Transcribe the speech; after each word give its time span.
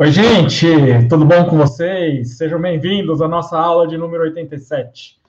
Oi, 0.00 0.12
gente, 0.12 0.64
tudo 1.08 1.24
bom 1.24 1.44
com 1.46 1.56
vocês? 1.56 2.36
Sejam 2.36 2.60
bem-vindos 2.60 3.20
à 3.20 3.26
nossa 3.26 3.58
aula 3.58 3.84
de 3.84 3.98
número 3.98 4.22
87. 4.22 5.20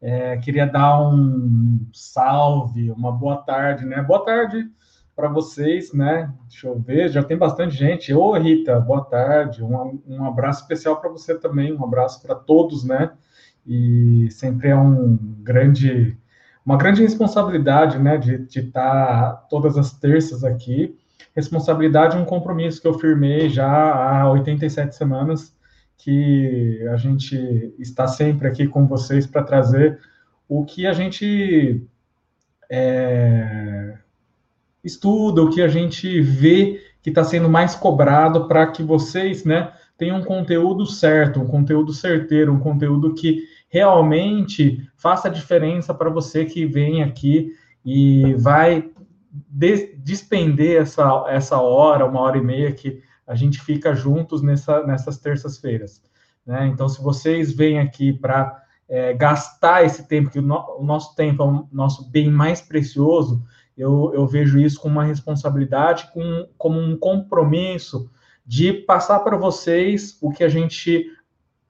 É, 0.00 0.36
queria 0.36 0.64
dar 0.64 1.00
um 1.00 1.80
salve, 1.92 2.92
uma 2.92 3.10
boa 3.10 3.38
tarde, 3.38 3.84
né? 3.84 4.00
Boa 4.00 4.24
tarde 4.24 4.70
para 5.16 5.26
vocês, 5.26 5.92
né? 5.92 6.32
Deixa 6.48 6.68
eu 6.68 6.78
ver, 6.78 7.08
já 7.08 7.20
tem 7.20 7.36
bastante 7.36 7.74
gente. 7.74 8.14
Ô, 8.14 8.32
Rita, 8.34 8.78
boa 8.78 9.04
tarde. 9.04 9.64
Um, 9.64 10.00
um 10.06 10.24
abraço 10.24 10.60
especial 10.60 11.00
para 11.00 11.10
você 11.10 11.34
também, 11.34 11.72
um 11.72 11.82
abraço 11.82 12.22
para 12.22 12.36
todos, 12.36 12.84
né? 12.84 13.10
E 13.66 14.28
sempre 14.30 14.68
é 14.68 14.76
um 14.76 15.18
grande, 15.42 16.16
uma 16.64 16.76
grande 16.76 17.02
responsabilidade, 17.02 17.98
né, 17.98 18.16
de 18.18 18.60
estar 18.60 19.48
todas 19.50 19.76
as 19.76 19.98
terças 19.98 20.44
aqui. 20.44 20.96
Responsabilidade 21.36 22.16
é 22.16 22.18
um 22.18 22.24
compromisso 22.24 22.80
que 22.80 22.88
eu 22.88 22.98
firmei 22.98 23.50
já 23.50 23.68
há 23.68 24.30
87 24.30 24.96
semanas, 24.96 25.54
que 25.98 26.82
a 26.90 26.96
gente 26.96 27.74
está 27.78 28.08
sempre 28.08 28.48
aqui 28.48 28.66
com 28.66 28.86
vocês 28.86 29.26
para 29.26 29.42
trazer 29.42 29.98
o 30.48 30.64
que 30.64 30.86
a 30.86 30.94
gente 30.94 31.86
é, 32.70 33.98
estuda, 34.82 35.42
o 35.42 35.50
que 35.50 35.60
a 35.60 35.68
gente 35.68 36.22
vê 36.22 36.80
que 37.02 37.10
está 37.10 37.22
sendo 37.22 37.50
mais 37.50 37.74
cobrado 37.74 38.48
para 38.48 38.66
que 38.68 38.82
vocês, 38.82 39.44
né, 39.44 39.72
tenham 39.98 40.18
um 40.18 40.24
conteúdo 40.24 40.86
certo, 40.86 41.40
um 41.40 41.46
conteúdo 41.46 41.92
certeiro, 41.92 42.52
um 42.52 42.58
conteúdo 42.58 43.14
que 43.14 43.44
realmente 43.68 44.88
faça 44.96 45.28
diferença 45.28 45.92
para 45.92 46.08
você 46.08 46.46
que 46.46 46.64
vem 46.64 47.02
aqui 47.02 47.52
e 47.84 48.34
vai 48.34 48.90
despender 49.50 50.80
essa, 50.80 51.24
essa 51.28 51.60
hora, 51.60 52.06
uma 52.06 52.20
hora 52.20 52.38
e 52.38 52.42
meia 52.42 52.72
que 52.72 53.02
a 53.26 53.34
gente 53.34 53.60
fica 53.60 53.94
juntos 53.94 54.42
nessa, 54.42 54.86
nessas 54.86 55.18
terças-feiras. 55.18 56.02
Né? 56.44 56.68
Então, 56.68 56.88
se 56.88 57.02
vocês 57.02 57.52
vêm 57.52 57.80
aqui 57.80 58.12
para 58.12 58.62
é, 58.88 59.12
gastar 59.12 59.84
esse 59.84 60.06
tempo, 60.06 60.30
que 60.30 60.38
o, 60.38 60.42
no, 60.42 60.78
o, 60.78 60.84
nosso 60.84 61.14
tempo 61.16 61.42
é 61.42 61.46
o 61.46 61.68
nosso 61.72 62.08
bem 62.10 62.30
mais 62.30 62.60
precioso, 62.60 63.42
eu, 63.76 64.12
eu 64.14 64.26
vejo 64.26 64.58
isso 64.58 64.80
com 64.80 64.88
uma 64.88 65.04
responsabilidade, 65.04 66.10
com, 66.12 66.48
como 66.56 66.80
um 66.80 66.96
compromisso 66.96 68.10
de 68.46 68.72
passar 68.72 69.20
para 69.20 69.36
vocês 69.36 70.16
o 70.22 70.30
que 70.30 70.44
a 70.44 70.48
gente 70.48 71.10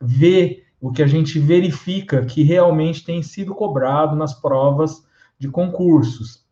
vê, 0.00 0.64
o 0.80 0.92
que 0.92 1.02
a 1.02 1.06
gente 1.06 1.38
verifica 1.38 2.24
que 2.24 2.42
realmente 2.42 3.02
tem 3.02 3.22
sido 3.22 3.54
cobrado 3.54 4.14
nas 4.14 4.34
provas 4.34 5.02
de 5.38 5.48
concursos. 5.48 6.45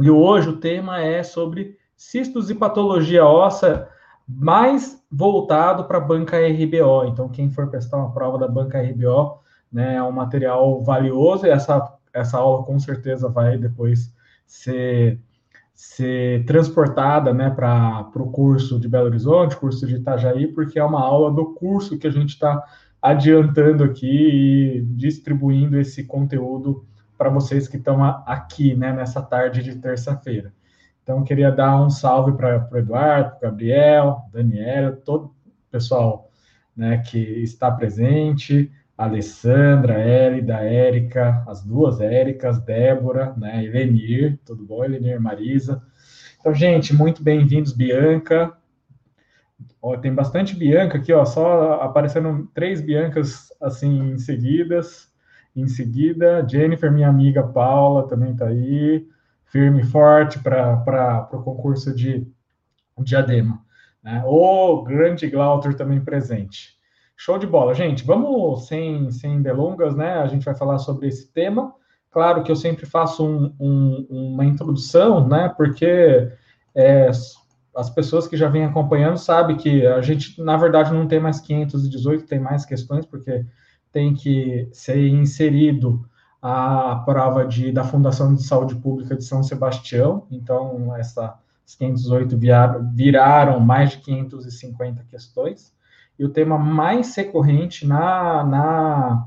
E 0.00 0.08
hoje 0.10 0.48
o 0.48 0.56
tema 0.56 1.00
é 1.00 1.24
sobre 1.24 1.76
cistos 1.96 2.48
e 2.48 2.54
patologia 2.54 3.24
óssea, 3.24 3.88
mais 4.28 5.02
voltado 5.10 5.84
para 5.84 5.98
a 5.98 6.00
banca 6.00 6.36
RBO. 6.36 7.06
Então, 7.06 7.28
quem 7.28 7.50
for 7.50 7.68
prestar 7.68 7.96
uma 7.96 8.12
prova 8.12 8.38
da 8.38 8.46
banca 8.46 8.80
RBO, 8.80 9.40
né, 9.72 9.96
é 9.96 10.02
um 10.02 10.12
material 10.12 10.80
valioso 10.84 11.46
e 11.46 11.50
essa, 11.50 11.92
essa 12.12 12.38
aula 12.38 12.64
com 12.64 12.78
certeza 12.78 13.28
vai 13.28 13.58
depois 13.58 14.14
ser, 14.46 15.18
ser 15.74 16.44
transportada 16.44 17.34
né, 17.34 17.50
para 17.50 18.08
o 18.14 18.30
curso 18.30 18.78
de 18.78 18.88
Belo 18.88 19.06
Horizonte, 19.06 19.56
curso 19.56 19.84
de 19.84 19.96
Itajaí, 19.96 20.46
porque 20.46 20.78
é 20.78 20.84
uma 20.84 21.00
aula 21.00 21.32
do 21.32 21.54
curso 21.54 21.98
que 21.98 22.06
a 22.06 22.12
gente 22.12 22.30
está 22.30 22.62
adiantando 23.02 23.82
aqui 23.82 24.06
e 24.06 24.80
distribuindo 24.82 25.78
esse 25.78 26.04
conteúdo 26.04 26.86
para 27.18 27.28
vocês 27.28 27.66
que 27.66 27.76
estão 27.76 28.02
aqui, 28.24 28.76
né, 28.76 28.92
nessa 28.92 29.20
tarde 29.20 29.62
de 29.62 29.74
terça-feira. 29.74 30.54
Então, 31.02 31.24
queria 31.24 31.50
dar 31.50 31.82
um 31.82 31.90
salve 31.90 32.32
para 32.36 32.68
o 32.70 32.76
Eduardo, 32.76 33.36
para 33.38 33.50
Gabriel, 33.50 34.22
Daniela, 34.32 34.92
todo 34.92 35.24
o 35.24 35.34
pessoal 35.70 36.30
né, 36.76 36.98
que 36.98 37.18
está 37.18 37.70
presente, 37.70 38.70
Alessandra, 38.96 39.98
Elida, 40.00 40.60
Érica, 40.60 41.42
as 41.48 41.64
duas 41.64 42.00
Éricas, 42.00 42.60
Débora, 42.60 43.34
né, 43.36 43.64
Elenir, 43.64 44.38
tudo 44.44 44.64
bom, 44.64 44.84
Elenir, 44.84 45.20
Marisa. 45.20 45.82
Então, 46.38 46.54
gente, 46.54 46.94
muito 46.94 47.22
bem-vindos, 47.22 47.72
Bianca. 47.72 48.56
Ó, 49.82 49.96
tem 49.96 50.14
bastante 50.14 50.54
Bianca 50.54 50.98
aqui, 50.98 51.12
ó, 51.12 51.24
só 51.24 51.80
aparecendo 51.80 52.48
três 52.54 52.80
Biancas 52.80 53.52
assim 53.60 54.12
em 54.12 54.18
seguidas. 54.18 55.07
Em 55.54 55.66
seguida, 55.66 56.46
Jennifer, 56.48 56.90
minha 56.92 57.08
amiga 57.08 57.42
Paula, 57.42 58.06
também 58.06 58.32
está 58.32 58.46
aí, 58.46 59.06
firme 59.44 59.80
e 59.80 59.86
forte 59.86 60.38
para 60.38 61.28
o 61.32 61.42
concurso 61.42 61.94
de 61.94 62.26
diadema. 62.98 63.60
Né? 64.02 64.22
O 64.26 64.82
grande 64.82 65.28
Glauter 65.28 65.74
também 65.74 66.00
presente. 66.00 66.78
Show 67.16 67.38
de 67.38 67.46
bola, 67.46 67.74
gente. 67.74 68.04
Vamos 68.04 68.66
sem, 68.68 69.10
sem 69.10 69.42
delongas, 69.42 69.96
né? 69.96 70.18
A 70.18 70.26
gente 70.28 70.44
vai 70.44 70.54
falar 70.54 70.78
sobre 70.78 71.08
esse 71.08 71.32
tema. 71.32 71.74
Claro 72.10 72.44
que 72.44 72.50
eu 72.50 72.56
sempre 72.56 72.86
faço 72.86 73.26
um, 73.26 73.54
um, 73.58 74.06
uma 74.08 74.44
introdução, 74.44 75.26
né? 75.26 75.52
Porque 75.56 76.30
é, 76.74 77.10
as 77.74 77.90
pessoas 77.90 78.28
que 78.28 78.36
já 78.36 78.48
vêm 78.48 78.64
acompanhando 78.64 79.18
sabem 79.18 79.56
que 79.56 79.84
a 79.86 80.00
gente, 80.00 80.40
na 80.40 80.56
verdade, 80.56 80.92
não 80.92 81.08
tem 81.08 81.18
mais 81.20 81.40
518, 81.40 82.24
tem 82.24 82.38
mais 82.38 82.64
questões, 82.64 83.04
porque 83.04 83.44
tem 83.92 84.14
que 84.14 84.68
ser 84.72 85.08
inserido 85.08 86.08
a 86.40 87.02
prova 87.04 87.46
de, 87.46 87.72
da 87.72 87.82
Fundação 87.84 88.34
de 88.34 88.42
Saúde 88.44 88.76
Pública 88.76 89.16
de 89.16 89.24
São 89.24 89.42
Sebastião, 89.42 90.26
então 90.30 90.94
essas 90.96 91.30
508 91.78 92.38
viraram, 92.38 92.90
viraram 92.94 93.60
mais 93.60 93.90
de 93.90 93.98
550 93.98 95.04
questões, 95.04 95.74
e 96.18 96.24
o 96.24 96.28
tema 96.28 96.58
mais 96.58 97.14
recorrente 97.14 97.86
na, 97.86 98.44
na, 98.44 99.26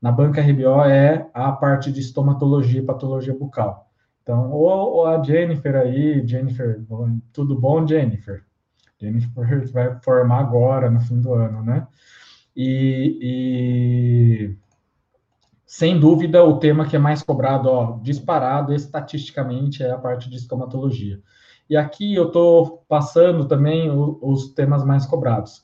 na 0.00 0.12
banca 0.12 0.40
RBO 0.40 0.84
é 0.84 1.28
a 1.34 1.52
parte 1.52 1.90
de 1.92 2.00
estomatologia 2.00 2.80
e 2.80 2.84
patologia 2.84 3.34
bucal. 3.34 3.88
Então, 4.22 4.52
ou, 4.52 5.06
a 5.06 5.22
Jennifer 5.22 5.74
aí, 5.74 6.26
Jennifer, 6.26 6.80
tudo 7.32 7.58
bom, 7.58 7.86
Jennifer? 7.86 8.44
Jennifer 9.00 9.72
vai 9.72 9.98
formar 10.02 10.40
agora, 10.40 10.90
no 10.90 11.00
fim 11.00 11.20
do 11.20 11.32
ano, 11.32 11.64
né? 11.64 11.86
E, 12.56 13.18
e, 13.22 14.56
sem 15.66 15.98
dúvida, 15.98 16.44
o 16.44 16.58
tema 16.58 16.86
que 16.86 16.96
é 16.96 16.98
mais 16.98 17.22
cobrado, 17.22 17.68
ó, 17.68 17.98
disparado 18.02 18.74
estatisticamente, 18.74 19.82
é 19.82 19.90
a 19.90 19.98
parte 19.98 20.28
de 20.28 20.36
estomatologia. 20.36 21.20
E 21.68 21.76
aqui 21.76 22.14
eu 22.14 22.26
estou 22.26 22.84
passando 22.88 23.46
também 23.46 23.90
o, 23.90 24.18
os 24.20 24.48
temas 24.52 24.84
mais 24.84 25.06
cobrados. 25.06 25.62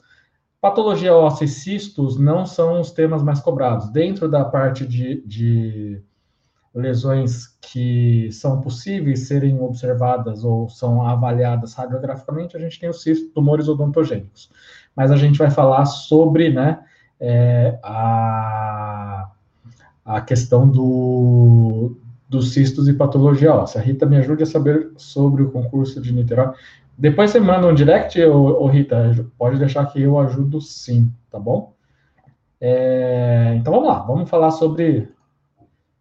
Patologia 0.60 1.14
óssea 1.14 1.44
e 1.44 1.48
cistos 1.48 2.18
não 2.18 2.46
são 2.46 2.80
os 2.80 2.92
temas 2.92 3.22
mais 3.22 3.40
cobrados. 3.40 3.90
Dentro 3.90 4.28
da 4.28 4.44
parte 4.44 4.86
de, 4.86 5.22
de 5.26 6.02
lesões 6.72 7.48
que 7.60 8.30
são 8.30 8.60
possíveis 8.60 9.26
serem 9.26 9.60
observadas 9.60 10.44
ou 10.44 10.68
são 10.68 11.02
avaliadas 11.02 11.74
radiograficamente, 11.74 12.56
a 12.56 12.60
gente 12.60 12.78
tem 12.78 12.88
os 12.88 13.02
cistos, 13.02 13.32
tumores 13.32 13.68
odontogênicos 13.68 14.50
mas 14.96 15.10
a 15.10 15.16
gente 15.16 15.38
vai 15.38 15.50
falar 15.50 15.84
sobre 15.84 16.50
né, 16.50 16.80
é, 17.20 17.78
a, 17.82 19.30
a 20.04 20.20
questão 20.22 20.66
do, 20.66 21.96
dos 22.28 22.54
cistos 22.54 22.88
e 22.88 22.94
patologia 22.94 23.54
óssea. 23.54 23.82
Rita, 23.82 24.06
me 24.06 24.16
ajude 24.16 24.42
a 24.42 24.46
saber 24.46 24.90
sobre 24.96 25.42
o 25.42 25.50
concurso 25.50 26.00
de 26.00 26.12
Niterói. 26.12 26.54
Depois 26.96 27.30
você 27.30 27.38
manda 27.38 27.66
um 27.66 27.74
direct, 27.74 28.18
ô, 28.24 28.62
ô 28.62 28.66
Rita, 28.68 29.28
pode 29.36 29.58
deixar 29.58 29.84
que 29.86 30.00
eu 30.00 30.18
ajudo 30.18 30.60
sim, 30.62 31.12
tá 31.30 31.38
bom? 31.38 31.74
É, 32.58 33.54
então 33.56 33.70
vamos 33.70 33.88
lá, 33.88 33.98
vamos 33.98 34.30
falar 34.30 34.50
sobre 34.50 35.10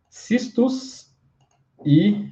cistos 0.09 1.13
e 1.85 2.29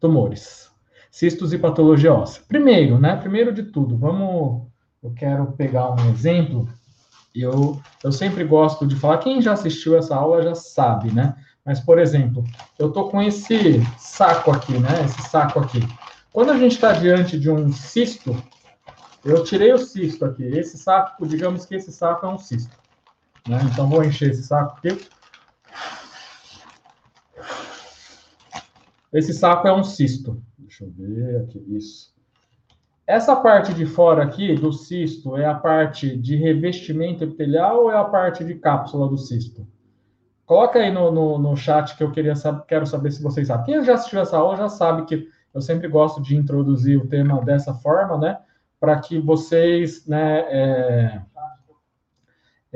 tumores. 0.00 0.70
Cistos 1.10 1.52
e 1.52 1.58
patologia 1.58 2.14
óssea. 2.14 2.42
Primeiro, 2.48 2.98
né? 2.98 3.16
Primeiro 3.16 3.52
de 3.52 3.64
tudo, 3.64 3.96
vamos 3.98 4.67
eu 5.02 5.12
quero 5.12 5.52
pegar 5.52 5.90
um 5.90 6.10
exemplo. 6.10 6.68
Eu, 7.34 7.80
eu 8.02 8.10
sempre 8.10 8.44
gosto 8.44 8.86
de 8.86 8.96
falar, 8.96 9.18
quem 9.18 9.40
já 9.40 9.52
assistiu 9.52 9.96
essa 9.96 10.16
aula 10.16 10.42
já 10.42 10.54
sabe, 10.54 11.12
né? 11.12 11.36
Mas, 11.64 11.80
por 11.80 11.98
exemplo, 11.98 12.42
eu 12.78 12.90
tô 12.90 13.08
com 13.08 13.22
esse 13.22 13.80
saco 13.98 14.50
aqui, 14.50 14.72
né? 14.78 15.04
Esse 15.04 15.22
saco 15.28 15.60
aqui. 15.60 15.80
Quando 16.32 16.50
a 16.50 16.58
gente 16.58 16.72
está 16.72 16.92
diante 16.92 17.38
de 17.38 17.50
um 17.50 17.72
cisto, 17.72 18.34
eu 19.24 19.44
tirei 19.44 19.72
o 19.72 19.78
cisto 19.78 20.24
aqui. 20.24 20.44
Esse 20.44 20.78
saco, 20.78 21.26
digamos 21.26 21.66
que 21.66 21.74
esse 21.74 21.92
saco 21.92 22.26
é 22.26 22.28
um 22.28 22.38
cisto. 22.38 22.76
Né? 23.46 23.58
Então, 23.70 23.88
vou 23.88 24.02
encher 24.02 24.30
esse 24.30 24.42
saco 24.42 24.78
aqui. 24.78 25.08
Esse 29.12 29.32
saco 29.32 29.68
é 29.68 29.72
um 29.72 29.84
cisto. 29.84 30.42
Deixa 30.58 30.84
eu 30.84 30.90
ver 30.90 31.42
aqui, 31.42 31.64
isso. 31.68 32.17
Essa 33.08 33.34
parte 33.34 33.72
de 33.72 33.86
fora 33.86 34.22
aqui 34.22 34.54
do 34.54 34.70
cisto 34.70 35.34
é 35.34 35.46
a 35.46 35.54
parte 35.54 36.14
de 36.14 36.36
revestimento 36.36 37.24
epitelial 37.24 37.84
ou 37.84 37.90
é 37.90 37.96
a 37.96 38.04
parte 38.04 38.44
de 38.44 38.54
cápsula 38.56 39.08
do 39.08 39.16
cisto? 39.16 39.66
Coloca 40.44 40.78
aí 40.78 40.92
no, 40.92 41.10
no, 41.10 41.38
no 41.38 41.56
chat 41.56 41.96
que 41.96 42.04
eu 42.04 42.12
queria 42.12 42.36
saber, 42.36 42.64
quero 42.68 42.86
saber 42.86 43.10
se 43.10 43.22
vocês 43.22 43.48
sabem. 43.48 43.64
Quem 43.64 43.82
já 43.82 43.94
assistiu 43.94 44.20
essa 44.20 44.36
aula 44.36 44.58
já 44.58 44.68
sabe 44.68 45.06
que 45.06 45.26
eu 45.54 45.60
sempre 45.62 45.88
gosto 45.88 46.20
de 46.20 46.36
introduzir 46.36 46.98
o 46.98 47.08
tema 47.08 47.42
dessa 47.42 47.72
forma, 47.72 48.18
né? 48.18 48.38
para 48.78 49.00
que 49.00 49.18
vocês 49.18 50.06
né, 50.06 50.40
é, 50.40 51.20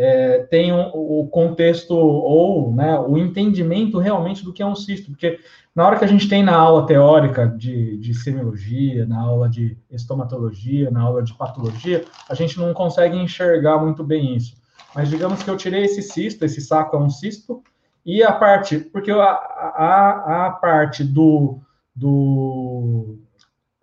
é, 0.02 0.38
tenham 0.50 0.90
o 0.94 1.28
contexto 1.28 1.94
ou 1.94 2.75
né, 2.75 2.99
o 2.99 3.16
entendimento 3.16 3.99
realmente 3.99 4.44
do 4.44 4.52
que 4.52 4.62
é 4.62 4.66
um 4.66 4.75
cisto, 4.75 5.10
porque 5.10 5.38
na 5.75 5.87
hora 5.87 5.96
que 5.96 6.04
a 6.04 6.08
gente 6.08 6.28
tem 6.28 6.43
na 6.43 6.56
aula 6.56 6.87
teórica 6.87 7.46
de, 7.46 7.96
de 7.99 8.12
semiologia, 8.12 9.06
na 9.06 9.20
aula 9.20 9.49
de 9.49 9.78
estomatologia, 9.90 10.90
na 10.90 11.02
aula 11.02 11.22
de 11.22 11.32
patologia, 11.34 12.04
a 12.28 12.34
gente 12.34 12.58
não 12.58 12.75
consegue 12.75 13.16
enxergar 13.16 13.78
muito 13.78 14.02
bem 14.02 14.37
isso. 14.37 14.60
Mas 14.94 15.08
digamos 15.08 15.43
que 15.43 15.49
eu 15.49 15.56
tirei 15.56 15.84
esse 15.84 16.02
cisto, 16.02 16.44
esse 16.44 16.60
saco 16.60 16.96
é 16.96 16.99
um 16.99 17.08
cisto, 17.08 17.62
e 18.04 18.22
a 18.22 18.32
parte, 18.32 18.78
porque 18.78 19.12
a, 19.12 19.22
a, 19.22 20.46
a 20.46 20.50
parte 20.50 21.04
do, 21.04 21.60
do. 21.94 23.19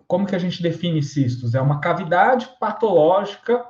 Como 0.06 0.26
que 0.26 0.36
a 0.36 0.40
gente 0.40 0.62
define 0.62 1.02
cistos? 1.02 1.56
É 1.56 1.62
uma 1.62 1.80
cavidade 1.80 2.50
patológica 2.60 3.66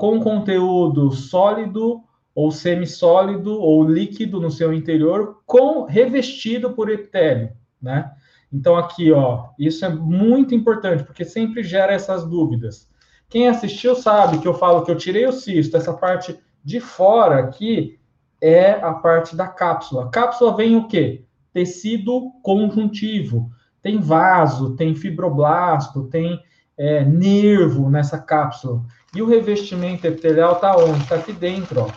com 0.00 0.18
conteúdo 0.18 1.12
sólido 1.12 2.00
ou 2.34 2.50
semissólido 2.50 3.60
ou 3.60 3.86
líquido 3.86 4.40
no 4.40 4.50
seu 4.50 4.72
interior, 4.72 5.42
com 5.44 5.84
revestido 5.84 6.70
por 6.70 6.88
epitélio, 6.88 7.50
né? 7.82 8.10
Então 8.50 8.76
aqui, 8.76 9.12
ó, 9.12 9.48
isso 9.58 9.84
é 9.84 9.90
muito 9.90 10.54
importante 10.54 11.04
porque 11.04 11.22
sempre 11.22 11.62
gera 11.62 11.92
essas 11.92 12.24
dúvidas. 12.24 12.88
Quem 13.28 13.46
assistiu 13.46 13.94
sabe 13.94 14.38
que 14.38 14.48
eu 14.48 14.54
falo 14.54 14.86
que 14.86 14.90
eu 14.90 14.96
tirei 14.96 15.26
o 15.26 15.32
cisto, 15.32 15.76
essa 15.76 15.92
parte 15.92 16.34
de 16.64 16.80
fora 16.80 17.38
aqui 17.38 18.00
é 18.40 18.70
a 18.70 18.94
parte 18.94 19.36
da 19.36 19.48
cápsula. 19.48 20.08
Cápsula 20.08 20.56
vem 20.56 20.76
o 20.76 20.88
quê? 20.88 21.26
Tecido 21.52 22.32
conjuntivo. 22.42 23.50
Tem 23.82 24.00
vaso, 24.00 24.74
tem 24.76 24.94
fibroblasto, 24.94 26.08
tem 26.08 26.40
é, 26.80 27.04
nervo 27.04 27.90
nessa 27.90 28.18
cápsula. 28.18 28.82
E 29.14 29.20
o 29.20 29.26
revestimento 29.26 30.06
epitelial 30.06 30.54
está 30.54 30.76
onde? 30.76 31.02
Está 31.02 31.16
aqui 31.16 31.32
dentro, 31.32 31.80
ó. 31.82 31.90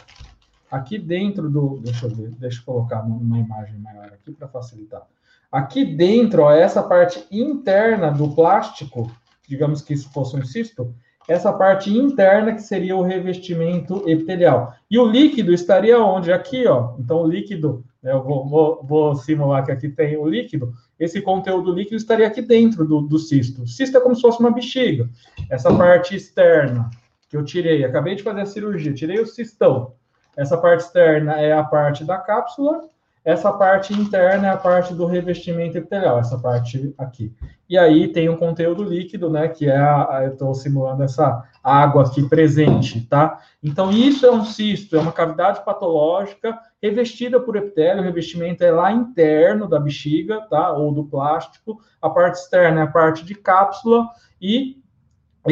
Aqui 0.72 0.98
dentro 0.98 1.48
do. 1.48 1.80
Deixa 1.84 2.08
eu 2.08 2.10
ver, 2.10 2.32
deixa 2.32 2.60
eu 2.60 2.66
colocar 2.66 3.02
uma 3.02 3.38
imagem 3.38 3.78
maior 3.78 4.08
aqui 4.08 4.32
para 4.32 4.48
facilitar. 4.48 5.04
Aqui 5.52 5.86
dentro, 5.86 6.42
ó, 6.42 6.52
essa 6.52 6.82
parte 6.82 7.24
interna 7.32 8.10
do 8.10 8.30
plástico, 8.30 9.12
digamos 9.48 9.84
que 9.84 9.94
isso 9.94 10.12
fosse 10.12 10.36
um 10.36 10.44
cisto, 10.44 10.96
essa 11.28 11.54
parte 11.54 11.96
interna 11.96 12.54
que 12.54 12.62
seria 12.64 12.98
o 12.98 13.04
revestimento 13.04 14.04
epitelial. 14.10 14.74
E 14.90 14.98
o 14.98 15.06
líquido 15.06 15.54
estaria 15.54 16.04
onde? 16.04 16.34
Aqui, 16.34 16.66
ó. 16.66 16.96
Então, 16.98 17.22
o 17.22 17.28
líquido, 17.28 17.86
né, 18.02 18.12
eu 18.12 18.24
vou, 18.24 18.48
vou, 18.48 18.84
vou, 18.84 19.16
simular 19.16 19.64
que 19.64 19.72
aqui 19.72 19.88
tem 19.88 20.18
o 20.18 20.28
líquido. 20.28 20.74
Esse 21.00 21.22
conteúdo 21.22 21.72
líquido 21.72 21.98
estaria 21.98 22.26
aqui 22.26 22.42
dentro 22.42 22.84
do, 22.84 23.02
do 23.02 23.20
cisto. 23.20 23.62
O 23.62 23.68
cisto 23.68 23.96
é 23.96 24.02
como 24.02 24.16
se 24.16 24.22
fosse 24.22 24.40
uma 24.40 24.52
bexiga. 24.52 25.08
Essa 25.52 25.72
parte 25.72 26.16
externa 26.16 26.90
que 27.34 27.38
eu 27.38 27.44
tirei, 27.44 27.84
acabei 27.84 28.14
de 28.14 28.22
fazer 28.22 28.42
a 28.42 28.46
cirurgia, 28.46 28.94
tirei 28.94 29.20
o 29.20 29.26
cistão. 29.26 29.96
Essa 30.38 30.56
parte 30.56 30.82
externa 30.82 31.42
é 31.42 31.52
a 31.52 31.64
parte 31.64 32.06
da 32.06 32.20
cápsula, 32.20 32.82
essa 33.26 33.52
parte 33.52 33.92
interna 33.92 34.50
é 34.50 34.50
a 34.52 34.58
parte 34.58 34.94
do 34.94 35.08
revestimento 35.08 35.76
epitelial, 35.76 36.20
essa 36.20 36.38
parte 36.38 36.94
aqui. 36.96 37.34
E 37.68 37.76
aí 37.76 38.08
tem 38.10 38.30
um 38.30 38.36
conteúdo 38.36 38.84
líquido, 38.84 39.32
né, 39.32 39.48
que 39.48 39.68
é 39.68 39.76
a, 39.76 40.18
a 40.18 40.24
eu 40.26 40.34
estou 40.34 40.54
simulando 40.54 41.02
essa 41.02 41.44
água 41.64 42.04
aqui 42.04 42.22
presente, 42.30 43.02
tá? 43.08 43.40
Então 43.64 43.90
isso 43.90 44.28
é 44.28 44.32
um 44.32 44.46
cisto, 44.46 44.96
é 44.96 45.00
uma 45.00 45.12
cavidade 45.12 45.66
patológica 45.66 46.60
revestida 46.80 47.40
por 47.40 47.56
epitélio, 47.56 48.04
o 48.04 48.06
revestimento 48.06 48.64
é 48.64 48.72
lá 48.72 48.92
interno 48.92 49.68
da 49.68 49.80
bexiga, 49.80 50.42
tá? 50.42 50.72
Ou 50.72 50.94
do 50.94 51.04
plástico. 51.04 51.82
A 52.00 52.12
parte 52.12 52.36
externa 52.36 52.82
é 52.82 52.84
a 52.84 52.88
parte 52.92 53.26
de 53.26 53.34
cápsula 53.34 54.08
e 54.40 54.83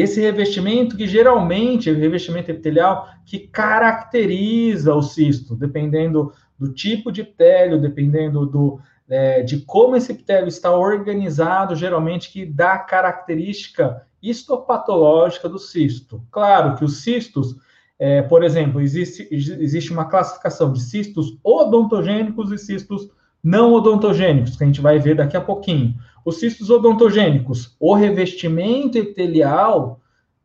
esse 0.00 0.20
revestimento 0.20 0.96
que 0.96 1.06
geralmente 1.06 1.92
revestimento 1.92 2.50
epitelial 2.50 3.08
que 3.26 3.38
caracteriza 3.38 4.94
o 4.94 5.02
cisto, 5.02 5.54
dependendo 5.54 6.32
do 6.58 6.72
tipo 6.72 7.12
de 7.12 7.20
epitélio, 7.20 7.80
dependendo 7.80 8.46
do, 8.46 8.80
é, 9.08 9.42
de 9.42 9.60
como 9.60 9.96
esse 9.96 10.12
epitélio 10.12 10.48
está 10.48 10.74
organizado, 10.74 11.76
geralmente 11.76 12.30
que 12.30 12.46
dá 12.46 12.78
característica 12.78 14.06
histopatológica 14.22 15.48
do 15.48 15.58
cisto. 15.58 16.22
Claro 16.30 16.76
que 16.76 16.84
os 16.84 17.02
cistos, 17.02 17.56
é, 17.98 18.22
por 18.22 18.42
exemplo, 18.44 18.80
existe, 18.80 19.28
existe 19.30 19.92
uma 19.92 20.06
classificação 20.06 20.72
de 20.72 20.80
cistos 20.80 21.36
odontogênicos 21.42 22.50
e 22.52 22.58
cistos 22.58 23.10
não 23.42 23.72
odontogênicos, 23.72 24.56
que 24.56 24.62
a 24.62 24.66
gente 24.66 24.80
vai 24.80 24.98
ver 24.98 25.16
daqui 25.16 25.36
a 25.36 25.40
pouquinho. 25.40 25.94
Os 26.24 26.38
cistos 26.38 26.70
odontogênicos, 26.70 27.76
o 27.80 27.94
revestimento 27.94 28.96
epitelial 28.96 30.00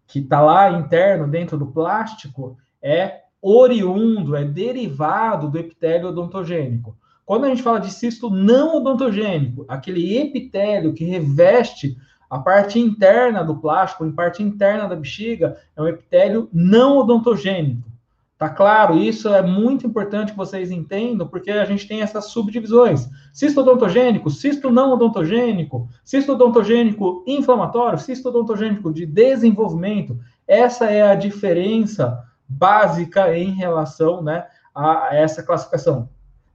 que 0.08 0.20
está 0.20 0.42
lá 0.42 0.72
interno, 0.72 1.28
dentro 1.28 1.58
do 1.58 1.68
plástico, 1.68 2.58
é 2.82 3.22
oriundo, 3.42 4.36
é 4.36 4.44
derivado 4.44 5.50
do 5.50 5.60
epitélio 5.60 6.10
odontogênico. 6.10 6.98
Quando 7.26 7.46
a 7.46 7.50
gente 7.50 7.62
fala 7.62 7.80
de 7.80 7.92
cisto 7.92 8.30
não 8.30 8.78
odontogênico, 8.78 9.66
aquele 9.68 10.18
epitélio 10.18 10.94
que 10.94 11.04
reveste 11.04 11.98
a 12.30 12.40
parte 12.40 12.80
interna 12.80 13.44
do 13.44 13.58
plástico, 13.58 14.06
a 14.06 14.12
parte 14.12 14.42
interna 14.42 14.88
da 14.88 14.96
bexiga, 14.96 15.58
é 15.76 15.82
um 15.82 15.88
epitélio 15.88 16.50
não 16.54 16.98
odontogênico. 16.98 17.88
Tá 18.38 18.50
claro? 18.50 18.96
Isso 18.98 19.30
é 19.30 19.42
muito 19.42 19.88
importante 19.88 20.32
que 20.32 20.38
vocês 20.38 20.70
entendam, 20.70 21.28
porque 21.28 21.50
a 21.50 21.66
gente 21.66 21.88
tem 21.88 22.02
essas 22.02 22.26
subdivisões. 22.26 23.10
Cisto 23.34 23.62
odontogênico, 23.62 24.30
cisto 24.30 24.70
não 24.70 24.94
odontogênico, 24.94 25.90
cisto 26.06 26.34
odontogênico 26.34 27.24
inflamatório, 27.26 27.98
cisto 27.98 28.30
odontogênico 28.30 28.94
de 28.94 29.08
desenvolvimento. 29.08 30.20
Essa 30.48 30.86
é 30.86 31.02
a 31.02 31.16
diferença 31.16 32.24
básica 32.48 33.36
em 33.36 33.52
relação 33.52 34.22
né, 34.22 34.46
a 34.74 35.10
essa 35.12 35.42
classificação. 35.42 36.08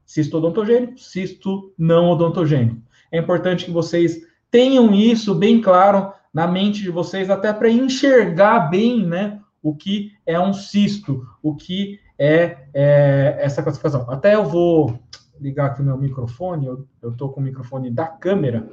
Cisto 0.06 0.38
odontogênico, 0.38 0.98
cisto 0.98 1.72
não 1.76 2.10
odontogênico. 2.10 2.80
É 3.10 3.18
importante 3.18 3.64
que 3.64 3.72
vocês 3.72 4.22
tenham 4.52 4.94
isso 4.94 5.34
bem 5.34 5.60
claro 5.60 6.12
na 6.32 6.46
mente 6.46 6.80
de 6.80 6.90
vocês, 6.90 7.28
até 7.28 7.52
para 7.52 7.68
enxergar 7.68 8.70
bem 8.70 9.04
né, 9.04 9.40
o 9.62 9.74
que 9.74 10.12
é 10.26 10.38
um 10.38 10.52
cisto, 10.52 11.26
o 11.42 11.54
que 11.54 12.00
é, 12.18 12.66
é 12.74 13.38
essa 13.40 13.62
classificação. 13.62 14.10
Até 14.10 14.34
eu 14.34 14.44
vou 14.44 14.98
ligar 15.40 15.66
aqui 15.66 15.82
o 15.82 15.84
meu 15.84 15.96
microfone, 15.96 16.66
eu 16.66 17.10
estou 17.10 17.30
com 17.30 17.40
o 17.40 17.44
microfone 17.44 17.90
da 17.90 18.06
câmera, 18.06 18.66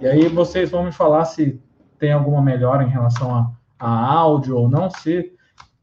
e 0.00 0.06
aí 0.06 0.28
vocês 0.28 0.70
vão 0.70 0.84
me 0.84 0.92
falar 0.92 1.24
se 1.24 1.60
tem 1.98 2.12
alguma 2.12 2.40
melhora 2.40 2.84
em 2.84 2.88
relação 2.88 3.34
a, 3.34 3.52
a 3.78 4.12
áudio 4.12 4.56
ou 4.56 4.68
não, 4.68 4.88
se 4.90 5.32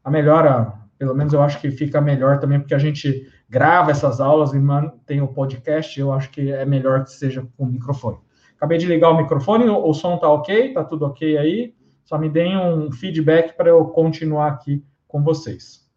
a 0.02 0.10
melhora, 0.10 0.72
pelo 0.98 1.14
menos 1.14 1.32
eu 1.32 1.42
acho 1.42 1.60
que 1.60 1.70
fica 1.70 2.00
melhor 2.00 2.38
também, 2.38 2.58
porque 2.58 2.74
a 2.74 2.78
gente 2.78 3.26
grava 3.48 3.90
essas 3.90 4.20
aulas 4.20 4.52
e 4.54 4.58
mantém 4.58 5.20
o 5.20 5.28
podcast, 5.28 5.98
eu 5.98 6.12
acho 6.12 6.30
que 6.30 6.50
é 6.50 6.64
melhor 6.64 7.04
que 7.04 7.10
seja 7.10 7.46
com 7.56 7.64
o 7.64 7.66
microfone. 7.66 8.18
Acabei 8.56 8.78
de 8.78 8.86
ligar 8.86 9.10
o 9.10 9.16
microfone, 9.16 9.68
o, 9.68 9.92
som 9.94 10.18
tá 10.18 10.28
ok, 10.28 10.72
tá 10.72 10.84
tudo 10.84 11.06
ok 11.06 11.36
aí, 11.36 11.74
só 12.10 12.18
me 12.18 12.28
deem 12.28 12.58
um 12.58 12.90
feedback 12.90 13.56
para 13.56 13.68
eu 13.68 13.84
continuar 13.84 14.48
aqui 14.48 14.84
com 15.06 15.22
vocês. 15.22 15.88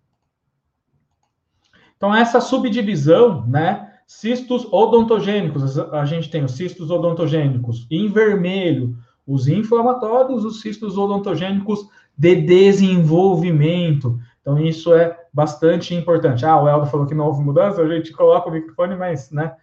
Então, 1.98 2.14
essa 2.14 2.40
subdivisão, 2.40 3.48
né? 3.48 3.92
Cistos 4.06 4.72
odontogênicos, 4.72 5.80
a 5.80 6.06
gente 6.06 6.30
tem 6.30 6.44
os 6.44 6.52
cistos 6.52 6.92
odontogênicos 6.92 7.88
em 7.90 8.10
vermelho, 8.10 8.96
os 9.26 9.48
inflamatórios, 9.48 10.46
os 10.46 10.62
cistos 10.62 11.00
odontogênicos 11.00 11.88
de 12.16 12.36
desenvolvimento. 12.36 14.20
Então, 14.40 14.60
isso 14.60 14.94
é 14.94 15.18
bastante 15.34 15.96
importante. 15.96 16.46
Ah, 16.46 16.62
o 16.62 16.70
Eldo 16.70 16.86
falou 16.86 17.08
que 17.08 17.16
não 17.16 17.26
houve 17.26 17.42
mudança, 17.42 17.82
a 17.82 17.88
gente 17.88 18.12
coloca 18.12 18.50
o 18.50 18.52
microfone, 18.52 18.96
mas, 18.96 19.32
né, 19.32 19.56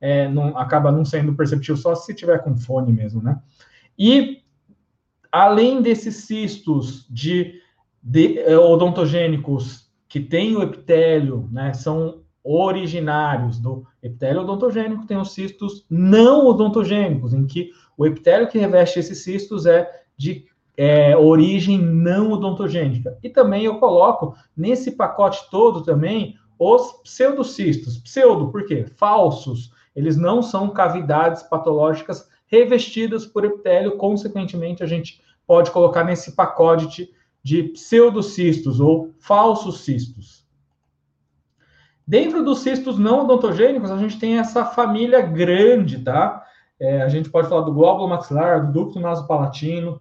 é, 0.00 0.26
não, 0.26 0.56
acaba 0.56 0.90
não 0.90 1.04
sendo 1.04 1.34
perceptível 1.34 1.76
só 1.76 1.94
se 1.94 2.14
tiver 2.14 2.38
com 2.38 2.56
fone 2.56 2.94
mesmo, 2.94 3.22
né? 3.22 3.38
E 3.98 4.47
além 5.32 5.82
desses 5.82 6.26
cistos 6.26 7.06
de, 7.08 7.60
de 8.02 8.38
eh, 8.38 8.56
odontogênicos 8.56 9.88
que 10.08 10.20
têm 10.20 10.56
o 10.56 10.62
epitélio, 10.62 11.48
né, 11.52 11.72
são 11.74 12.22
originários 12.42 13.58
do 13.58 13.84
epitélio 14.02 14.40
odontogênico, 14.40 15.06
tem 15.06 15.18
os 15.18 15.32
cistos 15.32 15.84
não 15.90 16.46
odontogênicos, 16.46 17.34
em 17.34 17.46
que 17.46 17.70
o 17.96 18.06
epitélio 18.06 18.48
que 18.48 18.58
reveste 18.58 18.98
esses 18.98 19.22
cistos 19.22 19.66
é 19.66 19.88
de 20.16 20.46
é, 20.76 21.16
origem 21.16 21.76
não 21.76 22.32
odontogênica. 22.32 23.18
E 23.22 23.28
também 23.28 23.64
eu 23.64 23.78
coloco 23.78 24.34
nesse 24.56 24.92
pacote 24.92 25.50
todo 25.50 25.82
também 25.82 26.36
os 26.58 26.92
pseudocistos. 27.02 27.98
Pseudo, 27.98 28.50
por 28.50 28.64
quê? 28.64 28.86
Falsos. 28.96 29.72
Eles 29.94 30.16
não 30.16 30.40
são 30.40 30.70
cavidades 30.70 31.42
patológicas 31.42 32.28
revestidas 32.48 33.24
por 33.24 33.44
epitélio, 33.44 33.96
consequentemente, 33.96 34.82
a 34.82 34.86
gente 34.86 35.22
pode 35.46 35.70
colocar 35.70 36.04
nesse 36.04 36.32
pacote 36.32 36.86
de, 36.88 37.10
de 37.42 37.62
pseudocistos 37.70 38.80
ou 38.80 39.14
falsos 39.18 39.80
cistos. 39.80 40.46
Dentro 42.06 42.42
dos 42.42 42.60
cistos 42.60 42.98
não 42.98 43.24
odontogênicos, 43.24 43.90
a 43.90 43.98
gente 43.98 44.18
tem 44.18 44.38
essa 44.38 44.64
família 44.64 45.20
grande, 45.20 46.02
tá? 46.02 46.44
É, 46.80 47.02
a 47.02 47.08
gente 47.08 47.28
pode 47.28 47.48
falar 47.48 47.62
do 47.62 47.72
glóbulo 47.72 48.08
maxilar, 48.08 48.66
do 48.66 48.72
ducto 48.72 48.98
nasopalatino, 48.98 50.00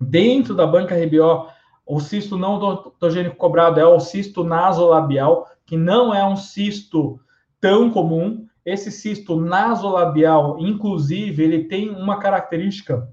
Dentro 0.00 0.54
da 0.54 0.66
banca 0.66 0.94
RBO, 0.94 1.48
o 1.84 2.00
cisto 2.00 2.38
não 2.38 2.54
odontogênico 2.54 3.36
cobrado 3.36 3.78
é 3.78 3.84
o 3.84 4.00
cisto 4.00 4.42
nasolabial, 4.42 5.46
que 5.66 5.76
não 5.76 6.14
é 6.14 6.24
um 6.24 6.36
cisto 6.36 7.20
tão 7.60 7.90
comum. 7.90 8.46
Esse 8.64 8.90
cisto 8.90 9.40
nasolabial, 9.40 10.58
inclusive, 10.58 11.42
ele 11.42 11.64
tem 11.64 11.90
uma 11.90 12.18
característica 12.18 13.08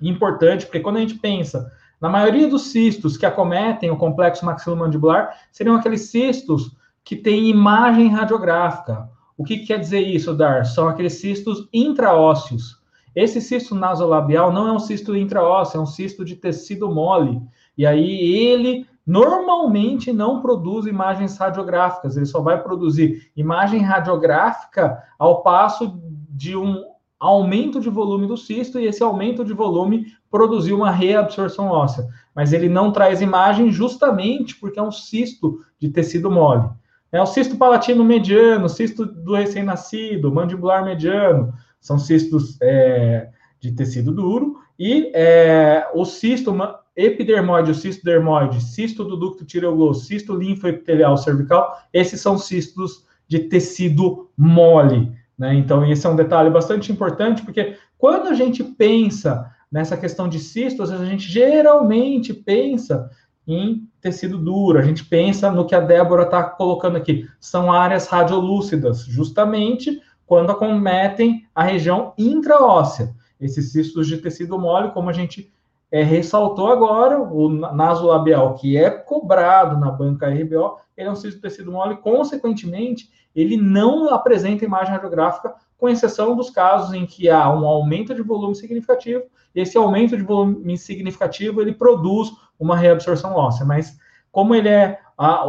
importante, 0.00 0.66
porque 0.66 0.80
quando 0.80 0.96
a 0.96 1.00
gente 1.00 1.18
pensa 1.18 1.70
na 2.00 2.08
maioria 2.08 2.48
dos 2.48 2.70
cistos 2.70 3.16
que 3.16 3.26
acometem 3.26 3.90
o 3.90 3.96
complexo 3.96 4.46
maxilomandibular, 4.46 5.36
seriam 5.52 5.76
aqueles 5.76 6.10
cistos 6.10 6.74
que 7.04 7.14
têm 7.14 7.50
imagem 7.50 8.08
radiográfica. 8.08 9.08
O 9.36 9.44
que, 9.44 9.58
que 9.58 9.66
quer 9.66 9.78
dizer 9.78 10.00
isso, 10.00 10.34
Dar? 10.34 10.64
São 10.64 10.88
aqueles 10.88 11.14
cistos 11.14 11.68
intraósseos. 11.72 12.80
Esse 13.14 13.40
cisto 13.40 13.74
nasolabial 13.74 14.52
não 14.52 14.68
é 14.68 14.72
um 14.72 14.78
cisto 14.78 15.16
intraósseo, 15.16 15.78
é 15.78 15.82
um 15.82 15.86
cisto 15.86 16.24
de 16.24 16.36
tecido 16.36 16.90
mole. 16.90 17.40
E 17.76 17.84
aí 17.84 18.34
ele 18.34 18.86
normalmente 19.06 20.12
não 20.12 20.40
produz 20.40 20.86
imagens 20.86 21.36
radiográficas, 21.36 22.16
ele 22.16 22.26
só 22.26 22.40
vai 22.40 22.62
produzir 22.62 23.30
imagem 23.36 23.80
radiográfica 23.80 25.02
ao 25.18 25.42
passo 25.42 26.00
de 26.28 26.56
um 26.56 26.84
aumento 27.18 27.80
de 27.80 27.90
volume 27.90 28.26
do 28.26 28.36
cisto 28.36 28.78
e 28.80 28.86
esse 28.86 29.02
aumento 29.02 29.44
de 29.44 29.52
volume 29.52 30.06
produziu 30.30 30.78
uma 30.78 30.90
reabsorção 30.90 31.66
óssea. 31.66 32.06
Mas 32.34 32.52
ele 32.52 32.68
não 32.68 32.92
traz 32.92 33.20
imagem 33.20 33.70
justamente 33.70 34.56
porque 34.56 34.78
é 34.78 34.82
um 34.82 34.92
cisto 34.92 35.58
de 35.78 35.90
tecido 35.90 36.30
mole. 36.30 36.68
É 37.12 37.20
o 37.20 37.26
cisto 37.26 37.56
palatino 37.56 38.04
mediano, 38.04 38.68
cisto 38.68 39.04
do 39.04 39.34
recém-nascido, 39.34 40.32
mandibular 40.32 40.84
mediano, 40.84 41.52
são 41.80 41.98
cistos 41.98 42.56
é, 42.62 43.28
de 43.58 43.72
tecido 43.72 44.12
duro, 44.12 44.58
e 44.78 45.10
é, 45.12 45.88
o 45.92 46.04
cisto 46.04 46.54
epidermoide, 46.96 47.70
o 47.70 47.74
cisto 47.74 48.04
dermoide, 48.04 48.60
cisto 48.60 49.04
do 49.04 49.16
ducto 49.16 49.44
tireoglosso, 49.44 50.04
cisto 50.06 50.34
linfoepitelial 50.34 51.16
cervical, 51.16 51.78
esses 51.92 52.20
são 52.20 52.36
cistos 52.36 53.06
de 53.26 53.40
tecido 53.40 54.30
mole. 54.36 55.12
Né? 55.38 55.54
Então, 55.54 55.84
esse 55.86 56.06
é 56.06 56.10
um 56.10 56.16
detalhe 56.16 56.50
bastante 56.50 56.92
importante, 56.92 57.42
porque 57.42 57.76
quando 57.96 58.28
a 58.28 58.34
gente 58.34 58.62
pensa 58.62 59.50
nessa 59.70 59.96
questão 59.96 60.28
de 60.28 60.38
cistos, 60.38 60.90
a 60.90 61.04
gente 61.04 61.28
geralmente 61.28 62.34
pensa 62.34 63.10
em 63.46 63.88
tecido 64.00 64.36
duro, 64.38 64.78
a 64.78 64.82
gente 64.82 65.04
pensa 65.04 65.50
no 65.50 65.66
que 65.66 65.74
a 65.74 65.80
Débora 65.80 66.24
está 66.24 66.42
colocando 66.42 66.96
aqui, 66.96 67.28
são 67.38 67.72
áreas 67.72 68.06
radiolúcidas, 68.06 69.04
justamente 69.04 70.00
quando 70.26 70.52
acometem 70.52 71.46
a 71.54 71.64
região 71.64 72.14
intraóssea. 72.16 73.14
Esses 73.40 73.72
cistos 73.72 74.06
de 74.06 74.18
tecido 74.18 74.58
mole, 74.58 74.90
como 74.92 75.08
a 75.10 75.12
gente 75.12 75.52
é, 75.90 76.02
ressaltou 76.02 76.68
agora, 76.68 77.20
o 77.20 77.48
nasolabial, 77.48 78.54
que 78.54 78.76
é 78.76 78.90
cobrado 78.90 79.78
na 79.78 79.90
banca 79.90 80.28
RBO, 80.28 80.76
ele 80.96 81.08
é 81.08 81.10
um 81.10 81.16
cisto 81.16 81.36
de 81.36 81.42
tecido 81.42 81.72
mole, 81.72 81.96
consequentemente, 81.96 83.10
ele 83.34 83.56
não 83.56 84.12
apresenta 84.12 84.64
imagem 84.64 84.92
radiográfica, 84.92 85.54
com 85.76 85.88
exceção 85.88 86.36
dos 86.36 86.50
casos 86.50 86.92
em 86.92 87.06
que 87.06 87.30
há 87.30 87.50
um 87.50 87.66
aumento 87.66 88.14
de 88.14 88.22
volume 88.22 88.54
significativo, 88.54 89.24
esse 89.54 89.76
aumento 89.76 90.16
de 90.16 90.22
volume 90.22 90.76
significativo, 90.76 91.60
ele 91.60 91.72
produz 91.72 92.30
uma 92.58 92.76
reabsorção 92.76 93.34
óssea, 93.34 93.64
mas 93.64 93.98
como 94.30 94.54
ele 94.54 94.68
é 94.68 95.00
a, 95.18 95.42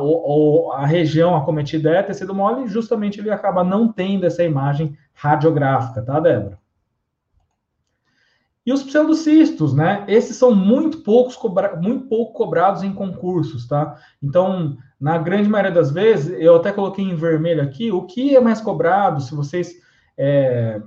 a 0.74 0.86
região 0.86 1.36
acometida 1.36 1.92
é 1.92 2.02
tecido 2.02 2.34
mole, 2.34 2.68
justamente 2.68 3.20
ele 3.20 3.30
acaba 3.30 3.64
não 3.64 3.92
tendo 3.92 4.26
essa 4.26 4.44
imagem 4.44 4.98
radiográfica, 5.14 6.02
tá, 6.02 6.20
Débora? 6.20 6.61
E 8.66 8.72
os 8.72 8.84
pseudocistos, 8.84 9.74
né? 9.74 10.06
Esses 10.08 10.38
são 10.38 10.54
muito 10.54 11.00
poucos 11.00 11.36
cobra 11.36 11.76
muito 11.76 12.08
pouco 12.08 12.34
cobrados 12.34 12.84
em 12.84 12.94
concursos, 12.94 13.68
tá? 13.68 13.98
Então, 14.22 14.78
na 15.00 15.18
grande 15.18 15.50
maioria 15.50 15.72
das 15.72 15.92
vezes, 15.92 16.40
eu 16.40 16.56
até 16.56 16.72
coloquei 16.72 17.04
em 17.04 17.16
vermelho 17.16 17.64
aqui, 17.64 17.92
o 17.92 18.04
que 18.04 18.36
é 18.36 18.40
mais 18.40 18.62
cobrado, 18.62 19.20
se 19.20 19.34
vocês 19.34 19.74
é, 20.16 20.80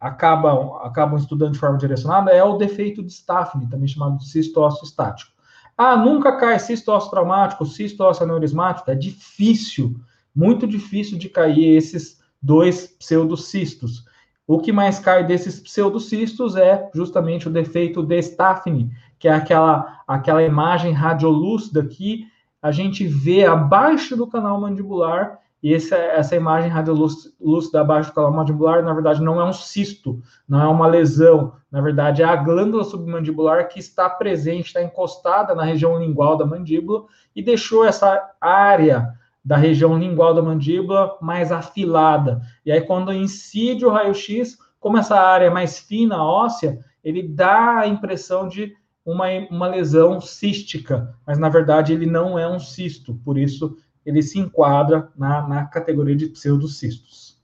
acabam, 0.00 0.74
acabam 0.82 1.16
estudando 1.16 1.52
de 1.52 1.58
forma 1.58 1.78
direcionada, 1.78 2.32
é 2.32 2.42
o 2.42 2.56
defeito 2.56 3.00
de 3.02 3.12
Staphne, 3.12 3.68
também 3.68 3.86
chamado 3.86 4.18
de 4.18 4.28
cisto 4.28 4.66
estático. 4.82 5.30
Ah, 5.76 5.96
nunca 5.96 6.36
cai 6.36 6.58
cisto 6.58 6.92
traumático, 7.08 7.64
cisto 7.64 8.02
aneurismático. 8.02 8.90
É 8.90 8.94
difícil, 8.94 9.94
muito 10.34 10.66
difícil 10.66 11.16
de 11.16 11.28
cair 11.28 11.76
esses 11.76 12.20
dois 12.42 12.88
pseudocistos. 12.98 14.04
O 14.50 14.58
que 14.58 14.72
mais 14.72 14.98
cai 14.98 15.24
desses 15.24 15.60
pseudocistos 15.60 16.56
é 16.56 16.90
justamente 16.92 17.46
o 17.46 17.52
defeito 17.52 18.02
de 18.02 18.18
Staphne, 18.18 18.90
que 19.16 19.28
é 19.28 19.32
aquela, 19.32 20.00
aquela 20.08 20.42
imagem 20.42 20.90
radiolúcida 20.90 21.84
que 21.84 22.26
a 22.60 22.72
gente 22.72 23.06
vê 23.06 23.44
abaixo 23.44 24.16
do 24.16 24.26
canal 24.26 24.60
mandibular 24.60 25.38
e 25.62 25.72
esse, 25.72 25.94
essa 25.94 26.34
imagem 26.34 26.68
radiolúcida 26.68 27.80
abaixo 27.80 28.10
do 28.10 28.14
canal 28.16 28.32
mandibular, 28.32 28.82
na 28.82 28.92
verdade, 28.92 29.22
não 29.22 29.40
é 29.40 29.44
um 29.44 29.52
cisto, 29.52 30.20
não 30.48 30.60
é 30.60 30.66
uma 30.66 30.88
lesão. 30.88 31.52
Na 31.70 31.80
verdade, 31.80 32.20
é 32.20 32.24
a 32.24 32.34
glândula 32.34 32.82
submandibular 32.82 33.68
que 33.68 33.78
está 33.78 34.10
presente, 34.10 34.66
está 34.66 34.82
encostada 34.82 35.54
na 35.54 35.62
região 35.62 35.96
lingual 35.96 36.36
da 36.36 36.44
mandíbula 36.44 37.04
e 37.36 37.40
deixou 37.40 37.84
essa 37.84 38.32
área 38.40 39.14
da 39.50 39.56
região 39.56 39.98
lingual 39.98 40.32
da 40.32 40.40
mandíbula 40.40 41.18
mais 41.20 41.50
afilada. 41.50 42.40
E 42.64 42.70
aí, 42.70 42.80
quando 42.82 43.12
incide 43.12 43.84
o 43.84 43.90
raio-x, 43.90 44.56
como 44.78 44.96
essa 44.96 45.18
área 45.18 45.46
é 45.46 45.50
mais 45.50 45.76
fina, 45.76 46.22
óssea, 46.22 46.78
ele 47.02 47.20
dá 47.20 47.80
a 47.80 47.88
impressão 47.88 48.46
de 48.46 48.76
uma, 49.04 49.26
uma 49.50 49.66
lesão 49.66 50.20
cística, 50.20 51.12
mas 51.26 51.36
na 51.36 51.48
verdade 51.48 51.92
ele 51.92 52.06
não 52.06 52.38
é 52.38 52.48
um 52.48 52.60
cisto, 52.60 53.20
por 53.24 53.36
isso 53.36 53.76
ele 54.06 54.22
se 54.22 54.38
enquadra 54.38 55.10
na, 55.16 55.48
na 55.48 55.64
categoria 55.64 56.14
de 56.14 56.28
pseudocistos. 56.28 57.36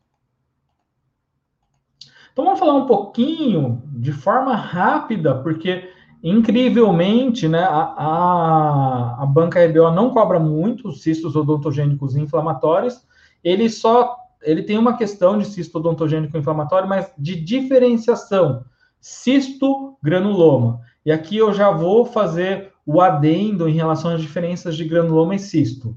Então 2.33 2.45
vamos 2.45 2.61
falar 2.61 2.75
um 2.75 2.87
pouquinho 2.87 3.83
de 3.85 4.13
forma 4.13 4.55
rápida, 4.55 5.43
porque 5.43 5.91
incrivelmente, 6.23 7.49
né, 7.49 7.63
a, 7.63 9.17
a, 9.23 9.27
banca 9.27 9.61
EBO 9.61 9.91
não 9.91 10.11
cobra 10.11 10.39
muito 10.39 10.93
cistos 10.93 11.37
odontogênicos 11.37 12.17
inflamatórios, 12.17 13.05
ele 13.45 13.69
só 13.69 14.17
ele 14.43 14.63
tem 14.63 14.79
uma 14.79 14.97
questão 14.97 15.39
de 15.39 15.45
cisto 15.47 15.79
odontogênico 15.79 16.37
inflamatório, 16.37 16.89
mas 16.89 17.11
de 17.19 17.35
diferenciação, 17.35 18.65
cisto 19.01 19.97
granuloma. 20.03 20.81
E 21.05 21.11
aqui 21.11 21.37
eu 21.37 21.53
já 21.53 21.71
vou 21.71 22.05
fazer 22.05 22.73
o 22.85 23.01
adendo 23.01 23.69
em 23.69 23.73
relação 23.73 24.13
às 24.13 24.21
diferenças 24.21 24.77
de 24.77 24.85
granuloma 24.85 25.35
e 25.35 25.39
cisto 25.39 25.97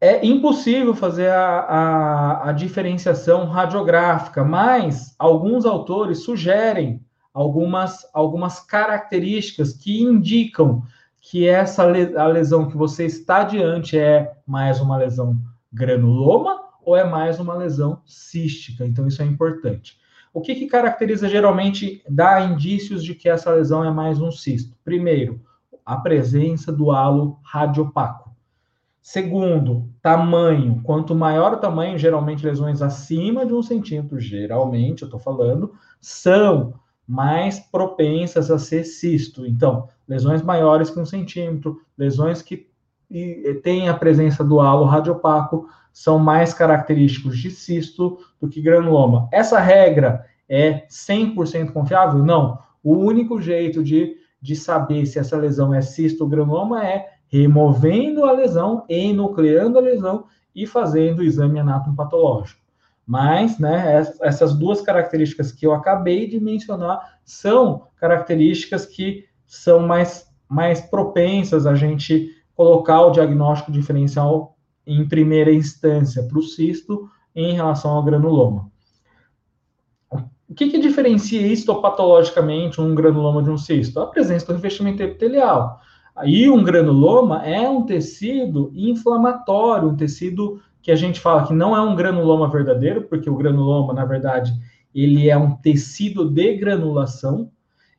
é 0.00 0.24
impossível 0.26 0.94
fazer 0.94 1.30
a, 1.30 1.60
a, 1.60 2.48
a, 2.50 2.52
diferenciação 2.52 3.46
radiográfica, 3.46 4.44
mas 4.44 5.14
alguns 5.18 5.64
autores 5.64 6.22
sugerem 6.22 7.00
algumas, 7.36 8.08
algumas 8.14 8.60
características 8.60 9.74
que 9.74 10.00
indicam 10.00 10.82
que 11.20 11.46
essa 11.46 11.82
a 11.82 12.26
lesão 12.26 12.66
que 12.66 12.78
você 12.78 13.04
está 13.04 13.44
diante 13.44 13.98
é 13.98 14.38
mais 14.46 14.80
uma 14.80 14.96
lesão 14.96 15.36
granuloma 15.70 16.62
ou 16.82 16.96
é 16.96 17.04
mais 17.04 17.38
uma 17.38 17.52
lesão 17.52 18.00
cística. 18.06 18.86
Então, 18.86 19.06
isso 19.06 19.20
é 19.20 19.26
importante. 19.26 19.98
O 20.32 20.40
que, 20.40 20.54
que 20.54 20.66
caracteriza 20.66 21.28
geralmente, 21.28 22.02
dá 22.08 22.40
indícios 22.40 23.04
de 23.04 23.14
que 23.14 23.28
essa 23.28 23.50
lesão 23.50 23.84
é 23.84 23.90
mais 23.90 24.18
um 24.18 24.30
cisto? 24.30 24.74
Primeiro, 24.82 25.42
a 25.84 25.98
presença 25.98 26.72
do 26.72 26.90
halo 26.90 27.38
radiopaco. 27.42 28.34
Segundo, 29.02 29.90
tamanho. 30.00 30.80
Quanto 30.82 31.14
maior 31.14 31.52
o 31.52 31.58
tamanho, 31.58 31.98
geralmente 31.98 32.46
lesões 32.46 32.80
acima 32.80 33.44
de 33.44 33.52
um 33.52 33.62
centímetro, 33.62 34.18
geralmente, 34.18 35.02
eu 35.02 35.06
estou 35.06 35.20
falando, 35.20 35.74
são 36.00 36.72
mais 37.06 37.60
propensas 37.60 38.50
a 38.50 38.58
ser 38.58 38.84
cisto. 38.84 39.46
Então, 39.46 39.88
lesões 40.08 40.42
maiores 40.42 40.90
que 40.90 40.98
um 40.98 41.06
centímetro, 41.06 41.80
lesões 41.96 42.42
que 42.42 42.68
têm 43.62 43.88
a 43.88 43.94
presença 43.94 44.42
do 44.42 44.60
halo 44.60 44.84
radiopaco, 44.84 45.68
são 45.92 46.18
mais 46.18 46.52
característicos 46.52 47.38
de 47.38 47.50
cisto 47.50 48.18
do 48.40 48.48
que 48.48 48.60
granuloma. 48.60 49.28
Essa 49.32 49.58
regra 49.58 50.26
é 50.48 50.86
100% 50.88 51.72
confiável? 51.72 52.22
Não. 52.22 52.58
O 52.82 52.94
único 52.96 53.40
jeito 53.40 53.82
de, 53.82 54.16
de 54.40 54.54
saber 54.54 55.06
se 55.06 55.18
essa 55.18 55.36
lesão 55.36 55.72
é 55.72 55.80
cisto 55.80 56.24
ou 56.24 56.30
granuloma 56.30 56.84
é 56.84 57.06
removendo 57.28 58.24
a 58.24 58.32
lesão, 58.32 58.84
enucleando 58.88 59.78
a 59.78 59.80
lesão 59.80 60.24
e 60.54 60.66
fazendo 60.66 61.20
o 61.20 61.24
exame 61.24 61.58
anatomopatológico. 61.58 62.65
Mas, 63.06 63.58
né, 63.58 64.04
essas 64.20 64.58
duas 64.58 64.80
características 64.80 65.52
que 65.52 65.64
eu 65.64 65.72
acabei 65.72 66.26
de 66.26 66.40
mencionar 66.40 67.18
são 67.24 67.86
características 67.96 68.84
que 68.84 69.24
são 69.46 69.86
mais, 69.86 70.26
mais 70.48 70.80
propensas 70.80 71.66
a 71.66 71.74
gente 71.76 72.30
colocar 72.56 73.02
o 73.02 73.12
diagnóstico 73.12 73.70
diferencial 73.70 74.56
em 74.84 75.06
primeira 75.06 75.52
instância 75.52 76.22
para 76.24 76.38
o 76.38 76.42
cisto 76.42 77.08
em 77.34 77.52
relação 77.54 77.92
ao 77.92 78.02
granuloma. 78.02 78.70
o 80.10 80.54
que, 80.54 80.70
que 80.70 80.78
diferencia 80.78 81.46
histopatologicamente 81.46 82.80
um 82.80 82.94
granuloma 82.94 83.42
de 83.42 83.50
um 83.50 83.58
cisto? 83.58 84.00
A 84.00 84.06
presença 84.06 84.46
do 84.46 84.54
revestimento 84.54 85.02
epitelial. 85.02 85.80
Aí 86.14 86.48
um 86.48 86.64
granuloma 86.64 87.44
é 87.44 87.68
um 87.68 87.84
tecido 87.84 88.72
inflamatório, 88.74 89.90
um 89.90 89.96
tecido 89.96 90.62
que 90.86 90.92
a 90.92 90.96
gente 90.96 91.18
fala 91.18 91.44
que 91.44 91.52
não 91.52 91.74
é 91.74 91.80
um 91.80 91.96
granuloma 91.96 92.48
verdadeiro, 92.48 93.02
porque 93.08 93.28
o 93.28 93.34
granuloma, 93.34 93.92
na 93.92 94.04
verdade, 94.04 94.52
ele 94.94 95.28
é 95.28 95.36
um 95.36 95.50
tecido 95.56 96.30
de 96.30 96.56
granulação, 96.58 97.50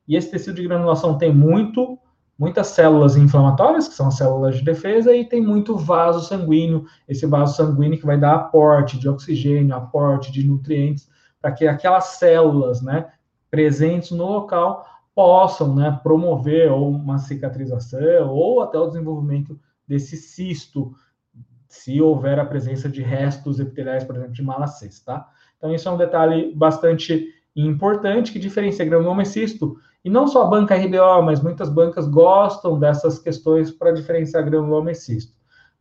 e 0.08 0.16
esse 0.16 0.32
tecido 0.32 0.56
de 0.56 0.64
granulação 0.66 1.18
tem 1.18 1.36
muito 1.36 2.00
muitas 2.40 2.68
células 2.68 3.18
inflamatórias, 3.18 3.90
que 3.90 3.94
são 3.94 4.08
as 4.08 4.16
células 4.16 4.56
de 4.56 4.64
defesa, 4.64 5.14
e 5.14 5.26
tem 5.26 5.42
muito 5.42 5.76
vaso 5.76 6.26
sanguíneo, 6.26 6.86
esse 7.10 7.26
vaso 7.26 7.58
sanguíneo 7.58 8.00
que 8.00 8.06
vai 8.06 8.18
dar 8.18 8.36
aporte 8.36 8.98
de 8.98 9.10
oxigênio, 9.10 9.76
aporte 9.76 10.32
de 10.32 10.48
nutrientes, 10.48 11.10
para 11.42 11.52
que 11.52 11.68
aquelas 11.68 12.06
células, 12.20 12.82
né, 12.82 13.08
presentes 13.52 14.12
no 14.12 14.26
local 14.26 14.86
possam, 15.14 15.76
né, 15.76 16.00
promover 16.02 16.72
ou 16.72 16.90
uma 16.90 17.18
cicatrização 17.18 18.30
ou 18.30 18.62
até 18.62 18.80
o 18.80 18.88
desenvolvimento 18.88 19.60
desse 19.86 20.16
cisto, 20.16 20.94
se 21.68 22.02
houver 22.02 22.40
a 22.40 22.46
presença 22.46 22.88
de 22.88 23.02
restos 23.02 23.60
epiteliais, 23.60 24.04
por 24.04 24.16
exemplo, 24.16 24.34
de 24.34 24.44
malacês, 24.44 25.00
tá? 25.00 25.28
Então, 25.58 25.74
isso 25.74 25.88
é 25.88 25.92
um 25.92 25.98
detalhe 25.98 26.54
bastante 26.56 27.34
importante 27.56 28.32
que 28.32 28.40
diferencia 28.40 28.86
granuloma 28.86 29.24
e 29.24 29.26
e 30.06 30.10
não 30.10 30.28
só 30.28 30.44
a 30.44 30.48
banca 30.48 30.76
RBO, 30.76 31.24
mas 31.24 31.42
muitas 31.42 31.70
bancas 31.70 32.08
gostam 32.08 32.80
dessas 32.80 33.20
questões 33.20 33.72
para 33.72 33.92
diferenciar 33.92 34.46
granuloma. 34.46 34.92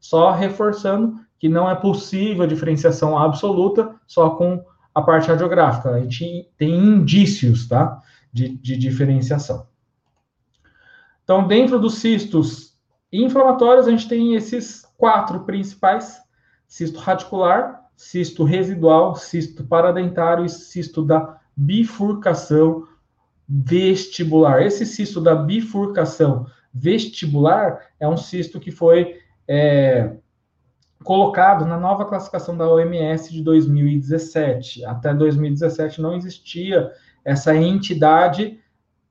Só 0.00 0.32
reforçando 0.32 1.20
que 1.38 1.48
não 1.48 1.70
é 1.70 1.74
possível 1.74 2.42
a 2.42 2.46
diferenciação 2.46 3.18
absoluta 3.18 3.94
só 4.06 4.30
com 4.30 4.64
a 4.94 5.02
parte 5.02 5.28
radiográfica. 5.28 5.90
A 5.90 6.00
gente 6.00 6.50
tem 6.56 6.74
indícios 6.74 7.68
tá, 7.68 8.00
de, 8.32 8.48
de 8.48 8.76
diferenciação. 8.76 9.66
Então, 11.22 11.46
dentro 11.46 11.78
dos 11.78 11.98
cistos 11.98 12.74
inflamatórios, 13.12 13.86
a 13.86 13.90
gente 13.90 14.08
tem 14.08 14.34
esses 14.34 14.85
quatro 14.96 15.40
principais: 15.40 16.20
cisto 16.66 16.98
radicular, 16.98 17.84
cisto 17.96 18.44
residual, 18.44 19.16
cisto 19.16 19.64
paradentário 19.64 20.44
e 20.44 20.48
cisto 20.48 21.02
da 21.02 21.38
bifurcação 21.56 22.86
vestibular. 23.48 24.62
Esse 24.62 24.84
cisto 24.84 25.20
da 25.20 25.34
bifurcação 25.34 26.46
vestibular 26.72 27.80
é 27.98 28.06
um 28.08 28.16
cisto 28.16 28.60
que 28.60 28.70
foi 28.70 29.20
é, 29.48 30.16
colocado 31.02 31.64
na 31.64 31.78
nova 31.78 32.04
classificação 32.04 32.56
da 32.56 32.68
OMS 32.68 33.32
de 33.32 33.42
2017. 33.42 34.84
Até 34.84 35.14
2017 35.14 36.02
não 36.02 36.14
existia 36.14 36.90
essa 37.24 37.56
entidade 37.56 38.60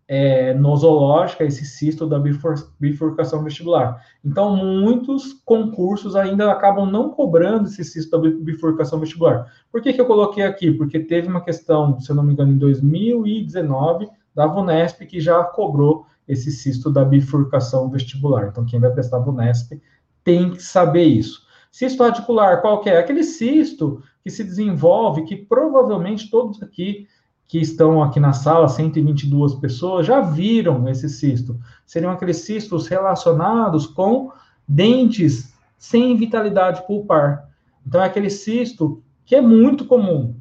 é, 0.07 0.53
nosológica, 0.53 1.43
esse 1.43 1.65
cisto 1.65 2.05
da 2.05 2.19
bifur, 2.19 2.53
bifurcação 2.79 3.43
vestibular. 3.43 4.03
Então, 4.23 4.55
muitos 4.55 5.33
concursos 5.45 6.15
ainda 6.15 6.51
acabam 6.51 6.89
não 6.89 7.09
cobrando 7.09 7.67
esse 7.67 7.83
cisto 7.83 8.11
da 8.11 8.29
bifurcação 8.29 8.99
vestibular. 8.99 9.51
Por 9.71 9.81
que, 9.81 9.93
que 9.93 9.99
eu 9.99 10.05
coloquei 10.05 10.43
aqui? 10.43 10.71
Porque 10.71 10.99
teve 10.99 11.27
uma 11.27 11.41
questão, 11.41 11.99
se 11.99 12.09
eu 12.09 12.15
não 12.15 12.23
me 12.23 12.33
engano, 12.33 12.51
em 12.51 12.57
2019, 12.57 14.07
da 14.33 14.45
VUNESP, 14.45 15.05
que 15.07 15.19
já 15.19 15.43
cobrou 15.43 16.05
esse 16.27 16.51
cisto 16.51 16.91
da 16.91 17.03
bifurcação 17.03 17.89
vestibular. 17.89 18.47
Então, 18.47 18.65
quem 18.65 18.79
vai 18.79 18.91
prestar 18.91 19.19
VUNESP 19.19 19.81
tem 20.23 20.51
que 20.51 20.61
saber 20.61 21.03
isso. 21.03 21.45
Cisto 21.71 22.03
radicular, 22.03 22.61
qual 22.61 22.79
que 22.79 22.89
é? 22.89 22.97
Aquele 22.97 23.23
cisto 23.23 24.01
que 24.23 24.29
se 24.29 24.43
desenvolve, 24.43 25.23
que 25.23 25.35
provavelmente 25.35 26.29
todos 26.29 26.61
aqui 26.63 27.07
que 27.47 27.59
estão 27.59 28.01
aqui 28.01 28.19
na 28.19 28.33
sala, 28.33 28.67
122 28.67 29.55
pessoas, 29.55 30.05
já 30.05 30.21
viram 30.21 30.87
esse 30.89 31.07
cisto. 31.07 31.59
Seriam 31.85 32.11
aqueles 32.11 32.37
cistos 32.37 32.87
relacionados 32.87 33.85
com 33.85 34.31
dentes 34.67 35.53
sem 35.77 36.15
vitalidade 36.15 36.85
pulpar. 36.87 37.49
Então, 37.85 38.01
é 38.01 38.05
aquele 38.05 38.29
cisto 38.29 39.03
que 39.23 39.35
é 39.35 39.41
muito 39.41 39.85
comum. 39.85 40.35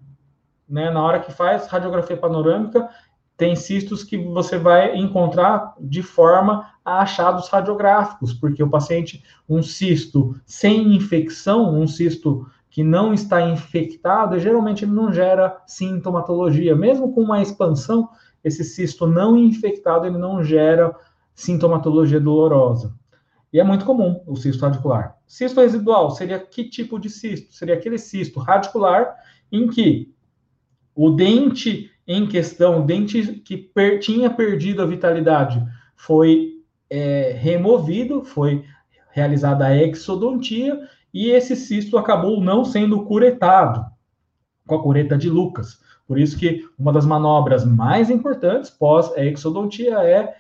Né? 0.69 0.91
Na 0.91 1.03
hora 1.03 1.21
que 1.21 1.31
faz 1.31 1.67
radiografia 1.67 2.17
panorâmica, 2.17 2.89
tem 3.37 3.57
cistos 3.57 4.05
que 4.05 4.17
você 4.17 4.57
vai 4.57 4.97
encontrar 4.97 5.75
de 5.81 6.03
forma 6.03 6.71
a 6.85 7.01
achados 7.01 7.49
radiográficos, 7.49 8.33
porque 8.33 8.63
o 8.63 8.71
paciente, 8.71 9.25
um 9.49 9.63
cisto 9.63 10.37
sem 10.47 10.95
infecção, 10.95 11.79
um 11.79 11.87
cisto 11.87 12.47
que 12.75 12.83
não 12.83 13.15
está 13.15 13.41
infectado, 13.41 14.37
geralmente 14.37 14.85
ele 14.85 14.91
não 14.91 15.13
gera 15.13 15.63
sintomatologia. 15.65 16.75
Mesmo 16.75 17.15
com 17.15 17.21
uma 17.21 17.41
expansão, 17.41 18.09
esse 18.43 18.65
cisto 18.65 19.07
não 19.07 19.39
infectado, 19.39 20.07
ele 20.07 20.19
não 20.19 20.43
gera 20.43 20.93
sintomatologia 21.37 22.19
dolorosa. 22.19 22.93
E 23.53 23.61
é 23.61 23.63
muito 23.63 23.85
comum 23.85 24.21
o 24.27 24.35
cisto 24.35 24.61
radicular. 24.61 25.17
Cisto 25.25 25.61
residual 25.61 26.11
seria 26.11 26.41
que 26.41 26.65
tipo 26.65 26.99
de 26.99 27.09
cisto? 27.09 27.55
Seria 27.55 27.77
aquele 27.77 27.97
cisto 27.97 28.41
radicular 28.41 29.15
em 29.53 29.69
que 29.69 30.13
o 30.97 31.11
dente 31.11 31.93
em 32.05 32.27
questão, 32.27 32.81
o 32.81 32.85
dente 32.85 33.35
que 33.45 33.57
per, 33.57 34.01
tinha 34.01 34.29
perdido 34.29 34.83
a 34.83 34.87
vitalidade 34.87 35.65
foi 35.95 36.55
é, 36.91 37.37
removido, 37.39 38.25
foi 38.25 38.65
realizada 39.13 39.65
a 39.65 39.77
exodontia 39.77 40.77
e 41.15 41.31
esse 41.31 41.55
cisto 41.55 41.97
acabou 41.97 42.41
não 42.41 42.65
sendo 42.65 43.05
curetado 43.05 43.87
com 44.67 44.75
a 44.75 44.83
cureta 44.83 45.17
de 45.17 45.31
Lucas. 45.31 45.79
Por 46.09 46.19
isso 46.19 46.37
que 46.37 46.69
uma 46.77 46.93
das 46.93 47.07
manobras 47.07 47.65
mais 47.65 48.11
importantes 48.11 48.69
pós-exodontia 48.69 50.01
é 50.01 50.35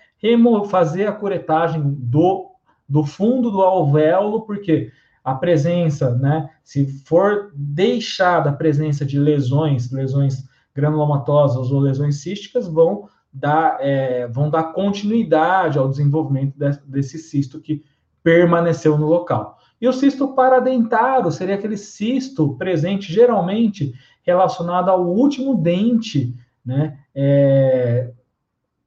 fazer 0.69 1.07
a 1.07 1.13
curetagem 1.13 1.81
do, 1.85 2.51
do 2.89 3.05
fundo 3.05 3.51
do 3.51 3.63
alvéolo, 3.63 4.43
porque 4.43 4.91
a 5.23 5.35
presença, 5.35 6.15
né, 6.17 6.51
se 6.65 6.87
for 7.05 7.53
deixada 7.55 8.51
a 8.51 8.55
presença 8.55 9.05
de 9.05 9.19
lesões, 9.19 9.93
lesões 9.93 10.45
granulomatosas 10.75 11.71
ou 11.71 11.81
lesões 11.81 12.17
císticas 12.17 12.67
vão 12.67 13.09
dar, 13.33 13.79
é, 13.81 14.27
vão 14.27 14.51
dar 14.51 14.73
continuidade 14.73 15.79
ao 15.79 15.89
desenvolvimento 15.89 16.59
de, 16.59 16.79
desse 16.87 17.19
cisto 17.19 17.61
que 17.61 17.85
permaneceu 18.23 18.99
no 18.99 19.07
local. 19.07 19.59
E 19.85 19.87
o 19.87 19.93
cisto 19.93 20.29
paradentário 20.29 21.31
seria 21.31 21.57
aquele 21.57 21.77
cisto 21.77 22.57
presente 22.57 23.13
geralmente 23.13 23.93
relacionado 24.23 24.89
ao 24.89 25.05
último 25.07 25.55
dente, 25.59 26.35
né? 26.65 26.99
É, 27.15 28.11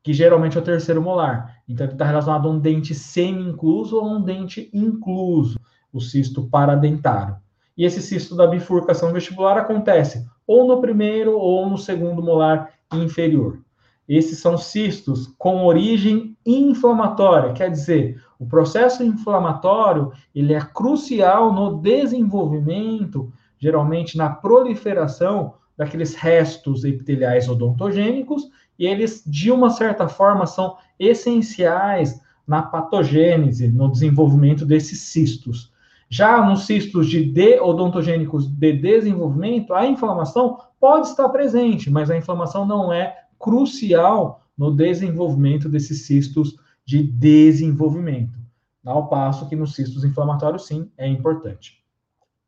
que 0.02 0.12
geralmente 0.12 0.58
é 0.58 0.60
o 0.60 0.64
terceiro 0.64 1.00
molar. 1.00 1.62
Então, 1.70 1.86
ele 1.86 1.94
está 1.94 2.04
relacionado 2.04 2.48
a 2.48 2.52
um 2.52 2.58
dente 2.58 2.96
semi-incluso 2.96 3.96
ou 3.96 4.06
a 4.06 4.18
um 4.18 4.24
dente 4.24 4.72
incluso, 4.74 5.60
o 5.94 6.02
cisto 6.02 6.50
paradentário. 6.50 7.38
E 7.78 7.86
esse 7.86 8.02
cisto 8.02 8.36
da 8.36 8.48
bifurcação 8.48 9.14
vestibular 9.14 9.56
acontece 9.56 10.26
ou 10.48 10.68
no 10.68 10.82
primeiro 10.82 11.38
ou 11.38 11.70
no 11.70 11.78
segundo 11.78 12.24
molar 12.24 12.74
inferior. 12.92 13.60
Esses 14.08 14.40
são 14.40 14.58
cistos 14.58 15.34
com 15.38 15.66
origem 15.66 16.38
inflamatória, 16.46 17.52
quer 17.54 17.70
dizer, 17.70 18.22
o 18.40 18.46
processo 18.46 19.04
inflamatório 19.04 20.12
ele 20.34 20.54
é 20.54 20.62
crucial 20.62 21.52
no 21.52 21.82
desenvolvimento, 21.82 23.32
geralmente 23.60 24.18
na 24.18 24.30
proliferação 24.30 25.56
daqueles 25.76 26.16
restos 26.16 26.86
epiteliais 26.86 27.50
odontogênicos, 27.50 28.50
e 28.80 28.86
eles, 28.86 29.24
de 29.26 29.52
uma 29.52 29.70
certa 29.72 30.08
forma, 30.08 30.46
são 30.46 30.78
essenciais 31.00 32.22
na 32.48 32.62
patogênese, 32.62 33.68
no 33.68 33.92
desenvolvimento 33.92 34.66
desses 34.66 35.02
cistos. 35.02 35.72
Já 36.10 36.42
nos 36.46 36.66
cistos 36.66 37.10
de, 37.10 37.26
de 37.26 37.60
odontogênicos 37.60 38.48
de 38.48 38.72
desenvolvimento, 38.72 39.74
a 39.74 39.86
inflamação 39.86 40.58
pode 40.80 41.08
estar 41.08 41.28
presente, 41.30 41.90
mas 41.90 42.10
a 42.10 42.16
inflamação 42.16 42.66
não 42.66 42.94
é 42.94 43.27
crucial 43.40 44.44
no 44.58 44.72
desenvolvimento 44.72 45.70
desses 45.70 46.06
cistos 46.06 46.56
de 46.86 47.04
desenvolvimento. 47.04 48.38
Ao 48.86 49.08
passo 49.08 49.48
que 49.50 49.56
nos 49.56 49.76
cistos 49.76 50.04
inflamatórios, 50.04 50.66
sim, 50.66 50.90
é 50.98 51.08
importante. 51.08 51.84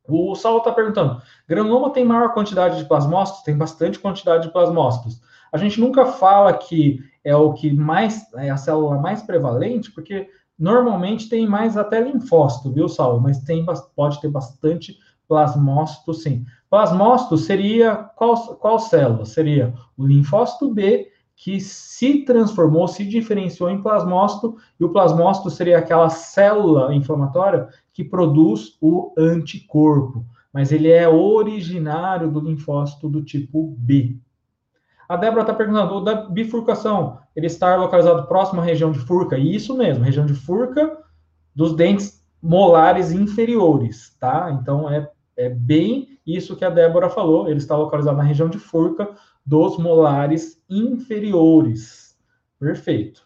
O 0.08 0.34
Saulo 0.36 0.60
está 0.60 0.72
perguntando: 0.72 1.22
granuloma 1.48 1.92
tem 1.92 2.06
maior 2.06 2.34
quantidade 2.34 2.78
de 2.78 2.86
plasmócitos? 2.86 3.44
Tem 3.44 3.58
bastante 3.58 4.00
quantidade 4.00 4.48
de 4.48 4.54
plasmócitos. 4.54 5.22
A 5.52 5.58
gente 5.58 5.80
nunca 5.80 6.06
fala 6.06 6.54
que 6.54 7.04
é 7.24 7.36
o 7.36 7.54
que 7.54 7.74
mais 7.74 8.32
é 8.36 8.50
a 8.50 8.58
célula 8.58 8.98
mais 9.00 9.22
prevalente, 9.22 9.92
porque 9.92 10.30
Normalmente 10.60 11.30
tem 11.30 11.48
mais 11.48 11.78
até 11.78 12.02
linfócito, 12.02 12.70
viu, 12.70 12.90
Saulo? 12.90 13.22
Mas 13.22 13.40
tem, 13.40 13.66
pode 13.96 14.20
ter 14.20 14.28
bastante 14.28 14.98
plasmócito, 15.26 16.14
sim. 16.14 16.46
Plasmócito 16.70 17.38
seria 17.38 17.96
qual, 17.96 18.56
qual 18.56 18.80
célula? 18.80 19.26
Seria 19.26 19.74
o 19.98 20.06
linfócito 20.06 20.72
B, 20.72 21.12
que 21.36 21.60
se 21.60 22.26
transformou, 22.26 22.88
se 22.88 23.06
diferenciou 23.06 23.70
em 23.70 23.82
plasmócito, 23.82 24.58
e 24.78 24.84
o 24.84 24.90
plasmócito 24.90 25.50
seria 25.50 25.78
aquela 25.78 26.10
célula 26.10 26.94
inflamatória 26.94 27.70
que 27.94 28.04
produz 28.04 28.78
o 28.82 29.14
anticorpo, 29.18 30.26
mas 30.52 30.72
ele 30.72 30.92
é 30.92 31.08
originário 31.08 32.30
do 32.30 32.42
linfócito 32.42 33.08
do 33.08 33.24
tipo 33.24 33.74
B. 33.78 34.18
A 35.08 35.16
Débora 35.16 35.42
está 35.42 35.54
perguntando, 35.54 36.04
da 36.04 36.28
bifurcação, 36.28 37.20
ele 37.34 37.48
está 37.48 37.76
localizado 37.78 38.28
próximo 38.28 38.62
à 38.62 38.64
região 38.64 38.92
de 38.92 39.00
furca? 39.00 39.38
E 39.38 39.56
isso 39.56 39.76
mesmo, 39.76 40.04
região 40.04 40.26
de 40.26 40.34
furca 40.34 40.98
dos 41.56 41.74
dentes 41.74 42.24
molares 42.44 43.12
inferiores, 43.12 44.16
tá? 44.20 44.56
Então, 44.62 44.90
é, 44.90 45.10
é 45.40 45.50
bem 45.50 46.20
isso 46.28 46.56
que 46.56 46.66
a 46.66 46.70
Débora 46.70 47.10
falou, 47.10 47.48
ele 47.48 47.60
está 47.60 47.76
localizado 47.76 48.18
na 48.18 48.24
região 48.24 48.50
de 48.50 48.60
furca 48.60 49.10
dos 49.46 49.78
molares 49.78 50.62
inferiores. 50.70 52.18
Perfeito. 52.60 53.24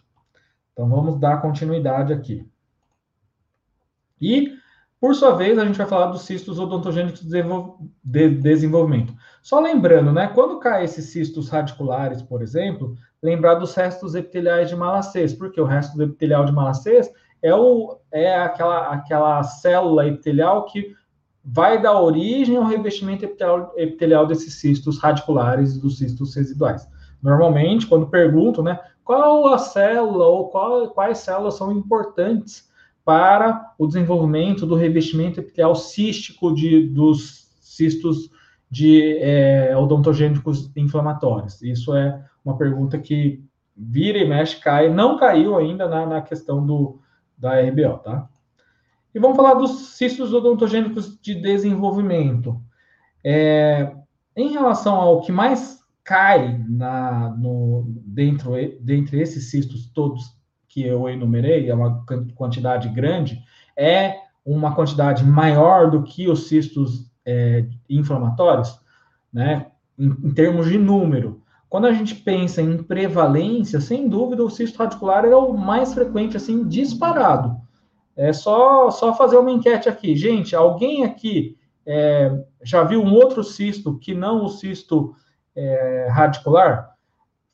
Então, 0.71 0.87
vamos 0.87 1.19
dar 1.19 1.41
continuidade 1.41 2.13
aqui. 2.13 2.47
E 4.21 4.53
por 5.01 5.15
sua 5.15 5.35
vez, 5.35 5.57
a 5.57 5.65
gente 5.65 5.77
vai 5.77 5.87
falar 5.87 6.11
dos 6.11 6.21
cistos 6.21 6.59
odontogênicos 6.59 7.21
de 7.21 8.29
desenvolvimento. 8.29 9.13
Só 9.41 9.59
lembrando, 9.59 10.13
né, 10.13 10.27
quando 10.27 10.59
cai 10.59 10.85
esses 10.85 11.07
cistos 11.07 11.49
radiculares, 11.49 12.21
por 12.21 12.41
exemplo, 12.41 12.95
lembrar 13.21 13.55
dos 13.55 13.73
restos 13.73 14.15
epiteliais 14.15 14.69
de 14.69 14.75
malacês, 14.75 15.33
porque 15.33 15.59
o 15.59 15.65
resto 15.65 15.97
do 15.97 16.03
epitelial 16.03 16.45
de 16.45 16.53
malacês 16.53 17.11
é, 17.41 17.53
o, 17.53 17.99
é 18.11 18.33
aquela, 18.35 18.93
aquela 18.93 19.43
célula 19.43 20.07
epitelial 20.07 20.63
que 20.65 20.95
vai 21.43 21.81
dar 21.81 21.99
origem 21.99 22.55
ao 22.55 22.63
revestimento 22.63 23.25
epitelial, 23.75 24.25
desses 24.25 24.55
cistos 24.55 24.97
radiculares 24.97 25.75
e 25.75 25.81
dos 25.81 25.97
cistos 25.97 26.35
residuais. 26.35 26.87
Normalmente, 27.21 27.85
quando 27.87 28.07
pergunto, 28.07 28.63
né, 28.63 28.79
qual 29.03 29.47
a 29.53 29.57
célula 29.57 30.25
ou 30.25 30.47
qual, 30.49 30.89
quais 30.89 31.17
células 31.17 31.55
são 31.55 31.71
importantes 31.71 32.69
para 33.03 33.73
o 33.77 33.85
desenvolvimento 33.85 34.65
do 34.65 34.75
revestimento 34.75 35.39
epitelial 35.39 35.75
cístico 35.75 36.53
de, 36.53 36.87
dos 36.87 37.49
cistos 37.59 38.31
de 38.69 39.17
é, 39.19 39.75
odontogênicos 39.75 40.71
inflamatórios. 40.75 41.61
Isso 41.61 41.93
é 41.93 42.23
uma 42.43 42.57
pergunta 42.57 42.97
que 42.97 43.43
vira 43.75 44.17
e 44.17 44.27
mexe, 44.27 44.59
cai, 44.59 44.89
não 44.89 45.17
caiu 45.17 45.57
ainda 45.57 45.87
na, 45.87 46.05
na 46.05 46.21
questão 46.21 46.65
do, 46.65 46.99
da 47.37 47.59
RBO, 47.59 47.97
tá? 47.99 48.29
E 49.13 49.19
vamos 49.19 49.37
falar 49.37 49.53
dos 49.53 49.95
cistos 49.95 50.33
odontogênicos 50.33 51.19
de 51.21 51.35
desenvolvimento. 51.35 52.61
É, 53.23 53.93
em 54.35 54.51
relação 54.51 54.95
ao 54.95 55.21
que 55.21 55.31
mais 55.31 55.79
cai 56.03 56.59
na, 56.67 57.29
no, 57.37 57.85
dentro, 58.05 58.51
dentre 58.81 59.21
esses 59.21 59.49
cistos 59.49 59.89
todos 59.93 60.35
que 60.67 60.83
eu 60.83 61.07
enumerei, 61.07 61.69
é 61.69 61.75
uma 61.75 62.03
quantidade 62.35 62.89
grande, 62.89 63.41
é 63.77 64.17
uma 64.45 64.75
quantidade 64.75 65.23
maior 65.23 65.89
do 65.89 66.03
que 66.03 66.27
os 66.27 66.47
cistos 66.47 67.11
é, 67.25 67.65
inflamatórios, 67.89 68.77
né? 69.31 69.67
Em, 69.97 70.07
em, 70.07 70.31
termos 70.31 70.67
de 70.67 70.77
número. 70.77 71.41
Quando 71.69 71.85
a 71.85 71.93
gente 71.93 72.15
pensa 72.15 72.61
em 72.61 72.81
prevalência, 72.81 73.79
sem 73.79 74.09
dúvida, 74.09 74.43
o 74.43 74.49
cisto 74.49 74.77
radicular 74.79 75.25
é 75.25 75.35
o 75.35 75.53
mais 75.53 75.93
frequente, 75.93 76.35
assim, 76.35 76.67
disparado. 76.67 77.62
É 78.15 78.31
só, 78.31 78.91
só 78.91 79.13
fazer 79.13 79.37
uma 79.37 79.51
enquete 79.51 79.89
aqui. 79.89 80.15
Gente, 80.15 80.55
alguém 80.55 81.03
aqui 81.03 81.57
é, 81.85 82.31
já 82.61 82.83
viu 82.83 83.01
um 83.01 83.13
outro 83.13 83.43
cisto 83.43 83.97
que 83.97 84.13
não 84.13 84.43
o 84.45 84.49
cisto 84.49 85.15
é, 85.55 86.07
radicular? 86.11 86.93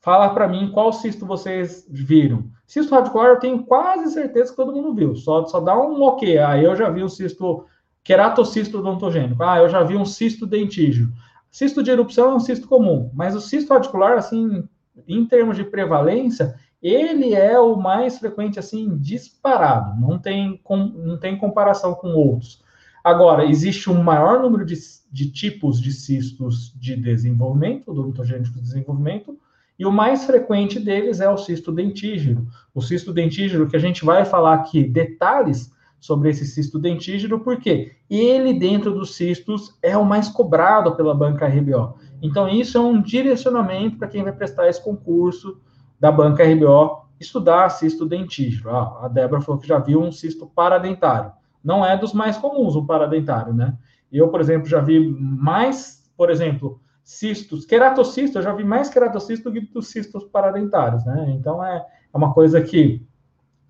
Fala 0.02 0.30
para 0.34 0.48
mim 0.48 0.72
qual 0.72 0.94
cisto 0.94 1.26
vocês 1.26 1.86
viram. 1.90 2.46
Cisto 2.66 2.94
radicular 2.94 3.30
eu 3.30 3.40
tenho 3.40 3.64
quase 3.64 4.14
certeza 4.14 4.52
que 4.52 4.58
todo 4.58 4.74
mundo 4.74 4.94
viu. 4.94 5.16
Só, 5.16 5.46
só 5.46 5.60
dá 5.60 5.78
um 5.78 6.02
ok. 6.04 6.38
Ah, 6.38 6.62
eu 6.62 6.76
já 6.76 6.90
vi 6.90 7.04
o 7.04 7.10
cisto 7.10 7.66
queratocisto 8.04 8.80
odontogênico. 8.80 9.44
Ah, 9.44 9.60
eu 9.60 9.70
já 9.70 9.84
vi 9.84 9.96
um 9.96 10.06
cisto 10.06 10.46
dentígeo. 10.46 11.12
Cisto 11.52 11.82
de 11.82 11.92
erupção 11.92 12.32
é 12.32 12.36
um 12.36 12.40
cisto 12.40 12.68
comum, 12.68 13.10
mas 13.14 13.36
o 13.36 13.42
cisto 13.42 13.74
radicular, 13.74 14.18
assim, 14.18 14.64
em 15.08 15.26
termos 15.26 15.58
de 15.58 15.64
prevalência, 15.64 16.56
ele 16.82 17.34
é 17.34 17.60
o 17.60 17.76
mais 17.76 18.18
frequente, 18.18 18.58
assim, 18.58 18.98
disparado. 18.98 20.00
Não 20.00 20.18
tem, 20.18 20.58
com, 20.64 20.78
não 20.78 21.18
tem 21.18 21.38
comparação 21.38 21.94
com 21.94 22.10
outros. 22.14 22.62
Agora, 23.04 23.46
existe 23.46 23.90
um 23.90 24.02
maior 24.02 24.42
número 24.42 24.66
de, 24.66 24.76
de 25.12 25.32
tipos 25.32 25.82
de 25.82 25.92
cistos 25.92 26.74
de 26.78 26.96
desenvolvimento, 26.96 27.92
odontogênico 27.92 28.54
de 28.54 28.62
desenvolvimento, 28.62 29.38
e 29.78 29.86
o 29.86 29.92
mais 29.92 30.26
frequente 30.26 30.80
deles 30.80 31.22
é 31.22 31.30
o 31.30 31.38
cisto 31.38 31.72
dentígero. 31.72 32.46
O 32.76 32.82
cisto 32.82 33.14
dentígero, 33.14 33.68
que 33.68 33.78
a 33.78 33.80
gente 33.80 34.04
vai 34.04 34.26
falar 34.26 34.56
aqui 34.56 34.84
detalhes 34.84 35.72
sobre 36.00 36.30
esse 36.30 36.46
cisto 36.46 36.78
dentígero, 36.80 37.40
porque 37.40 37.94
ele, 38.10 38.54
dentro 38.54 38.94
dos 38.94 39.16
cistos, 39.16 39.78
é 39.82 39.98
o 39.98 40.06
mais 40.06 40.30
cobrado 40.30 40.96
pela 40.96 41.14
banca 41.14 41.48
RBO. 41.48 41.98
Então, 42.22 42.48
isso 42.50 42.78
é 42.78 42.82
um 42.82 43.02
direcionamento 43.02 43.98
para 43.98 44.08
quem 44.08 44.24
vai 44.24 44.34
prestar 44.34 44.68
esse 44.68 44.84
concurso 44.84 45.60
da 46.00 46.12
banca 46.12 46.44
RBO, 46.44 47.06
estudar 47.20 47.70
cisto 47.70 48.06
dentígero. 48.06 48.70
Ah, 48.70 49.06
a 49.06 49.08
Débora 49.08 49.42
falou 49.42 49.60
que 49.60 49.68
já 49.68 49.78
viu 49.78 50.02
um 50.02 50.12
cisto 50.12 50.48
paradentário. 50.48 51.32
Não 51.64 51.86
é 51.86 51.98
dos 51.98 52.14
mais 52.14 52.38
comuns 52.38 52.76
o 52.76 52.86
paradentário, 52.86 53.54
né? 53.54 53.78
Eu, 54.12 54.30
por 54.30 54.40
exemplo, 54.40 54.68
já 54.68 54.80
vi 54.80 55.00
mais, 55.00 56.10
por 56.16 56.30
exemplo, 56.30 56.80
cistos, 57.04 57.66
queratocisto, 57.66 58.38
eu 58.38 58.42
já 58.42 58.54
vi 58.54 58.64
mais 58.64 58.90
queratocisto 58.90 59.50
do 59.50 59.54
que 59.54 59.62
dos 59.62 59.88
cistos 59.88 60.24
paradentários, 60.26 61.04
né? 61.06 61.26
Então 61.38 61.64
é, 61.64 61.78
é 62.14 62.18
uma 62.18 62.34
coisa 62.34 62.62
que 62.62 63.06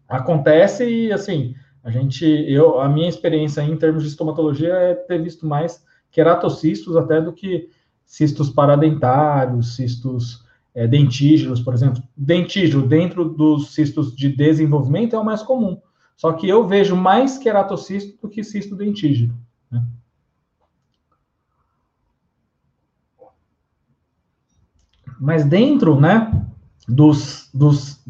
acontece 0.08 0.86
e 0.86 1.12
assim, 1.12 1.56
a 1.84 1.90
gente, 1.90 2.26
eu, 2.26 2.80
a 2.80 2.88
minha 2.88 3.10
experiência 3.10 3.62
em 3.62 3.78
termos 3.78 4.04
de 4.04 4.10
estomatologia 4.10 4.74
é 4.74 4.94
ter 4.94 5.22
visto 5.22 5.46
mais 5.46 5.84
queratocistos 6.12 6.96
até 6.96 7.22
do 7.22 7.34
que 7.34 7.70
cistos 8.06 8.50
paradentários, 8.50 9.76
cistos 9.76 10.44
é, 10.74 10.88
dentígeros, 10.88 11.60
por 11.62 11.74
exemplo. 11.74 12.02
Dentígero 12.16 12.88
dentro 12.88 13.26
dos 13.26 13.74
cistos 13.74 14.16
de 14.16 14.30
desenvolvimento 14.30 15.16
é 15.16 15.20
o 15.20 15.26
mais 15.26 15.42
comum. 15.42 15.82
Só 16.16 16.34
que 16.34 16.48
eu 16.48 16.68
vejo 16.68 16.96
mais 16.96 17.38
queratocisto 17.38 18.22
do 18.22 18.30
que 18.30 18.44
cisto 18.44 18.76
dentígero. 18.76 19.34
Né? 19.72 19.86
Mas 25.20 25.46
dentro, 25.46 26.00
né, 26.00 26.46
dos, 26.88 27.50
dos 27.54 28.04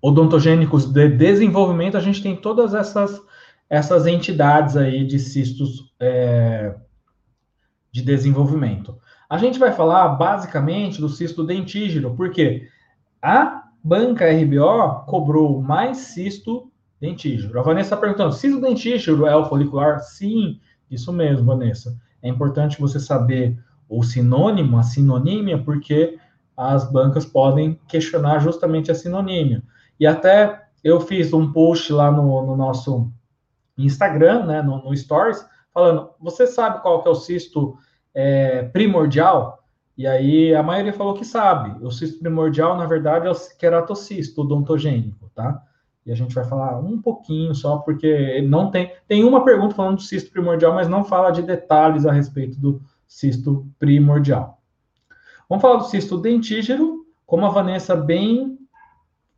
odontogênicos 0.00 0.86
de 0.86 1.08
desenvolvimento, 1.08 1.96
a 1.96 2.00
gente 2.00 2.22
tem 2.22 2.36
todas 2.36 2.74
essas, 2.74 3.20
essas 3.68 4.06
entidades 4.06 4.76
aí 4.76 5.04
de 5.04 5.18
cistos 5.18 5.92
é, 5.98 6.76
de 7.90 8.02
desenvolvimento. 8.02 8.96
A 9.28 9.38
gente 9.38 9.58
vai 9.58 9.72
falar 9.72 10.08
basicamente 10.10 11.00
do 11.00 11.08
cisto 11.08 11.44
dentígero, 11.44 12.14
porque 12.14 12.68
a 13.20 13.64
banca 13.82 14.24
RBO 14.30 15.04
cobrou 15.06 15.60
mais 15.60 15.98
cisto 15.98 16.70
dentígero. 17.00 17.58
A 17.58 17.62
Vanessa 17.62 17.88
está 17.88 17.96
perguntando: 17.96 18.32
cisto 18.32 18.60
dentígero 18.60 19.26
é 19.26 19.34
o 19.34 19.44
folicular? 19.46 20.00
Sim, 20.00 20.60
isso 20.90 21.12
mesmo, 21.12 21.44
Vanessa. 21.44 21.96
É 22.22 22.28
importante 22.28 22.80
você 22.80 23.00
saber 23.00 23.58
o 23.88 24.02
sinônimo, 24.02 24.78
a 24.78 24.82
sinonímia, 24.82 25.58
porque 25.58 26.18
as 26.56 26.90
bancas 26.90 27.24
podem 27.24 27.78
questionar 27.86 28.38
justamente 28.38 28.90
a 28.90 28.94
sinonímia. 28.94 29.62
E 30.00 30.06
até 30.06 30.66
eu 30.82 31.00
fiz 31.00 31.32
um 31.32 31.52
post 31.52 31.92
lá 31.92 32.10
no, 32.10 32.46
no 32.46 32.56
nosso 32.56 33.10
Instagram, 33.76 34.46
né, 34.46 34.62
no, 34.62 34.82
no, 34.82 34.96
Stories, 34.96 35.44
falando: 35.72 36.10
você 36.20 36.46
sabe 36.46 36.80
qual 36.80 37.02
que 37.02 37.08
é 37.08 37.10
o 37.10 37.14
cisto 37.14 37.76
é, 38.16 38.62
primordial? 38.62 39.62
E 39.96 40.06
aí 40.06 40.54
a 40.54 40.62
maioria 40.62 40.92
falou 40.92 41.14
que 41.14 41.24
sabe. 41.24 41.84
O 41.84 41.90
cisto 41.90 42.18
primordial, 42.18 42.76
na 42.76 42.86
verdade, 42.86 43.26
é 43.26 43.30
o 43.30 43.36
queratocisto 43.58 44.40
odontogênico, 44.40 45.30
tá? 45.34 45.62
E 46.04 46.10
a 46.10 46.14
gente 46.14 46.34
vai 46.34 46.44
falar 46.44 46.78
um 46.78 47.00
pouquinho 47.00 47.54
só, 47.54 47.78
porque 47.78 48.40
não 48.42 48.70
tem. 48.70 48.92
Tem 49.06 49.22
uma 49.24 49.44
pergunta 49.44 49.74
falando 49.74 49.96
do 49.96 50.02
cisto 50.02 50.30
primordial, 50.30 50.74
mas 50.74 50.88
não 50.88 51.04
fala 51.04 51.30
de 51.30 51.42
detalhes 51.42 52.06
a 52.06 52.12
respeito 52.12 52.58
do 52.58 52.80
cisto 53.06 53.66
primordial. 53.78 54.60
Vamos 55.48 55.62
falar 55.62 55.76
do 55.76 55.86
cisto 55.86 56.16
dentígero, 56.16 57.04
como 57.26 57.44
a 57.44 57.50
Vanessa 57.50 57.94
bem 57.94 58.58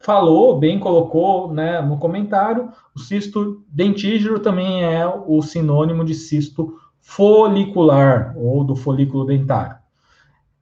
falou, 0.01 0.59
bem 0.59 0.79
colocou 0.79 1.53
né, 1.53 1.81
no 1.81 1.99
comentário, 1.99 2.71
o 2.95 3.01
cisto 3.01 3.65
dentígero 3.69 4.39
também 4.39 4.85
é 4.85 5.07
o 5.07 5.43
sinônimo 5.43 6.05
de 6.05 6.15
cisto 6.15 6.79
folicular, 7.09 8.35
ou 8.37 8.63
do 8.63 8.77
folículo 8.77 9.25
dentário. 9.25 9.79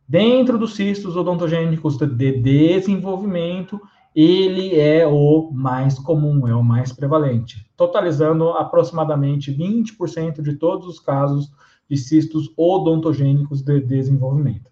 Dentro 0.09 0.57
dos 0.57 0.77
cistos 0.77 1.17
odontogênicos 1.17 1.99
de 1.99 2.33
desenvolvimento, 2.41 3.81
ele 4.15 4.79
é 4.79 5.05
o 5.05 5.51
mais 5.53 5.99
comum, 5.99 6.47
é 6.47 6.55
o 6.55 6.63
mais 6.63 6.93
prevalente, 6.93 7.69
totalizando 7.77 8.51
aproximadamente 8.51 9.53
20% 9.53 10.41
de 10.41 10.55
todos 10.55 10.87
os 10.87 11.01
casos 11.01 11.51
de 11.91 11.97
cistos 11.97 12.49
odontogênicos 12.57 13.61
de 13.61 13.81
desenvolvimento. 13.81 14.71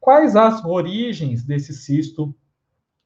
Quais 0.00 0.34
as 0.34 0.62
origens 0.64 1.44
desse 1.44 1.72
cisto 1.72 2.34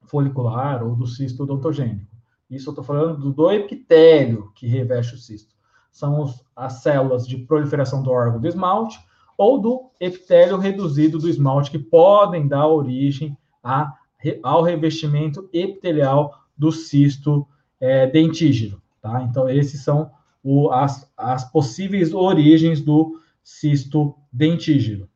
folicular 0.01 0.83
ou 0.83 0.95
do 0.95 1.05
cisto 1.05 1.43
odontogênico? 1.43 2.17
Isso 2.49 2.69
eu 2.69 2.71
estou 2.71 2.83
falando 2.83 3.31
do 3.31 3.51
epitélio 3.51 4.51
que 4.55 4.65
reveste 4.65 5.13
o 5.13 5.19
cisto. 5.19 5.56
São 5.91 6.21
os, 6.21 6.43
as 6.55 6.81
células 6.81 7.27
de 7.27 7.37
proliferação 7.37 8.03
do 8.03 8.11
órgão 8.11 8.39
do 8.39 8.47
esmalte 8.47 8.99
ou 9.37 9.59
do 9.59 9.91
epitélio 9.99 10.57
reduzido 10.57 11.19
do 11.19 11.29
esmalte 11.29 11.71
que 11.71 11.79
podem 11.79 12.47
dar 12.47 12.67
origem 12.67 13.37
a, 13.63 13.93
ao 14.41 14.63
revestimento 14.63 15.47
epitelial 15.53 16.43
do 16.57 16.71
cisto 16.71 17.47
é, 17.79 18.07
dentígeno. 18.07 18.81
Tá? 19.01 19.21
Então, 19.23 19.47
esses 19.47 19.83
são 19.83 20.11
o, 20.43 20.71
as, 20.71 21.11
as 21.15 21.49
possíveis 21.51 22.13
origens 22.13 22.81
do 22.81 23.21
cisto 23.43 24.15
dentígeno. 24.31 25.07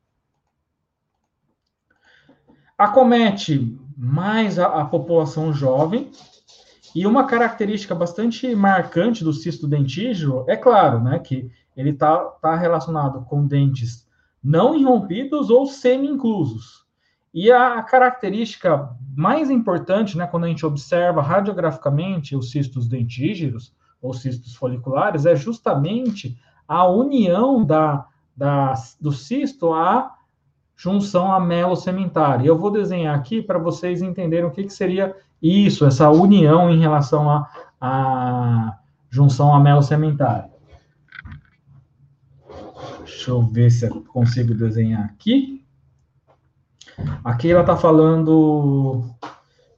Acomete 2.77 3.77
mais 3.97 4.57
a, 4.57 4.81
a 4.81 4.85
população 4.85 5.53
jovem, 5.53 6.11
e 6.95 7.07
uma 7.07 7.25
característica 7.25 7.95
bastante 7.95 8.53
marcante 8.55 9.23
do 9.23 9.33
cisto 9.33 9.67
dentígeno 9.67 10.43
é 10.47 10.55
claro, 10.55 10.99
né, 10.99 11.19
que 11.19 11.49
ele 11.75 11.91
está 11.91 12.17
tá 12.41 12.55
relacionado 12.55 13.23
com 13.25 13.45
dentes 13.45 14.07
não 14.43 14.75
irrompidos 14.75 15.49
ou 15.49 15.65
semi-inclusos. 15.65 16.81
E 17.33 17.49
a 17.51 17.81
característica 17.81 18.89
mais 19.15 19.49
importante, 19.49 20.17
né, 20.17 20.27
quando 20.27 20.45
a 20.45 20.47
gente 20.47 20.65
observa 20.65 21.21
radiograficamente 21.21 22.35
os 22.35 22.51
cistos 22.51 22.87
dentígeros 22.87 23.73
ou 24.01 24.13
cistos 24.13 24.55
foliculares, 24.55 25.25
é 25.25 25.35
justamente 25.35 26.37
a 26.67 26.87
união 26.87 27.63
da, 27.63 28.05
da, 28.35 28.73
do 28.99 29.11
cisto 29.11 29.73
à 29.73 30.15
junção 30.75 31.31
amelo-sementária. 31.31 32.47
Eu 32.47 32.57
vou 32.57 32.71
desenhar 32.71 33.15
aqui 33.15 33.41
para 33.41 33.59
vocês 33.59 34.01
entenderem 34.01 34.45
o 34.45 34.51
que, 34.51 34.63
que 34.63 34.73
seria 34.73 35.15
isso, 35.41 35.85
essa 35.85 36.09
união 36.09 36.69
em 36.69 36.79
relação 36.79 37.29
à, 37.29 37.49
à 37.79 38.77
junção 39.09 39.53
amelo-sementária. 39.53 40.49
Deixa 42.99 43.31
eu 43.31 43.41
ver 43.41 43.69
se 43.71 43.85
eu 43.85 44.03
consigo 44.03 44.53
desenhar 44.53 45.05
aqui. 45.05 45.63
Aqui 47.23 47.51
ela 47.51 47.61
está 47.61 47.75
falando 47.75 49.03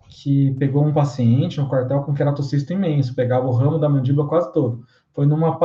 que 0.10 0.52
pegou 0.52 0.86
um 0.86 0.94
paciente 0.94 1.60
no 1.60 1.68
quartel 1.68 2.02
com 2.04 2.14
queratocisto 2.14 2.72
imenso, 2.72 3.16
pegava 3.16 3.46
o 3.46 3.52
ramo 3.52 3.78
da 3.78 3.90
mandíbula 3.90 4.28
quase 4.28 4.54
todo. 4.54 4.86
Foi 5.14 5.26
numa 5.26 5.58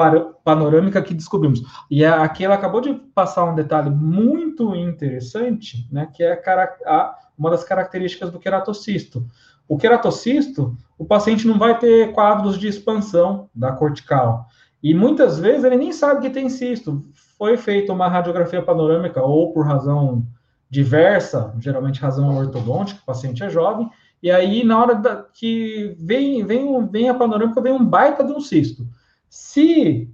panorâmica 0.44 1.00
que 1.00 1.14
descobrimos. 1.14 1.62
E 1.90 2.04
aqui 2.04 2.44
ela 2.44 2.54
acabou 2.54 2.80
de 2.80 2.92
passar 3.14 3.44
um 3.44 3.54
detalhe 3.54 3.90
muito 3.90 4.74
interessante, 4.74 5.88
né, 5.90 6.08
que 6.12 6.22
é 6.22 6.42
a, 6.86 7.14
uma 7.38 7.50
das 7.50 7.64
características 7.64 8.30
do 8.30 8.38
queratocisto. 8.38 9.26
O 9.68 9.76
queratocisto, 9.76 10.76
o 10.98 11.04
paciente 11.04 11.46
não 11.46 11.58
vai 11.58 11.78
ter 11.78 12.12
quadros 12.12 12.58
de 12.58 12.66
expansão 12.66 13.48
da 13.54 13.70
cortical. 13.70 14.46
E 14.82 14.94
muitas 14.94 15.38
vezes 15.38 15.64
ele 15.64 15.76
nem 15.76 15.92
sabe 15.92 16.22
que 16.22 16.30
tem 16.30 16.48
cisto. 16.48 17.04
Foi 17.36 17.56
feita 17.56 17.92
uma 17.92 18.08
radiografia 18.08 18.62
panorâmica 18.62 19.22
ou 19.22 19.52
por 19.52 19.66
razão 19.66 20.26
diversa, 20.70 21.54
geralmente 21.58 22.00
razão 22.00 22.36
ortodôntica, 22.36 23.00
o 23.02 23.06
paciente 23.06 23.42
é 23.42 23.48
jovem, 23.48 23.88
e 24.22 24.30
aí 24.30 24.64
na 24.64 24.78
hora 24.78 24.94
da, 24.94 25.16
que 25.32 25.94
vem, 25.98 26.44
vem, 26.44 26.86
vem 26.86 27.08
a 27.08 27.14
panorâmica, 27.14 27.60
vem 27.60 27.72
um 27.72 27.84
baita 27.84 28.24
de 28.24 28.32
um 28.32 28.40
cisto. 28.40 28.86
Se 29.28 30.10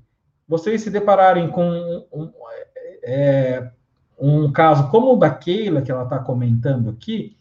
vocês 0.46 0.82
se 0.82 0.90
depararem 0.90 1.48
com 1.48 1.68
um, 2.12 2.30
é, 3.02 3.70
um 4.18 4.52
caso 4.52 4.90
como 4.90 5.12
o 5.12 5.16
da 5.16 5.30
Keila, 5.30 5.82
que 5.82 5.90
ela 5.90 6.04
está 6.04 6.18
comentando 6.18 6.90
aqui, 6.90 7.36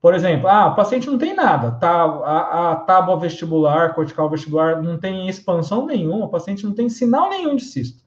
por 0.00 0.14
exemplo, 0.14 0.48
ah, 0.48 0.68
o 0.68 0.76
paciente 0.76 1.08
não 1.08 1.18
tem 1.18 1.34
nada, 1.34 1.72
tá, 1.72 2.04
a, 2.04 2.72
a 2.72 2.76
tábua 2.76 3.18
vestibular, 3.18 3.94
cortical 3.94 4.30
vestibular, 4.30 4.80
não 4.80 4.96
tem 4.96 5.28
expansão 5.28 5.86
nenhuma, 5.86 6.26
o 6.26 6.30
paciente 6.30 6.64
não 6.64 6.72
tem 6.72 6.88
sinal 6.88 7.28
nenhum 7.28 7.56
de 7.56 7.64
cisto. 7.64 8.02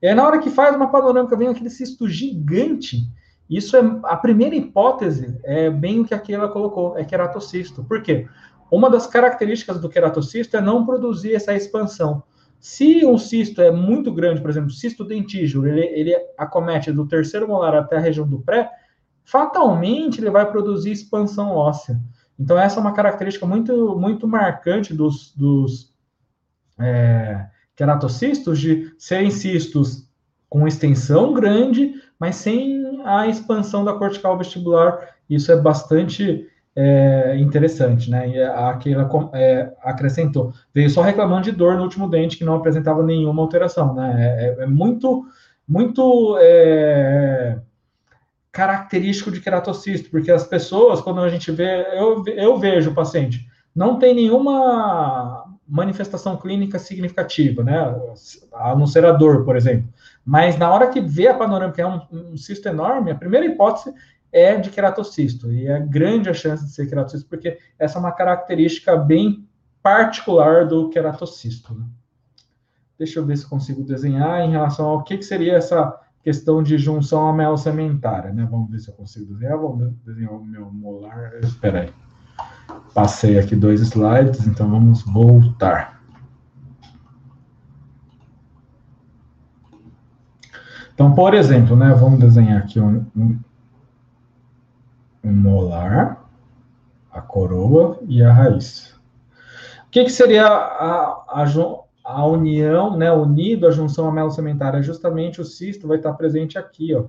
E 0.00 0.08
aí, 0.08 0.14
na 0.14 0.26
hora 0.26 0.38
que 0.38 0.50
faz 0.50 0.74
uma 0.74 0.90
panorâmica, 0.90 1.36
vem 1.36 1.48
aquele 1.48 1.70
cisto 1.70 2.08
gigante. 2.08 3.08
Isso 3.48 3.76
é 3.76 3.80
a 4.04 4.16
primeira 4.16 4.56
hipótese, 4.56 5.38
é 5.44 5.68
bem 5.68 6.00
o 6.00 6.04
que 6.04 6.14
a 6.14 6.18
Keila 6.18 6.48
colocou, 6.48 6.96
é 6.96 7.04
queratocisto. 7.04 7.84
Por 7.84 8.02
quê? 8.02 8.26
Uma 8.70 8.88
das 8.88 9.06
características 9.06 9.78
do 9.78 9.88
queratocisto 9.88 10.56
é 10.56 10.60
não 10.60 10.84
produzir 10.84 11.34
essa 11.34 11.54
expansão. 11.54 12.22
Se 12.58 13.04
um 13.04 13.18
cisto 13.18 13.60
é 13.60 13.70
muito 13.70 14.10
grande, 14.10 14.40
por 14.40 14.48
exemplo, 14.48 14.70
cisto 14.70 15.04
dentígeno, 15.04 15.66
ele, 15.68 15.82
ele 15.86 16.16
acomete 16.38 16.90
do 16.90 17.06
terceiro 17.06 17.46
molar 17.46 17.74
até 17.74 17.96
a 17.96 18.00
região 18.00 18.26
do 18.26 18.40
pré, 18.40 18.70
fatalmente 19.24 20.20
ele 20.20 20.30
vai 20.30 20.48
produzir 20.50 20.92
expansão 20.92 21.50
óssea. 21.50 21.98
Então, 22.38 22.58
essa 22.58 22.78
é 22.78 22.80
uma 22.80 22.92
característica 22.92 23.46
muito, 23.46 23.96
muito 23.98 24.26
marcante 24.26 24.92
dos, 24.92 25.32
dos 25.34 25.92
é, 26.78 27.46
queratocistos, 27.76 28.58
de 28.58 28.92
serem 28.98 29.30
cistos 29.30 30.08
com 30.48 30.66
extensão 30.66 31.32
grande, 31.32 31.94
mas 32.18 32.36
sem 32.36 33.00
a 33.04 33.26
expansão 33.26 33.84
da 33.84 33.92
cortical 33.92 34.36
vestibular. 34.36 35.14
Isso 35.28 35.50
é 35.50 35.56
bastante 35.56 36.46
é, 36.76 37.36
interessante, 37.38 38.10
né? 38.10 38.28
E 38.28 38.42
aquela 38.42 39.08
é, 39.32 39.72
acrescentou. 39.82 40.52
Veio 40.74 40.90
só 40.90 41.02
reclamando 41.02 41.44
de 41.44 41.52
dor 41.52 41.76
no 41.76 41.82
último 41.82 42.08
dente, 42.08 42.36
que 42.36 42.44
não 42.44 42.56
apresentava 42.56 43.02
nenhuma 43.02 43.42
alteração, 43.42 43.94
né? 43.94 44.14
É, 44.18 44.44
é, 44.44 44.64
é 44.64 44.66
muito, 44.66 45.24
muito 45.66 46.36
é, 46.40 47.58
característico 48.54 49.32
de 49.32 49.40
queratocisto, 49.40 50.08
porque 50.10 50.30
as 50.30 50.46
pessoas, 50.46 51.00
quando 51.00 51.20
a 51.20 51.28
gente 51.28 51.50
vê, 51.50 51.84
eu, 51.98 52.22
eu 52.28 52.56
vejo 52.56 52.92
o 52.92 52.94
paciente, 52.94 53.44
não 53.74 53.98
tem 53.98 54.14
nenhuma 54.14 55.44
manifestação 55.66 56.36
clínica 56.36 56.78
significativa, 56.78 57.64
né? 57.64 57.76
A 58.52 58.76
não 58.76 58.86
ser 58.86 59.04
a 59.04 59.10
dor, 59.10 59.44
por 59.44 59.56
exemplo. 59.56 59.92
Mas 60.24 60.56
na 60.56 60.72
hora 60.72 60.86
que 60.86 61.00
vê 61.00 61.26
a 61.26 61.34
panorâmica, 61.34 61.82
é 61.82 61.86
um, 61.86 62.00
um 62.12 62.36
cisto 62.36 62.68
enorme, 62.68 63.10
a 63.10 63.16
primeira 63.16 63.44
hipótese 63.44 63.92
é 64.30 64.56
de 64.56 64.70
queratocisto, 64.70 65.50
e 65.52 65.66
é 65.66 65.80
grande 65.80 66.30
a 66.30 66.34
chance 66.34 66.64
de 66.64 66.70
ser 66.70 66.86
queratocisto, 66.86 67.28
porque 67.28 67.58
essa 67.76 67.98
é 67.98 68.00
uma 68.00 68.12
característica 68.12 68.96
bem 68.96 69.48
particular 69.82 70.64
do 70.64 70.90
queratocisto. 70.90 71.74
Né? 71.74 71.84
Deixa 72.96 73.18
eu 73.18 73.26
ver 73.26 73.36
se 73.36 73.48
consigo 73.48 73.82
desenhar 73.82 74.42
em 74.42 74.52
relação 74.52 74.86
ao 74.86 75.02
que, 75.02 75.18
que 75.18 75.24
seria 75.24 75.54
essa 75.54 76.00
questão 76.24 76.62
de 76.62 76.78
junção 76.78 77.28
amelo-sementária, 77.28 78.32
né? 78.32 78.48
Vamos 78.50 78.70
ver 78.70 78.78
se 78.78 78.88
eu 78.88 78.94
consigo 78.94 79.34
desenhar. 79.34 79.58
Vamos 79.58 79.92
desenhar 80.06 80.32
o 80.32 80.42
meu 80.42 80.72
molar. 80.72 81.34
Espera 81.42 81.82
aí. 81.82 81.92
Passei 82.94 83.38
aqui 83.38 83.54
dois 83.54 83.82
slides, 83.82 84.46
então 84.46 84.70
vamos 84.70 85.02
voltar. 85.02 86.02
Então, 90.94 91.14
por 91.14 91.34
exemplo, 91.34 91.76
né? 91.76 91.92
Vamos 91.92 92.18
desenhar 92.18 92.62
aqui 92.62 92.80
um, 92.80 93.04
um, 93.14 93.38
um 95.22 95.32
molar, 95.32 96.24
a 97.12 97.20
coroa 97.20 98.00
e 98.08 98.22
a 98.22 98.32
raiz. 98.32 98.94
O 99.86 99.90
que, 99.90 100.04
que 100.04 100.10
seria 100.10 100.46
a, 100.46 100.54
a, 100.54 101.42
a 101.42 101.46
união, 102.26 102.96
né, 102.96 103.10
unido 103.10 103.66
à 103.66 103.70
junção 103.70 104.06
amelo-sementária, 104.08 104.82
justamente 104.82 105.40
o 105.40 105.44
cisto 105.44 105.88
vai 105.88 105.96
estar 105.96 106.12
presente 106.12 106.58
aqui, 106.58 106.94
ó. 106.94 107.06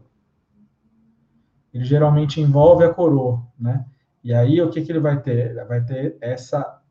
Ele 1.74 1.84
geralmente 1.84 2.40
envolve 2.40 2.86
a 2.86 2.94
coroa, 2.94 3.46
né? 3.60 3.86
E 4.24 4.34
aí 4.34 4.62
o 4.62 4.70
que 4.70 4.82
que 4.82 4.92
ele 4.92 5.02
vai 5.02 5.22
ter? 5.22 5.54
Vai 5.68 5.84
ter 5.84 6.18
essa 6.22 6.82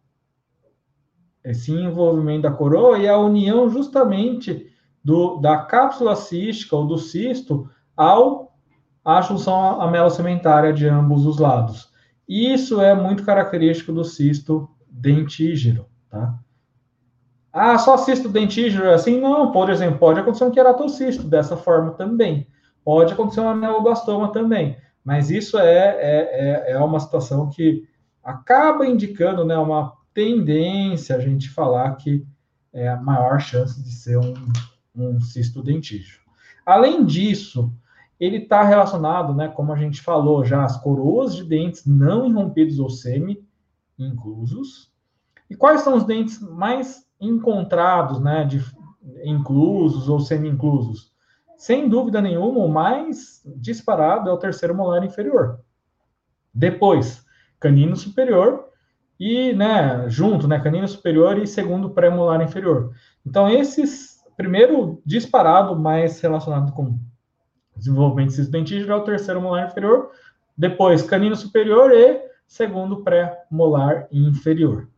esse 1.42 1.72
envolvimento 1.72 2.42
da 2.42 2.50
coroa 2.50 2.98
e 2.98 3.08
a 3.08 3.18
união 3.18 3.68
justamente 3.68 4.70
do, 5.02 5.36
da 5.38 5.58
cápsula 5.58 6.16
cística 6.16 6.74
ou 6.74 6.86
do 6.86 6.96
cisto 6.96 7.68
ao 7.94 8.54
à 9.04 9.20
junção 9.20 9.80
amelo-sementária 9.80 10.72
de 10.72 10.88
ambos 10.88 11.26
os 11.26 11.38
lados. 11.38 11.92
Isso 12.26 12.80
é 12.80 12.94
muito 12.94 13.24
característico 13.24 13.92
do 13.92 14.04
cisto 14.04 14.70
dentígeno, 14.88 15.86
tá? 16.08 16.38
Ah, 17.56 17.78
só 17.78 17.96
cisto 17.96 18.28
dentígeno 18.28 18.90
assim? 18.90 19.20
Não, 19.20 19.52
por 19.52 19.70
exemplo, 19.70 20.00
pode 20.00 20.18
acontecer 20.18 20.42
um 20.42 20.50
queratocisto 20.50 21.22
dessa 21.22 21.56
forma 21.56 21.92
também. 21.92 22.48
Pode 22.84 23.12
acontecer 23.12 23.40
um 23.40 23.48
aneloblastoma 23.48 24.32
também. 24.32 24.76
Mas 25.04 25.30
isso 25.30 25.56
é, 25.56 25.72
é, 25.72 26.30
é, 26.32 26.72
é 26.72 26.78
uma 26.78 26.98
situação 26.98 27.48
que 27.48 27.86
acaba 28.24 28.84
indicando 28.84 29.44
né, 29.44 29.56
uma 29.56 29.92
tendência 30.12 31.14
a 31.14 31.20
gente 31.20 31.48
falar 31.48 31.94
que 31.94 32.26
é 32.72 32.88
a 32.88 32.96
maior 32.96 33.40
chance 33.40 33.80
de 33.80 33.92
ser 33.92 34.18
um, 34.18 34.34
um 34.96 35.20
cisto 35.20 35.62
dentígeno. 35.62 36.24
Além 36.66 37.04
disso, 37.04 37.72
ele 38.18 38.38
está 38.38 38.64
relacionado, 38.64 39.32
né, 39.32 39.46
como 39.46 39.72
a 39.72 39.76
gente 39.76 40.00
falou 40.00 40.44
já, 40.44 40.64
as 40.64 40.76
coroas 40.76 41.36
de 41.36 41.44
dentes 41.44 41.86
não 41.86 42.26
irrompidos 42.26 42.80
ou 42.80 42.90
semi-inclusos. 42.90 44.92
E 45.48 45.54
quais 45.54 45.82
são 45.82 45.96
os 45.96 46.04
dentes 46.04 46.40
mais 46.40 47.03
encontrados, 47.20 48.20
né, 48.20 48.44
de, 48.44 48.64
inclusos 49.24 50.08
ou 50.08 50.20
semi-inclusos? 50.20 51.12
Sem 51.56 51.88
dúvida 51.88 52.20
nenhuma, 52.20 52.60
o 52.60 52.68
mais 52.68 53.42
disparado 53.56 54.28
é 54.28 54.32
o 54.32 54.38
terceiro 54.38 54.74
molar 54.74 55.04
inferior. 55.04 55.60
Depois, 56.52 57.24
canino 57.58 57.96
superior 57.96 58.68
e, 59.18 59.52
né, 59.52 60.08
junto, 60.08 60.46
né, 60.46 60.60
canino 60.60 60.86
superior 60.86 61.38
e 61.38 61.46
segundo 61.46 61.90
pré-molar 61.90 62.42
inferior. 62.42 62.92
Então, 63.24 63.48
esses, 63.48 64.22
primeiro 64.36 65.00
disparado 65.06 65.76
mais 65.76 66.20
relacionado 66.20 66.72
com 66.72 66.98
desenvolvimento 67.76 68.50
dentígeno 68.50 68.92
é 68.92 68.96
o 68.96 69.04
terceiro 69.04 69.40
molar 69.40 69.66
inferior, 69.66 70.10
Depois, 70.56 71.02
canino 71.02 71.34
superior 71.34 71.90
e 71.92 72.22
segundo 72.46 73.02
pré-molar 73.02 74.06
inferior. 74.12 74.88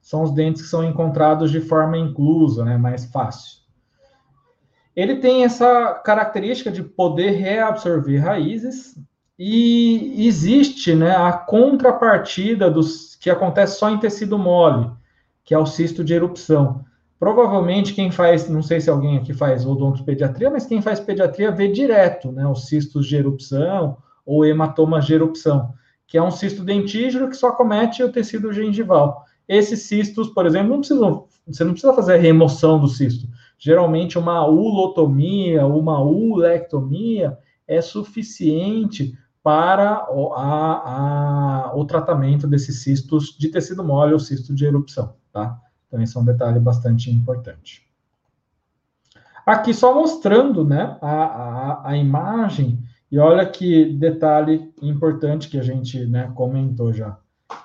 São 0.00 0.22
os 0.22 0.32
dentes 0.32 0.62
que 0.62 0.68
são 0.68 0.84
encontrados 0.84 1.50
de 1.50 1.60
forma 1.60 1.98
inclusa, 1.98 2.64
né, 2.64 2.76
mais 2.76 3.04
fácil. 3.06 3.60
Ele 4.94 5.16
tem 5.16 5.44
essa 5.44 5.94
característica 6.04 6.70
de 6.70 6.82
poder 6.82 7.30
reabsorver 7.30 8.18
raízes 8.18 8.98
e 9.38 10.26
existe 10.26 10.94
né, 10.94 11.16
a 11.16 11.32
contrapartida 11.32 12.70
dos 12.70 13.16
que 13.16 13.30
acontece 13.30 13.78
só 13.78 13.88
em 13.90 13.98
tecido 13.98 14.38
mole, 14.38 14.90
que 15.44 15.54
é 15.54 15.58
o 15.58 15.66
cisto 15.66 16.04
de 16.04 16.12
erupção. 16.12 16.84
Provavelmente 17.18 17.94
quem 17.94 18.10
faz, 18.10 18.48
não 18.48 18.62
sei 18.62 18.80
se 18.80 18.90
alguém 18.90 19.18
aqui 19.18 19.32
faz 19.32 19.64
odontopediatria, 19.64 20.50
mas 20.50 20.66
quem 20.66 20.82
faz 20.82 20.98
pediatria 21.00 21.50
vê 21.50 21.68
direto, 21.68 22.32
né, 22.32 22.46
os 22.46 22.66
cistos 22.66 23.06
de 23.06 23.16
erupção 23.16 23.96
ou 24.26 24.44
hematomas 24.44 25.06
de 25.06 25.14
erupção, 25.14 25.72
que 26.06 26.18
é 26.18 26.22
um 26.22 26.30
cisto 26.30 26.64
dentígero 26.64 27.28
que 27.28 27.36
só 27.36 27.52
comete 27.52 28.02
o 28.02 28.12
tecido 28.12 28.52
gengival. 28.52 29.24
Esses 29.48 29.82
cistos, 29.82 30.28
por 30.28 30.46
exemplo, 30.46 30.70
não 30.70 30.78
precisam, 30.78 31.26
você 31.46 31.64
não 31.64 31.72
precisa 31.72 31.92
fazer 31.92 32.14
a 32.14 32.20
remoção 32.20 32.78
do 32.78 32.88
cisto. 32.88 33.28
Geralmente 33.58 34.18
uma 34.18 34.46
ulotomia, 34.46 35.66
uma 35.66 36.00
ulectomia 36.00 37.36
é 37.66 37.80
suficiente 37.80 39.16
para 39.42 40.06
o, 40.12 40.32
a, 40.34 41.68
a, 41.68 41.76
o 41.76 41.84
tratamento 41.84 42.46
desses 42.46 42.82
cistos 42.82 43.36
de 43.38 43.48
tecido 43.48 43.82
mole 43.82 44.12
ou 44.12 44.18
cisto 44.18 44.54
de 44.54 44.64
erupção, 44.64 45.14
tá? 45.32 45.58
Então, 45.86 46.00
esse 46.00 46.16
é 46.16 46.20
um 46.20 46.24
detalhe 46.24 46.60
bastante 46.60 47.10
importante. 47.10 47.90
Aqui 49.44 49.74
só 49.74 49.94
mostrando 49.94 50.64
né, 50.64 50.96
a, 51.00 51.24
a, 51.24 51.88
a 51.90 51.96
imagem, 51.96 52.78
e 53.10 53.18
olha 53.18 53.44
que 53.44 53.86
detalhe 53.86 54.72
importante 54.80 55.48
que 55.48 55.58
a 55.58 55.62
gente 55.62 56.06
né, 56.06 56.30
comentou 56.34 56.92
já. 56.92 57.18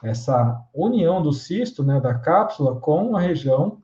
Essa 0.04 0.62
união 0.74 1.22
do 1.22 1.32
cisto, 1.32 1.84
né, 1.84 2.00
da 2.00 2.14
cápsula, 2.14 2.76
com 2.76 3.16
a 3.16 3.20
região 3.20 3.78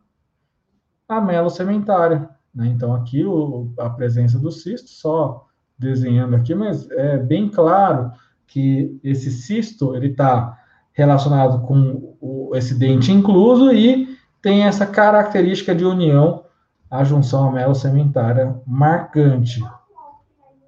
amelocementária. 1.08 2.30
Né? 2.54 2.68
Então, 2.68 2.94
aqui 2.94 3.26
o, 3.26 3.72
a 3.78 3.90
presença 3.90 4.40
do 4.40 4.52
cisto, 4.52 4.90
só 4.90 5.48
desenhando 5.78 6.36
aqui, 6.36 6.54
mas 6.54 6.90
é 6.92 7.18
bem 7.18 7.50
claro 7.50 8.12
que 8.46 9.00
esse 9.04 9.32
cisto 9.32 9.96
ele 9.96 10.08
está 10.08 10.58
relacionado 10.94 11.62
com 11.66 12.16
o, 12.20 12.52
esse 12.56 12.76
dente 12.76 13.12
incluso 13.12 13.72
e 13.72 14.18
tem 14.42 14.64
essa 14.64 14.86
característica 14.86 15.74
de 15.74 15.86
união 15.86 16.44
à 16.90 17.04
junção 17.04 17.48
amelo-sementária 17.48 18.56
marcante. 18.68 19.64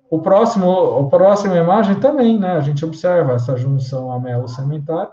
O 0.10 0.20
próximo, 0.20 1.00
a 1.00 1.10
próxima 1.10 1.58
imagem 1.58 2.00
também, 2.00 2.40
né? 2.40 2.52
A 2.52 2.62
gente 2.62 2.86
observa 2.86 3.34
essa 3.34 3.58
junção 3.58 4.12
amelo-sementária, 4.12 5.12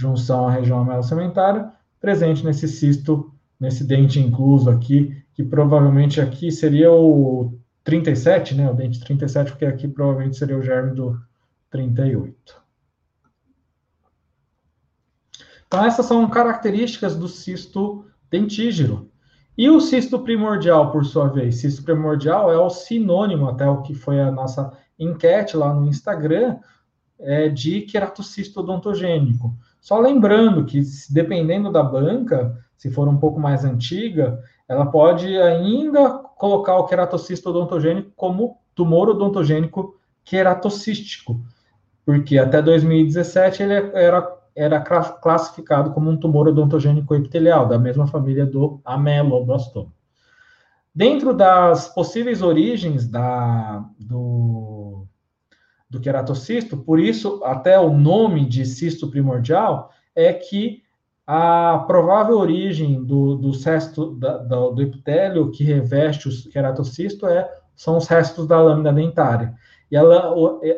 junção 0.00 0.48
à 0.48 0.50
região 0.50 0.80
amelo-sementária, 0.80 1.70
presente 2.00 2.44
nesse 2.44 2.66
cisto, 2.66 3.32
nesse 3.58 3.84
dente 3.84 4.18
incluso 4.18 4.70
aqui, 4.70 5.14
que 5.34 5.44
provavelmente 5.44 6.20
aqui 6.20 6.50
seria 6.50 6.90
o 6.90 7.58
37, 7.84 8.54
né? 8.54 8.70
O 8.70 8.74
dente 8.74 9.00
37, 9.00 9.52
porque 9.52 9.66
aqui 9.66 9.86
provavelmente 9.86 10.36
seria 10.36 10.56
o 10.56 10.62
germe 10.62 10.94
do 10.94 11.20
38. 11.70 12.60
Então, 15.66 15.84
essas 15.84 16.06
são 16.06 16.28
características 16.28 17.14
do 17.14 17.28
cisto 17.28 18.04
dentígero. 18.30 19.10
E 19.56 19.68
o 19.68 19.80
cisto 19.80 20.18
primordial, 20.20 20.90
por 20.90 21.04
sua 21.04 21.28
vez? 21.28 21.56
Cisto 21.56 21.82
primordial 21.82 22.50
é 22.50 22.58
o 22.58 22.70
sinônimo, 22.70 23.48
até 23.48 23.68
o 23.68 23.82
que 23.82 23.94
foi 23.94 24.20
a 24.20 24.30
nossa 24.30 24.72
enquete 24.98 25.56
lá 25.56 25.72
no 25.72 25.86
Instagram, 25.86 26.58
é, 27.18 27.48
de 27.48 27.82
queratocisto 27.82 28.60
odontogênico. 28.60 29.54
Só 29.80 29.98
lembrando 29.98 30.64
que, 30.64 30.80
dependendo 31.10 31.72
da 31.72 31.82
banca, 31.82 32.56
se 32.76 32.90
for 32.90 33.08
um 33.08 33.16
pouco 33.16 33.40
mais 33.40 33.64
antiga, 33.64 34.38
ela 34.68 34.86
pode 34.86 35.36
ainda 35.38 36.10
colocar 36.36 36.76
o 36.76 36.86
queratocisto 36.86 37.50
odontogênico 37.50 38.12
como 38.14 38.58
tumor 38.74 39.08
odontogênico 39.08 39.98
queratocístico, 40.24 41.40
porque 42.04 42.38
até 42.38 42.62
2017 42.62 43.62
ele 43.62 43.74
era 43.94 44.40
era 44.54 44.80
classificado 44.80 45.92
como 45.92 46.10
um 46.10 46.16
tumor 46.16 46.48
odontogênico 46.48 47.14
epitelial, 47.14 47.68
da 47.68 47.78
mesma 47.78 48.06
família 48.06 48.44
do 48.44 48.80
ameloblastoma. 48.84 49.92
Dentro 50.94 51.32
das 51.32 51.88
possíveis 51.88 52.42
origens 52.42 53.08
da, 53.08 53.84
do, 53.98 54.99
do 55.90 56.00
queratocisto, 56.00 56.76
por 56.76 57.00
isso 57.00 57.42
até 57.44 57.78
o 57.78 57.92
nome 57.92 58.46
de 58.46 58.64
cisto 58.64 59.10
primordial 59.10 59.90
é 60.14 60.32
que 60.32 60.82
a 61.26 61.84
provável 61.86 62.38
origem 62.38 63.04
do, 63.04 63.34
do 63.34 63.52
cesto 63.52 64.14
da, 64.14 64.38
do, 64.38 64.70
do 64.70 64.82
epitélio 64.82 65.50
que 65.50 65.64
reveste 65.64 66.28
o 66.28 66.50
queratocisto 66.50 67.26
é, 67.26 67.48
são 67.74 67.96
os 67.96 68.06
restos 68.06 68.46
da 68.46 68.60
lâmina 68.60 68.92
dentária. 68.92 69.54
E 69.90 69.96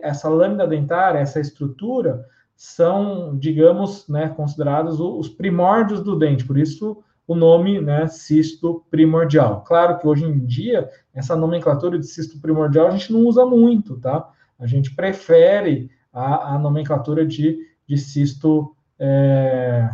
essa 0.02 0.28
lâmina 0.28 0.66
dentária, 0.66 1.18
essa 1.18 1.40
estrutura, 1.40 2.24
são, 2.56 3.36
digamos, 3.36 4.06
né, 4.08 4.28
considerados 4.28 5.00
os 5.00 5.28
primórdios 5.28 6.02
do 6.02 6.18
dente, 6.18 6.46
por 6.46 6.56
isso 6.56 7.02
o 7.26 7.34
nome, 7.34 7.80
né, 7.80 8.06
cisto 8.06 8.84
primordial. 8.90 9.62
Claro 9.64 9.98
que 9.98 10.06
hoje 10.06 10.24
em 10.24 10.38
dia, 10.44 10.88
essa 11.14 11.36
nomenclatura 11.36 11.98
de 11.98 12.06
cisto 12.06 12.40
primordial 12.40 12.88
a 12.88 12.90
gente 12.90 13.12
não 13.12 13.20
usa 13.20 13.44
muito, 13.46 13.96
tá? 13.98 14.28
A 14.62 14.66
gente 14.66 14.94
prefere 14.94 15.90
a, 16.12 16.54
a 16.54 16.58
nomenclatura 16.58 17.26
de, 17.26 17.58
de 17.86 17.98
cisto 17.98 18.76
é, 18.98 19.90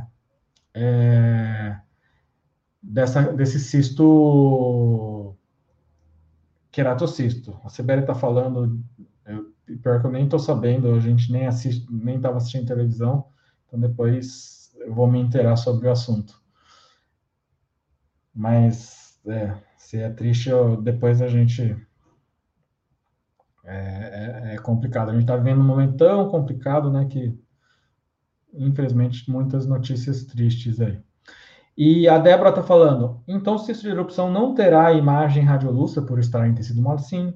é, 0.75 1.81
dessa, 2.83 3.33
desse 3.33 3.59
cisto 3.59 5.35
queratocisto. 6.71 7.59
A 7.65 7.69
Sibeli 7.69 8.03
está 8.03 8.15
falando 8.15 8.79
pior 9.77 10.01
que 10.01 10.07
eu 10.07 10.11
nem 10.11 10.25
estou 10.25 10.39
sabendo, 10.39 10.95
a 10.95 11.01
gente 11.01 11.31
nem 11.31 11.47
assiste, 11.47 11.87
nem 11.91 12.17
estava 12.17 12.39
assistindo 12.39 12.67
televisão, 12.67 13.27
então 13.67 13.79
depois 13.79 14.73
eu 14.81 14.95
vou 14.95 15.07
me 15.07 15.19
inteirar 15.19 15.57
sobre 15.57 15.89
o 15.89 15.91
assunto. 15.91 16.41
Mas, 18.35 19.21
é, 19.27 19.55
se 19.77 19.99
é 19.99 20.11
triste, 20.11 20.49
eu, 20.49 20.81
depois 20.81 21.21
a 21.21 21.29
gente. 21.29 21.77
É, 23.71 24.53
é, 24.53 24.55
é 24.55 24.59
complicado. 24.59 25.11
A 25.11 25.13
gente 25.13 25.23
está 25.23 25.37
vivendo 25.37 25.61
um 25.61 25.65
momento 25.65 25.99
tão 25.99 26.29
complicado, 26.31 26.91
né, 26.91 27.05
que 27.05 27.39
infelizmente 28.55 29.31
muitas 29.31 29.67
notícias 29.67 30.25
tristes 30.25 30.81
aí. 30.81 30.99
E 31.77 32.09
a 32.09 32.19
Débora 32.19 32.49
está 32.49 32.63
falando, 32.63 33.23
então 33.29 33.59
cisto 33.59 33.83
de 33.83 33.91
erupção 33.91 34.31
não 34.33 34.55
terá 34.55 34.93
imagem 34.93 35.45
radiolúcida 35.45 36.03
por 36.05 36.19
estar 36.19 36.49
em 36.49 36.55
tecido 36.55 36.83
mole? 36.83 37.01
Sim, 37.01 37.35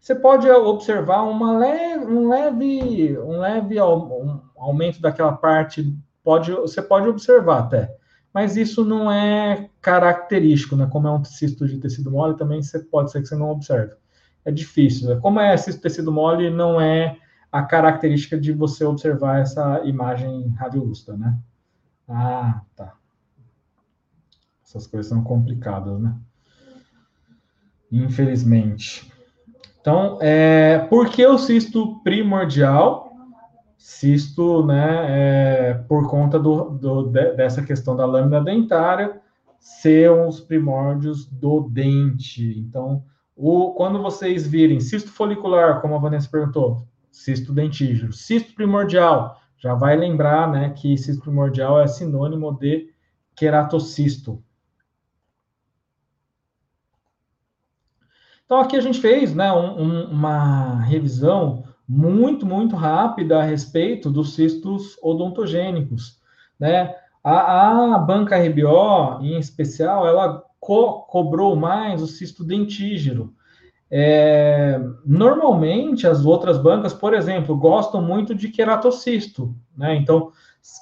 você 0.00 0.14
pode 0.14 0.48
observar 0.48 1.22
uma 1.22 1.58
leve, 1.58 2.06
um 2.06 2.28
leve, 2.28 3.18
um 3.18 3.38
leve 3.38 3.80
um 3.82 4.40
aumento 4.56 5.00
daquela 5.00 5.32
parte, 5.32 5.94
pode, 6.24 6.52
você 6.52 6.80
pode 6.80 7.08
observar 7.08 7.58
até, 7.60 7.94
mas 8.32 8.56
isso 8.56 8.84
não 8.84 9.10
é 9.12 9.68
característico, 9.80 10.76
né? 10.76 10.88
Como 10.90 11.06
é 11.08 11.10
um 11.10 11.24
cisto 11.24 11.66
de 11.66 11.78
tecido 11.78 12.10
mole, 12.10 12.36
também 12.36 12.62
você 12.62 12.78
pode 12.78 13.10
ser 13.10 13.20
que 13.20 13.28
você 13.28 13.36
não 13.36 13.50
observe. 13.50 13.94
É 14.44 14.50
difícil. 14.50 15.08
Né? 15.08 15.20
Como 15.20 15.40
é 15.40 15.54
de 15.54 15.78
tecido 15.78 16.12
mole, 16.12 16.50
não 16.50 16.80
é 16.80 17.16
a 17.50 17.62
característica 17.62 18.38
de 18.38 18.52
você 18.52 18.84
observar 18.84 19.40
essa 19.40 19.82
imagem 19.84 20.48
radiolúcida, 20.58 21.16
né? 21.16 21.38
Ah, 22.08 22.62
tá. 22.74 22.94
Essas 24.64 24.86
coisas 24.86 25.08
são 25.08 25.22
complicadas, 25.22 26.00
né? 26.00 26.16
Infelizmente. 27.90 29.12
Então, 29.80 30.18
é, 30.22 30.78
por 30.78 31.10
que 31.10 31.26
o 31.26 31.36
cisto 31.36 32.00
primordial? 32.02 33.12
Cisto, 33.76 34.64
né, 34.64 35.06
é, 35.08 35.74
por 35.74 36.08
conta 36.08 36.38
do, 36.38 36.70
do, 36.70 37.02
dessa 37.10 37.62
questão 37.62 37.96
da 37.96 38.06
lâmina 38.06 38.40
dentária 38.40 39.20
ser 39.58 40.10
os 40.10 40.40
primórdios 40.40 41.26
do 41.26 41.68
dente. 41.68 42.58
Então, 42.58 43.04
o, 43.42 43.72
quando 43.72 44.00
vocês 44.00 44.46
virem 44.46 44.78
cisto 44.78 45.10
folicular, 45.10 45.80
como 45.80 45.96
a 45.96 45.98
Vanessa 45.98 46.30
perguntou, 46.30 46.86
cisto 47.10 47.52
dentígero, 47.52 48.12
cisto 48.12 48.54
primordial, 48.54 49.40
já 49.58 49.74
vai 49.74 49.96
lembrar, 49.96 50.48
né, 50.48 50.70
que 50.70 50.96
cisto 50.96 51.22
primordial 51.22 51.80
é 51.80 51.88
sinônimo 51.88 52.52
de 52.52 52.90
queratocisto, 53.34 54.42
Então, 58.52 58.60
aqui 58.60 58.76
a 58.76 58.82
gente 58.82 59.00
fez 59.00 59.34
né, 59.34 59.50
um, 59.50 59.80
um, 59.80 60.10
uma 60.10 60.82
revisão 60.82 61.64
muito, 61.88 62.44
muito 62.44 62.76
rápida 62.76 63.40
a 63.40 63.42
respeito 63.42 64.10
dos 64.10 64.34
cistos 64.34 64.98
odontogênicos. 65.02 66.20
Né? 66.60 66.94
A, 67.24 67.94
a 67.94 67.98
banca 67.98 68.36
RBO, 68.36 69.22
em 69.22 69.38
especial, 69.38 70.06
ela 70.06 70.44
co 70.62 71.00
cobrou 71.08 71.56
mais 71.56 72.00
o 72.00 72.06
cisto 72.06 72.44
dentígero. 72.44 73.34
É, 73.90 74.80
normalmente, 75.04 76.06
as 76.06 76.24
outras 76.24 76.56
bancas, 76.56 76.94
por 76.94 77.12
exemplo, 77.12 77.56
gostam 77.56 78.00
muito 78.00 78.32
de 78.32 78.48
queratocisto, 78.48 79.52
né? 79.76 79.96
Então, 79.96 80.30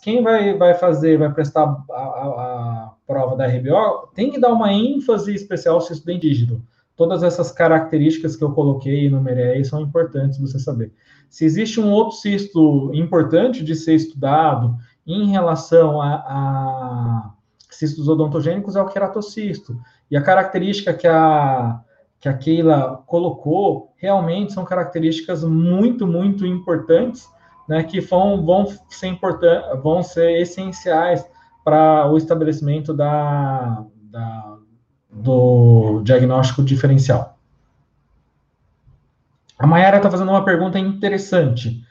quem 0.03 0.23
vai, 0.23 0.53
vai 0.53 0.75
fazer, 0.75 1.19
vai 1.19 1.33
prestar 1.33 1.63
a, 1.91 1.95
a, 1.95 1.99
a 1.99 2.93
prova 3.07 3.35
da 3.35 3.47
RBO, 3.47 4.11
tem 4.15 4.31
que 4.31 4.39
dar 4.39 4.53
uma 4.53 4.71
ênfase 4.71 5.35
especial 5.35 5.77
ao 5.77 5.81
cisto 5.81 6.05
dentígeno. 6.05 6.63
Todas 6.95 7.23
essas 7.23 7.51
características 7.51 8.37
que 8.37 8.45
eu 8.45 8.53
coloquei 8.53 9.05
e 9.05 9.07
enumerei 9.07 9.53
aí 9.53 9.65
são 9.65 9.81
importantes 9.81 10.39
você 10.39 10.59
saber. 10.59 10.93
Se 11.31 11.47
existe 11.47 11.81
um 11.81 11.91
outro 11.91 12.19
cisto 12.19 12.91
importante 12.93 13.65
de 13.65 13.75
ser 13.75 13.95
estudado 13.95 14.77
em 15.07 15.31
relação 15.31 16.03
a, 16.03 16.15
a 16.17 17.31
cistos 17.71 18.09
odontogênicos, 18.09 18.77
é 18.77 18.83
o 18.83 18.87
queratocisto. 18.87 19.79
E 20.11 20.17
a 20.17 20.23
característica 20.23 20.93
que 20.93 21.07
a 21.07 21.81
que 22.21 22.29
a 22.29 22.35
Keila 22.35 23.03
colocou, 23.07 23.95
realmente 23.97 24.53
são 24.53 24.63
características 24.63 25.43
muito, 25.43 26.07
muito 26.07 26.45
importantes, 26.47 27.27
né, 27.67 27.83
que 27.83 27.99
vão, 27.99 28.45
vão, 28.45 28.67
ser, 28.91 29.07
important, 29.07 29.81
vão 29.83 30.03
ser 30.03 30.39
essenciais 30.39 31.27
para 31.65 32.11
o 32.11 32.19
estabelecimento 32.19 32.93
da, 32.93 33.87
da, 34.03 34.57
do 35.11 36.03
diagnóstico 36.05 36.63
diferencial. 36.63 37.39
A 39.59 39.67
Mayara 39.67 39.97
está 39.97 40.11
fazendo 40.11 40.31
uma 40.31 40.45
pergunta 40.45 40.79
interessante. 40.79 41.83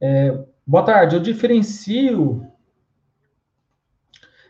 É, 0.00 0.44
boa 0.66 0.84
tarde, 0.84 1.16
eu 1.16 1.20
diferencio 1.20 2.46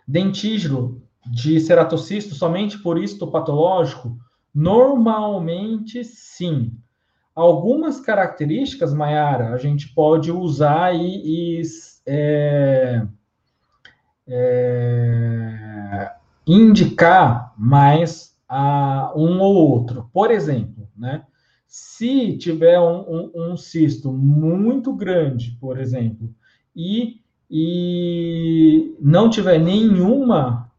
dentígeno 0.06 1.02
de 1.26 1.60
ceratocisto 1.60 2.34
somente 2.34 2.78
por 2.78 3.02
histopatológico? 3.02 4.08
patológico? 4.08 4.32
Normalmente, 4.54 6.04
sim. 6.04 6.76
Algumas 7.34 8.00
características, 8.00 8.92
Mayara, 8.92 9.54
a 9.54 9.56
gente 9.56 9.88
pode 9.94 10.30
usar 10.30 10.94
e, 10.94 11.60
e 11.60 11.62
é, 12.06 13.06
é, 14.28 16.12
indicar 16.46 17.54
mais 17.56 18.36
a 18.46 19.12
um 19.16 19.40
ou 19.40 19.54
outro. 19.54 20.10
Por 20.12 20.30
exemplo, 20.30 20.86
né? 20.94 21.24
Se 21.66 22.36
tiver 22.36 22.78
um, 22.78 23.00
um, 23.08 23.52
um 23.52 23.56
cisto 23.56 24.12
muito 24.12 24.92
grande, 24.92 25.56
por 25.58 25.80
exemplo, 25.80 26.34
e, 26.76 27.21
e 27.54 28.96
não 28.98 29.28
tiver 29.28 29.58
nenhuma 29.58 30.72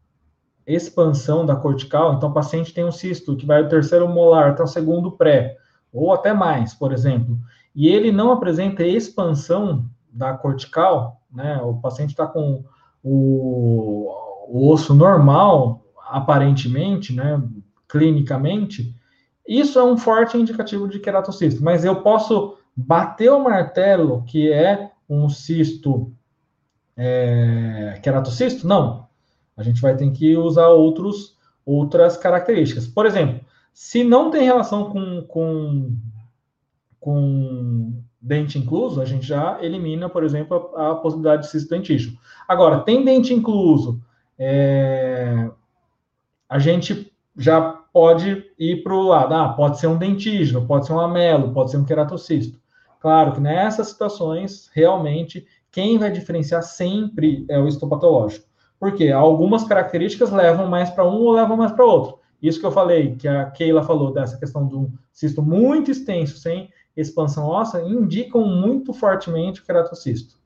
expansão 0.66 1.46
da 1.46 1.54
cortical, 1.54 2.14
então 2.14 2.30
o 2.30 2.34
paciente 2.34 2.74
tem 2.74 2.84
um 2.84 2.90
cisto 2.90 3.36
que 3.36 3.46
vai 3.46 3.62
do 3.62 3.68
terceiro 3.68 4.08
molar 4.08 4.50
até 4.50 4.62
o 4.64 4.66
segundo 4.66 5.12
pré, 5.12 5.56
ou 5.92 6.12
até 6.12 6.32
mais, 6.32 6.74
por 6.74 6.92
exemplo, 6.92 7.38
e 7.76 7.86
ele 7.86 8.10
não 8.10 8.32
apresenta 8.32 8.82
expansão 8.82 9.88
da 10.12 10.34
cortical, 10.34 11.20
né? 11.30 11.60
O 11.62 11.74
paciente 11.74 12.10
está 12.10 12.26
com 12.26 12.64
o, 13.04 14.10
o, 14.48 14.68
osso 14.72 14.94
normal, 14.94 15.80
aparentemente, 16.08 17.14
né? 17.14 17.40
Clinicamente, 17.86 18.92
isso 19.46 19.78
é 19.78 19.84
um 19.84 19.96
forte 19.96 20.36
indicativo 20.36 20.88
de 20.88 20.98
queratocisto, 20.98 21.62
mas 21.62 21.84
eu 21.84 22.02
posso 22.02 22.56
bater 22.74 23.30
o 23.30 23.44
martelo 23.44 24.24
que 24.26 24.52
é 24.52 24.90
um 25.08 25.28
cisto 25.28 26.12
é, 26.96 27.98
queratocisto? 28.02 28.66
Não, 28.66 29.06
a 29.56 29.62
gente 29.62 29.80
vai 29.80 29.96
ter 29.96 30.10
que 30.10 30.36
usar 30.36 30.68
outros, 30.68 31.36
outras 31.64 32.16
características. 32.16 32.86
Por 32.86 33.06
exemplo, 33.06 33.40
se 33.72 34.04
não 34.04 34.30
tem 34.30 34.44
relação 34.44 34.90
com, 34.90 35.22
com, 35.22 35.96
com 37.00 38.02
dente 38.20 38.58
incluso, 38.58 39.00
a 39.00 39.04
gente 39.04 39.26
já 39.26 39.58
elimina, 39.62 40.08
por 40.08 40.24
exemplo, 40.24 40.70
a, 40.74 40.92
a 40.92 40.94
possibilidade 40.94 41.42
de 41.42 41.48
cisto 41.48 41.70
dentígeno. 41.70 42.16
Agora, 42.48 42.80
tem 42.80 43.04
dente 43.04 43.34
incluso, 43.34 44.00
é, 44.38 45.50
a 46.48 46.58
gente 46.58 47.12
já 47.36 47.60
pode 47.92 48.44
ir 48.58 48.82
para 48.82 48.94
o 48.94 49.02
lado, 49.02 49.34
ah, 49.34 49.48
pode 49.50 49.78
ser 49.78 49.86
um 49.86 49.96
dentígeno, 49.96 50.66
pode 50.66 50.86
ser 50.86 50.92
um 50.92 51.00
amelo, 51.00 51.52
pode 51.52 51.70
ser 51.70 51.76
um 51.76 51.84
queratocisto. 51.84 52.58
Claro 53.00 53.32
que 53.32 53.40
nessas 53.40 53.88
situações, 53.88 54.70
realmente, 54.72 55.46
quem 55.74 55.98
vai 55.98 56.08
diferenciar 56.08 56.62
sempre 56.62 57.44
é 57.48 57.58
o 57.58 57.66
histopatológico. 57.66 58.46
Porque 58.78 59.08
algumas 59.08 59.64
características 59.64 60.30
levam 60.30 60.68
mais 60.68 60.88
para 60.88 61.04
um 61.04 61.16
ou 61.16 61.32
levam 61.32 61.56
mais 61.56 61.72
para 61.72 61.84
outro. 61.84 62.20
Isso 62.40 62.60
que 62.60 62.66
eu 62.66 62.70
falei, 62.70 63.16
que 63.16 63.26
a 63.26 63.46
Keila 63.46 63.82
falou 63.82 64.12
dessa 64.12 64.38
questão 64.38 64.64
do 64.64 64.92
cisto 65.12 65.42
muito 65.42 65.90
extenso, 65.90 66.38
sem 66.38 66.70
expansão 66.96 67.46
óssea, 67.46 67.82
indicam 67.82 68.46
muito 68.46 68.92
fortemente 68.92 69.60
o 69.60 69.64
queratocisto. 69.64 70.36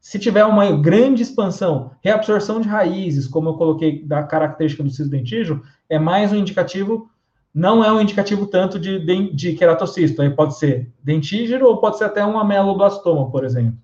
Se 0.00 0.18
tiver 0.18 0.44
uma 0.46 0.70
grande 0.72 1.22
expansão, 1.22 1.90
reabsorção 2.00 2.58
de 2.58 2.68
raízes, 2.68 3.28
como 3.28 3.50
eu 3.50 3.54
coloquei 3.54 4.02
da 4.02 4.22
característica 4.22 4.82
do 4.82 4.88
cisto 4.88 5.10
dentígeno, 5.10 5.62
é 5.90 5.98
mais 5.98 6.32
um 6.32 6.36
indicativo, 6.36 7.10
não 7.52 7.84
é 7.84 7.92
um 7.92 8.00
indicativo 8.00 8.46
tanto 8.46 8.78
de, 8.78 9.04
de, 9.04 9.34
de 9.34 9.52
queratocisto. 9.52 10.22
Aí 10.22 10.30
pode 10.30 10.56
ser 10.56 10.90
dentígeno 11.02 11.66
ou 11.66 11.76
pode 11.78 11.98
ser 11.98 12.04
até 12.04 12.24
um 12.24 12.38
ameloblastoma, 12.38 13.30
por 13.30 13.44
exemplo. 13.44 13.76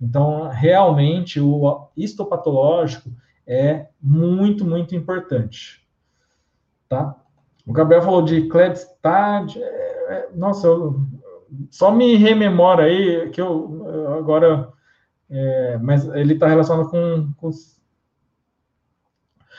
Então, 0.00 0.48
realmente, 0.48 1.40
o 1.40 1.88
histopatológico, 1.96 3.10
é 3.46 3.86
muito, 4.02 4.64
muito 4.64 4.94
importante. 4.94 5.86
Tá? 6.88 7.14
O 7.66 7.72
Gabriel 7.72 8.02
falou 8.02 8.22
de 8.22 8.48
Kledstad. 8.48 9.56
É, 9.56 9.62
é, 9.62 10.28
nossa, 10.34 10.66
eu, 10.66 11.00
só 11.70 11.92
me 11.92 12.16
rememora 12.16 12.84
aí 12.84 13.30
que 13.30 13.40
eu, 13.40 13.84
eu 13.86 14.14
agora. 14.14 14.72
É, 15.28 15.78
mas 15.78 16.06
ele 16.08 16.34
está 16.34 16.46
relacionado 16.46 16.88
com, 16.88 17.32
com 17.36 17.50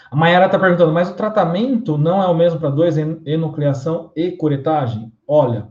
a 0.10 0.16
Mayara 0.16 0.46
está 0.46 0.58
perguntando, 0.58 0.94
mas 0.94 1.10
o 1.10 1.16
tratamento 1.16 1.98
não 1.98 2.24
é 2.24 2.28
o 2.28 2.34
mesmo 2.34 2.60
para 2.60 2.70
dois, 2.70 2.98
enucleação 2.98 4.12
e 4.16 4.32
curetagem? 4.32 5.12
Olha, 5.28 5.68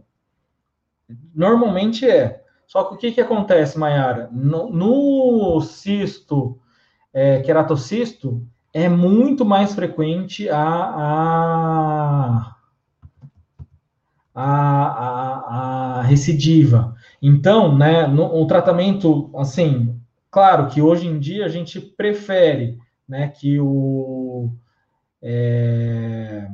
normalmente 1.34 2.08
é. 2.08 2.44
Só 2.66 2.84
que 2.84 2.94
o 2.94 2.98
que, 2.98 3.12
que 3.12 3.20
acontece, 3.20 3.78
Mayara? 3.78 4.28
No, 4.32 4.70
no 4.70 5.60
cisto 5.60 6.58
é, 7.12 7.40
queratocisto, 7.40 8.46
é 8.72 8.88
muito 8.88 9.44
mais 9.44 9.74
frequente 9.74 10.48
a, 10.50 10.62
a, 10.62 12.56
a, 14.34 15.98
a 15.98 16.02
recidiva. 16.02 16.94
Então, 17.22 17.76
né, 17.76 18.06
no, 18.06 18.42
o 18.42 18.46
tratamento, 18.46 19.30
assim, 19.36 19.98
claro 20.30 20.68
que 20.68 20.82
hoje 20.82 21.06
em 21.06 21.18
dia 21.18 21.46
a 21.46 21.48
gente 21.48 21.80
prefere 21.80 22.78
né, 23.08 23.28
que 23.28 23.58
o, 23.60 24.50
é, 25.22 26.48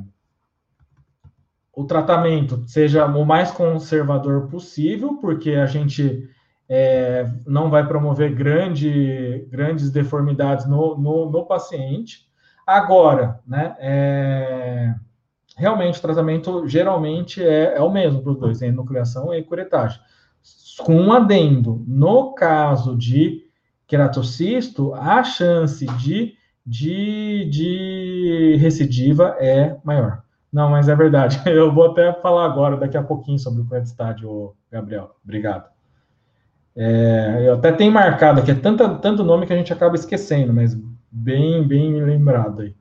o 1.75 1.83
tratamento 1.85 2.63
seja 2.67 3.05
o 3.05 3.25
mais 3.25 3.49
conservador 3.51 4.47
possível, 4.47 5.17
porque 5.19 5.51
a 5.51 5.65
gente 5.65 6.29
é, 6.69 7.27
não 7.47 7.69
vai 7.69 7.85
promover 7.87 8.33
grande, 8.33 9.47
grandes 9.49 9.89
deformidades 9.91 10.67
no, 10.67 10.95
no, 10.97 11.29
no 11.29 11.45
paciente. 11.45 12.27
Agora, 12.65 13.39
né, 13.45 13.75
é, 13.79 14.93
realmente 15.57 15.97
o 15.97 16.01
tratamento 16.01 16.67
geralmente 16.67 17.43
é, 17.43 17.75
é 17.75 17.81
o 17.81 17.91
mesmo 17.91 18.21
para 18.21 18.31
os 18.31 18.39
dois, 18.39 18.61
enucleação 18.61 19.33
e 19.33 19.43
curetagem. 19.43 19.99
Com 20.79 20.95
um 20.95 21.11
adendo, 21.11 21.83
no 21.87 22.33
caso 22.33 22.95
de 22.95 23.43
queratocisto, 23.87 24.93
a 24.93 25.23
chance 25.23 25.85
de, 25.97 26.33
de, 26.65 27.45
de 27.49 28.57
recidiva 28.59 29.35
é 29.39 29.77
maior. 29.83 30.23
Não, 30.53 30.69
mas 30.69 30.87
é 30.87 30.95
verdade. 30.95 31.41
Eu 31.49 31.73
vou 31.73 31.91
até 31.91 32.13
falar 32.13 32.45
agora, 32.45 32.77
daqui 32.77 32.95
a 32.95 33.03
pouquinho, 33.03 33.39
sobre 33.39 33.63
o 33.63 33.77
estádio, 33.77 34.53
Gabriel. 34.71 35.15
Obrigado. 35.23 35.73
É, 36.75 37.45
eu 37.45 37.53
até 37.53 37.71
tenho 37.71 37.91
marcado 37.91 38.39
aqui, 38.39 38.49
é 38.49 38.55
tanto, 38.55 38.97
tanto 38.97 39.23
nome 39.23 39.45
que 39.45 39.53
a 39.53 39.55
gente 39.55 39.71
acaba 39.71 39.93
esquecendo, 39.93 40.51
mas 40.51 40.75
bem, 41.11 41.67
bem 41.67 42.01
lembrado 42.03 42.63
aí. 42.63 42.75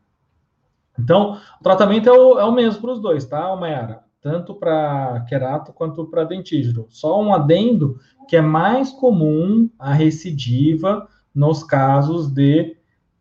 Então, 0.98 1.38
o 1.60 1.62
tratamento 1.62 2.08
é 2.08 2.12
o, 2.12 2.38
é 2.40 2.44
o 2.44 2.52
mesmo 2.52 2.80
para 2.80 2.92
os 2.92 3.02
dois, 3.02 3.26
tá, 3.26 3.54
Mayara? 3.54 4.02
Tanto 4.22 4.54
para 4.54 5.26
querato 5.28 5.74
quanto 5.74 6.06
para 6.06 6.24
dentígeno. 6.24 6.86
Só 6.88 7.20
um 7.20 7.34
adendo 7.34 7.98
que 8.28 8.36
é 8.36 8.40
mais 8.40 8.92
comum 8.92 9.68
a 9.78 9.92
recidiva 9.92 11.06
nos 11.34 11.62
casos 11.62 12.28
de 12.28 12.76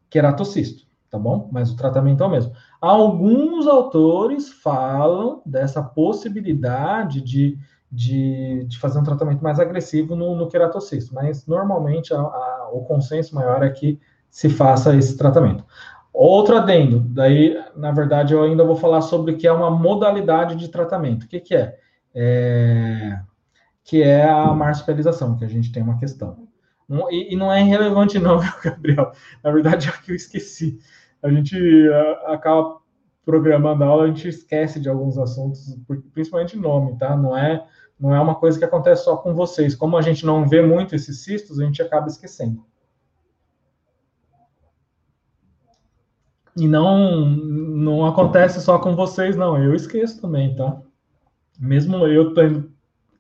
queratocisto, 0.10 0.86
tá 1.10 1.20
bom? 1.20 1.50
Mas 1.52 1.72
o 1.72 1.76
tratamento 1.76 2.24
é 2.24 2.28
o 2.28 2.30
mesmo. 2.30 2.54
Alguns 2.82 3.68
autores 3.68 4.52
falam 4.52 5.42
dessa 5.46 5.82
possibilidade 5.82 7.22
de 7.22 7.58
de, 7.92 8.64
de 8.70 8.80
fazer 8.80 9.00
um 9.00 9.04
tratamento 9.04 9.44
mais 9.44 9.60
agressivo 9.60 10.16
no, 10.16 10.34
no 10.34 10.48
queratocisto, 10.48 11.14
mas 11.14 11.46
normalmente 11.46 12.14
a, 12.14 12.20
a, 12.20 12.70
o 12.72 12.86
consenso 12.86 13.36
maior 13.36 13.62
é 13.64 13.70
que 13.70 14.00
se 14.30 14.50
faça 14.50 14.96
esse 14.96 15.18
tratamento. 15.18 15.66
Outro 16.14 16.56
adendo, 16.56 17.02
daí, 17.02 17.62
na 17.76 17.92
verdade, 17.92 18.34
eu 18.34 18.44
ainda 18.44 18.64
vou 18.64 18.78
falar 18.78 19.02
sobre 19.02 19.34
o 19.34 19.38
que 19.38 19.46
é 19.46 19.52
uma 19.52 19.70
modalidade 19.70 20.56
de 20.56 20.70
tratamento. 20.70 21.24
O 21.24 21.28
que, 21.28 21.42
que 21.42 21.54
é? 21.54 21.78
é, 22.14 23.20
que 23.84 24.04
é 24.04 24.24
a 24.24 24.54
marsupialização, 24.54 25.38
que 25.38 25.46
a 25.46 25.48
gente 25.48 25.72
tem 25.72 25.82
uma 25.82 25.98
questão. 25.98 26.48
E, 27.10 27.34
e 27.34 27.38
não 27.38 27.52
é 27.52 27.62
irrelevante 27.62 28.20
não, 28.20 28.40
Gabriel? 28.64 29.12
Na 29.44 29.52
verdade, 29.52 29.90
é 29.90 29.92
que 29.92 30.12
eu 30.12 30.16
esqueci. 30.16 30.80
A 31.22 31.30
gente 31.30 31.56
acaba 32.26 32.82
programando 33.26 33.84
a 33.84 33.88
aula, 33.88 34.04
a 34.04 34.08
gente 34.08 34.28
esquece 34.28 34.80
de 34.80 34.90
alguns 34.90 35.18
assuntos, 35.18 35.78
principalmente 36.14 36.58
nome, 36.58 36.98
tá? 36.98 37.16
Não 37.16 37.38
é, 37.38 37.66
não 38.00 38.14
é 38.14 38.20
uma 38.20 38.36
coisa 38.36 38.58
que 38.58 38.66
acontece 38.66 39.04
só 39.04 39.16
com 39.18 39.34
vocês. 39.34 39.76
Como 39.76 39.96
a 39.96 40.02
gente 40.02 40.26
não 40.26 40.48
vê 40.48 40.62
muito 40.62 40.96
esses 40.96 41.24
cistos, 41.24 41.60
a 41.60 41.66
gente 41.66 41.82
acaba 41.82 42.08
esquecendo. 42.08 42.66
E 46.58 46.68
não, 46.68 47.26
não 47.26 48.06
acontece 48.06 48.60
só 48.60 48.78
com 48.80 48.96
vocês, 48.96 49.38
não. 49.38 49.58
Eu 49.58 49.74
esqueço 49.74 50.20
também, 50.20 50.56
tá? 50.56 50.82
Mesmo 51.60 52.06
eu 52.08 52.34
tendo, 52.34 52.72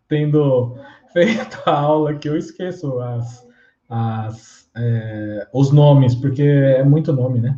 tendo 0.07 0.75
feito 1.13 1.61
a 1.65 1.79
aula 1.79 2.15
que 2.15 2.27
eu 2.27 2.35
esqueço 2.35 2.99
as, 2.99 3.47
as, 3.87 4.69
é, 4.75 5.47
os 5.53 5.71
nomes, 5.71 6.15
porque 6.15 6.43
é 6.43 6.83
muito 6.83 7.13
nome, 7.13 7.39
né? 7.39 7.57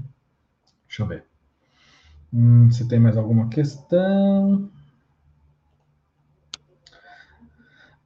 Deixa 0.93 1.01
eu 1.01 1.07
ver. 1.07 1.25
Hum, 2.31 2.69
se 2.69 2.87
tem 2.87 2.99
mais 2.99 3.17
alguma 3.17 3.49
questão. 3.49 4.69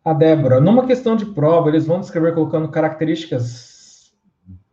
A 0.05 0.13
Débora, 0.13 0.61
numa 0.61 0.87
questão 0.87 1.17
de 1.17 1.25
prova, 1.25 1.67
eles 1.67 1.85
vão 1.85 1.99
descrever 1.99 2.33
colocando 2.33 2.69
características 2.69 4.13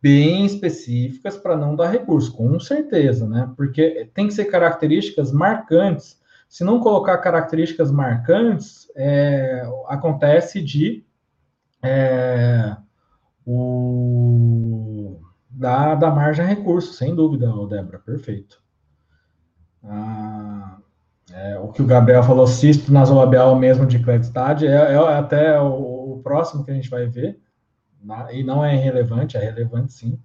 bem 0.00 0.46
específicas 0.46 1.36
para 1.36 1.56
não 1.56 1.74
dar 1.74 1.90
recurso, 1.90 2.32
com 2.36 2.60
certeza, 2.60 3.28
né? 3.28 3.52
Porque 3.56 4.08
tem 4.14 4.28
que 4.28 4.34
ser 4.34 4.44
características 4.44 5.32
marcantes. 5.32 6.22
Se 6.48 6.62
não 6.62 6.78
colocar 6.78 7.18
características 7.18 7.90
marcantes, 7.90 8.88
é, 8.94 9.68
acontece 9.88 10.62
de 10.62 11.04
é, 11.82 12.76
o 13.44 15.24
da, 15.55 15.94
da 15.94 16.11
margem 16.11 16.44
a 16.44 16.48
recurso, 16.48 16.92
sem 16.94 17.14
dúvida, 17.14 17.46
Débora, 17.68 17.98
perfeito. 17.98 18.62
Ah, 19.82 20.78
é, 21.32 21.59
o 21.59 21.68
que 21.68 21.82
o 21.82 21.86
Gabriel 21.86 22.22
falou, 22.22 22.46
cisto 22.46 22.92
nasolabial 22.92 23.57
mesmo 23.57 23.86
de 23.86 23.98
Cledstad, 24.02 24.62
é, 24.62 24.68
é 24.68 24.96
até 24.96 25.61
o, 25.61 26.14
o 26.14 26.20
próximo 26.22 26.64
que 26.64 26.70
a 26.70 26.74
gente 26.74 26.90
vai 26.90 27.07
ver 27.07 27.40
e 28.32 28.42
não 28.42 28.64
é 28.64 28.74
irrelevante, 28.74 29.36
é 29.36 29.40
relevante 29.40 29.92
sim. 29.92 30.20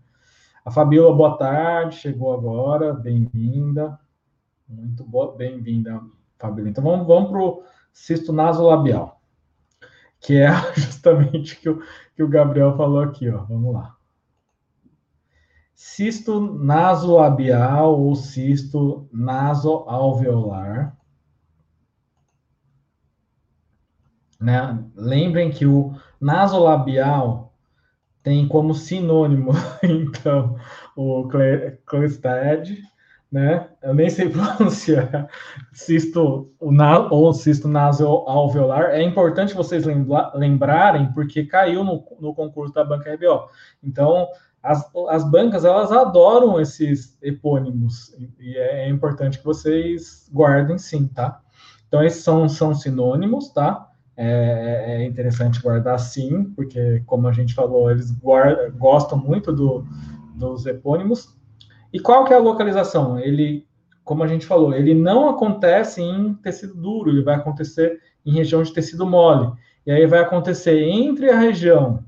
A 0.66 0.72
Fabiola, 0.72 1.16
boa 1.16 1.38
tarde, 1.38 1.96
chegou 1.96 2.34
agora, 2.34 2.94
bem-vinda. 2.94 3.98
Muito 4.68 5.04
boa, 5.04 5.36
bem-vinda, 5.36 6.02
Fabiola. 6.38 6.70
Então 6.70 6.84
vamos, 6.84 7.08
vamos 7.08 7.30
para 7.30 7.40
o 7.40 7.64
cisto 7.94 8.34
nasolabial, 8.34 9.22
que 10.20 10.38
é 10.38 10.50
justamente 10.76 11.54
o 11.54 11.60
que 11.60 11.70
o, 11.70 11.84
que 12.16 12.24
o 12.24 12.28
Gabriel 12.28 12.76
falou 12.76 13.00
aqui, 13.00 13.30
ó. 13.30 13.46
Vamos 13.46 13.74
lá. 13.74 13.99
Cisto 15.82 16.42
nasolabial 16.42 17.98
ou 17.98 18.14
cisto 18.14 19.08
nasoalveolar. 19.14 20.94
Né? 24.38 24.78
Lembrem 24.94 25.50
que 25.50 25.66
o 25.66 25.96
nasolabial 26.20 27.54
tem 28.22 28.46
como 28.46 28.74
sinônimo, 28.74 29.54
então, 29.82 30.58
o 30.98 31.30
Clestad, 31.86 32.72
né? 33.32 33.70
Eu 33.82 33.94
nem 33.94 34.10
sei 34.10 34.28
pronunciar 34.30 35.30
cisto 35.72 36.52
ou 37.10 37.34
cisto 37.34 37.70
nasoalveolar. 37.70 38.90
É 38.90 39.02
importante 39.02 39.54
vocês 39.54 39.86
lembrarem, 40.34 41.14
porque 41.14 41.46
caiu 41.46 41.86
no, 41.86 42.04
no 42.20 42.36
concurso 42.36 42.74
da 42.74 42.84
banca 42.84 43.14
RBO. 43.14 43.48
Então, 43.82 44.28
as, 44.62 44.90
as 45.10 45.30
bancas, 45.30 45.64
elas 45.66 45.92
adoram 45.92 46.60
esses 46.60 47.18
epônimos, 47.22 48.14
e 48.40 48.56
é, 48.58 48.86
é 48.86 48.90
importante 48.90 49.40
que 49.40 49.46
vocês 49.46 50.30
guardem 50.34 50.78
sim, 50.78 51.08
tá? 51.08 51.42
Então, 51.88 52.04
esses 52.04 52.24
são, 52.24 52.48
são 52.48 52.74
sinônimos, 52.74 53.50
tá? 53.50 53.90
É, 54.16 54.98
é, 54.98 55.06
interessante 55.06 55.62
guardar 55.62 55.98
sim, 55.98 56.44
porque, 56.56 57.02
como 57.06 57.28
a 57.28 57.32
gente 57.32 57.54
falou, 57.54 57.90
eles 57.90 58.12
guarda, 58.12 58.70
gostam 58.70 59.18
muito 59.18 59.52
do, 59.54 59.86
dos 60.36 60.66
epônimos. 60.66 61.36
E 61.92 62.00
qual 62.00 62.26
que 62.26 62.34
é 62.34 62.36
a 62.36 62.40
localização? 62.40 63.18
Ele, 63.18 63.66
como 64.04 64.22
a 64.22 64.28
gente 64.28 64.46
falou, 64.46 64.74
ele 64.74 64.94
não 64.94 65.30
acontece 65.30 66.02
em 66.02 66.34
tecido 66.36 66.76
duro, 66.76 67.10
ele 67.10 67.24
vai 67.24 67.36
acontecer 67.36 68.00
em 68.26 68.34
região 68.34 68.62
de 68.62 68.74
tecido 68.74 69.06
mole. 69.06 69.52
E 69.86 69.92
aí 69.92 70.06
vai 70.06 70.20
acontecer 70.20 70.84
entre 70.84 71.30
a 71.30 71.40
região, 71.40 72.04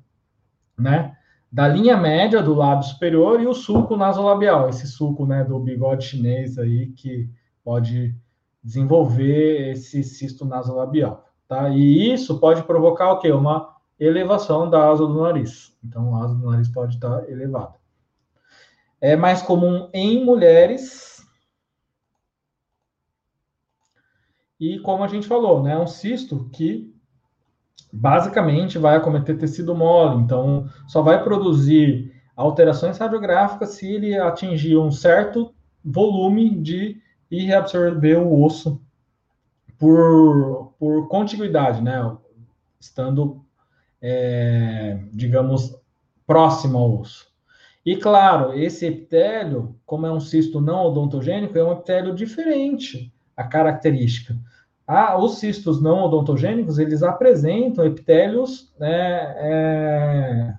né, 0.78 1.16
da 1.52 1.68
linha 1.68 1.98
média 1.98 2.42
do 2.42 2.54
lábio 2.54 2.88
superior 2.88 3.42
e 3.42 3.46
o 3.46 3.54
sulco 3.54 3.98
nasolabial, 3.98 4.70
esse 4.70 4.88
sulco, 4.88 5.26
né, 5.26 5.44
do 5.44 5.60
bigode 5.60 6.06
chinês 6.06 6.58
aí 6.58 6.88
que 6.94 7.30
pode 7.64 8.16
desenvolver 8.64 9.72
esse 9.72 10.04
cisto 10.04 10.46
nasolabial. 10.46 11.28
Tá? 11.48 11.70
E 11.70 12.14
isso 12.14 12.40
pode 12.40 12.64
provocar 12.64 13.12
o 13.12 13.20
quê? 13.20 13.32
Uma 13.32 13.76
elevação 14.00 14.70
da 14.70 14.90
asa 14.90 15.06
do 15.06 15.22
nariz. 15.22 15.76
Então, 15.84 16.16
a 16.16 16.24
asa 16.24 16.36
do 16.36 16.50
nariz 16.50 16.70
pode 16.70 16.96
estar 16.96 17.30
elevada. 17.30 17.76
É 19.02 19.18
mais 19.18 19.42
comum 19.42 19.90
em 19.94 20.24
mulheres. 20.24 21.26
E 24.58 24.80
como 24.80 25.04
a 25.04 25.08
gente 25.08 25.28
falou, 25.28 25.62
né, 25.62 25.74
é 25.74 25.80
um 25.80 25.88
cisto 25.88 26.50
que 26.54 26.96
basicamente 27.92 28.78
vai 28.78 28.96
acometer 28.96 29.38
tecido 29.38 29.76
mole, 29.76 30.22
então 30.22 30.70
só 30.88 31.02
vai 31.02 31.24
produzir 31.24 32.14
alterações 32.36 32.98
radiográficas 32.98 33.70
se 33.70 33.88
ele 33.92 34.18
atingir 34.18 34.78
um 34.78 34.92
certo 34.92 35.54
volume 35.84 36.56
de 36.60 37.02
e 37.30 37.44
reabsorver 37.46 38.20
o 38.20 38.44
osso 38.44 38.82
por, 39.78 40.74
por 40.78 41.08
contiguidade, 41.08 41.82
né? 41.82 42.16
Estando, 42.80 43.44
é, 44.02 45.00
digamos, 45.14 45.76
próximo 46.28 46.78
ao 46.78 47.00
osso. 47.00 47.32
E 47.86 47.96
claro, 47.96 48.54
esse 48.54 48.86
epitélio, 48.86 49.76
como 49.86 50.06
é 50.06 50.12
um 50.12 50.20
cisto 50.20 50.62
não 50.62 50.86
odontogênico, 50.86 51.58
é 51.58 51.64
um 51.64 51.72
epitélio 51.72 52.14
diferente 52.14 53.12
a 53.36 53.44
característica. 53.44 54.38
Ah, 54.94 55.18
os 55.18 55.40
cistos 55.40 55.82
não 55.82 56.04
odontogênicos, 56.04 56.78
eles 56.78 57.02
apresentam 57.02 57.86
epitélios 57.86 58.74
né, 58.78 58.90
é, 59.38 60.54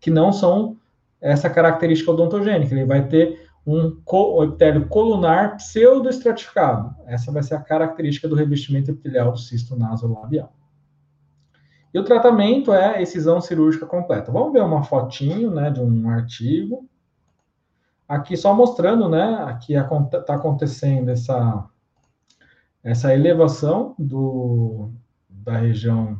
que 0.00 0.10
não 0.10 0.32
são 0.32 0.76
essa 1.20 1.48
característica 1.48 2.10
odontogênica. 2.10 2.74
Ele 2.74 2.84
vai 2.84 3.06
ter 3.06 3.48
um, 3.64 3.96
epitélio 4.42 4.88
colunar 4.88 5.54
pseudoestratificado. 5.54 6.96
Essa 7.06 7.30
vai 7.30 7.44
ser 7.44 7.54
a 7.54 7.60
característica 7.60 8.26
do 8.26 8.34
revestimento 8.34 8.90
epitelial 8.90 9.30
do 9.30 9.38
cisto 9.38 9.76
nasolabial. 9.76 10.52
E 11.94 11.98
o 12.00 12.04
tratamento 12.04 12.72
é 12.72 13.00
excisão 13.00 13.40
cirúrgica 13.40 13.86
completa. 13.86 14.32
Vamos 14.32 14.52
ver 14.52 14.64
uma 14.64 14.82
fotinho, 14.82 15.48
né, 15.48 15.70
de 15.70 15.80
um 15.80 16.10
artigo. 16.10 16.88
Aqui 18.08 18.36
só 18.36 18.52
mostrando, 18.52 19.08
né, 19.08 19.44
aqui 19.44 19.74
está 19.74 20.34
acontecendo 20.34 21.08
essa, 21.08 21.70
essa 22.82 23.14
elevação 23.14 23.94
do, 23.98 24.90
da 25.28 25.56
região 25.56 26.18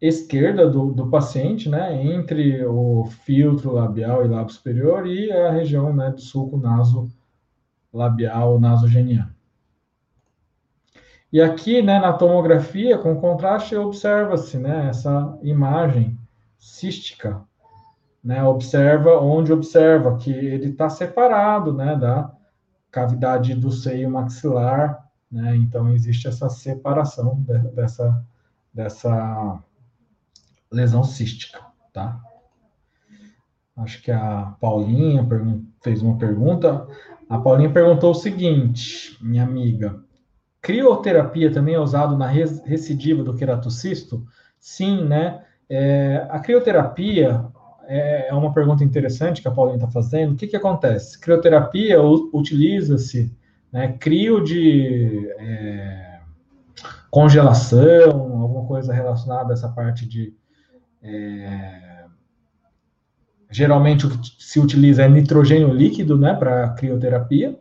esquerda 0.00 0.68
do, 0.68 0.92
do 0.92 1.08
paciente, 1.08 1.68
né, 1.68 2.04
entre 2.04 2.64
o 2.64 3.04
filtro 3.24 3.72
labial 3.72 4.24
e 4.24 4.28
lábio 4.28 4.54
superior 4.54 5.06
e 5.06 5.30
a 5.32 5.50
região 5.50 5.92
né, 5.92 6.10
do 6.10 6.20
sulco 6.20 6.56
naso 6.56 7.08
labial 7.92 8.60
nasogeniano. 8.60 9.34
E 11.32 11.42
aqui, 11.42 11.82
né, 11.82 11.98
na 11.98 12.12
tomografia, 12.12 12.96
com 12.96 13.20
contraste, 13.20 13.76
observa-se, 13.76 14.56
né, 14.56 14.88
essa 14.88 15.38
imagem 15.42 16.18
cística, 16.58 17.42
né, 18.22 18.42
observa 18.44 19.20
onde 19.20 19.52
observa 19.52 20.16
que 20.16 20.30
ele 20.30 20.70
está 20.70 20.88
separado, 20.88 21.72
né, 21.72 21.96
da 21.96 22.30
cavidade 22.90 23.54
do 23.54 23.70
seio 23.70 24.10
maxilar, 24.10 25.07
né, 25.30 25.56
então 25.56 25.92
existe 25.92 26.26
essa 26.26 26.48
separação 26.48 27.40
de, 27.42 27.58
dessa, 27.72 28.24
dessa 28.72 29.62
lesão 30.70 31.04
cística, 31.04 31.60
tá? 31.92 32.20
Acho 33.76 34.02
que 34.02 34.10
a 34.10 34.56
Paulinha 34.60 35.26
fez 35.82 36.02
uma 36.02 36.18
pergunta. 36.18 36.86
A 37.28 37.38
Paulinha 37.38 37.70
perguntou 37.70 38.10
o 38.10 38.14
seguinte, 38.14 39.16
minha 39.20 39.44
amiga: 39.44 40.02
crioterapia 40.60 41.52
também 41.52 41.74
é 41.74 41.80
usado 41.80 42.16
na 42.16 42.26
recidiva 42.26 43.22
do 43.22 43.36
queratocisto? 43.36 44.26
Sim, 44.58 45.04
né? 45.04 45.44
É, 45.70 46.26
a 46.28 46.40
crioterapia 46.40 47.44
é, 47.86 48.28
é 48.28 48.34
uma 48.34 48.52
pergunta 48.52 48.82
interessante 48.82 49.40
que 49.40 49.48
a 49.48 49.52
Paulinha 49.52 49.76
está 49.76 49.88
fazendo. 49.88 50.32
O 50.32 50.36
que, 50.36 50.48
que 50.48 50.56
acontece? 50.56 51.18
Crioterapia 51.20 52.02
utiliza-se 52.02 53.32
né, 53.72 53.96
crio 53.98 54.42
de. 54.42 55.28
É, 55.38 56.08
congelação, 57.10 58.40
alguma 58.40 58.66
coisa 58.66 58.92
relacionada 58.92 59.52
a 59.52 59.54
essa 59.54 59.68
parte 59.68 60.06
de. 60.06 60.34
É, 61.02 62.04
geralmente 63.50 64.06
o 64.06 64.10
que 64.10 64.18
se 64.38 64.60
utiliza 64.60 65.02
é 65.02 65.08
nitrogênio 65.08 65.72
líquido, 65.72 66.18
né, 66.18 66.34
para 66.34 66.70
crioterapia. 66.70 67.58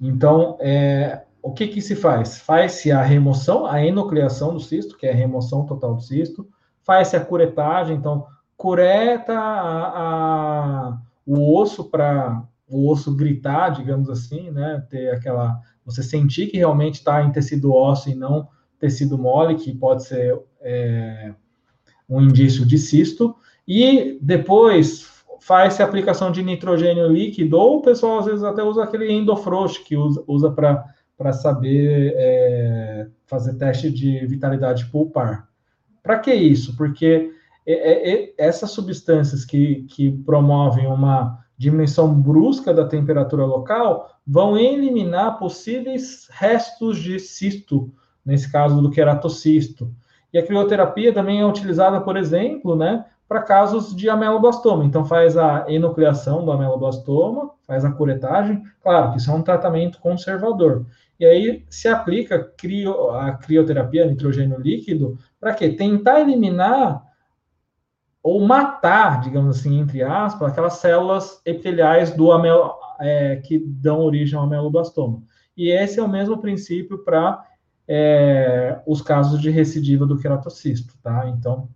Então, 0.00 0.56
é, 0.60 1.24
o 1.42 1.52
que 1.52 1.66
que 1.68 1.80
se 1.80 1.96
faz? 1.96 2.38
Faz-se 2.38 2.92
a 2.92 3.02
remoção, 3.02 3.66
a 3.66 3.84
enucleação 3.84 4.52
do 4.52 4.60
cisto, 4.60 4.96
que 4.96 5.06
é 5.06 5.12
a 5.12 5.16
remoção 5.16 5.64
total 5.64 5.94
do 5.94 6.02
cisto, 6.02 6.48
faz-se 6.84 7.16
a 7.16 7.24
curetagem, 7.24 7.96
então 7.96 8.26
cureta 8.56 9.38
a, 9.38 10.88
a, 10.88 10.98
o 11.26 11.58
osso 11.58 11.84
para 11.84 12.42
o 12.68 12.90
osso 12.90 13.14
gritar, 13.14 13.70
digamos 13.70 14.10
assim, 14.10 14.50
né, 14.50 14.84
ter 14.90 15.10
aquela, 15.10 15.60
você 15.84 16.02
sentir 16.02 16.48
que 16.48 16.58
realmente 16.58 16.96
está 16.96 17.22
em 17.22 17.32
tecido 17.32 17.72
ósseo 17.72 18.12
e 18.12 18.14
não 18.14 18.48
tecido 18.78 19.18
mole, 19.18 19.56
que 19.56 19.74
pode 19.74 20.04
ser 20.04 20.38
é, 20.60 21.34
um 22.08 22.20
indício 22.20 22.64
de 22.64 22.78
cisto, 22.78 23.34
e 23.66 24.18
depois 24.22 25.08
faz-se 25.40 25.82
aplicação 25.82 26.30
de 26.30 26.42
nitrogênio 26.42 27.08
líquido, 27.08 27.58
ou 27.58 27.78
o 27.78 27.82
pessoal 27.82 28.18
às 28.18 28.26
vezes 28.26 28.42
até 28.44 28.62
usa 28.62 28.84
aquele 28.84 29.10
endofrost, 29.10 29.84
que 29.84 29.96
usa, 29.96 30.22
usa 30.26 30.50
para 30.50 31.32
saber 31.32 32.14
é, 32.16 33.08
fazer 33.26 33.54
teste 33.54 33.90
de 33.90 34.26
vitalidade 34.26 34.86
pulpar. 34.86 35.48
Para 36.02 36.18
que 36.18 36.32
isso? 36.32 36.76
Porque 36.76 37.30
é, 37.66 37.72
é, 37.72 38.12
é, 38.12 38.34
essas 38.38 38.70
substâncias 38.70 39.44
que, 39.44 39.82
que 39.90 40.10
promovem 40.10 40.86
uma 40.86 41.38
diminuição 41.58 42.14
brusca 42.14 42.72
da 42.72 42.86
temperatura 42.86 43.44
local 43.44 44.08
vão 44.24 44.56
eliminar 44.56 45.38
possíveis 45.38 46.28
restos 46.30 46.98
de 46.98 47.18
cisto, 47.18 47.92
nesse 48.24 48.50
caso 48.50 48.80
do 48.80 48.90
queratocisto. 48.90 49.92
E 50.32 50.38
a 50.38 50.46
crioterapia 50.46 51.12
também 51.12 51.40
é 51.40 51.46
utilizada, 51.46 52.00
por 52.00 52.16
exemplo, 52.16 52.76
né, 52.76 53.04
para 53.26 53.42
casos 53.42 53.94
de 53.94 54.08
ameloblastoma. 54.08 54.84
Então, 54.84 55.04
faz 55.04 55.36
a 55.36 55.64
enucleação 55.68 56.44
do 56.44 56.52
ameloblastoma, 56.52 57.50
faz 57.66 57.84
a 57.84 57.90
curetagem. 57.90 58.62
Claro 58.82 59.10
que 59.10 59.18
isso 59.18 59.30
é 59.30 59.34
um 59.34 59.42
tratamento 59.42 59.98
conservador. 59.98 60.86
E 61.18 61.26
aí 61.26 61.64
se 61.68 61.88
aplica 61.88 62.52
a 63.16 63.32
crioterapia, 63.32 64.06
nitrogênio 64.06 64.60
líquido, 64.60 65.18
para 65.40 65.52
quê? 65.52 65.70
Tentar 65.70 66.20
eliminar 66.20 67.02
ou 68.28 68.46
matar, 68.46 69.22
digamos 69.22 69.58
assim, 69.58 69.80
entre 69.80 70.02
aspas, 70.02 70.52
aquelas 70.52 70.74
células 70.74 71.40
epiteliais 71.46 72.10
do 72.10 72.30
amelo, 72.30 72.74
é, 73.00 73.36
que 73.36 73.58
dão 73.58 74.00
origem 74.00 74.38
ao 74.38 74.44
ameloblastoma. 74.44 75.22
E 75.56 75.70
esse 75.70 75.98
é 75.98 76.02
o 76.02 76.08
mesmo 76.08 76.36
princípio 76.36 76.98
para 76.98 77.42
é, 77.88 78.82
os 78.86 79.00
casos 79.00 79.40
de 79.40 79.48
recidiva 79.48 80.04
do 80.04 80.18
queratocisto, 80.18 80.92
tá? 81.02 81.26
Então, 81.30 81.70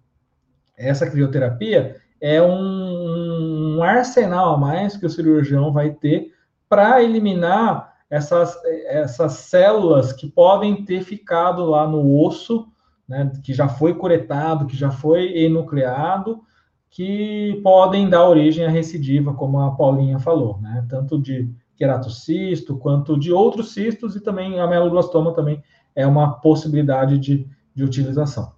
essa 0.77 1.11
crioterapia 1.11 1.97
é 2.21 2.43
um, 2.43 3.79
um 3.79 3.83
arsenal 3.83 4.55
a 4.55 4.59
mais 4.59 4.95
que 4.95 5.07
o 5.07 5.11
cirurgião 5.11 5.73
vai 5.73 5.91
ter 5.93 6.35
para 6.69 7.03
eliminar 7.03 7.95
essas, 8.11 8.55
essas 8.89 9.33
células 9.33 10.13
que 10.13 10.29
podem 10.29 10.85
ter 10.85 11.03
ficado 11.03 11.65
lá 11.65 11.89
no 11.89 12.23
osso, 12.23 12.71
né, 13.09 13.31
que 13.43 13.53
já 13.53 13.69
foi 13.69 13.95
curetado, 13.95 14.67
que 14.67 14.77
já 14.77 14.91
foi 14.91 15.39
enucleado, 15.39 16.43
que 16.91 17.61
podem 17.63 18.09
dar 18.09 18.29
origem 18.29 18.65
à 18.65 18.69
recidiva, 18.69 19.35
como 19.35 19.61
a 19.61 19.71
Paulinha 19.73 20.19
falou, 20.19 20.59
né, 20.61 20.85
tanto 20.89 21.21
de 21.21 21.51
queratocisto 21.77 22.77
quanto 22.77 23.19
de 23.19 23.33
outros 23.33 23.73
cistos 23.73 24.15
e 24.15 24.21
também 24.21 24.61
a 24.61 24.67
meloblastoma 24.67 25.33
também 25.33 25.63
é 25.95 26.07
uma 26.07 26.35
possibilidade 26.35 27.19
de, 27.19 27.47
de 27.75 27.85
utilização. 27.85 28.53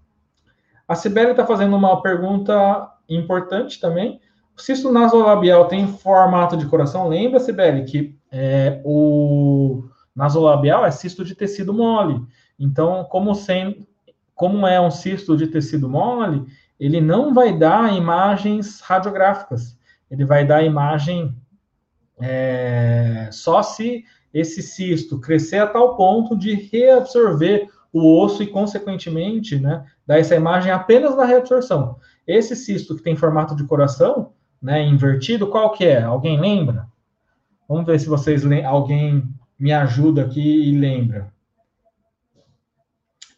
A 0.87 0.95
Sibeli 0.95 1.31
está 1.31 1.47
fazendo 1.47 1.75
uma 1.75 2.03
pergunta 2.03 2.91
importante 3.09 3.81
também. 3.81 4.21
O 4.57 4.61
cisto 4.61 4.93
nasolabial 4.93 5.67
tem 5.67 5.87
formato 5.87 6.57
de 6.57 6.67
coração? 6.67 7.09
Lembra, 7.09 7.41
Sibeli, 7.41 7.85
que 7.85 8.19
é, 8.31 8.81
o 8.85 9.85
nasolabial 10.15 10.85
é 10.85 10.91
cisto 10.91 11.25
de 11.25 11.35
tecido 11.35 11.73
mole. 11.73 12.21
Então, 12.59 13.05
como, 13.05 13.35
sem, 13.35 13.87
como 14.35 14.67
é 14.67 14.81
um 14.81 14.91
cisto 14.91 15.37
de 15.37 15.47
tecido 15.47 15.89
mole, 15.89 16.45
ele 16.79 17.01
não 17.01 17.33
vai 17.33 17.57
dar 17.57 17.97
imagens 17.97 18.81
radiográficas. 18.81 19.79
Ele 20.11 20.25
vai 20.25 20.47
dar 20.47 20.65
imagem 20.65 21.35
é, 22.21 23.29
só 23.33 23.63
se 23.63 24.05
esse 24.33 24.63
cisto 24.63 25.21
crescer 25.21 25.59
a 25.59 25.67
tal 25.67 25.97
ponto 25.97 26.37
de 26.37 26.55
reabsorver 26.55 27.69
o 27.93 28.21
osso 28.21 28.43
e, 28.43 28.47
consequentemente, 28.49 29.57
né, 29.59 29.85
dar 30.05 30.19
essa 30.19 30.35
imagem 30.35 30.73
apenas 30.73 31.17
na 31.17 31.25
reabsorção. 31.25 31.99
Esse 32.27 32.57
cisto 32.57 32.97
que 32.97 33.03
tem 33.03 33.15
formato 33.15 33.55
de 33.55 33.65
coração, 33.65 34.33
né, 34.61 34.83
invertido, 34.83 35.47
qual 35.47 35.71
que 35.71 35.85
é? 35.85 36.03
Alguém 36.03 36.41
lembra? 36.41 36.89
Vamos 37.69 37.87
ver 37.87 38.01
se 38.01 38.09
vocês 38.09 38.43
alguém 38.65 39.23
me 39.59 39.73
ajuda 39.73 40.23
aqui 40.23 40.69
e 40.69 40.73
lembra. 40.77 41.33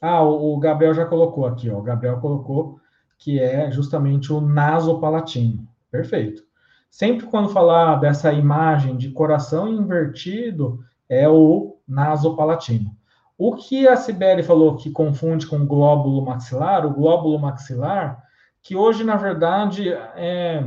Ah, 0.07 0.23
o, 0.23 0.57
Gabriel 0.59 0.95
já 0.95 1.05
colocou 1.05 1.47
aqui, 1.47 1.69
ó. 1.69 1.79
O 1.79 1.83
Gabriel 1.83 2.21
colocou 2.21 2.79
que 3.19 3.41
é 3.41 3.71
justamente 3.71 4.33
o 4.33 4.41
nasopalatino. 4.41 5.67
Perfeito. 5.91 6.43
Sempre 6.91 7.27
quando 7.27 7.49
falar 7.49 7.97
dessa 7.97 8.33
imagem 8.33 8.97
de 8.97 9.11
coração 9.11 9.69
invertido, 9.69 10.81
é 11.09 11.29
o 11.29 11.77
nasopalatino. 11.89 12.97
O 13.37 13.55
que 13.55 13.87
a 13.87 13.97
Sibeli 13.97 14.43
falou 14.43 14.77
que 14.77 14.91
confunde 14.91 15.47
com 15.47 15.67
glóbulo 15.67 16.25
maxilar, 16.25 16.87
o 16.87 16.95
glóbulo 16.95 17.39
maxilar, 17.39 18.23
que 18.63 18.77
hoje, 18.77 19.05
na 19.05 19.17
verdade, 19.17 19.91
é... 20.15 20.65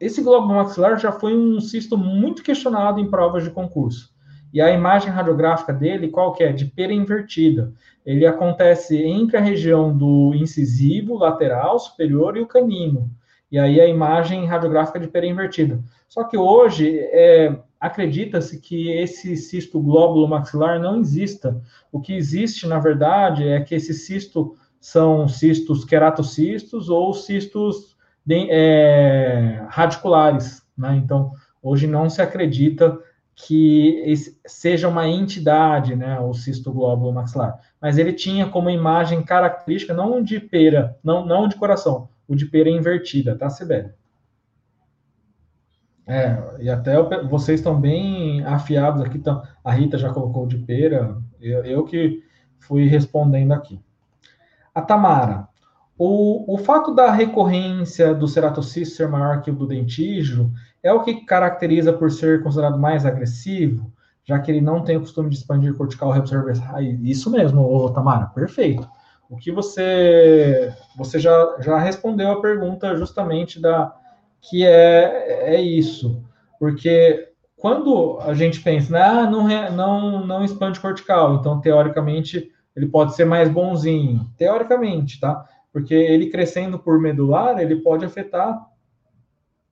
esse 0.00 0.22
glóbulo 0.22 0.54
maxilar 0.54 0.98
já 0.98 1.12
foi 1.12 1.36
um 1.36 1.60
cisto 1.60 1.98
muito 1.98 2.42
questionado 2.42 3.00
em 3.00 3.10
provas 3.10 3.44
de 3.44 3.50
concurso. 3.50 4.14
E 4.52 4.60
a 4.60 4.70
imagem 4.70 5.10
radiográfica 5.10 5.72
dele, 5.72 6.08
qual 6.08 6.32
que 6.32 6.42
é? 6.42 6.52
De 6.52 6.64
pera 6.64 6.92
invertida. 6.92 7.72
Ele 8.04 8.26
acontece 8.26 8.96
entre 8.96 9.36
a 9.36 9.40
região 9.40 9.96
do 9.96 10.32
incisivo 10.34 11.16
lateral 11.16 11.78
superior 11.78 12.36
e 12.36 12.40
o 12.40 12.46
canino. 12.46 13.10
E 13.50 13.58
aí 13.58 13.80
a 13.80 13.86
imagem 13.86 14.46
radiográfica 14.46 14.98
de 14.98 15.08
pera 15.08 15.26
invertida. 15.26 15.82
Só 16.08 16.24
que 16.24 16.36
hoje, 16.36 16.98
é, 16.98 17.54
acredita-se 17.80 18.60
que 18.60 18.90
esse 18.90 19.36
cisto 19.36 19.80
glóbulo 19.80 20.26
maxilar 20.26 20.80
não 20.80 21.00
exista. 21.00 21.60
O 21.92 22.00
que 22.00 22.14
existe, 22.14 22.66
na 22.66 22.78
verdade, 22.78 23.46
é 23.46 23.60
que 23.60 23.74
esse 23.74 23.94
cisto 23.94 24.56
são 24.80 25.28
cistos 25.28 25.84
queratocistos 25.84 26.88
ou 26.88 27.12
cistos 27.12 27.96
de, 28.24 28.48
é, 28.50 29.64
radiculares. 29.68 30.62
Né? 30.76 30.96
Então, 30.96 31.32
hoje 31.62 31.86
não 31.86 32.08
se 32.08 32.22
acredita 32.22 32.98
que 33.46 34.14
seja 34.44 34.88
uma 34.88 35.06
entidade, 35.06 35.94
né, 35.94 36.18
o 36.18 36.34
cisto 36.34 36.72
glóbulo 36.72 37.12
maxilar. 37.12 37.60
Mas 37.80 37.96
ele 37.96 38.12
tinha 38.12 38.46
como 38.48 38.68
imagem 38.68 39.22
característica 39.22 39.94
não 39.94 40.20
de 40.22 40.40
pera, 40.40 40.98
não, 41.04 41.24
não 41.24 41.46
de 41.46 41.54
coração, 41.54 42.08
o 42.26 42.34
de 42.34 42.46
pera 42.46 42.68
invertida, 42.68 43.36
tá, 43.38 43.48
Sibeli? 43.48 43.90
É, 46.04 46.36
e 46.58 46.68
até 46.68 47.00
vocês 47.24 47.60
estão 47.60 47.78
bem 47.80 48.42
afiados 48.44 49.02
aqui. 49.02 49.18
Tão, 49.18 49.42
a 49.62 49.72
Rita 49.72 49.98
já 49.98 50.12
colocou 50.12 50.46
de 50.46 50.58
pera, 50.58 51.16
eu, 51.40 51.64
eu 51.64 51.84
que 51.84 52.22
fui 52.58 52.86
respondendo 52.88 53.52
aqui. 53.52 53.80
A 54.74 54.82
Tamara, 54.82 55.46
o, 55.96 56.54
o 56.54 56.58
fato 56.58 56.94
da 56.94 57.12
recorrência 57.12 58.14
do 58.14 58.26
ceratocisto 58.26 58.96
ser 58.96 59.08
maior 59.08 59.42
que 59.42 59.50
o 59.50 59.54
do 59.54 59.66
dentígio 59.66 60.50
é 60.82 60.92
o 60.92 61.02
que 61.02 61.24
caracteriza 61.24 61.92
por 61.92 62.10
ser 62.10 62.42
considerado 62.42 62.78
mais 62.78 63.04
agressivo, 63.04 63.92
já 64.24 64.38
que 64.38 64.50
ele 64.50 64.60
não 64.60 64.82
tem 64.82 64.96
o 64.96 65.00
costume 65.00 65.30
de 65.30 65.36
expandir 65.36 65.74
cortical 65.74 66.10
reabsorver. 66.10 66.56
Isso 67.02 67.30
mesmo, 67.30 67.62
ô, 67.62 67.90
Tamara, 67.90 68.26
perfeito. 68.26 68.88
O 69.28 69.36
que 69.36 69.50
você 69.50 70.72
você 70.96 71.18
já, 71.18 71.56
já 71.60 71.78
respondeu 71.78 72.30
a 72.30 72.40
pergunta 72.40 72.96
justamente 72.96 73.60
da 73.60 73.94
que 74.40 74.64
é, 74.64 75.54
é 75.54 75.60
isso. 75.60 76.22
Porque 76.58 77.28
quando 77.56 78.18
a 78.20 78.34
gente 78.34 78.60
pensa, 78.60 78.92
né, 78.92 79.02
ah, 79.02 79.30
não, 79.30 79.46
não, 79.72 80.26
não 80.26 80.44
expande 80.44 80.80
cortical, 80.80 81.34
então 81.34 81.60
teoricamente 81.60 82.50
ele 82.74 82.86
pode 82.86 83.14
ser 83.14 83.24
mais 83.24 83.48
bonzinho. 83.48 84.30
Teoricamente, 84.36 85.18
tá? 85.18 85.44
Porque 85.72 85.94
ele 85.94 86.30
crescendo 86.30 86.78
por 86.78 87.00
medular, 87.00 87.58
ele 87.58 87.76
pode 87.76 88.04
afetar 88.04 88.67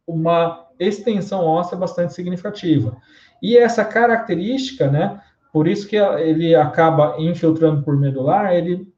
uma 0.07 0.67
extensão 0.79 1.45
óssea 1.45 1.77
bastante 1.77 2.15
significativa. 2.15 2.97
E 3.43 3.57
essa 3.57 3.85
característica, 3.85 4.91
né, 4.91 5.21
por 5.53 5.67
isso 5.67 5.89
que 5.89 5.97
ele 5.97 6.55
acaba 6.55 7.17
infiltrando 7.19 7.83
por 7.83 7.97
medular, 7.99 8.53
ele, 8.55 8.93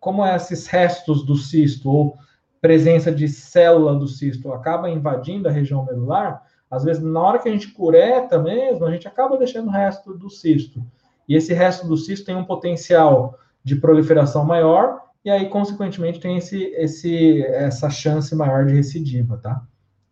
como 0.00 0.26
esses 0.26 0.66
restos 0.66 1.24
do 1.24 1.36
cisto, 1.36 1.90
ou 1.90 2.16
presença 2.60 3.12
de 3.12 3.28
célula 3.28 3.94
do 3.94 4.08
cisto 4.08 4.52
acaba 4.52 4.90
invadindo 4.90 5.48
a 5.48 5.52
região 5.52 5.84
medular, 5.84 6.42
às 6.70 6.82
vezes, 6.82 7.02
na 7.02 7.20
hora 7.20 7.38
que 7.38 7.48
a 7.48 7.52
gente 7.52 7.68
cureta 7.68 8.38
mesmo, 8.38 8.84
a 8.84 8.90
gente 8.90 9.06
acaba 9.06 9.38
deixando 9.38 9.68
o 9.68 9.72
resto 9.72 10.12
do 10.14 10.28
cisto. 10.28 10.84
E 11.28 11.36
esse 11.36 11.54
resto 11.54 11.86
do 11.86 11.96
cisto 11.96 12.26
tem 12.26 12.36
um 12.36 12.44
potencial 12.44 13.38
de 13.62 13.76
proliferação 13.76 14.44
maior, 14.44 15.00
e 15.24 15.30
aí, 15.30 15.48
consequentemente, 15.48 16.20
tem 16.20 16.36
esse, 16.36 16.64
esse, 16.74 17.42
essa 17.42 17.88
chance 17.90 18.34
maior 18.34 18.66
de 18.66 18.74
recidiva, 18.74 19.36
tá? 19.38 19.62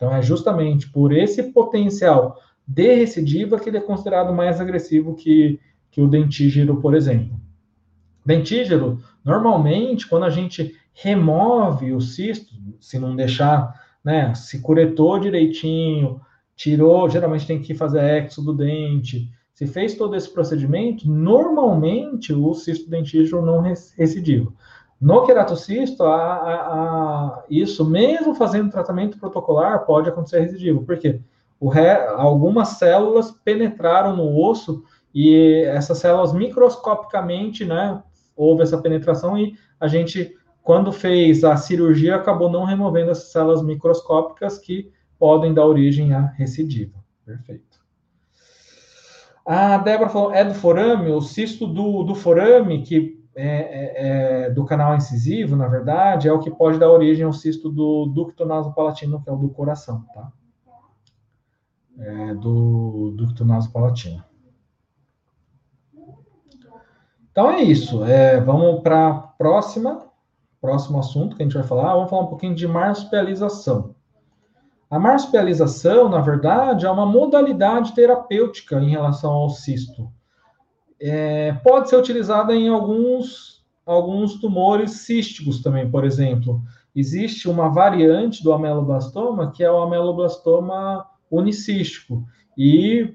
Então, 0.05 0.15
é 0.15 0.21
justamente 0.21 0.91
por 0.91 1.13
esse 1.17 1.45
potencial 1.45 2.39
de 2.67 2.95
recidiva 2.95 3.59
que 3.59 3.71
ele 3.71 3.79
é 3.79 3.81
considerado 3.81 4.35
mais 4.35 4.61
agressivo 4.61 5.15
que, 5.15 5.59
que 5.91 6.03
o 6.03 6.07
dentígero, 6.07 6.77
por 6.79 6.95
exemplo. 6.95 7.41
Dentígero, 8.25 9.01
normalmente, 9.25 10.07
quando 10.07 10.25
a 10.25 10.31
gente 10.31 10.77
remove 10.93 11.93
o 11.93 12.03
cisto, 12.03 12.55
se 12.79 12.99
não 12.99 13.17
deixar, 13.17 13.73
né, 14.05 14.35
se 14.35 14.61
curetou 14.61 15.19
direitinho, 15.19 16.21
tirou, 16.55 17.09
geralmente 17.09 17.47
tem 17.47 17.63
que 17.63 17.73
fazer 17.73 18.25
exo 18.25 18.43
do 18.43 18.53
dente, 18.53 19.31
se 19.55 19.67
fez 19.67 19.95
todo 19.95 20.17
esse 20.17 20.31
procedimento, 20.31 21.11
normalmente 21.11 22.31
o 22.35 22.53
cisto 22.53 22.91
dentígero 22.91 23.41
não 23.41 23.63
recidiva. 23.63 24.53
No 25.05 25.27
queratocisto, 25.27 26.03
a, 26.03 26.17
a, 26.17 26.55
a, 26.55 27.45
isso, 27.51 27.85
mesmo 27.85 28.35
fazendo 28.35 28.71
tratamento 28.71 29.19
protocolar, 29.19 29.85
pode 29.85 30.09
acontecer 30.09 30.41
recidivo. 30.41 30.83
Por 30.83 30.99
quê? 30.99 31.21
Algumas 32.17 32.69
células 32.79 33.31
penetraram 33.31 34.17
no 34.17 34.35
osso 34.35 34.83
e 35.15 35.63
essas 35.67 35.99
células 35.99 36.33
microscopicamente, 36.33 37.67
né, 37.67 38.03
houve 38.35 38.63
essa 38.63 38.79
penetração 38.79 39.37
e 39.37 39.55
a 39.79 39.89
gente, 39.89 40.35
quando 40.63 40.91
fez 40.91 41.45
a 41.45 41.55
cirurgia, 41.55 42.17
acabou 42.17 42.49
não 42.49 42.65
removendo 42.65 43.11
essas 43.11 43.31
células 43.31 43.63
microscópicas 43.63 44.59
que 44.59 44.91
podem 45.19 45.53
dar 45.53 45.67
origem 45.67 46.15
à 46.15 46.29
recidiva. 46.29 46.99
Perfeito. 47.27 47.79
A 49.45 49.77
Débora 49.77 50.09
falou, 50.09 50.33
é 50.33 50.43
do 50.43 50.55
forame, 50.55 51.11
o 51.11 51.21
cisto 51.21 51.67
do, 51.67 52.05
do 52.05 52.15
forame, 52.15 52.81
que 52.81 53.23
é, 53.37 53.47
é, 53.47 54.47
é, 54.47 54.51
do 54.51 54.65
canal 54.65 54.95
incisivo, 54.95 55.57
na 55.57 55.67
verdade, 55.67 56.29
é 56.29 56.33
o 56.33 56.39
que 56.39 56.51
pode 56.51 56.79
dar 56.79 56.91
origem 56.91 57.25
ao 57.25 57.33
cisto 57.33 57.69
do 57.69 58.07
ducto 58.07 58.45
nasopalatino, 58.47 59.21
que 59.23 59.29
é 59.29 59.33
o 59.33 59.37
do 59.37 59.49
coração, 59.49 60.05
tá? 60.15 60.33
É, 61.99 62.35
do 62.35 63.13
ducto 63.17 63.45
nasopalatino. 63.45 64.23
Então 67.31 67.51
é 67.51 67.63
isso. 67.63 68.05
É, 68.05 68.41
vamos 68.41 68.81
para 68.83 69.09
a 69.09 69.15
próxima, 69.15 70.07
próximo 70.61 70.99
assunto 70.99 71.37
que 71.37 71.43
a 71.43 71.47
gente 71.47 71.55
vai 71.55 71.65
falar. 71.65 71.95
Vamos 71.95 72.11
falar 72.11 72.23
um 72.23 72.29
pouquinho 72.29 72.55
de 72.55 72.67
marsupialização. 72.69 73.95
A 74.89 74.99
marsupialização, 74.99 76.09
na 76.09 76.21
verdade, 76.21 76.87
é 76.87 76.91
uma 76.91 77.07
modalidade 77.07 77.93
terapêutica 77.95 78.77
em 78.79 78.91
relação 78.91 79.33
ao 79.33 79.51
cisto 79.51 80.09
é, 81.07 81.53
pode 81.63 81.91
ser 81.91 81.97
utilizada 81.97 82.55
em 82.55 82.69
alguns, 82.69 83.63
alguns 83.85 84.41
tumores 84.41 84.93
císticos 85.03 85.63
também, 85.63 85.91
por 85.91 86.03
exemplo. 86.03 86.63
Existe 86.97 87.47
uma 87.47 87.69
variante 87.69 88.43
do 88.43 88.55
ameloblastoma, 88.55 89.53
que 89.53 89.63
é 89.63 89.71
o 89.71 89.83
ameloblastoma 89.83 91.05
unicístico. 91.31 92.25
E 92.57 93.15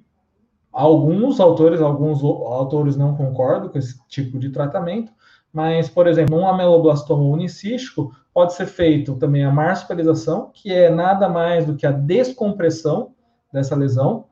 alguns 0.71 1.39
autores, 1.39 1.81
alguns 1.81 2.23
autores 2.23 2.95
não 2.95 3.15
concordam 3.15 3.69
com 3.69 3.79
esse 3.79 3.99
tipo 4.07 4.37
de 4.37 4.49
tratamento, 4.49 5.11
mas, 5.51 5.89
por 5.89 6.05
exemplo, 6.05 6.37
um 6.37 6.47
ameloblastoma 6.47 7.23
unicístico 7.23 8.13
pode 8.31 8.53
ser 8.53 8.67
feito 8.67 9.15
também 9.15 9.43
a 9.43 9.51
marsupialização, 9.51 10.51
que 10.53 10.71
é 10.71 10.91
nada 10.91 11.27
mais 11.27 11.65
do 11.65 11.75
que 11.75 11.87
a 11.87 11.91
descompressão 11.91 13.15
dessa 13.51 13.75
lesão, 13.75 14.25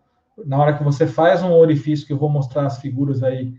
na 0.46 0.58
hora 0.58 0.78
que 0.78 0.84
você 0.84 1.08
faz 1.08 1.42
um 1.44 1.52
orifício, 1.52 2.06
que 2.06 2.14
eu 2.14 2.18
vou 2.18 2.30
mostrar 2.30 2.66
as 2.66 2.80
figuras 2.80 3.24
aí, 3.24 3.54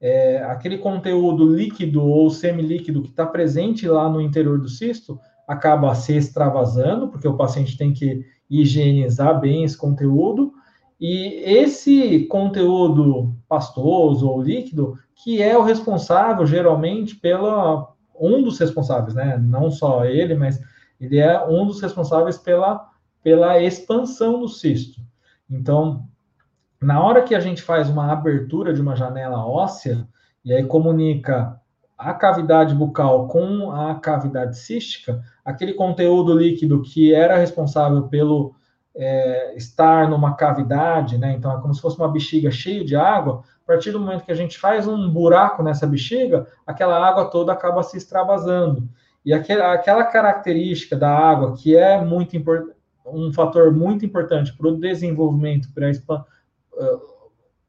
é, 0.00 0.42
aquele 0.44 0.78
conteúdo 0.78 1.52
líquido 1.52 2.02
ou 2.04 2.30
semilíquido 2.30 3.02
que 3.02 3.08
está 3.08 3.26
presente 3.26 3.88
lá 3.88 4.08
no 4.08 4.20
interior 4.20 4.58
do 4.60 4.68
cisto 4.68 5.18
acaba 5.46 5.94
se 5.94 6.14
extravasando, 6.14 7.08
porque 7.08 7.26
o 7.26 7.36
paciente 7.36 7.76
tem 7.76 7.92
que 7.92 8.24
higienizar 8.48 9.40
bem 9.40 9.64
esse 9.64 9.76
conteúdo, 9.76 10.52
e 11.00 11.42
esse 11.44 12.26
conteúdo 12.26 13.36
pastoso 13.48 14.28
ou 14.28 14.42
líquido, 14.42 14.98
que 15.14 15.40
é 15.40 15.56
o 15.56 15.62
responsável, 15.62 16.44
geralmente, 16.46 17.14
pela. 17.16 17.92
Um 18.20 18.42
dos 18.42 18.58
responsáveis, 18.58 19.14
né? 19.14 19.38
Não 19.38 19.70
só 19.70 20.04
ele, 20.04 20.34
mas 20.34 20.60
ele 21.00 21.18
é 21.18 21.46
um 21.46 21.64
dos 21.64 21.80
responsáveis 21.80 22.36
pela, 22.36 22.90
pela 23.22 23.62
expansão 23.62 24.40
do 24.40 24.48
cisto. 24.48 25.00
Então, 25.48 26.04
na 26.80 27.02
hora 27.02 27.22
que 27.22 27.34
a 27.34 27.40
gente 27.40 27.62
faz 27.62 27.88
uma 27.88 28.12
abertura 28.12 28.72
de 28.72 28.80
uma 28.80 28.94
janela 28.94 29.44
óssea, 29.44 30.06
e 30.44 30.52
aí 30.52 30.64
comunica 30.64 31.60
a 31.96 32.14
cavidade 32.14 32.74
bucal 32.74 33.26
com 33.26 33.72
a 33.72 33.96
cavidade 33.96 34.56
cística, 34.56 35.20
aquele 35.44 35.74
conteúdo 35.74 36.32
líquido 36.32 36.80
que 36.82 37.12
era 37.12 37.36
responsável 37.36 38.04
pelo 38.04 38.54
é, 38.94 39.56
estar 39.56 40.08
numa 40.08 40.34
cavidade, 40.34 41.18
né? 41.18 41.32
Então 41.32 41.56
é 41.56 41.60
como 41.60 41.74
se 41.74 41.80
fosse 41.80 41.98
uma 41.98 42.10
bexiga 42.10 42.50
cheia 42.52 42.84
de 42.84 42.94
água. 42.94 43.42
A 43.64 43.66
partir 43.66 43.90
do 43.90 43.98
momento 43.98 44.24
que 44.24 44.32
a 44.32 44.36
gente 44.36 44.56
faz 44.58 44.86
um 44.86 45.10
buraco 45.10 45.62
nessa 45.62 45.86
bexiga, 45.86 46.46
aquela 46.64 47.04
água 47.04 47.26
toda 47.26 47.52
acaba 47.52 47.82
se 47.82 47.96
extravasando. 47.96 48.88
E 49.24 49.32
aquela, 49.32 49.72
aquela 49.72 50.04
característica 50.04 50.96
da 50.96 51.10
água 51.10 51.54
que 51.54 51.76
é 51.76 52.00
muito 52.00 52.36
um 53.06 53.32
fator 53.32 53.72
muito 53.72 54.06
importante 54.06 54.56
para 54.56 54.68
o 54.68 54.78
desenvolvimento, 54.78 55.68
para 55.74 55.86
a 55.86 55.90
expansão 55.90 56.24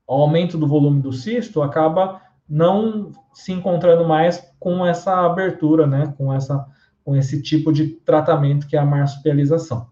o 0.08 0.14
aumento 0.14 0.58
do 0.58 0.68
volume 0.68 1.02
do 1.02 1.12
cisto 1.12 1.62
acaba 1.62 2.22
não 2.48 3.12
se 3.34 3.52
encontrando 3.52 4.08
mais 4.08 4.44
com 4.60 4.86
essa 4.86 5.26
abertura, 5.26 5.86
né, 5.86 6.14
com, 6.18 6.34
essa, 6.34 6.66
com 7.06 7.16
esse 7.16 7.42
tipo 7.42 7.72
de 7.72 7.88
tratamento 7.88 8.68
que 8.68 8.76
é 8.76 8.80
a 8.80 8.86
marsupialização. 8.86 9.90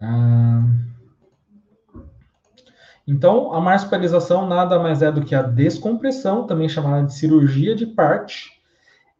Ah, 0.00 0.64
então, 3.06 3.52
a 3.52 3.60
marsupialização 3.60 4.48
nada 4.48 4.78
mais 4.80 5.00
é 5.00 5.12
do 5.12 5.24
que 5.24 5.34
a 5.34 5.42
descompressão, 5.42 6.46
também 6.46 6.68
chamada 6.68 7.06
de 7.06 7.14
cirurgia 7.14 7.74
de 7.76 7.86
parte. 7.86 8.60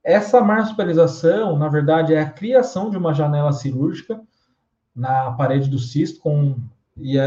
Essa 0.03 0.41
marsupialização, 0.41 1.57
na 1.57 1.69
verdade, 1.69 2.13
é 2.13 2.21
a 2.21 2.31
criação 2.31 2.91
de 2.91 2.97
uma 2.97 3.15
janela 3.15 3.53
cirúrgica 3.53 4.21
na 4.95 5.33
parede 5.33 5.69
do 5.71 5.79
cisto 5.79 6.21
com 6.21 6.57
e 6.99 7.19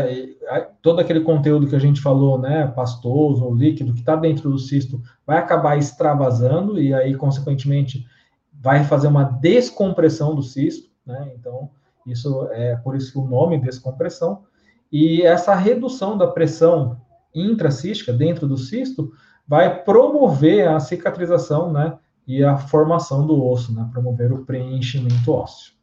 todo 0.82 1.00
aquele 1.00 1.22
conteúdo 1.22 1.68
que 1.68 1.76
a 1.76 1.80
gente 1.80 2.02
falou, 2.02 2.40
né, 2.40 2.68
pastoso 2.68 3.46
ou 3.46 3.54
líquido 3.54 3.94
que 3.94 4.00
está 4.00 4.16
dentro 4.16 4.50
do 4.50 4.58
cisto, 4.58 5.02
vai 5.26 5.38
acabar 5.38 5.78
extravasando 5.78 6.82
e 6.82 6.94
aí, 6.94 7.16
consequentemente, 7.16 8.06
vai 8.52 8.84
fazer 8.84 9.08
uma 9.08 9.24
descompressão 9.24 10.36
do 10.36 10.42
cisto, 10.42 10.90
né? 11.06 11.32
Então, 11.36 11.70
isso 12.06 12.48
é 12.52 12.76
por 12.78 12.96
isso 12.96 13.12
que 13.12 13.20
o 13.20 13.28
nome 13.28 13.60
descompressão. 13.60 14.44
E 14.92 15.22
essa 15.22 15.54
redução 15.54 16.18
da 16.18 16.28
pressão 16.28 17.00
intracística 17.34 18.12
dentro 18.12 18.48
do 18.48 18.58
cisto 18.58 19.12
vai 19.48 19.84
promover 19.84 20.68
a 20.68 20.80
cicatrização, 20.80 21.72
né, 21.72 21.98
e 22.28 22.44
a 22.44 22.58
formação 22.58 23.26
do 23.26 23.44
osso, 23.44 23.74
né, 23.74 23.88
promover 23.92 24.32
o 24.32 24.46
preenchimento 24.46 25.32
ósseo. 25.32 25.74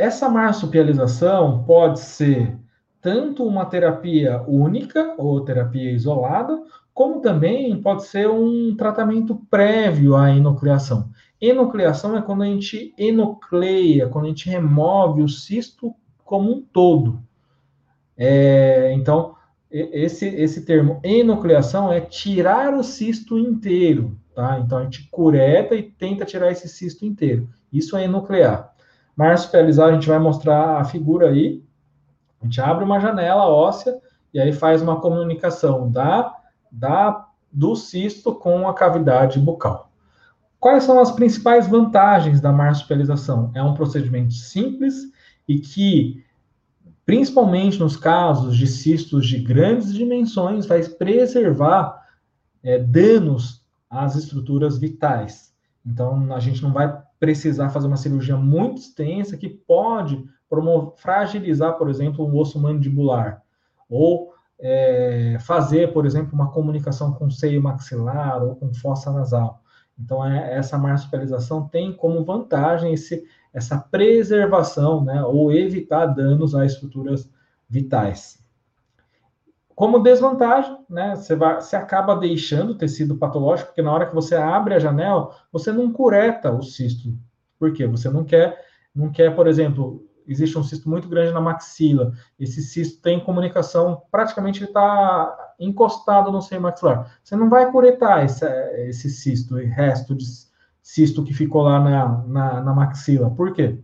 Essa 0.00 0.30
marsupialização 0.30 1.62
pode 1.64 2.00
ser 2.00 2.56
tanto 3.02 3.46
uma 3.46 3.66
terapia 3.66 4.42
única 4.48 5.14
ou 5.18 5.44
terapia 5.44 5.92
isolada, 5.92 6.58
como 6.94 7.20
também 7.20 7.78
pode 7.82 8.06
ser 8.06 8.26
um 8.26 8.74
tratamento 8.74 9.34
prévio 9.50 10.16
à 10.16 10.30
enucleação. 10.30 11.10
Enucleação 11.38 12.16
é 12.16 12.22
quando 12.22 12.44
a 12.44 12.46
gente 12.46 12.94
enucleia, 12.96 14.08
quando 14.08 14.24
a 14.24 14.28
gente 14.28 14.48
remove 14.48 15.20
o 15.20 15.28
cisto 15.28 15.94
como 16.24 16.50
um 16.50 16.62
todo. 16.62 17.20
É, 18.16 18.94
então, 18.94 19.34
esse, 19.70 20.26
esse 20.26 20.64
termo 20.64 20.98
enucleação 21.04 21.92
é 21.92 22.00
tirar 22.00 22.72
o 22.72 22.82
cisto 22.82 23.38
inteiro, 23.38 24.16
tá? 24.34 24.58
Então, 24.60 24.78
a 24.78 24.84
gente 24.84 25.10
cureta 25.10 25.74
e 25.74 25.82
tenta 25.82 26.24
tirar 26.24 26.50
esse 26.50 26.70
cisto 26.70 27.04
inteiro. 27.04 27.50
Isso 27.70 27.94
é 27.98 28.04
enuclear. 28.04 28.70
Marsupializar, 29.16 29.88
a 29.88 29.92
gente 29.92 30.08
vai 30.08 30.18
mostrar 30.18 30.80
a 30.80 30.84
figura 30.84 31.28
aí. 31.28 31.62
A 32.40 32.44
gente 32.44 32.60
abre 32.60 32.84
uma 32.84 33.00
janela 33.00 33.46
óssea 33.48 34.00
e 34.32 34.40
aí 34.40 34.52
faz 34.52 34.80
uma 34.80 35.00
comunicação 35.00 35.90
da, 35.90 36.34
da, 36.70 37.26
do 37.52 37.74
cisto 37.76 38.34
com 38.34 38.68
a 38.68 38.74
cavidade 38.74 39.38
bucal. 39.38 39.90
Quais 40.58 40.84
são 40.84 41.00
as 41.00 41.10
principais 41.10 41.66
vantagens 41.66 42.40
da 42.40 42.52
marsupialização? 42.52 43.50
É 43.54 43.62
um 43.62 43.74
procedimento 43.74 44.34
simples 44.34 44.94
e 45.48 45.58
que, 45.58 46.22
principalmente 47.04 47.80
nos 47.80 47.96
casos 47.96 48.56
de 48.56 48.66
cistos 48.66 49.26
de 49.26 49.38
grandes 49.38 49.92
dimensões, 49.92 50.66
vai 50.66 50.82
preservar 50.84 52.06
é, 52.62 52.78
danos 52.78 53.64
às 53.88 54.14
estruturas 54.16 54.78
vitais. 54.78 55.49
Então, 55.84 56.32
a 56.34 56.40
gente 56.40 56.62
não 56.62 56.72
vai 56.72 57.02
precisar 57.18 57.70
fazer 57.70 57.86
uma 57.86 57.96
cirurgia 57.96 58.36
muito 58.36 58.78
extensa 58.78 59.36
que 59.36 59.48
pode 59.48 60.24
fragilizar, 60.96 61.78
por 61.78 61.88
exemplo, 61.88 62.24
o 62.24 62.36
osso 62.38 62.58
mandibular 62.58 63.42
ou 63.88 64.32
é, 64.58 65.38
fazer, 65.40 65.92
por 65.92 66.04
exemplo, 66.04 66.34
uma 66.34 66.50
comunicação 66.50 67.12
com 67.12 67.30
seio 67.30 67.62
maxilar 67.62 68.42
ou 68.42 68.56
com 68.56 68.72
fossa 68.74 69.10
nasal. 69.10 69.62
Então, 69.98 70.24
é, 70.24 70.54
essa 70.54 70.78
marsupialização 70.78 71.68
tem 71.68 71.92
como 71.92 72.24
vantagem 72.24 72.92
esse, 72.92 73.24
essa 73.52 73.78
preservação, 73.78 75.04
né, 75.04 75.22
ou 75.24 75.52
evitar 75.52 76.06
danos 76.06 76.54
a 76.54 76.64
estruturas 76.64 77.28
vitais. 77.68 78.42
Como 79.80 79.98
desvantagem, 79.98 80.76
né, 80.90 81.16
você, 81.16 81.34
vai, 81.34 81.58
você 81.58 81.74
acaba 81.74 82.14
deixando 82.14 82.72
o 82.72 82.74
tecido 82.74 83.16
patológico, 83.16 83.68
porque 83.68 83.80
na 83.80 83.90
hora 83.90 84.04
que 84.04 84.14
você 84.14 84.36
abre 84.36 84.74
a 84.74 84.78
janela, 84.78 85.34
você 85.50 85.72
não 85.72 85.90
cureta 85.90 86.52
o 86.52 86.62
cisto. 86.62 87.18
Por 87.58 87.72
quê? 87.72 87.86
Você 87.86 88.10
não 88.10 88.22
quer, 88.22 88.62
não 88.94 89.10
quer, 89.10 89.34
por 89.34 89.46
exemplo, 89.46 90.06
existe 90.26 90.58
um 90.58 90.62
cisto 90.62 90.86
muito 90.86 91.08
grande 91.08 91.32
na 91.32 91.40
maxila. 91.40 92.12
Esse 92.38 92.60
cisto 92.60 93.00
tem 93.00 93.24
comunicação, 93.24 94.02
praticamente 94.12 94.58
ele 94.58 94.66
está 94.66 95.54
encostado 95.58 96.30
no 96.30 96.42
seio 96.42 96.60
maxilar. 96.60 97.18
Você 97.24 97.34
não 97.34 97.48
vai 97.48 97.72
curetar 97.72 98.22
esse, 98.22 98.44
esse 98.86 99.08
cisto, 99.08 99.54
o 99.54 99.66
resto 99.66 100.14
de 100.14 100.26
cisto 100.82 101.24
que 101.24 101.32
ficou 101.32 101.62
lá 101.62 101.80
na, 101.80 102.18
na, 102.26 102.60
na 102.60 102.74
maxila. 102.74 103.30
Por 103.30 103.54
quê? 103.54 103.78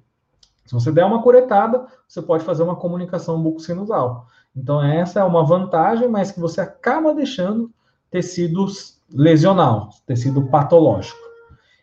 Se 0.66 0.74
você 0.74 0.92
der 0.92 1.07
uma 1.07 1.22
curetada, 1.22 1.86
você 2.07 2.20
pode 2.20 2.44
fazer 2.44 2.64
uma 2.64 2.76
comunicação 2.76 3.42
bucosinusal. 3.42 4.26
Então, 4.57 4.82
essa 4.82 5.20
é 5.20 5.24
uma 5.24 5.44
vantagem, 5.44 6.09
mas 6.09 6.32
que 6.32 6.40
você 6.40 6.61
acaba 6.61 7.14
deixando 7.14 7.70
tecido 8.11 8.66
lesional, 9.12 9.90
tecido 10.07 10.46
patológico. 10.46 11.18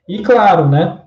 E 0.07 0.23
claro, 0.23 0.67
né? 0.67 1.03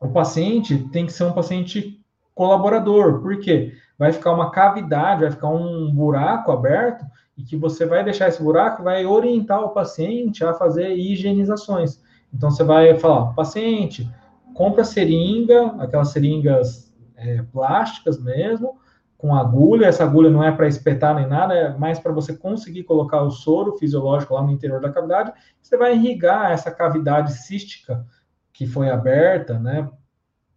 O 0.00 0.08
paciente 0.08 0.78
tem 0.90 1.04
que 1.04 1.12
ser 1.12 1.24
um 1.24 1.32
paciente 1.32 2.00
colaborador, 2.34 3.20
porque 3.20 3.74
vai 3.98 4.12
ficar 4.12 4.32
uma 4.32 4.50
cavidade, 4.50 5.22
vai 5.22 5.30
ficar 5.30 5.48
um 5.48 5.92
buraco 5.92 6.52
aberto, 6.52 7.04
e 7.36 7.42
que 7.42 7.56
você 7.56 7.84
vai 7.84 8.02
deixar 8.02 8.28
esse 8.28 8.42
buraco, 8.42 8.82
vai 8.82 9.04
orientar 9.04 9.60
o 9.60 9.70
paciente 9.70 10.44
a 10.44 10.54
fazer 10.54 10.96
higienizações. 10.96 12.00
Então, 12.32 12.50
você 12.50 12.64
vai 12.64 12.96
falar, 12.96 13.32
paciente, 13.34 14.10
compra 14.54 14.84
seringa, 14.84 15.74
aquelas 15.78 16.08
seringas 16.08 16.92
é, 17.16 17.42
plásticas 17.52 18.20
mesmo, 18.20 18.78
com 19.18 19.34
agulha. 19.34 19.86
Essa 19.86 20.04
agulha 20.04 20.30
não 20.30 20.42
é 20.42 20.52
para 20.52 20.68
espetar 20.68 21.14
nem 21.14 21.26
nada, 21.26 21.52
é 21.52 21.76
mais 21.76 21.98
para 21.98 22.12
você 22.12 22.34
conseguir 22.34 22.84
colocar 22.84 23.20
o 23.22 23.30
soro 23.30 23.76
fisiológico 23.76 24.32
lá 24.32 24.42
no 24.42 24.52
interior 24.52 24.80
da 24.80 24.92
cavidade. 24.92 25.32
Você 25.60 25.76
vai 25.76 25.94
irrigar 25.94 26.52
essa 26.52 26.70
cavidade 26.70 27.32
cística 27.32 28.06
que 28.52 28.66
foi 28.66 28.88
aberta, 28.88 29.58
né, 29.58 29.88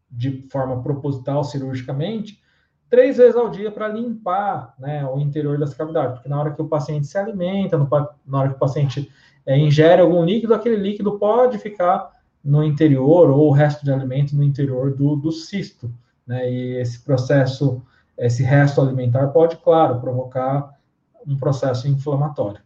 de 0.09 0.47
forma 0.49 0.81
proposital 0.81 1.43
cirurgicamente, 1.43 2.41
três 2.89 3.17
vezes 3.17 3.35
ao 3.35 3.49
dia 3.49 3.71
para 3.71 3.87
limpar 3.87 4.75
né, 4.77 5.05
o 5.05 5.19
interior 5.19 5.57
dessa 5.57 5.75
cavidade, 5.75 6.13
porque 6.13 6.27
na 6.27 6.39
hora 6.39 6.51
que 6.51 6.61
o 6.61 6.67
paciente 6.67 7.07
se 7.07 7.17
alimenta, 7.17 7.77
no, 7.77 7.87
na 8.25 8.39
hora 8.39 8.49
que 8.49 8.55
o 8.55 8.59
paciente 8.59 9.09
é, 9.45 9.57
ingere 9.57 10.01
algum 10.01 10.25
líquido, 10.25 10.53
aquele 10.53 10.75
líquido 10.75 11.17
pode 11.17 11.57
ficar 11.57 12.09
no 12.43 12.63
interior 12.63 13.29
ou 13.29 13.47
o 13.47 13.51
resto 13.51 13.85
de 13.85 13.91
alimento 13.91 14.35
no 14.35 14.43
interior 14.43 14.93
do, 14.95 15.15
do 15.15 15.31
cisto, 15.31 15.93
né, 16.25 16.51
e 16.51 16.81
esse 16.81 17.03
processo 17.03 17.83
esse 18.21 18.43
resto 18.43 18.79
alimentar 18.79 19.27
pode, 19.29 19.57
claro, 19.57 19.99
provocar 19.99 20.77
um 21.25 21.35
processo 21.37 21.87
inflamatório. 21.87 22.61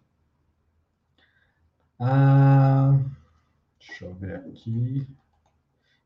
Ah, 1.97 2.99
deixa 3.80 4.06
eu 4.06 4.14
ver 4.16 4.36
aqui. 4.36 5.08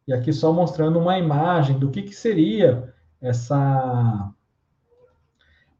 E 0.07 0.13
aqui 0.13 0.31
só 0.31 0.53
mostrando 0.53 0.99
uma 0.99 1.17
imagem 1.17 1.79
do 1.79 1.89
que, 1.89 2.03
que 2.03 2.13
seria 2.13 2.93
essa, 3.19 4.31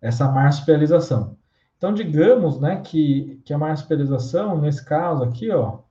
essa 0.01 0.27
marsupialização. 0.31 1.37
Então, 1.77 1.93
digamos 1.93 2.59
né, 2.59 2.81
que, 2.81 3.39
que 3.45 3.53
a 3.53 3.57
marsupialização, 3.57 4.59
nesse 4.59 4.83
caso 4.83 5.23
aqui, 5.23 5.51
ó, 5.51 5.75
o 5.75 5.83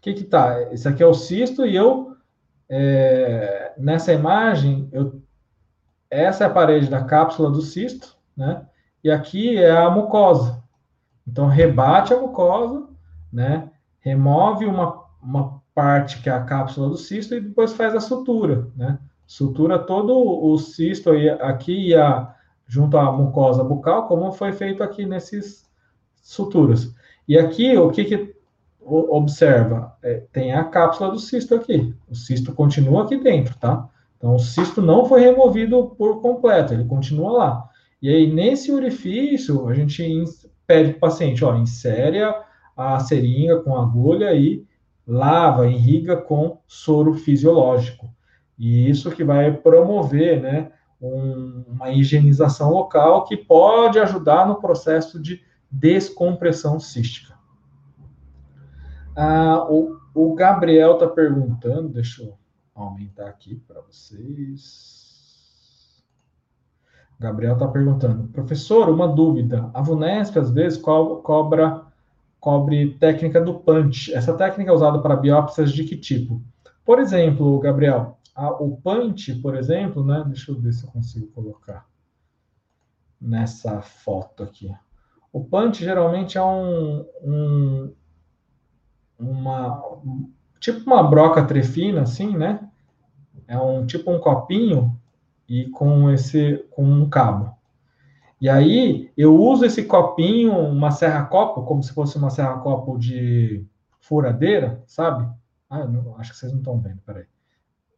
que 0.00 0.14
que 0.14 0.24
tá? 0.24 0.62
Esse 0.72 0.86
aqui 0.86 1.02
é 1.02 1.06
o 1.06 1.12
cisto 1.12 1.66
e 1.66 1.74
eu, 1.74 2.16
é, 2.68 3.74
nessa 3.76 4.12
imagem, 4.12 4.88
eu 4.92 5.25
essa 6.10 6.44
é 6.44 6.46
a 6.46 6.50
parede 6.50 6.88
da 6.88 7.04
cápsula 7.04 7.50
do 7.50 7.60
cisto, 7.60 8.16
né? 8.36 8.66
E 9.02 9.10
aqui 9.10 9.56
é 9.56 9.70
a 9.70 9.90
mucosa. 9.90 10.62
Então, 11.26 11.46
rebate 11.46 12.14
a 12.14 12.20
mucosa, 12.20 12.88
né? 13.32 13.70
Remove 14.00 14.66
uma, 14.66 15.04
uma 15.22 15.60
parte 15.74 16.22
que 16.22 16.28
é 16.28 16.32
a 16.32 16.44
cápsula 16.44 16.88
do 16.88 16.96
cisto 16.96 17.34
e 17.34 17.40
depois 17.40 17.72
faz 17.72 17.94
a 17.94 18.00
sutura, 18.00 18.68
né? 18.76 18.98
Sutura 19.26 19.78
todo 19.78 20.16
o 20.16 20.56
cisto 20.56 21.10
aí, 21.10 21.28
aqui 21.28 21.88
e 21.88 21.94
a, 21.94 22.34
junto 22.66 22.96
à 22.96 23.10
mucosa 23.10 23.64
bucal, 23.64 24.06
como 24.06 24.32
foi 24.32 24.52
feito 24.52 24.82
aqui 24.82 25.04
nesses 25.04 25.68
suturas. 26.22 26.94
E 27.26 27.36
aqui, 27.36 27.76
o 27.76 27.90
que, 27.90 28.04
que 28.04 28.36
observa? 28.80 29.96
É, 30.02 30.22
tem 30.32 30.52
a 30.52 30.64
cápsula 30.64 31.10
do 31.10 31.18
cisto 31.18 31.54
aqui. 31.54 31.94
O 32.08 32.14
cisto 32.14 32.52
continua 32.52 33.04
aqui 33.04 33.16
dentro, 33.16 33.56
tá? 33.58 33.88
Então, 34.26 34.34
o 34.34 34.40
cisto 34.40 34.82
não 34.82 35.04
foi 35.04 35.20
removido 35.20 35.94
por 35.96 36.20
completo, 36.20 36.74
ele 36.74 36.84
continua 36.84 37.30
lá. 37.30 37.68
E 38.02 38.08
aí, 38.08 38.26
nesse 38.26 38.72
orifício, 38.72 39.68
a 39.68 39.72
gente 39.72 40.24
pede 40.66 40.90
para 40.90 40.96
o 40.96 41.00
paciente, 41.00 41.44
ó, 41.44 41.54
insere 41.54 42.18
a 42.76 42.98
seringa 42.98 43.60
com 43.60 43.76
agulha 43.76 44.34
e 44.34 44.66
lava, 45.06 45.68
irriga 45.68 46.16
com 46.16 46.58
soro 46.66 47.14
fisiológico. 47.14 48.12
E 48.58 48.90
isso 48.90 49.12
que 49.12 49.22
vai 49.22 49.52
promover, 49.52 50.42
né, 50.42 50.72
um, 51.00 51.64
uma 51.68 51.92
higienização 51.92 52.72
local 52.72 53.26
que 53.26 53.36
pode 53.36 54.00
ajudar 54.00 54.48
no 54.48 54.56
processo 54.56 55.22
de 55.22 55.40
descompressão 55.70 56.80
cística. 56.80 57.36
Ah, 59.14 59.64
o, 59.70 59.96
o 60.12 60.34
Gabriel 60.34 60.94
está 60.94 61.06
perguntando, 61.06 61.88
deixa 61.88 62.24
eu 62.24 62.34
aumentar 62.84 63.26
aqui 63.26 63.56
para 63.56 63.80
vocês. 63.80 65.06
Gabriel 67.18 67.54
está 67.54 67.66
perguntando, 67.66 68.28
professor, 68.28 68.90
uma 68.90 69.08
dúvida. 69.08 69.70
A 69.72 69.80
VUNESP 69.80 70.38
às 70.38 70.50
vezes 70.50 70.78
co 70.78 71.16
cobra 71.16 71.86
cobre 72.38 72.94
técnica 72.98 73.40
do 73.40 73.54
punch. 73.54 74.12
Essa 74.14 74.34
técnica 74.34 74.70
é 74.70 74.74
usada 74.74 75.00
para 75.00 75.16
biópsias 75.16 75.72
de 75.72 75.84
que 75.84 75.96
tipo? 75.96 76.42
Por 76.84 77.00
exemplo, 77.00 77.58
Gabriel, 77.58 78.18
a, 78.34 78.50
o 78.50 78.76
punch, 78.76 79.34
por 79.36 79.56
exemplo, 79.56 80.04
né? 80.04 80.22
Deixa 80.26 80.52
eu 80.52 80.60
ver 80.60 80.72
se 80.72 80.84
eu 80.84 80.90
consigo 80.90 81.26
colocar 81.28 81.86
nessa 83.20 83.80
foto 83.80 84.42
aqui. 84.42 84.72
O 85.32 85.42
punch 85.42 85.82
geralmente 85.82 86.36
é 86.36 86.42
um, 86.42 87.06
um 87.22 87.94
uma 89.18 89.82
tipo 90.60 90.88
uma 90.88 91.02
broca 91.02 91.44
trefina, 91.44 92.02
assim, 92.02 92.36
né? 92.36 92.65
É 93.48 93.58
um 93.58 93.86
tipo 93.86 94.10
um 94.10 94.18
copinho 94.18 94.98
e 95.48 95.66
com 95.66 96.10
esse 96.10 96.64
com 96.70 96.84
um 96.84 97.08
cabo. 97.08 97.56
E 98.40 98.48
aí 98.48 99.10
eu 99.16 99.34
uso 99.40 99.64
esse 99.64 99.84
copinho, 99.84 100.52
uma 100.58 100.90
serra-copo, 100.90 101.62
como 101.62 101.82
se 101.82 101.92
fosse 101.92 102.18
uma 102.18 102.30
serra-copo 102.30 102.98
de 102.98 103.64
furadeira, 104.00 104.82
sabe? 104.86 105.28
Ah, 105.70 105.84
não, 105.84 106.16
acho 106.18 106.32
que 106.32 106.38
vocês 106.38 106.52
não 106.52 106.58
estão 106.58 106.78
vendo, 106.78 107.00
peraí. 107.04 107.26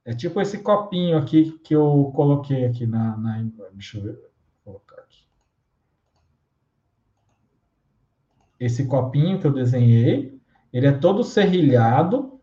É 0.05 0.15
tipo 0.15 0.41
esse 0.41 0.59
copinho 0.59 1.19
aqui 1.19 1.59
que 1.63 1.75
eu 1.75 2.13
coloquei 2.15 2.65
aqui 2.65 2.87
na, 2.87 3.17
na 3.17 3.45
deixa 3.73 3.99
eu 3.99 4.05
ver, 4.05 4.13
vou 4.65 4.75
colocar 4.75 5.03
aqui. 5.03 5.23
Esse 8.59 8.87
copinho 8.87 9.39
que 9.39 9.47
eu 9.47 9.53
desenhei, 9.53 10.41
ele 10.73 10.87
é 10.87 10.93
todo 10.93 11.23
serrilhado. 11.23 12.41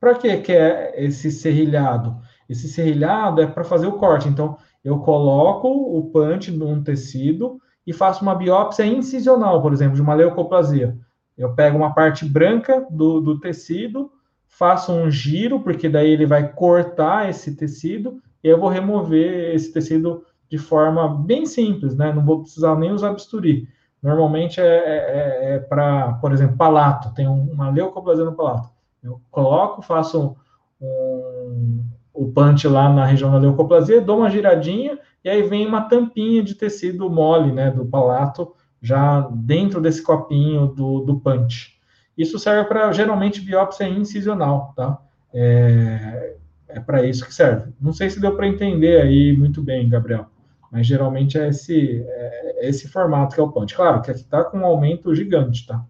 Para 0.00 0.16
que 0.16 0.36
que 0.38 0.52
é 0.52 1.02
esse 1.02 1.30
serrilhado? 1.30 2.20
Esse 2.48 2.68
serrilhado 2.68 3.40
é 3.40 3.46
para 3.46 3.64
fazer 3.64 3.86
o 3.86 3.98
corte. 3.98 4.28
Então, 4.28 4.56
eu 4.84 4.98
coloco 4.98 5.68
o 5.68 6.10
punch 6.10 6.50
num 6.50 6.82
tecido 6.82 7.58
e 7.86 7.92
faço 7.92 8.22
uma 8.22 8.34
biópsia 8.34 8.84
incisional, 8.84 9.60
por 9.62 9.72
exemplo, 9.72 9.94
de 9.94 10.02
uma 10.02 10.14
leucoplasia. 10.14 10.96
Eu 11.36 11.54
pego 11.54 11.76
uma 11.76 11.94
parte 11.94 12.24
branca 12.24 12.86
do, 12.90 13.20
do 13.20 13.40
tecido, 13.40 14.10
faço 14.46 14.92
um 14.92 15.10
giro, 15.10 15.60
porque 15.60 15.88
daí 15.88 16.10
ele 16.10 16.26
vai 16.26 16.52
cortar 16.52 17.28
esse 17.28 17.56
tecido, 17.56 18.20
e 18.42 18.48
eu 18.48 18.58
vou 18.58 18.68
remover 18.68 19.54
esse 19.54 19.72
tecido 19.72 20.24
de 20.48 20.58
forma 20.58 21.08
bem 21.08 21.46
simples, 21.46 21.96
né? 21.96 22.12
Não 22.12 22.24
vou 22.24 22.42
precisar 22.42 22.76
nem 22.76 22.92
usar 22.92 23.12
bisturi. 23.12 23.66
Normalmente 24.02 24.60
é, 24.60 24.64
é, 24.64 24.72
é, 24.72 25.54
é 25.54 25.58
para, 25.58 26.12
por 26.14 26.30
exemplo, 26.30 26.56
palato. 26.56 27.12
Tem 27.14 27.26
uma 27.26 27.70
leucoplasia 27.70 28.24
no 28.24 28.34
palato. 28.34 28.68
Eu 29.02 29.20
coloco, 29.30 29.82
faço 29.82 30.36
um, 30.80 31.82
o 32.14 32.28
punch 32.28 32.66
lá 32.68 32.88
na 32.88 33.04
região 33.04 33.30
da 33.32 33.38
leucoplasia, 33.38 34.00
dou 34.00 34.18
uma 34.18 34.30
giradinha 34.30 34.98
e 35.24 35.28
aí 35.28 35.42
vem 35.42 35.66
uma 35.66 35.82
tampinha 35.82 36.42
de 36.44 36.54
tecido 36.54 37.10
mole, 37.10 37.52
né, 37.52 37.72
do 37.72 37.84
palato, 37.84 38.54
já 38.80 39.20
dentro 39.32 39.80
desse 39.80 40.00
copinho 40.02 40.68
do, 40.68 41.00
do 41.00 41.18
punch. 41.18 41.74
Isso 42.16 42.38
serve 42.38 42.68
para, 42.68 42.92
geralmente, 42.92 43.40
biópsia 43.40 43.88
incisional, 43.88 44.72
tá? 44.76 44.98
É, 45.32 46.36
é 46.68 46.78
para 46.78 47.04
isso 47.04 47.26
que 47.26 47.34
serve. 47.34 47.72
Não 47.80 47.92
sei 47.92 48.08
se 48.08 48.20
deu 48.20 48.36
para 48.36 48.46
entender 48.46 49.02
aí 49.02 49.36
muito 49.36 49.60
bem, 49.60 49.88
Gabriel, 49.88 50.26
Mas 50.70 50.86
geralmente 50.86 51.36
é 51.36 51.48
esse, 51.48 52.04
é, 52.06 52.68
esse 52.68 52.86
formato 52.86 53.34
que 53.34 53.40
é 53.40 53.42
o 53.42 53.50
punch. 53.50 53.74
Claro 53.74 54.00
que 54.00 54.12
aqui 54.12 54.20
está 54.20 54.44
com 54.44 54.58
um 54.58 54.64
aumento 54.64 55.12
gigante, 55.14 55.66
tá? 55.66 55.84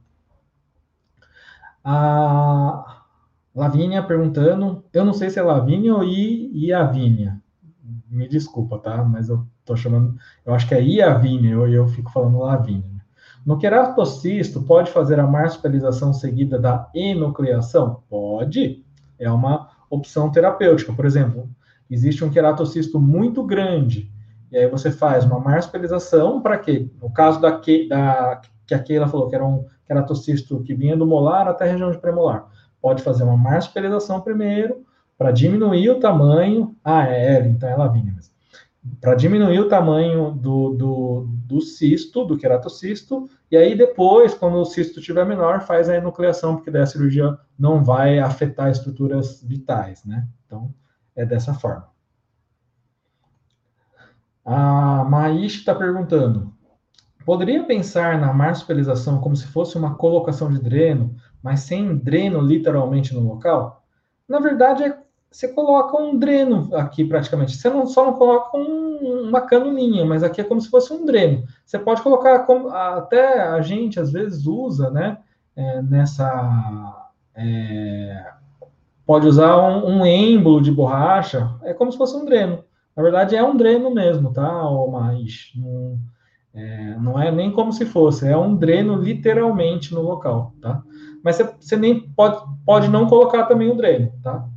A 1.84 3.03
Lavínia 3.54 4.02
perguntando, 4.02 4.84
eu 4.92 5.04
não 5.04 5.12
sei 5.12 5.30
se 5.30 5.38
é 5.38 5.42
Lavínia 5.42 5.94
ou 5.94 6.04
Iavínia. 6.04 7.40
Me 8.10 8.28
desculpa, 8.28 8.78
tá? 8.78 9.04
Mas 9.04 9.28
eu 9.28 9.46
tô 9.64 9.76
chamando, 9.76 10.16
eu 10.44 10.52
acho 10.52 10.66
que 10.66 10.74
é 10.74 10.82
Iavínia, 10.82 11.52
eu, 11.52 11.68
eu 11.68 11.86
fico 11.88 12.10
falando 12.10 12.38
Lavínia. 12.38 12.94
No 13.46 13.58
queratocisto, 13.58 14.62
pode 14.62 14.90
fazer 14.90 15.20
a 15.20 15.26
marsupialização 15.26 16.12
seguida 16.12 16.58
da 16.58 16.88
enucleação? 16.94 18.02
Pode. 18.08 18.82
É 19.18 19.30
uma 19.30 19.68
opção 19.90 20.32
terapêutica. 20.32 20.92
Por 20.92 21.04
exemplo, 21.04 21.48
existe 21.90 22.24
um 22.24 22.30
queratocisto 22.30 22.98
muito 22.98 23.44
grande, 23.44 24.10
e 24.50 24.56
aí 24.56 24.68
você 24.68 24.90
faz 24.90 25.24
uma 25.24 25.38
marsupialização 25.38 26.40
para 26.40 26.58
quê? 26.58 26.88
No 27.02 27.12
caso 27.12 27.40
da, 27.40 27.58
que, 27.58 27.88
da 27.88 28.40
que 28.66 28.74
a 28.74 28.78
Keila 28.78 29.08
falou, 29.08 29.28
que 29.28 29.34
era 29.34 29.44
um 29.44 29.66
queratocisto 29.86 30.62
que 30.62 30.74
vinha 30.74 30.96
do 30.96 31.06
molar 31.06 31.46
até 31.48 31.64
a 31.64 31.72
região 31.72 31.90
de 31.90 31.98
premolar. 31.98 32.48
Pode 32.84 33.02
fazer 33.02 33.24
uma 33.24 33.34
marsupialização 33.34 34.20
primeiro, 34.20 34.84
para 35.16 35.32
diminuir 35.32 35.88
o 35.88 35.98
tamanho. 35.98 36.76
Ah, 36.84 37.08
é 37.08 37.36
ela, 37.36 37.46
então 37.46 37.66
ela 37.66 37.88
vinha. 37.88 38.14
Para 39.00 39.14
diminuir 39.14 39.58
o 39.58 39.70
tamanho 39.70 40.32
do, 40.32 40.74
do, 40.74 41.26
do 41.46 41.62
cisto, 41.62 42.26
do 42.26 42.36
queratocisto, 42.36 43.26
e 43.50 43.56
aí 43.56 43.74
depois, 43.74 44.34
quando 44.34 44.58
o 44.58 44.66
cisto 44.66 44.98
estiver 45.00 45.24
menor, 45.24 45.62
faz 45.62 45.88
a 45.88 45.96
enucleação, 45.96 46.56
porque 46.56 46.70
daí 46.70 46.82
a 46.82 46.86
cirurgia 46.86 47.38
não 47.58 47.82
vai 47.82 48.18
afetar 48.18 48.70
estruturas 48.70 49.42
vitais, 49.42 50.04
né? 50.04 50.28
Então, 50.44 50.70
é 51.16 51.24
dessa 51.24 51.54
forma. 51.54 51.88
A 54.44 55.04
Maish 55.04 55.54
está 55.54 55.74
perguntando: 55.74 56.53
poderia 57.24 57.64
pensar 57.64 58.18
na 58.18 58.32
marsupialização 58.32 59.20
como 59.20 59.36
se 59.36 59.46
fosse 59.46 59.76
uma 59.76 59.94
colocação 59.94 60.50
de 60.50 60.60
dreno, 60.60 61.14
mas 61.42 61.60
sem 61.60 61.96
dreno 61.96 62.40
literalmente 62.40 63.14
no 63.14 63.26
local? 63.26 63.82
Na 64.28 64.38
verdade, 64.38 64.84
é, 64.84 64.98
você 65.30 65.48
coloca 65.48 66.00
um 66.00 66.16
dreno 66.16 66.74
aqui 66.74 67.04
praticamente. 67.04 67.56
Você 67.56 67.68
não, 67.68 67.86
só 67.86 68.04
não 68.04 68.12
coloca 68.14 68.56
um, 68.56 69.28
uma 69.28 69.40
canulinha, 69.40 70.04
mas 70.04 70.22
aqui 70.22 70.40
é 70.40 70.44
como 70.44 70.60
se 70.60 70.70
fosse 70.70 70.92
um 70.92 71.04
dreno. 71.04 71.44
Você 71.64 71.78
pode 71.78 72.02
colocar, 72.02 72.40
como, 72.40 72.68
até 72.68 73.42
a 73.42 73.60
gente 73.60 73.98
às 73.98 74.12
vezes 74.12 74.46
usa, 74.46 74.90
né? 74.90 75.18
É, 75.56 75.82
nessa. 75.82 77.10
É, 77.34 78.26
pode 79.04 79.26
usar 79.26 79.56
um, 79.56 79.98
um 79.98 80.06
êmbolo 80.06 80.62
de 80.62 80.70
borracha, 80.70 81.50
é 81.62 81.74
como 81.74 81.90
se 81.90 81.98
fosse 81.98 82.16
um 82.16 82.24
dreno. 82.24 82.64
Na 82.96 83.02
verdade, 83.02 83.34
é 83.34 83.42
um 83.42 83.56
dreno 83.56 83.92
mesmo, 83.92 84.32
tá, 84.32 84.62
mas 84.90 85.50
não, 85.56 85.98
é, 86.54 86.96
não 87.00 87.20
é 87.20 87.32
nem 87.32 87.50
como 87.50 87.72
se 87.72 87.84
fosse, 87.84 88.28
é 88.28 88.36
um 88.36 88.54
dreno 88.54 88.94
literalmente 88.94 89.92
no 89.92 90.00
local, 90.02 90.54
tá? 90.60 90.82
Mas 91.22 91.38
você, 91.38 91.76
nem 91.76 92.00
pode, 92.10 92.40
pode 92.64 92.88
não 92.88 93.08
colocar 93.08 93.46
também 93.46 93.70
o 93.70 93.76
dreno, 93.76 94.12
tá? 94.22 94.48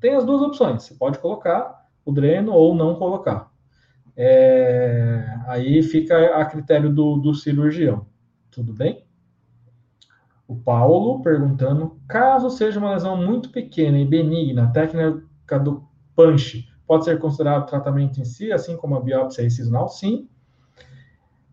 Tem 0.00 0.14
as 0.14 0.24
duas 0.24 0.40
opções, 0.40 0.84
você 0.84 0.94
pode 0.94 1.18
colocar 1.18 1.86
o 2.04 2.12
dreno 2.12 2.52
ou 2.52 2.74
não 2.74 2.94
colocar. 2.94 3.50
É, 4.16 5.24
aí 5.46 5.82
fica 5.82 6.36
a 6.36 6.44
critério 6.44 6.94
do, 6.94 7.16
do 7.16 7.34
cirurgião, 7.34 8.06
tudo 8.50 8.72
bem? 8.72 9.04
O 10.46 10.54
Paulo 10.54 11.22
perguntando: 11.22 11.98
caso 12.06 12.50
seja 12.50 12.78
uma 12.78 12.92
lesão 12.92 13.16
muito 13.16 13.50
pequena 13.50 13.98
e 13.98 14.04
benigna, 14.04 14.64
a 14.64 14.70
técnica 14.70 15.58
do 15.58 15.88
punch 16.14 16.68
pode 16.86 17.04
ser 17.04 17.18
considerado 17.18 17.66
tratamento 17.66 18.20
em 18.20 18.24
si, 18.24 18.52
assim 18.52 18.76
como 18.76 18.94
a 18.94 19.00
biópsia 19.00 19.44
incisional? 19.44 19.88
Sim. 19.88 20.28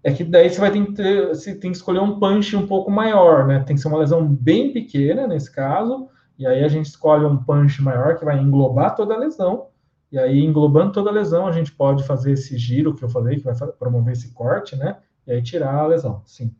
É 0.04 0.14
que 0.14 0.24
daí 0.24 0.50
você 0.50 0.62
vai 0.62 0.72
ter 0.72 0.86
que, 0.86 0.93
ter, 0.93 1.28
você 1.28 1.56
tem 1.56 1.72
que 1.72 1.78
escolher 1.78 2.00
um 2.00 2.20
punch 2.20 2.56
um 2.56 2.66
pouco 2.66 2.89
maior, 2.89 3.45
né? 3.45 3.60
Tem 3.60 3.76
que 3.76 3.82
ser 3.82 3.89
uma 3.89 3.97
lesão 3.97 4.26
bem 4.26 4.72
pequena 4.72 5.28
nesse 5.28 5.54
caso, 5.54 6.08
e 6.38 6.47
aí 6.47 6.64
a 6.64 6.68
gente 6.70 6.86
escolhe 6.86 7.26
um 7.26 7.38
punch 7.38 7.82
maior 7.82 8.18
que 8.18 8.24
vai 8.24 8.39
englobar 8.39 8.95
toda 8.95 9.14
a 9.14 9.18
lesão. 9.18 9.68
E 10.12 10.18
aí, 10.18 10.39
englobando 10.39 10.91
toda 10.91 11.10
a 11.10 11.14
lesão, 11.14 11.45
a 11.45 11.52
gente 11.52 11.72
pode 11.72 12.04
fazer 12.04 12.32
esse 12.32 12.58
giro 12.58 12.95
que 12.95 13.04
eu 13.04 13.10
falei, 13.10 13.38
que 13.38 13.43
vai 13.43 13.56
promover 13.78 14.14
esse 14.14 14.34
corte, 14.34 14.76
né? 14.76 14.97
E 15.28 15.32
aí 15.34 15.41
tirar 15.41 15.76
a 15.76 15.88
lesão, 15.88 16.24
sim. 16.26 16.56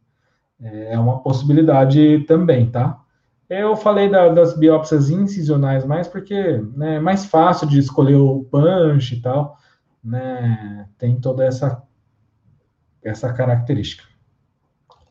É 0.62 1.00
uma 1.00 1.24
possibilidade 1.24 2.26
também, 2.28 2.70
tá? 2.70 3.02
Eu 3.50 3.76
falei 3.76 4.10
da, 4.10 4.30
das 4.30 4.56
biópsias 4.56 5.10
incisionais 5.10 5.84
mais 5.84 6.08
porque 6.08 6.62
né, 6.76 6.98
é 6.98 7.00
mais 7.00 7.26
fácil 7.26 7.68
de 7.68 7.80
escolher 7.80 8.16
o 8.16 8.44
punch 8.44 9.16
e 9.16 9.22
tal, 9.22 9.58
né? 10.04 10.88
Tem 10.98 11.20
toda 11.20 11.44
essa, 11.44 11.82
essa 13.10 13.32
característica. 13.34 14.03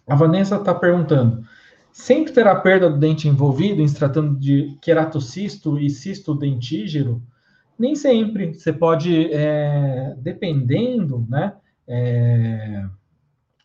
A 0.07 0.15
Vanessa 0.15 0.57
está 0.57 0.75
perguntando: 0.75 1.45
sempre 1.93 2.33
terá 2.33 2.55
perda 2.55 2.89
do 2.89 2.99
dente 2.99 3.29
envolvido 3.29 3.81
em 3.81 3.89
se 3.89 3.95
tratando 3.95 4.39
de 4.39 4.77
queratocisto 4.81 5.79
e 5.79 5.91
cisto 5.91 6.35
dentígero? 6.35 7.23
Nem 7.79 7.95
sempre. 7.95 8.55
Você 8.55 8.73
pode, 8.73 9.33
é, 9.33 10.15
dependendo, 10.19 11.27
né? 11.29 11.55
É, 11.87 12.85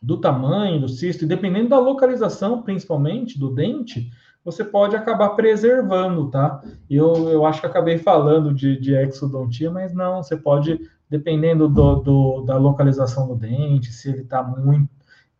do 0.04 0.18
tamanho 0.18 0.80
do 0.80 0.88
cisto, 0.88 1.24
e 1.24 1.26
dependendo 1.26 1.70
da 1.70 1.78
localização, 1.78 2.60
principalmente, 2.62 3.38
do 3.38 3.48
dente, 3.48 4.10
você 4.44 4.62
pode 4.62 4.94
acabar 4.94 5.30
preservando, 5.30 6.30
tá? 6.30 6.62
Eu, 6.90 7.30
eu 7.30 7.46
acho 7.46 7.60
que 7.60 7.66
acabei 7.66 7.96
falando 7.96 8.52
de, 8.52 8.78
de 8.78 8.94
exodontia, 8.94 9.70
mas 9.70 9.94
não, 9.94 10.22
você 10.22 10.36
pode, 10.36 10.78
dependendo 11.08 11.68
do, 11.68 11.96
do 11.96 12.40
da 12.42 12.56
localização 12.56 13.26
do 13.28 13.36
dente, 13.36 13.92
se 13.92 14.08
ele 14.08 14.22
está 14.22 14.42
muito 14.42 14.88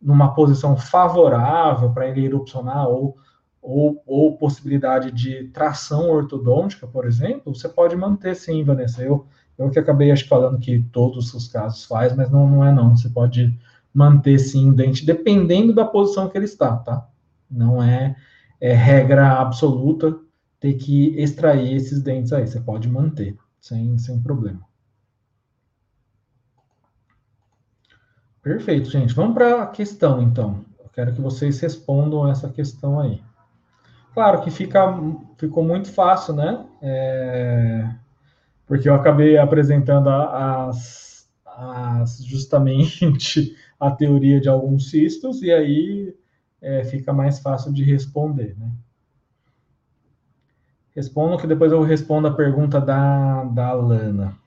numa 0.01 0.33
posição 0.33 0.77
favorável 0.77 1.91
para 1.91 2.07
ele 2.07 2.25
erupcionar 2.25 2.87
ou, 2.87 3.17
ou, 3.61 4.03
ou, 4.05 4.37
possibilidade 4.37 5.11
de 5.11 5.45
tração 5.45 6.09
ortodôntica, 6.09 6.85
por 6.85 7.05
exemplo, 7.05 7.55
você 7.55 7.67
pode 7.67 7.95
manter 7.95 8.35
sim, 8.35 8.63
Vanessa. 8.63 9.01
Eu, 9.01 9.25
eu 9.57 9.69
que 9.71 9.79
acabei 9.79 10.11
acho, 10.11 10.27
falando 10.27 10.59
que 10.59 10.79
todos 10.91 11.33
os 11.33 11.47
casos 11.47 11.85
faz, 11.85 12.15
mas 12.15 12.29
não, 12.29 12.47
não 12.47 12.63
é 12.63 12.71
não. 12.71 12.95
Você 12.95 13.09
pode 13.09 13.57
manter 13.91 14.37
sim 14.37 14.69
o 14.69 14.73
dente, 14.73 15.05
dependendo 15.05 15.73
da 15.73 15.85
posição 15.85 16.29
que 16.29 16.37
ele 16.37 16.45
está, 16.45 16.75
tá? 16.77 17.07
Não 17.49 17.81
é, 17.81 18.15
é 18.61 18.73
regra 18.73 19.39
absoluta 19.39 20.15
ter 20.59 20.73
que 20.75 21.19
extrair 21.19 21.75
esses 21.75 22.01
dentes 22.01 22.31
aí. 22.31 22.45
Você 22.45 22.59
pode 22.59 22.87
manter, 22.87 23.35
sem, 23.59 23.97
sem 23.97 24.19
problema. 24.21 24.61
Perfeito, 28.45 28.91
gente. 28.91 29.11
Vamos 29.15 29.33
para 29.33 29.63
a 29.63 29.65
questão, 29.65 30.21
então. 30.21 30.63
Eu 30.77 30.87
quero 30.93 31.11
que 31.11 31.19
vocês 31.19 31.59
respondam 31.59 32.29
essa 32.29 32.47
questão 32.47 32.99
aí. 32.99 33.19
Claro 34.13 34.43
que 34.43 34.51
fica, 34.51 34.95
ficou 35.35 35.63
muito 35.63 35.91
fácil, 35.91 36.35
né? 36.35 36.63
É, 36.79 37.89
porque 38.67 38.87
eu 38.87 38.93
acabei 38.93 39.35
apresentando 39.35 40.09
as, 40.09 41.27
as 41.43 42.23
justamente 42.23 43.57
a 43.81 43.89
teoria 43.89 44.39
de 44.39 44.47
alguns 44.47 44.91
cistos, 44.91 45.41
e 45.41 45.51
aí 45.51 46.15
é, 46.61 46.83
fica 46.83 47.11
mais 47.11 47.39
fácil 47.39 47.73
de 47.73 47.83
responder. 47.83 48.55
Né? 48.59 48.69
Respondo 50.95 51.39
que 51.39 51.47
depois 51.47 51.71
eu 51.71 51.81
respondo 51.81 52.27
a 52.27 52.35
pergunta 52.35 52.79
da, 52.79 53.43
da 53.45 53.73
Lana. 53.73 54.37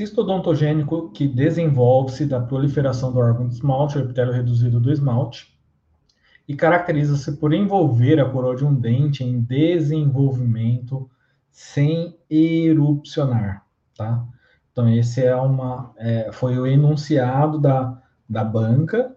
Cisto 0.00 0.22
odontogênico 0.22 1.10
que 1.10 1.28
desenvolve-se 1.28 2.24
da 2.24 2.40
proliferação 2.40 3.12
do 3.12 3.18
órgão 3.18 3.46
de 3.46 3.52
esmalte, 3.52 3.98
o 3.98 4.00
epitélio 4.00 4.32
reduzido 4.32 4.80
do 4.80 4.90
esmalte, 4.90 5.54
e 6.48 6.56
caracteriza-se 6.56 7.36
por 7.36 7.52
envolver 7.52 8.18
a 8.18 8.26
coroa 8.26 8.56
de 8.56 8.64
um 8.64 8.74
dente 8.74 9.22
em 9.22 9.42
desenvolvimento 9.42 11.06
sem 11.50 12.16
erupcionar, 12.30 13.66
tá? 13.94 14.26
Então, 14.72 14.88
esse 14.88 15.22
é 15.22 15.36
uma, 15.36 15.92
é, 15.98 16.32
foi 16.32 16.58
o 16.58 16.66
enunciado 16.66 17.58
da, 17.58 18.02
da 18.26 18.42
banca, 18.42 19.14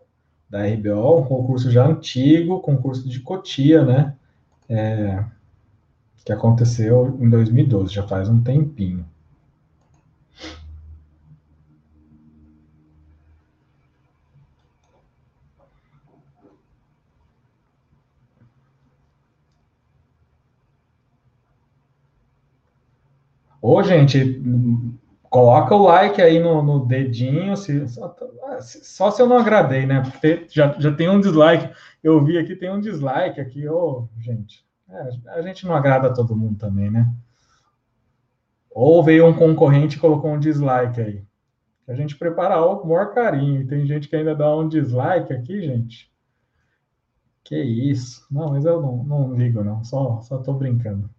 da 0.49 0.67
RBO, 0.67 1.21
um 1.21 1.23
concurso 1.23 1.71
já 1.71 1.87
antigo, 1.87 2.59
concurso 2.59 3.07
de 3.07 3.21
Cotia, 3.21 3.85
né? 3.85 4.17
É, 4.67 5.23
que 6.25 6.33
aconteceu 6.33 7.17
em 7.21 7.29
2012, 7.29 7.93
já 7.93 8.05
faz 8.05 8.27
um 8.27 8.43
tempinho. 8.43 9.12
Ô, 23.63 23.81
gente, 23.81 24.41
Coloca 25.33 25.73
o 25.73 25.81
like 25.81 26.21
aí 26.21 26.39
no, 26.39 26.61
no 26.61 26.85
dedinho, 26.85 27.57
se, 27.57 27.87
só, 27.87 28.15
só, 28.61 29.09
se 29.09 29.19
eu 29.19 29.25
não 29.25 29.39
agradei, 29.39 29.83
né? 29.83 29.99
Porque 30.01 30.45
já, 30.47 30.71
já 30.77 30.93
tem 30.93 31.09
um 31.09 31.19
dislike. 31.19 31.73
Eu 32.03 32.23
vi 32.23 32.37
aqui, 32.37 32.55
tem 32.55 32.69
um 32.69 32.79
dislike 32.79 33.41
aqui. 33.41 33.67
Ô, 33.67 34.07
gente, 34.19 34.63
é, 34.87 35.09
a 35.29 35.41
gente 35.41 35.65
não 35.65 35.73
agrada 35.73 36.13
todo 36.13 36.35
mundo 36.35 36.59
também, 36.59 36.91
né? 36.91 37.11
Ou 38.69 39.03
veio 39.03 39.25
um 39.25 39.33
concorrente 39.33 39.97
e 39.97 39.99
colocou 39.99 40.31
um 40.31 40.39
dislike 40.39 41.01
aí. 41.01 41.23
A 41.87 41.95
gente 41.95 42.15
prepara 42.15 42.63
o 42.63 42.85
maior 42.85 43.11
carinho. 43.11 43.63
E 43.63 43.65
tem 43.65 43.87
gente 43.87 44.07
que 44.07 44.15
ainda 44.15 44.35
dá 44.35 44.55
um 44.55 44.67
dislike 44.67 45.33
aqui, 45.33 45.63
gente. 45.63 46.13
Que 47.43 47.59
isso. 47.59 48.23
Não, 48.29 48.49
mas 48.49 48.65
eu 48.65 48.79
não, 48.79 49.03
não 49.03 49.33
ligo, 49.33 49.63
não. 49.63 49.83
Só, 49.83 50.21
só 50.21 50.37
tô 50.37 50.53
brincando. 50.53 51.09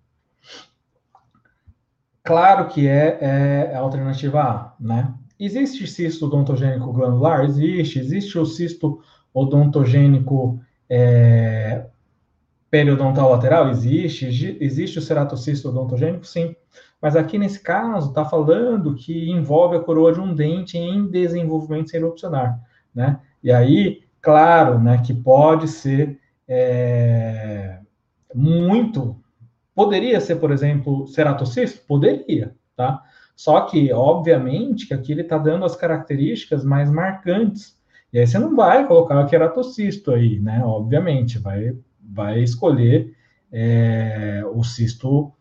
Claro 2.25 2.69
que 2.69 2.89
é, 2.89 3.19
é 3.21 3.77
a 3.77 3.81
alternativa 3.81 4.43
A, 4.43 4.75
né? 4.81 5.13
Existe 5.39 5.87
cisto 5.87 6.27
odontogênico 6.27 6.91
glandular? 6.93 7.45
Existe. 7.45 7.99
Existe 7.99 8.39
o 8.39 8.47
cisto 8.47 9.01
odontogênico 9.33 10.59
é, 10.89 11.85
periodontal 12.71 13.31
lateral? 13.31 13.69
Existe. 13.69 14.27
Existe 14.61 14.99
o 14.99 15.03
ceratocisto 15.03 15.69
odontogênico? 15.69 16.27
Sim. 16.27 16.57
Mas 17.01 17.15
aqui 17.15 17.37
nesse 17.37 17.61
caso 17.61 18.09
está 18.09 18.25
falando 18.25 18.95
que 18.95 19.31
envolve 19.31 19.77
a 19.77 19.81
coroa 19.81 20.11
de 20.11 20.21
um 20.21 20.35
dente 20.35 20.79
em 20.79 21.07
desenvolvimento 21.07 21.91
sem 21.91 22.01
erupcionar, 22.01 22.59
né? 22.95 23.21
E 23.43 23.53
aí, 23.53 24.03
claro, 24.23 24.79
né, 24.79 25.03
que 25.05 25.13
pode 25.13 25.69
ser 25.69 26.19
é, 26.49 27.79
muito, 28.35 29.21
poderia 29.75 30.21
ser, 30.21 30.37
por 30.37 30.51
exemplo, 30.51 31.07
ceratocisto? 31.07 31.87
Poderia, 31.87 32.55
tá? 32.77 33.03
Só 33.37 33.61
que, 33.63 33.93
obviamente, 33.93 34.87
que 34.87 34.95
aqui 34.95 35.13
ele 35.13 35.23
está 35.23 35.37
dando 35.39 35.65
as 35.65 35.75
características 35.75 36.65
mais 36.65 36.91
marcantes. 36.91 37.77
E 38.13 38.19
aí 38.19 38.27
você 38.27 38.39
não 38.39 38.55
vai 38.55 38.87
colocar 38.87 39.21
o 39.21 39.27
queratocisto 39.27 40.13
aí, 40.13 40.39
né? 40.39 40.63
Obviamente, 40.65 41.39
vai, 41.39 41.77
vai 42.01 42.41
escolher 42.43 43.13
é, 43.53 44.43
o 44.55 44.63
cisto 44.63 45.33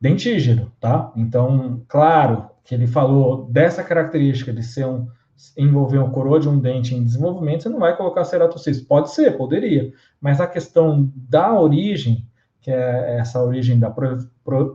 dentígeno, 0.00 0.72
tá? 0.78 1.12
Então, 1.16 1.82
claro 1.88 2.50
que 2.64 2.74
ele 2.74 2.86
falou 2.86 3.46
dessa 3.46 3.82
característica 3.82 4.52
de 4.52 4.62
ser 4.62 4.86
um 4.86 5.08
envolver 5.56 5.98
um 5.98 6.10
coroa 6.10 6.40
de 6.40 6.48
um 6.48 6.58
dente 6.58 6.94
em 6.94 7.04
desenvolvimento, 7.04 7.62
você 7.62 7.68
não 7.68 7.78
vai 7.78 7.96
colocar 7.96 8.24
ceratocisto. 8.24 8.86
Pode 8.86 9.12
ser, 9.12 9.36
poderia, 9.36 9.92
mas 10.20 10.40
a 10.40 10.46
questão 10.46 11.10
da 11.14 11.58
origem, 11.58 12.26
que 12.60 12.70
é 12.70 13.16
essa 13.18 13.42
origem 13.42 13.78
da 13.78 13.90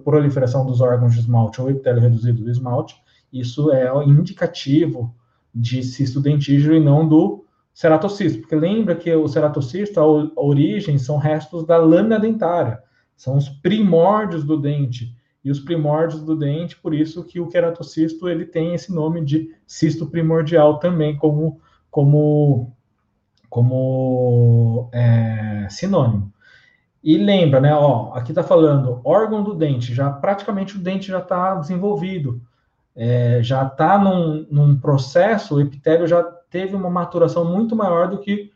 proliferação 0.04 0.66
dos 0.66 0.82
órgãos 0.82 1.14
de 1.14 1.20
esmalte 1.20 1.62
ou 1.62 1.70
epitélio 1.70 2.02
reduzido 2.02 2.44
do 2.44 2.50
esmalte, 2.50 2.96
isso 3.32 3.72
é 3.72 3.92
indicativo 4.06 5.14
de 5.54 5.84
cisto 5.84 6.20
dentígeno 6.22 6.76
e 6.76 6.80
não 6.80 7.08
do 7.08 7.46
ceratocisto, 7.74 8.40
porque 8.42 8.56
lembra 8.56 8.96
que 8.96 9.14
o 9.14 9.28
ceratocisto, 9.28 10.00
a 10.00 10.42
origem 10.42 10.98
são 10.98 11.18
restos 11.18 11.66
da 11.66 11.78
lâmina 11.78 12.20
dentária, 12.20 12.82
são 13.16 13.38
os 13.38 13.50
primórdios 13.50 14.44
do 14.44 14.60
dente. 14.60 15.16
E 15.44 15.52
os 15.52 15.60
primórdios 15.60 16.24
do 16.24 16.38
dente, 16.38 16.78
por 16.78 16.94
isso 16.94 17.24
que 17.26 17.40
o 17.40 17.48
queratocisto 17.48 18.30
ele 18.30 18.46
tem 18.46 18.74
esse 18.74 18.94
nome 18.94 19.26
de 19.26 19.54
cisto 19.68 20.06
primordial 20.06 20.80
também 20.80 21.18
como, 21.18 21.60
como, 21.92 22.74
como 23.50 24.90
é, 24.94 25.68
sinônimo. 25.70 26.33
E 27.04 27.18
lembra, 27.18 27.60
né? 27.60 27.76
Ó, 27.76 28.14
aqui 28.14 28.32
está 28.32 28.42
falando 28.42 29.02
órgão 29.04 29.44
do 29.44 29.54
dente, 29.54 29.94
já 29.94 30.10
praticamente 30.10 30.78
o 30.78 30.80
dente 30.80 31.08
já 31.08 31.20
está 31.20 31.56
desenvolvido, 31.56 32.42
é, 32.96 33.44
já 33.44 33.66
está 33.66 33.98
num, 33.98 34.48
num 34.50 34.80
processo, 34.80 35.56
o 35.56 35.62
epitélio 35.62 36.08
já 36.08 36.24
teve 36.50 36.76
uma 36.76 36.90
maturação 36.90 37.44
muito 37.44 37.76
maior 37.76 38.08
do 38.08 38.20
que 38.20 38.52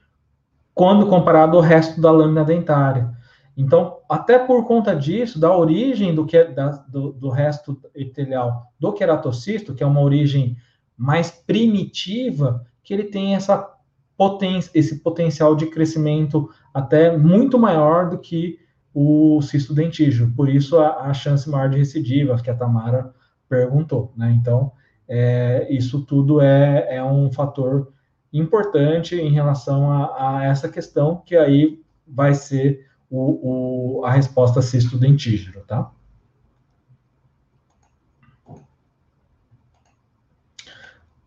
quando 0.73 1.07
comparado 1.07 1.57
ao 1.57 1.63
resto 1.63 1.99
da 1.99 2.11
lâmina 2.11 2.45
dentária. 2.45 3.11
Então, 3.57 3.97
até 4.07 4.37
por 4.37 4.65
conta 4.65 4.95
disso, 4.95 5.39
da 5.39 5.53
origem 5.53 6.13
do, 6.13 6.25
que, 6.25 6.43
da, 6.45 6.69
do, 6.87 7.11
do 7.11 7.29
resto 7.29 7.81
epitelial 7.95 8.71
do 8.79 8.93
queratocisto, 8.93 9.73
que 9.73 9.83
é 9.83 9.85
uma 9.85 10.01
origem 10.01 10.55
mais 10.95 11.31
primitiva, 11.31 12.63
que 12.83 12.93
ele 12.93 13.05
tem 13.05 13.35
essa 13.35 13.57
poten 14.17 14.59
esse 14.73 14.99
potencial 14.99 15.55
de 15.55 15.67
crescimento 15.67 16.49
até 16.73 17.15
muito 17.15 17.59
maior 17.59 18.09
do 18.09 18.17
que 18.17 18.59
o 18.93 19.41
cisto 19.41 19.73
dentígeno. 19.73 20.33
Por 20.35 20.49
isso, 20.49 20.79
a, 20.79 21.03
a 21.03 21.13
chance 21.13 21.47
maior 21.49 21.69
de 21.69 21.77
recidiva, 21.77 22.41
que 22.41 22.49
a 22.49 22.55
Tamara 22.55 23.13
perguntou. 23.47 24.11
Né? 24.17 24.35
Então, 24.39 24.71
é, 25.07 25.67
isso 25.69 26.01
tudo 26.01 26.41
é, 26.41 26.95
é 26.97 27.03
um 27.03 27.31
fator 27.31 27.93
importante 28.33 29.15
em 29.15 29.31
relação 29.31 29.91
a, 29.91 30.39
a 30.39 30.45
essa 30.45 30.67
questão, 30.67 31.21
que 31.25 31.35
aí 31.35 31.79
vai 32.07 32.33
ser 32.33 32.85
o, 33.09 33.99
o, 33.99 34.05
a 34.05 34.11
resposta 34.11 34.61
cisto 34.61 34.97
dentígeno, 34.97 35.61
tá? 35.65 35.91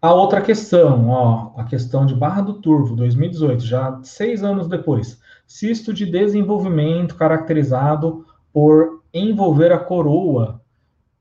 A 0.03 0.15
outra 0.15 0.41
questão, 0.41 1.11
ó, 1.11 1.53
a 1.59 1.65
questão 1.65 2.07
de 2.07 2.15
Barra 2.15 2.41
do 2.41 2.55
Turvo, 2.55 2.97
2018, 2.97 3.63
já 3.63 4.01
seis 4.03 4.43
anos 4.43 4.67
depois. 4.67 5.21
Cisto 5.47 5.93
de 5.93 6.07
desenvolvimento 6.07 7.15
caracterizado 7.17 8.25
por 8.51 9.03
envolver 9.13 9.73
a 9.73 9.79
coroa 9.79 10.63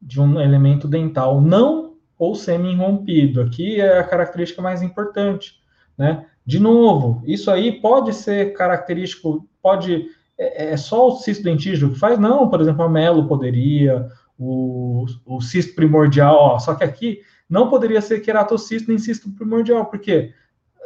de 0.02 0.22
um 0.22 0.40
elemento 0.40 0.88
dental 0.88 1.42
não 1.42 1.96
ou 2.18 2.36
semi-rompido. 2.36 3.42
Aqui 3.42 3.82
é 3.82 4.00
a 4.00 4.04
característica 4.04 4.62
mais 4.62 4.82
importante, 4.82 5.56
né? 5.98 6.26
De 6.46 6.58
novo, 6.58 7.22
isso 7.26 7.52
aí 7.52 7.82
pode 7.82 8.14
ser 8.14 8.54
característico, 8.54 9.46
pode 9.62 10.08
é, 10.38 10.72
é 10.72 10.78
só 10.78 11.10
o 11.10 11.18
cisto 11.18 11.44
dentígeno 11.44 11.92
que 11.92 12.00
faz? 12.00 12.18
Não, 12.18 12.50
por 12.50 12.62
exemplo, 12.62 12.84
a 12.84 12.90
melo 12.90 13.28
poderia, 13.28 14.08
o, 14.38 15.06
o 15.26 15.42
cisto 15.42 15.76
primordial, 15.76 16.36
ó, 16.36 16.60
só 16.60 16.74
que 16.76 16.84
aqui 16.84 17.20
não 17.50 17.70
poderia 17.70 18.02
ser 18.02 18.20
queratocisto 18.20 18.90
nem 18.90 19.00
cisto 19.00 19.32
primordial, 19.32 19.86
porque 19.86 20.34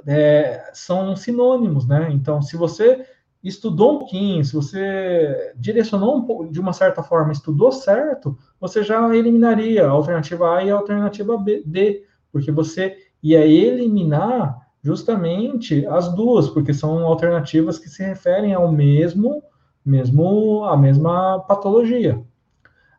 é, 0.07 0.71
são 0.73 1.15
sinônimos, 1.15 1.85
né? 1.87 2.09
Então, 2.11 2.41
se 2.41 2.55
você 2.55 3.05
estudou 3.43 3.95
um 3.95 3.99
pouquinho, 3.99 4.43
se 4.45 4.53
você 4.53 5.53
direcionou 5.57 6.17
um 6.17 6.21
pouco, 6.23 6.49
de 6.49 6.59
uma 6.59 6.71
certa 6.71 7.03
forma, 7.03 7.33
estudou 7.33 7.71
certo, 7.71 8.37
você 8.59 8.81
já 8.81 9.13
eliminaria 9.15 9.85
a 9.85 9.89
alternativa 9.89 10.57
A 10.57 10.63
e 10.63 10.71
a 10.71 10.75
alternativa 10.75 11.37
B, 11.37 11.61
D, 11.65 12.05
porque 12.31 12.51
você 12.51 12.95
ia 13.21 13.45
eliminar 13.45 14.63
justamente 14.81 15.85
as 15.87 16.13
duas, 16.13 16.49
porque 16.49 16.73
são 16.73 17.05
alternativas 17.05 17.77
que 17.77 17.89
se 17.89 18.03
referem 18.03 18.53
ao 18.53 18.71
mesmo, 18.71 19.43
mesmo 19.85 20.63
a 20.65 20.77
mesma 20.77 21.39
patologia. 21.41 22.21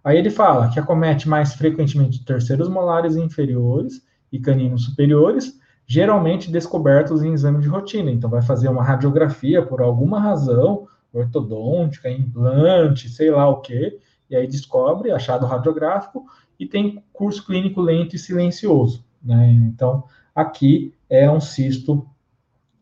Aí 0.05 0.18
ele 0.18 0.28
fala 0.28 0.68
que 0.68 0.78
acomete 0.78 1.26
mais 1.26 1.55
frequentemente 1.55 2.22
terceiros 2.22 2.68
molares 2.68 3.16
inferiores 3.16 4.05
e 4.31 4.39
caninos 4.39 4.85
superiores, 4.85 5.59
geralmente 5.86 6.51
descobertos 6.51 7.22
em 7.22 7.32
exame 7.32 7.62
de 7.62 7.68
rotina. 7.68 8.10
Então 8.10 8.28
vai 8.28 8.43
fazer 8.43 8.68
uma 8.68 8.85
radiografia 8.85 9.64
por 9.64 9.81
alguma 9.81 10.20
razão, 10.20 10.86
ortodôntica, 11.10 12.10
implante, 12.10 13.09
sei 13.09 13.31
lá 13.31 13.48
o 13.48 13.60
quê, 13.62 13.98
e 14.28 14.36
aí 14.36 14.47
descobre 14.47 15.10
achado 15.10 15.47
radiográfico 15.47 16.26
e 16.59 16.66
tem 16.66 17.02
curso 17.12 17.44
clínico 17.47 17.81
lento 17.81 18.14
e 18.14 18.18
silencioso. 18.18 19.05
Né? 19.22 19.52
Então, 19.52 20.05
aqui 20.35 20.93
é 21.09 21.31
um 21.31 21.40
cisto 21.40 22.06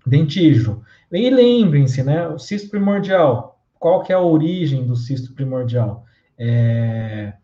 dentígeno. 0.05 0.83
E 1.11 1.31
lembrem-se, 1.31 2.03
né, 2.03 2.27
o 2.27 2.39
cisto 2.39 2.71
primordial, 2.71 3.61
qual 3.79 4.03
que 4.03 4.13
é 4.13 4.17
a 4.17 4.21
origem 4.21 4.85
do 4.87 4.97
cisto 4.97 5.35
primordial? 5.35 6.05
É, 6.45 7.35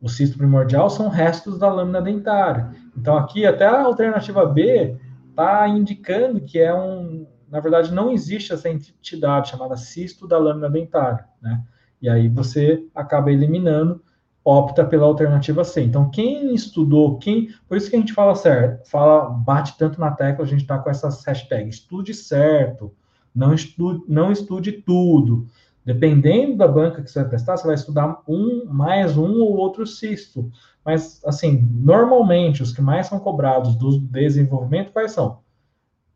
o 0.00 0.08
cisto 0.08 0.36
primordial 0.36 0.90
são 0.90 1.08
restos 1.08 1.56
da 1.56 1.72
lâmina 1.72 2.02
dentária. 2.02 2.74
Então, 2.96 3.16
aqui, 3.16 3.46
até 3.46 3.64
a 3.64 3.82
alternativa 3.82 4.44
B 4.44 4.96
está 5.28 5.68
indicando 5.68 6.40
que 6.40 6.58
é 6.58 6.74
um. 6.74 7.28
Na 7.48 7.60
verdade, 7.60 7.94
não 7.94 8.10
existe 8.10 8.52
essa 8.52 8.68
entidade 8.68 9.50
chamada 9.50 9.76
cisto 9.76 10.26
da 10.26 10.36
lâmina 10.36 10.68
dentária, 10.68 11.24
né? 11.40 11.62
E 12.02 12.08
aí 12.08 12.28
você 12.28 12.84
acaba 12.92 13.30
eliminando 13.30 14.02
opta 14.44 14.84
pela 14.84 15.06
alternativa 15.06 15.62
C. 15.62 15.82
Então, 15.82 16.10
quem 16.10 16.52
estudou, 16.52 17.18
quem. 17.18 17.50
Por 17.68 17.76
isso 17.76 17.88
que 17.88 17.94
a 17.94 18.00
gente 18.00 18.12
fala 18.12 18.34
certo, 18.34 18.88
fala, 18.90 19.28
bate 19.28 19.78
tanto 19.78 20.00
na 20.00 20.10
tecla, 20.10 20.44
a 20.44 20.48
gente 20.48 20.62
está 20.62 20.76
com 20.76 20.90
essas 20.90 21.24
hashtags. 21.24 21.76
Estude 21.76 22.14
certo, 22.14 22.92
não 23.32 23.54
estude, 23.54 24.02
não 24.08 24.32
estude 24.32 24.72
tudo. 24.72 25.46
Dependendo 25.84 26.56
da 26.56 26.68
banca 26.68 27.02
que 27.02 27.10
você 27.10 27.20
vai 27.20 27.28
prestar, 27.28 27.56
você 27.56 27.66
vai 27.66 27.74
estudar 27.74 28.22
um, 28.28 28.64
mais 28.66 29.16
um 29.16 29.40
ou 29.40 29.56
outro 29.56 29.86
cisto. 29.86 30.50
Mas, 30.84 31.20
assim, 31.24 31.66
normalmente, 31.72 32.62
os 32.62 32.72
que 32.72 32.82
mais 32.82 33.06
são 33.06 33.18
cobrados 33.18 33.74
do 33.76 33.98
desenvolvimento, 33.98 34.92
quais 34.92 35.12
são? 35.12 35.40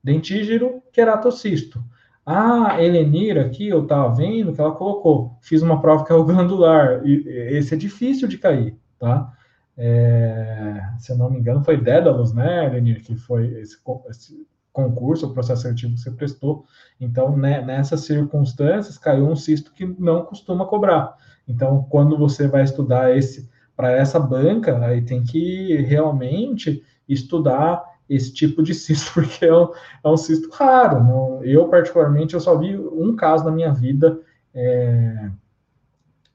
Dentígero, 0.03 0.83
queratocisto. 0.93 1.83
A 2.27 2.83
Helenira 2.83 3.47
aqui, 3.47 3.69
eu 3.69 3.83
estava 3.83 4.15
vendo 4.15 4.53
que 4.53 4.61
ela 4.61 4.73
colocou, 4.73 5.37
fiz 5.43 5.63
uma 5.63 5.81
prova 5.81 6.05
que 6.05 6.13
é 6.13 6.15
o 6.15 6.25
glandular, 6.25 7.03
e 7.05 7.29
esse 7.29 7.75
é 7.75 7.77
difícil 7.77 8.27
de 8.27 8.39
cair, 8.39 8.77
tá? 8.99 9.35
é, 9.77 10.81
se 10.99 11.13
eu 11.13 11.17
não 11.17 11.31
me 11.31 11.39
engano, 11.39 11.65
foi 11.65 11.77
Dédalus, 11.77 12.33
né, 12.33 12.69
Lenir, 12.69 13.03
que 13.03 13.17
foi 13.17 13.47
esse, 13.61 13.77
esse, 14.09 14.47
concurso, 14.75 15.27
o 15.27 15.33
processo 15.33 15.63
seletivo 15.63 15.95
que 15.95 16.01
você 16.01 16.11
prestou. 16.11 16.67
Então, 17.01 17.35
né, 17.35 17.65
nessas 17.65 18.01
circunstâncias, 18.01 18.99
caiu 18.99 19.27
um 19.27 19.37
cisto 19.37 19.73
que 19.73 19.87
não 19.87 20.25
costuma 20.25 20.67
cobrar. 20.67 21.17
Então, 21.49 21.87
quando 21.89 22.19
você 22.19 22.49
vai 22.49 22.65
estudar 22.65 23.17
esse 23.17 23.49
para 23.77 23.91
essa 23.91 24.21
banca, 24.21 24.79
aí 24.85 25.03
tem 25.03 25.23
que 25.25 25.77
realmente 25.83 26.83
estudar 27.09 27.83
esse 28.09 28.33
tipo 28.33 28.63
de 28.63 28.75
cisto, 28.75 29.15
porque 29.15 29.47
é 29.47 29.57
um, 29.57 29.69
é 30.05 30.09
um 30.09 30.17
cisto 30.17 30.51
raro. 30.51 31.03
Não, 31.03 31.45
eu, 31.45 31.69
particularmente, 31.69 32.35
eu 32.35 32.41
só 32.41 32.59
vi 32.59 32.77
um 32.77 33.17
caso 33.17 33.45
na 33.45 33.53
minha 33.53 33.73
vida 33.73 34.21
é, 34.53 35.31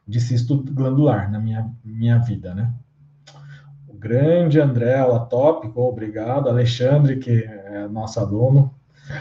de 0.07 0.19
cisto 0.19 0.57
glandular, 0.57 1.31
na 1.31 1.39
minha, 1.39 1.71
minha 1.83 2.17
vida, 2.19 2.53
né? 2.53 2.73
Grande 3.99 4.61
André 4.61 5.03
Latópico, 5.03 5.81
obrigado. 5.81 6.47
Alexandre, 6.47 7.17
que 7.17 7.43
é 7.43 7.85
nosso 7.89 8.17
aluno. 8.17 8.73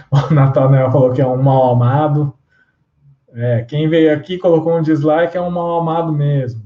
O 0.09 0.33
Nathanael 0.33 0.93
falou 0.93 1.13
que 1.13 1.21
é 1.21 1.27
um 1.27 1.43
mal 1.43 1.73
amado. 1.73 2.33
É, 3.33 3.63
quem 3.65 3.89
veio 3.89 4.15
aqui 4.15 4.39
colocou 4.39 4.79
um 4.79 4.83
dislike 4.83 5.37
é 5.37 5.41
um 5.41 5.51
mal 5.51 5.81
amado 5.81 6.13
mesmo. 6.13 6.63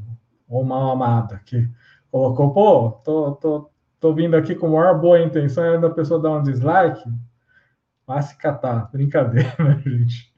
Ou 0.46 0.62
mal 0.62 0.90
amada, 0.90 1.40
que 1.46 1.66
colocou, 2.10 2.52
pô, 2.52 2.90
tô, 3.02 3.32
tô, 3.32 3.70
tô 3.98 4.12
vindo 4.12 4.36
aqui 4.36 4.54
com 4.54 4.66
a 4.66 4.70
maior 4.70 5.00
boa 5.00 5.22
intenção, 5.22 5.80
e 5.80 5.86
a 5.86 5.90
pessoa 5.90 6.20
dá 6.20 6.30
um 6.30 6.42
dislike, 6.42 7.08
vai 8.06 8.22
se 8.22 8.36
catar. 8.36 8.90
Brincadeira, 8.92 9.54
gente. 9.86 10.31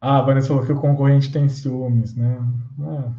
Ah, 0.00 0.22
Vanessa 0.22 0.48
falou 0.48 0.64
que 0.64 0.72
o 0.72 0.80
concorrente 0.80 1.32
tem 1.32 1.48
ciúmes, 1.48 2.14
né? 2.14 2.38
Ah, 2.80 3.12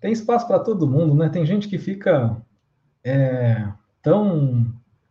tem 0.00 0.12
espaço 0.12 0.46
para 0.46 0.58
todo 0.58 0.88
mundo, 0.88 1.14
né? 1.14 1.28
Tem 1.28 1.46
gente 1.46 1.68
que 1.68 1.78
fica 1.78 2.36
é, 3.04 3.68
tão. 4.02 4.66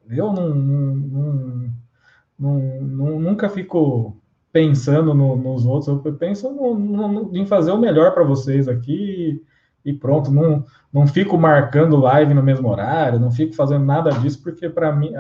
Eu 0.10 0.32
não, 0.34 0.56
não, 0.56 1.74
não, 2.40 3.20
nunca 3.20 3.50
fico 3.50 4.18
pensando 4.52 5.14
no, 5.14 5.36
nos 5.36 5.66
outros, 5.66 5.88
eu 6.06 6.14
penso 6.14 6.52
no, 6.52 6.76
no, 6.76 7.38
em 7.38 7.46
fazer 7.46 7.72
o 7.72 7.78
melhor 7.78 8.14
para 8.14 8.24
vocês 8.24 8.68
aqui 8.68 9.44
e, 9.86 9.94
pronto. 9.94 10.32
Não, 10.32 10.66
não 10.92 11.08
fico 11.08 11.38
marcando 11.38 11.98
live 11.98 12.34
no 12.34 12.44
mesmo 12.44 12.70
horário, 12.70 13.20
não 13.20 13.32
fico 13.32 13.56
fazendo 13.56 13.86
nada 13.86 14.12
disso, 14.12 14.42
porque 14.42 14.70
para 14.70 14.94
mim, 14.94 15.12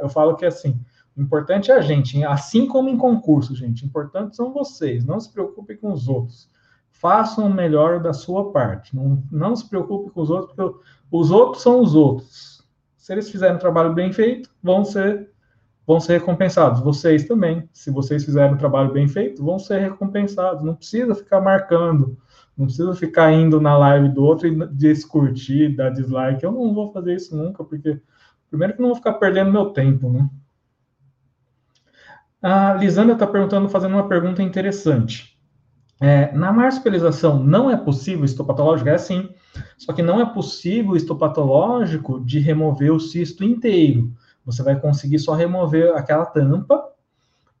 eu 0.00 0.08
falo 0.08 0.36
que 0.36 0.46
assim 0.46 0.70
o 0.70 0.76
importante 1.16 1.70
é 1.70 1.74
a 1.74 1.80
gente, 1.80 2.22
assim 2.24 2.66
como 2.66 2.88
em 2.88 2.96
concurso, 2.96 3.54
gente. 3.54 3.84
Importante 3.84 4.36
são 4.36 4.52
vocês. 4.52 5.04
Não 5.04 5.20
se 5.20 5.32
preocupe 5.32 5.76
com 5.76 5.92
os 5.92 6.08
outros. 6.08 6.50
Façam 6.90 7.46
o 7.46 7.54
melhor 7.54 8.00
da 8.00 8.12
sua 8.12 8.50
parte. 8.52 8.94
Não, 8.94 9.22
não 9.30 9.54
se 9.54 9.68
preocupe 9.68 10.10
com 10.10 10.20
os 10.20 10.30
outros, 10.30 10.54
porque 10.54 10.78
os 11.10 11.30
outros 11.30 11.62
são 11.62 11.80
os 11.80 11.94
outros. 11.94 12.64
Se 12.96 13.12
eles 13.12 13.30
fizerem 13.30 13.56
um 13.56 13.58
trabalho 13.58 13.92
bem 13.92 14.12
feito, 14.12 14.50
vão 14.62 14.84
ser 14.84 15.30
vão 15.86 16.00
ser 16.00 16.14
recompensados. 16.14 16.80
Vocês 16.80 17.24
também, 17.24 17.68
se 17.72 17.90
vocês 17.90 18.24
fizerem 18.24 18.54
um 18.54 18.58
trabalho 18.58 18.92
bem 18.92 19.06
feito, 19.06 19.44
vão 19.44 19.58
ser 19.58 19.80
recompensados. 19.80 20.64
Não 20.64 20.74
precisa 20.74 21.14
ficar 21.14 21.40
marcando, 21.40 22.16
não 22.56 22.66
precisa 22.66 22.94
ficar 22.94 23.32
indo 23.32 23.60
na 23.60 23.76
live 23.76 24.08
do 24.08 24.24
outro 24.24 24.48
e 24.48 24.66
descurtir, 24.68 25.76
dar 25.76 25.90
dislike. 25.90 26.42
Eu 26.42 26.52
não 26.52 26.72
vou 26.72 26.92
fazer 26.92 27.16
isso 27.16 27.36
nunca, 27.36 27.62
porque 27.62 28.00
primeiro 28.48 28.74
que 28.74 28.80
não 28.80 28.88
vou 28.88 28.96
ficar 28.96 29.14
perdendo 29.14 29.52
meu 29.52 29.66
tempo, 29.66 30.10
né? 30.10 30.28
A 32.44 32.74
Lisandra 32.74 33.14
está 33.14 33.26
perguntando, 33.26 33.70
fazendo 33.70 33.94
uma 33.94 34.06
pergunta 34.06 34.42
interessante. 34.42 35.34
É, 35.98 36.30
na 36.36 36.52
marsupialização 36.52 37.42
não 37.42 37.70
é 37.70 37.76
possível 37.78 38.22
histopatológico? 38.22 38.90
É 38.90 38.98
sim. 38.98 39.30
Só 39.78 39.94
que 39.94 40.02
não 40.02 40.20
é 40.20 40.26
possível 40.26 40.94
histopatológico 40.94 42.20
de 42.20 42.38
remover 42.38 42.92
o 42.92 43.00
cisto 43.00 43.42
inteiro. 43.42 44.12
Você 44.44 44.62
vai 44.62 44.78
conseguir 44.78 45.20
só 45.20 45.32
remover 45.32 45.96
aquela 45.96 46.26
tampa, 46.26 46.86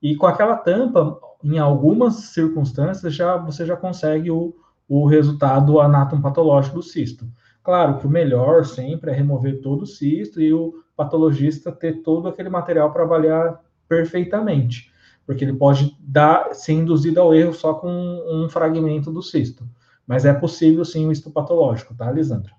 e 0.02 0.16
com 0.16 0.26
aquela 0.26 0.56
tampa, 0.58 1.18
em 1.42 1.58
algumas 1.58 2.16
circunstâncias, 2.16 3.14
já 3.14 3.38
você 3.38 3.64
já 3.64 3.78
consegue 3.78 4.30
o, 4.30 4.54
o 4.86 5.06
resultado 5.06 5.80
anatomopatológico 5.80 6.76
do 6.76 6.82
cisto. 6.82 7.26
Claro 7.62 7.96
que 7.96 8.06
o 8.06 8.10
melhor 8.10 8.66
sempre 8.66 9.12
é 9.12 9.14
remover 9.14 9.62
todo 9.62 9.84
o 9.84 9.86
cisto 9.86 10.42
e 10.42 10.52
o 10.52 10.74
patologista 10.94 11.72
ter 11.72 12.02
todo 12.02 12.28
aquele 12.28 12.50
material 12.50 12.92
para 12.92 13.04
avaliar 13.04 13.64
perfeitamente, 13.88 14.92
porque 15.26 15.44
ele 15.44 15.54
pode 15.54 15.96
dar, 16.00 16.54
ser 16.54 16.72
induzido 16.72 17.20
ao 17.20 17.34
erro 17.34 17.52
só 17.52 17.74
com 17.74 17.88
um, 17.90 18.48
fragmento 18.48 19.10
do 19.12 19.22
cisto. 19.22 19.68
Mas 20.06 20.24
é 20.24 20.32
possível 20.32 20.84
sim 20.84 21.06
o 21.06 21.12
histopatológico, 21.12 21.94
tá, 21.94 22.10
Lisandra? 22.10 22.52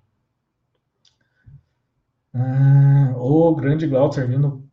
Ah, 2.34 3.14
o 3.16 3.54
grande 3.54 3.86
Glauber 3.86 4.26
vindo, 4.26 4.64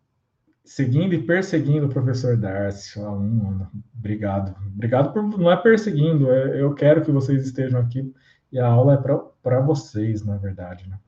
seguindo 0.66 1.14
e 1.14 1.24
perseguindo 1.24 1.86
o 1.86 1.90
professor 1.90 2.36
Darcy. 2.36 3.00
Um, 3.00 3.66
obrigado. 3.98 4.56
Obrigado 4.68 5.14
por. 5.14 5.24
Não 5.38 5.52
é 5.52 5.56
perseguindo, 5.56 6.32
é, 6.32 6.62
eu 6.62 6.74
quero 6.74 7.04
que 7.04 7.12
vocês 7.12 7.46
estejam 7.46 7.80
aqui 7.80 8.14
e 8.52 8.60
a 8.60 8.68
aula 8.68 8.96
é 8.96 8.98
para 8.98 9.60
vocês, 9.62 10.26
na 10.26 10.38
verdade, 10.38 10.88
né? 10.90 11.00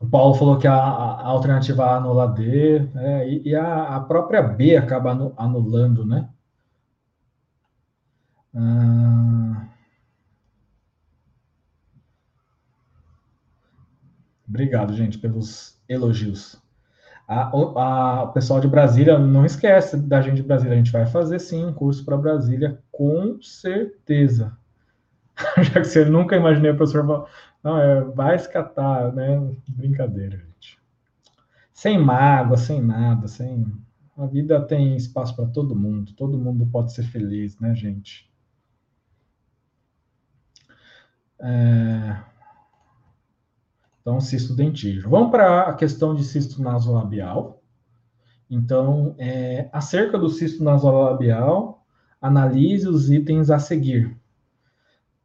O 0.00 0.08
Paulo 0.08 0.34
falou 0.34 0.58
que 0.58 0.66
a, 0.66 0.74
a 0.74 1.26
alternativa 1.26 1.84
A 1.84 1.96
anula 1.96 2.28
D, 2.28 2.88
é, 2.94 3.28
e, 3.28 3.48
e 3.48 3.54
a, 3.54 3.96
a, 3.96 4.00
própria 4.00 4.42
B 4.42 4.76
acaba 4.76 5.32
anulando, 5.36 6.06
né? 6.06 6.28
Ah, 8.54 9.68
obrigado, 14.48 14.94
gente, 14.94 15.18
pelos 15.18 15.80
elogios. 15.88 16.60
A, 17.26 17.50
o 17.54 18.32
pessoal 18.32 18.60
de 18.60 18.68
Brasília, 18.68 19.18
não 19.18 19.44
esquece 19.44 19.98
da 19.98 20.22
gente 20.22 20.36
de 20.36 20.42
Brasília, 20.42 20.74
a 20.74 20.78
gente 20.78 20.92
vai 20.92 21.06
fazer 21.06 21.38
sim 21.38 21.64
um 21.64 21.74
curso 21.74 22.04
para 22.04 22.16
Brasília, 22.16 22.82
com 22.90 23.38
certeza. 23.42 24.56
Já 25.62 25.80
que 25.80 25.84
você 25.84 26.04
nunca 26.04 26.36
imaginei 26.36 26.70
o 26.70 26.76
professor 26.76 27.28
não, 27.62 27.78
é, 27.78 28.00
vai 28.02 28.36
escatar, 28.36 29.12
né? 29.12 29.54
Brincadeira, 29.68 30.38
gente. 30.38 30.78
Sem 31.72 31.98
mágoa, 31.98 32.56
sem 32.56 32.80
nada, 32.80 33.28
sem. 33.28 33.66
A 34.16 34.26
vida 34.26 34.60
tem 34.60 34.96
espaço 34.96 35.34
para 35.36 35.46
todo 35.46 35.76
mundo, 35.76 36.12
todo 36.14 36.38
mundo 36.38 36.66
pode 36.66 36.92
ser 36.92 37.04
feliz, 37.04 37.58
né, 37.60 37.74
gente? 37.74 38.28
É... 41.40 42.20
Então, 44.00 44.20
cisto 44.20 44.54
dentígeno. 44.54 45.10
Vamos 45.10 45.30
para 45.30 45.62
a 45.68 45.74
questão 45.74 46.14
de 46.14 46.24
cisto 46.24 46.62
nasolabial. 46.62 47.62
Então, 48.50 49.14
é, 49.18 49.68
acerca 49.72 50.18
do 50.18 50.30
cisto 50.30 50.64
nasolabial, 50.64 51.84
analise 52.20 52.88
os 52.88 53.10
itens 53.10 53.50
a 53.50 53.58
seguir. 53.58 54.18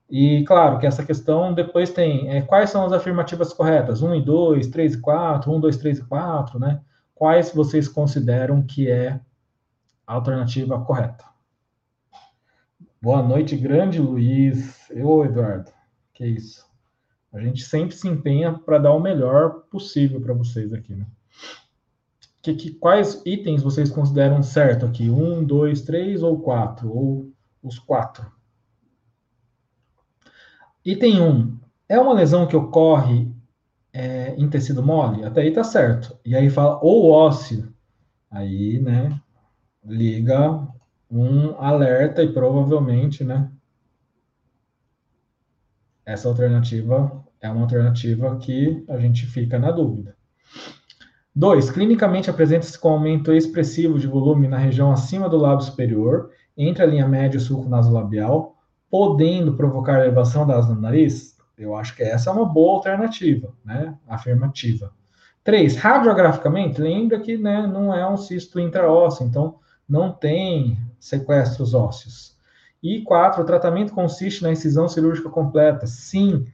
E 0.09 0.43
claro 0.45 0.79
que 0.79 0.85
essa 0.85 1.05
questão 1.05 1.53
depois 1.53 1.91
tem 1.91 2.29
é, 2.29 2.41
quais 2.41 2.69
são 2.69 2.85
as 2.85 2.93
afirmativas 2.93 3.53
corretas? 3.53 4.01
1 4.01 4.15
e 4.15 4.21
2, 4.21 4.67
3 4.67 4.93
e 4.95 5.01
4, 5.01 5.51
1, 5.51 5.59
2, 5.59 5.77
3 5.77 5.99
e 5.99 6.03
4, 6.05 6.59
né? 6.59 6.81
Quais 7.15 7.51
vocês 7.53 7.87
consideram 7.87 8.61
que 8.61 8.89
é 8.89 9.19
a 10.05 10.13
alternativa 10.13 10.79
correta? 10.83 11.25
Boa 13.01 13.21
noite, 13.21 13.57
grande 13.57 13.99
Luiz. 13.99 14.89
Eu, 14.89 15.25
Eduardo. 15.25 15.71
Que 16.13 16.25
isso. 16.25 16.65
A 17.33 17.39
gente 17.39 17.63
sempre 17.63 17.95
se 17.95 18.07
empenha 18.07 18.53
para 18.53 18.77
dar 18.77 18.93
o 18.93 18.99
melhor 18.99 19.63
possível 19.71 20.21
para 20.21 20.33
vocês 20.33 20.71
aqui, 20.71 20.93
né? 20.93 21.07
Que, 22.41 22.53
que, 22.53 22.71
quais 22.71 23.21
itens 23.25 23.63
vocês 23.63 23.89
consideram 23.89 24.43
certo 24.43 24.85
aqui? 24.85 25.09
Um, 25.09 25.43
dois, 25.43 25.81
três 25.81 26.21
ou 26.21 26.39
quatro? 26.39 26.89
Ou 26.89 27.31
os 27.63 27.79
quatro? 27.79 28.31
Item 30.85 31.21
1. 31.21 31.59
É 31.87 31.97
uma 31.97 32.13
lesão 32.13 32.45
que 32.45 32.55
ocorre 32.55 33.31
é, 33.93 34.35
em 34.35 34.49
tecido 34.49 34.83
mole? 34.83 35.23
Até 35.23 35.41
aí 35.41 35.51
tá 35.51 35.63
certo. 35.63 36.17
E 36.25 36.35
aí 36.35 36.49
fala 36.49 36.77
ou 36.83 37.09
ósseo. 37.09 37.73
Aí, 38.29 38.79
né, 38.79 39.17
liga 39.85 40.67
um 41.09 41.55
alerta 41.57 42.23
e 42.23 42.33
provavelmente, 42.33 43.23
né, 43.23 43.49
essa 46.05 46.27
alternativa 46.27 47.23
é 47.39 47.49
uma 47.49 47.61
alternativa 47.61 48.35
que 48.37 48.83
a 48.89 48.97
gente 48.97 49.25
fica 49.25 49.57
na 49.57 49.71
dúvida. 49.71 50.17
2. 51.35 51.71
Clinicamente 51.71 52.29
apresenta-se 52.29 52.77
com 52.77 52.89
aumento 52.89 53.31
expressivo 53.31 53.97
de 53.97 54.07
volume 54.07 54.47
na 54.47 54.57
região 54.57 54.91
acima 54.91 55.29
do 55.29 55.37
lábio 55.37 55.65
superior, 55.65 56.31
entre 56.57 56.83
a 56.83 56.85
linha 56.85 57.07
média 57.07 57.37
e 57.37 57.41
o 57.41 57.41
sulco 57.41 57.69
nasolabial, 57.69 58.52
podendo 58.93 59.55
provocar 59.55 60.01
elevação 60.01 60.45
das 60.45 60.69
no 60.69 60.79
nariz? 60.79 61.35
Eu 61.57 61.75
acho 61.75 61.95
que 61.95 62.03
essa 62.03 62.29
é 62.29 62.33
uma 62.33 62.45
boa 62.45 62.75
alternativa, 62.75 63.51
né? 63.65 63.95
Afirmativa. 64.07 64.93
Três, 65.43 65.75
radiograficamente, 65.75 66.79
lembra 66.79 67.19
que 67.19 67.35
né, 67.35 67.65
não 67.65 67.91
é 67.91 68.07
um 68.07 68.15
cisto 68.15 68.59
intraósseo, 68.59 69.25
então 69.25 69.55
não 69.89 70.11
tem 70.11 70.77
sequestros 70.99 71.73
ósseos. 71.73 72.37
E 72.83 73.01
quatro, 73.01 73.41
o 73.41 73.45
tratamento 73.47 73.93
consiste 73.93 74.43
na 74.43 74.51
incisão 74.51 74.87
cirúrgica 74.87 75.27
completa. 75.27 75.87
Sim, 75.87 76.45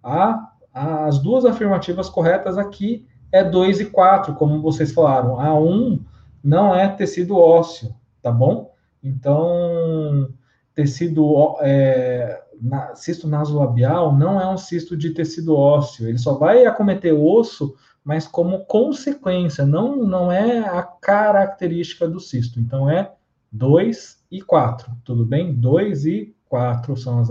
a, 0.00 0.48
as 0.72 1.18
duas 1.18 1.44
afirmativas 1.44 2.08
corretas 2.08 2.56
aqui 2.56 3.04
é 3.32 3.42
2 3.42 3.80
e 3.80 3.86
4, 3.86 4.36
como 4.36 4.62
vocês 4.62 4.92
falaram. 4.92 5.40
A 5.40 5.52
1 5.58 5.68
um 5.68 6.04
não 6.40 6.72
é 6.72 6.86
tecido 6.86 7.36
ósseo, 7.36 7.92
tá 8.22 8.30
bom? 8.30 8.72
Então, 9.02 10.32
tecido 10.80 11.56
é, 11.60 12.42
na, 12.58 12.94
cisto 12.94 13.28
nasolabial 13.28 14.16
não 14.16 14.40
é 14.40 14.48
um 14.48 14.56
cisto 14.56 14.96
de 14.96 15.10
tecido 15.10 15.54
ósseo, 15.54 16.08
ele 16.08 16.16
só 16.16 16.38
vai 16.38 16.64
acometer 16.64 17.12
osso, 17.12 17.76
mas 18.02 18.26
como 18.26 18.64
consequência, 18.64 19.66
não, 19.66 19.94
não 19.94 20.32
é 20.32 20.60
a 20.60 20.82
característica 20.82 22.08
do 22.08 22.18
cisto. 22.18 22.58
Então, 22.58 22.88
é 22.88 23.12
2 23.52 24.24
e 24.30 24.40
4, 24.40 24.90
tudo 25.04 25.26
bem? 25.26 25.54
2 25.54 26.06
e 26.06 26.34
4 26.48 26.96
são 26.96 27.18
as 27.18 27.28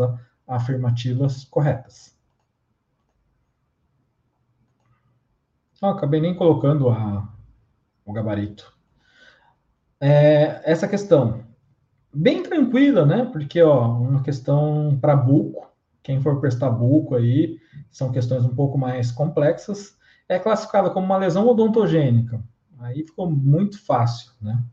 afirmativas 0.48 1.44
corretas. 1.46 2.16
Ah, 5.82 5.90
acabei 5.90 6.22
nem 6.22 6.36
colocando 6.36 6.90
a, 6.90 7.28
o 8.06 8.14
gabarito. 8.14 8.78
É, 10.00 10.62
essa 10.70 10.88
questão, 10.88 11.44
bem 12.14 12.44
tranquila, 12.44 13.06
né? 13.06 13.26
Porque, 13.26 13.62
ó, 13.62 13.88
uma 13.98 14.22
questão 14.24 14.98
para 15.00 15.16
buco, 15.16 15.68
quem 16.04 16.22
for 16.22 16.40
prestar 16.40 16.70
buco 16.72 17.16
aí, 17.16 17.60
são 17.92 18.12
questões 18.12 18.44
um 18.46 18.56
pouco 18.56 18.78
mais 18.78 19.12
complexas, 19.12 19.98
é 20.28 20.40
classificada 20.40 20.90
como 20.90 21.06
uma 21.06 21.18
lesão 21.18 21.48
odontogênica. 21.48 22.42
Aí 22.80 23.04
ficou 23.04 23.30
muito 23.30 23.84
fácil, 23.86 24.32
né? 24.42 24.64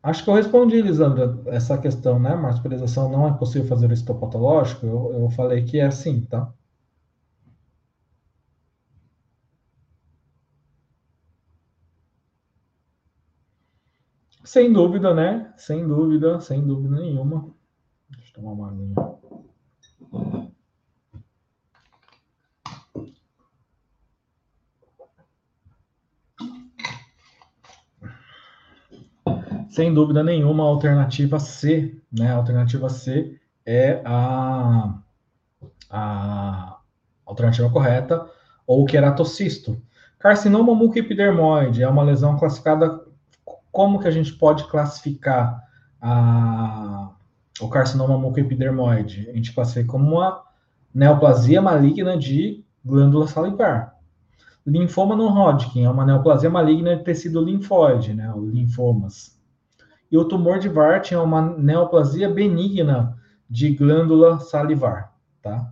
Acho 0.00 0.22
que 0.22 0.30
eu 0.30 0.34
respondi, 0.34 0.80
Lisandra, 0.80 1.36
essa 1.46 1.76
questão, 1.76 2.16
né? 2.20 2.36
Marsupialização 2.36 3.10
não 3.10 3.26
é 3.26 3.32
possível 3.32 3.66
fazer 3.66 3.90
o 3.90 3.92
histopatológico. 3.92 4.86
Eu, 4.86 5.12
eu 5.22 5.30
falei 5.30 5.64
que 5.64 5.80
é 5.80 5.86
assim, 5.86 6.20
tá? 6.20 6.52
Sem 14.44 14.72
dúvida, 14.72 15.14
né? 15.14 15.52
Sem 15.56 15.86
dúvida, 15.86 16.40
sem 16.40 16.66
dúvida 16.66 16.96
nenhuma. 16.96 17.50
Deixa 18.10 18.30
eu 18.30 18.34
tomar 18.34 18.52
uma 18.52 18.68
aguinha. 18.68 18.94
sem 29.74 29.92
dúvida 29.92 30.22
nenhuma, 30.22 30.62
a 30.62 30.68
alternativa 30.68 31.40
C, 31.40 32.00
né? 32.12 32.30
A 32.30 32.36
alternativa 32.36 32.88
C 32.88 33.40
é 33.66 34.00
a, 34.04 35.00
a 35.90 36.78
alternativa 37.26 37.68
correta, 37.68 38.24
ou 38.64 38.84
queratocisto. 38.86 39.82
Carcinoma 40.16 40.76
mucoepidermoide 40.76 41.82
é 41.82 41.88
uma 41.88 42.04
lesão 42.04 42.38
classificada. 42.38 43.03
Como 43.74 43.98
que 43.98 44.06
a 44.06 44.10
gente 44.12 44.32
pode 44.32 44.68
classificar 44.68 45.60
a, 46.00 47.10
o 47.60 47.68
carcinoma 47.68 48.16
mucoepidermoide? 48.16 49.28
A 49.28 49.32
gente 49.32 49.52
classifica 49.52 49.90
como 49.90 50.14
uma 50.14 50.44
neoplasia 50.94 51.60
maligna 51.60 52.16
de 52.16 52.64
glândula 52.84 53.26
salivar. 53.26 53.96
Linfoma 54.64 55.16
no 55.16 55.26
Hodgkin 55.26 55.82
é 55.82 55.90
uma 55.90 56.06
neoplasia 56.06 56.48
maligna 56.48 56.94
de 56.94 57.02
tecido 57.02 57.44
linfóide, 57.44 58.14
né? 58.14 58.32
O 58.32 58.46
linfomas. 58.46 59.36
E 60.08 60.16
o 60.16 60.24
tumor 60.24 60.60
de 60.60 60.68
Warthin 60.68 61.16
é 61.16 61.18
uma 61.18 61.42
neoplasia 61.42 62.28
benigna 62.28 63.18
de 63.50 63.74
glândula 63.74 64.38
salivar, 64.38 65.12
tá? 65.42 65.68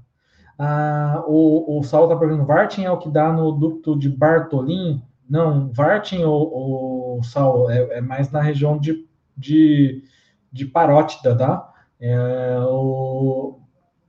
Ah, 0.59 1.23
o, 1.29 1.79
o 1.79 1.85
Saulo 1.85 2.09
está 2.09 2.19
perguntando, 2.19 2.49
Warthin 2.49 2.85
é 2.85 2.91
o 2.91 2.99
que 2.99 3.09
dá 3.09 3.33
no 3.33 3.53
ducto 3.53 3.97
de 3.97 4.09
Bartolin? 4.09 5.01
Não, 5.28 5.73
Warthin, 5.77 6.24
o, 6.24 7.19
o 7.19 7.23
Saulo, 7.23 7.70
é, 7.70 7.99
é, 7.99 8.01
mais 8.01 8.31
na 8.31 8.40
região 8.40 8.78
de, 8.78 9.07
de, 9.36 10.05
de 10.53 10.66
parótida, 10.66 11.36
tá? 11.36 11.73
É 12.01 12.59
o 12.61 13.61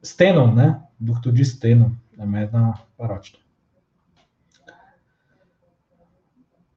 Stenon, 0.03 0.53
né? 0.53 0.81
Ducto 0.99 1.31
de 1.31 1.45
Stenon, 1.45 1.91
é 2.17 2.25
mais 2.25 2.51
na 2.51 2.73
parótida. 2.97 3.43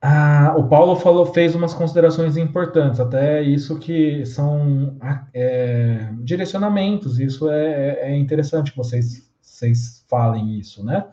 Ah, 0.00 0.54
o 0.56 0.68
Paulo 0.68 0.94
falou, 0.94 1.26
fez 1.26 1.54
umas 1.54 1.74
considerações 1.74 2.36
importantes, 2.36 3.00
até 3.00 3.42
isso 3.42 3.78
que 3.78 4.24
são 4.24 4.96
é, 5.34 6.10
direcionamentos, 6.20 7.18
isso 7.18 7.50
é, 7.50 7.98
é, 8.02 8.16
interessante 8.16 8.70
que 8.70 8.76
vocês, 8.76 9.28
vocês 9.40 10.04
falem 10.08 10.58
isso, 10.58 10.84
né? 10.84 11.04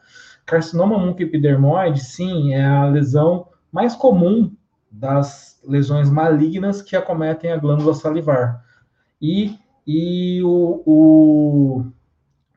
Carcinoma 0.46 0.98
mucoepidermoide, 0.98 2.04
sim, 2.04 2.54
é 2.54 2.66
a 2.66 2.86
lesão 2.86 3.48
mais 3.72 3.96
comum 3.96 4.52
das 4.92 5.60
lesões 5.66 6.10
malignas 6.10 6.82
que 6.82 6.96
acometem 6.96 7.52
a 7.52 7.58
glândula 7.58 7.94
salivar. 7.94 8.64
E, 9.22 9.58
e 9.88 10.42
o, 10.44 10.84
o 10.86 11.86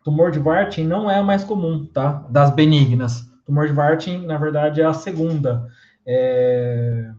tumor 0.05 0.31
de 0.31 0.39
Warthin 0.39 0.85
não 0.85 1.11
é 1.11 1.19
a 1.19 1.23
mais 1.23 1.45
comum, 1.45 1.87
tá? 1.87 2.27
Das 2.29 2.51
benignas. 2.51 3.23
O 3.23 3.47
tumor 3.47 3.67
de 3.67 3.73
Warthin, 3.73 4.27
na 4.27 4.37
verdade, 4.37 4.81
é 4.81 4.85
a 4.85 4.93
segunda. 4.93 5.69
É, 6.05 7.11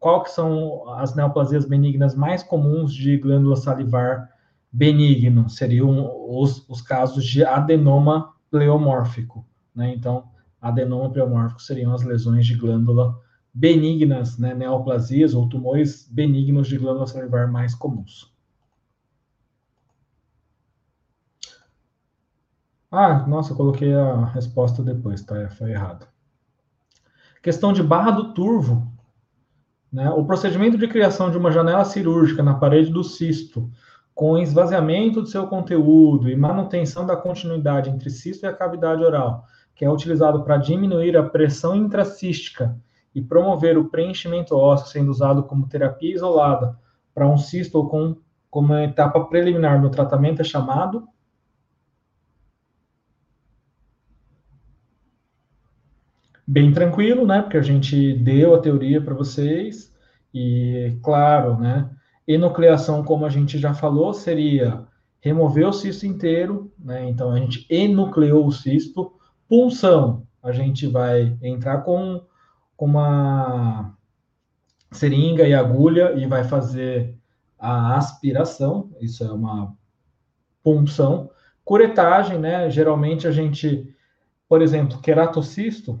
qual 0.00 0.22
que 0.22 0.30
são 0.30 0.88
as 0.96 1.14
neoplasias 1.14 1.64
benignas 1.64 2.14
mais 2.14 2.42
comuns 2.42 2.92
de 2.92 3.16
glândula 3.16 3.56
salivar 3.56 4.30
benigno? 4.70 5.48
Seriam 5.48 6.10
os, 6.28 6.68
os 6.68 6.82
casos 6.82 7.24
de 7.24 7.44
adenoma 7.44 8.32
pleomórfico, 8.50 9.46
né? 9.74 9.92
Então, 9.94 10.28
adenoma 10.60 11.10
pleomórfico 11.10 11.60
seriam 11.60 11.92
as 11.92 12.02
lesões 12.02 12.46
de 12.46 12.54
glândula 12.54 13.18
benignas, 13.52 14.38
né? 14.38 14.54
Neoplasias 14.54 15.34
ou 15.34 15.48
tumores 15.48 16.08
benignos 16.10 16.68
de 16.68 16.78
glândula 16.78 17.06
salivar 17.06 17.50
mais 17.50 17.74
comuns. 17.74 18.32
Ah, 22.90 23.26
nossa, 23.26 23.54
coloquei 23.54 23.92
a 23.92 24.24
resposta 24.26 24.82
depois, 24.82 25.22
tá? 25.22 25.48
Foi 25.50 25.70
errado. 25.72 26.06
Questão 27.42 27.72
de 27.72 27.82
barra 27.82 28.12
do 28.12 28.32
turvo. 28.32 28.90
Né? 29.92 30.08
O 30.10 30.24
procedimento 30.24 30.78
de 30.78 30.88
criação 30.88 31.30
de 31.30 31.36
uma 31.36 31.52
janela 31.52 31.84
cirúrgica 31.84 32.42
na 32.42 32.54
parede 32.54 32.90
do 32.90 33.04
cisto, 33.04 33.70
com 34.14 34.38
esvaziamento 34.38 35.20
do 35.20 35.26
seu 35.26 35.46
conteúdo 35.46 36.30
e 36.30 36.36
manutenção 36.36 37.04
da 37.04 37.16
continuidade 37.16 37.90
entre 37.90 38.10
cisto 38.10 38.46
e 38.46 38.48
a 38.48 38.52
cavidade 38.52 39.02
oral, 39.02 39.44
que 39.74 39.84
é 39.84 39.90
utilizado 39.90 40.42
para 40.44 40.56
diminuir 40.56 41.16
a 41.16 41.22
pressão 41.22 41.74
intracística 41.74 42.76
e 43.14 43.22
promover 43.22 43.78
o 43.78 43.88
preenchimento 43.88 44.56
ósseo, 44.56 44.88
sendo 44.88 45.10
usado 45.10 45.42
como 45.44 45.68
terapia 45.68 46.14
isolada 46.14 46.78
para 47.14 47.26
um 47.26 47.36
cisto 47.36 47.78
ou 47.78 47.88
com, 47.88 48.16
como 48.50 48.68
uma 48.68 48.84
etapa 48.84 49.24
preliminar 49.24 49.80
no 49.80 49.90
tratamento, 49.90 50.40
é 50.40 50.44
chamado 50.44 51.08
bem 56.46 56.72
tranquilo, 56.72 57.26
né? 57.26 57.42
Porque 57.42 57.56
a 57.56 57.62
gente 57.62 58.14
deu 58.14 58.54
a 58.54 58.60
teoria 58.60 59.00
para 59.00 59.14
vocês 59.14 59.92
e, 60.32 60.96
claro, 61.02 61.58
né? 61.58 61.90
Enucleação, 62.26 63.02
como 63.02 63.26
a 63.26 63.28
gente 63.28 63.58
já 63.58 63.74
falou, 63.74 64.12
seria 64.12 64.86
remover 65.20 65.68
o 65.68 65.72
cisto 65.72 66.06
inteiro, 66.06 66.72
né? 66.78 67.08
Então 67.08 67.30
a 67.30 67.38
gente 67.38 67.66
enucleou 67.70 68.46
o 68.46 68.52
cisto. 68.52 69.12
Punção, 69.56 70.26
a 70.42 70.50
gente 70.50 70.88
vai 70.88 71.38
entrar 71.40 71.82
com, 71.82 72.20
com 72.76 72.86
uma 72.86 73.96
seringa 74.90 75.46
e 75.46 75.54
agulha 75.54 76.12
e 76.16 76.26
vai 76.26 76.42
fazer 76.42 77.16
a 77.56 77.96
aspiração. 77.96 78.90
Isso 79.00 79.22
é 79.22 79.30
uma 79.30 79.72
punção. 80.60 81.30
Curetagem, 81.64 82.36
né? 82.36 82.68
Geralmente 82.68 83.28
a 83.28 83.30
gente, 83.30 83.94
por 84.48 84.60
exemplo, 84.60 85.00
queratocisto, 85.00 86.00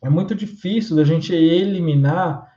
é 0.00 0.08
muito 0.08 0.32
difícil 0.32 0.94
da 0.94 1.02
gente 1.02 1.34
eliminar 1.34 2.48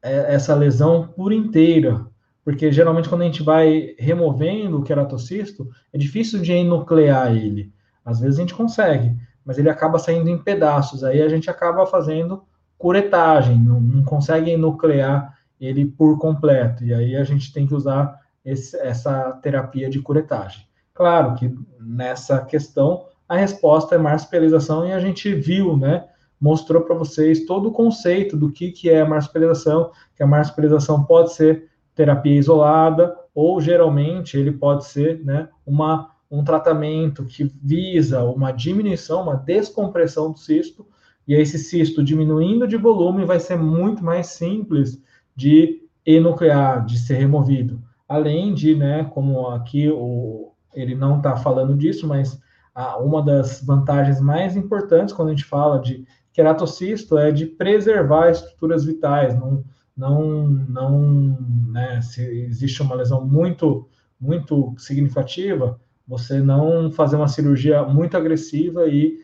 é, 0.00 0.34
essa 0.36 0.54
lesão 0.54 1.06
por 1.06 1.34
inteira, 1.34 2.06
porque 2.42 2.72
geralmente 2.72 3.10
quando 3.10 3.20
a 3.20 3.26
gente 3.26 3.42
vai 3.42 3.94
removendo 3.98 4.78
o 4.78 4.84
queratocisto, 4.84 5.68
é 5.92 5.98
difícil 5.98 6.40
de 6.40 6.50
enuclear 6.50 7.36
ele. 7.36 7.70
Às 8.02 8.20
vezes 8.20 8.38
a 8.38 8.40
gente 8.40 8.54
consegue, 8.54 9.14
mas 9.44 9.58
ele 9.58 9.70
acaba 9.70 9.98
saindo 9.98 10.28
em 10.28 10.38
pedaços, 10.38 11.02
aí 11.02 11.22
a 11.22 11.28
gente 11.28 11.50
acaba 11.50 11.86
fazendo 11.86 12.42
curetagem, 12.78 13.58
não, 13.58 13.80
não 13.80 14.02
consegue 14.02 14.50
enuclear 14.50 15.38
ele 15.60 15.84
por 15.84 16.18
completo, 16.18 16.84
e 16.84 16.94
aí 16.94 17.16
a 17.16 17.24
gente 17.24 17.52
tem 17.52 17.66
que 17.66 17.74
usar 17.74 18.18
esse, 18.44 18.76
essa 18.78 19.32
terapia 19.42 19.90
de 19.90 20.00
curetagem. 20.00 20.66
Claro 20.94 21.34
que 21.34 21.54
nessa 21.78 22.40
questão 22.40 23.04
a 23.28 23.36
resposta 23.36 23.94
é 23.94 23.98
marsupialização 23.98 24.86
e 24.86 24.92
a 24.92 24.98
gente 24.98 25.32
viu, 25.32 25.76
né, 25.76 26.04
mostrou 26.40 26.82
para 26.82 26.96
vocês 26.96 27.44
todo 27.44 27.68
o 27.68 27.72
conceito 27.72 28.36
do 28.36 28.50
que, 28.50 28.72
que 28.72 28.88
é 28.88 29.04
marsupialização, 29.04 29.92
que 30.16 30.22
a 30.22 30.26
marsupialização 30.26 31.04
pode 31.04 31.34
ser 31.34 31.68
terapia 31.94 32.36
isolada, 32.36 33.14
ou 33.34 33.60
geralmente 33.60 34.38
ele 34.38 34.50
pode 34.50 34.86
ser 34.86 35.24
né, 35.24 35.48
uma, 35.66 36.10
um 36.30 36.44
tratamento 36.44 37.24
que 37.24 37.50
visa 37.62 38.22
uma 38.22 38.52
diminuição, 38.52 39.22
uma 39.22 39.36
descompressão 39.36 40.30
do 40.30 40.38
cisto, 40.38 40.86
e 41.26 41.34
esse 41.34 41.58
cisto 41.58 42.02
diminuindo 42.02 42.66
de 42.66 42.76
volume 42.76 43.24
vai 43.24 43.40
ser 43.40 43.56
muito 43.56 44.04
mais 44.04 44.28
simples 44.28 45.02
de 45.34 45.82
enuclear, 46.06 46.84
de 46.84 46.98
ser 46.98 47.14
removido. 47.14 47.82
Além 48.08 48.54
de, 48.54 48.74
né, 48.74 49.04
como 49.04 49.48
aqui 49.48 49.88
o, 49.88 50.52
ele 50.74 50.94
não 50.94 51.18
está 51.18 51.36
falando 51.36 51.76
disso, 51.76 52.06
mas 52.06 52.40
a, 52.74 52.98
uma 52.98 53.22
das 53.22 53.62
vantagens 53.62 54.20
mais 54.20 54.56
importantes 54.56 55.14
quando 55.14 55.28
a 55.28 55.32
gente 55.32 55.44
fala 55.44 55.78
de 55.80 56.04
queratocisto 56.32 57.18
é 57.18 57.30
de 57.30 57.46
preservar 57.46 58.30
estruturas 58.30 58.84
vitais, 58.84 59.38
não, 59.38 59.64
não, 59.96 60.48
não 60.48 61.38
né, 61.68 62.00
se 62.00 62.22
existe 62.22 62.82
uma 62.82 62.94
lesão 62.94 63.26
muito, 63.26 63.88
muito 64.18 64.74
significativa, 64.78 65.78
você 66.10 66.40
não 66.40 66.90
fazer 66.90 67.14
uma 67.14 67.28
cirurgia 67.28 67.84
muito 67.84 68.16
agressiva 68.16 68.88
e 68.88 69.20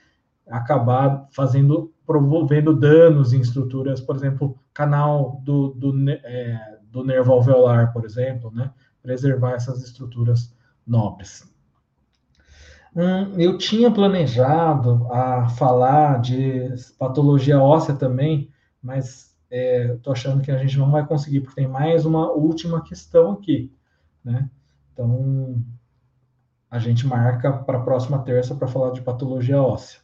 acabar 0.48 1.26
fazendo, 1.32 1.92
promovendo 2.06 2.72
danos 2.72 3.32
em 3.32 3.40
estruturas, 3.40 4.00
por 4.00 4.14
exemplo, 4.14 4.56
canal 4.72 5.40
do, 5.42 5.70
do, 5.70 6.08
é, 6.08 6.78
do 6.84 7.02
nervo 7.02 7.32
alveolar, 7.32 7.92
por 7.92 8.04
exemplo, 8.04 8.52
né? 8.52 8.70
Preservar 9.02 9.54
essas 9.54 9.82
estruturas 9.82 10.54
nobres. 10.86 11.52
Hum, 12.94 13.34
eu 13.36 13.58
tinha 13.58 13.90
planejado 13.90 15.08
a 15.12 15.48
falar 15.48 16.20
de 16.20 16.72
patologia 16.96 17.60
óssea 17.60 17.96
também, 17.96 18.48
mas 18.80 19.36
é, 19.50 19.98
achando 20.06 20.40
que 20.40 20.52
a 20.52 20.58
gente 20.58 20.78
não 20.78 20.92
vai 20.92 21.04
conseguir, 21.04 21.40
porque 21.40 21.60
tem 21.60 21.68
mais 21.68 22.06
uma 22.06 22.30
última 22.30 22.80
questão 22.84 23.32
aqui, 23.32 23.72
né? 24.24 24.48
Então, 24.92 25.60
a 26.70 26.78
gente 26.78 27.06
marca 27.06 27.52
para 27.52 27.78
a 27.78 27.82
próxima 27.82 28.18
terça 28.20 28.54
para 28.54 28.68
falar 28.68 28.90
de 28.90 29.00
patologia 29.00 29.60
óssea. 29.60 30.00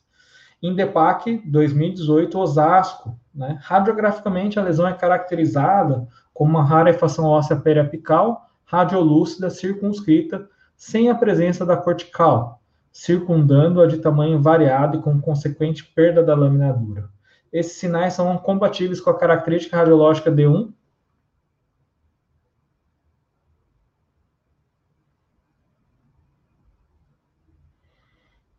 Indepac 0.62 1.42
2018, 1.44 2.38
Osasco. 2.38 3.18
Né? 3.34 3.58
Radiograficamente, 3.62 4.58
a 4.58 4.62
lesão 4.62 4.86
é 4.86 4.92
caracterizada 4.92 6.06
como 6.32 6.50
uma 6.50 6.64
rarefação 6.64 7.24
óssea 7.24 7.56
periapical, 7.56 8.48
radiolúcida, 8.64 9.50
circunscrita, 9.50 10.48
sem 10.76 11.10
a 11.10 11.14
presença 11.14 11.66
da 11.66 11.76
cortical, 11.76 12.60
circundando-a 12.92 13.86
de 13.86 13.98
tamanho 13.98 14.40
variado 14.40 14.98
e 14.98 15.02
com 15.02 15.20
consequente 15.20 15.84
perda 15.84 16.22
da 16.22 16.34
lâmina 16.34 16.72
dura. 16.72 17.08
Esses 17.52 17.72
sinais 17.72 18.14
são 18.14 18.36
compatíveis 18.38 19.00
com 19.00 19.10
a 19.10 19.18
característica 19.18 19.76
radiológica 19.76 20.30
D1. 20.30 20.72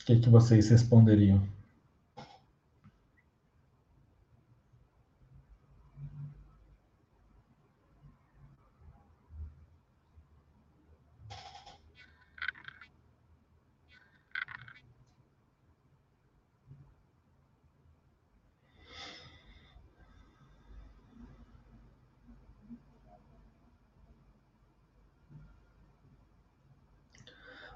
O 0.04 0.06
que, 0.06 0.20
que 0.20 0.30
vocês 0.30 0.68
responderiam? 0.70 1.42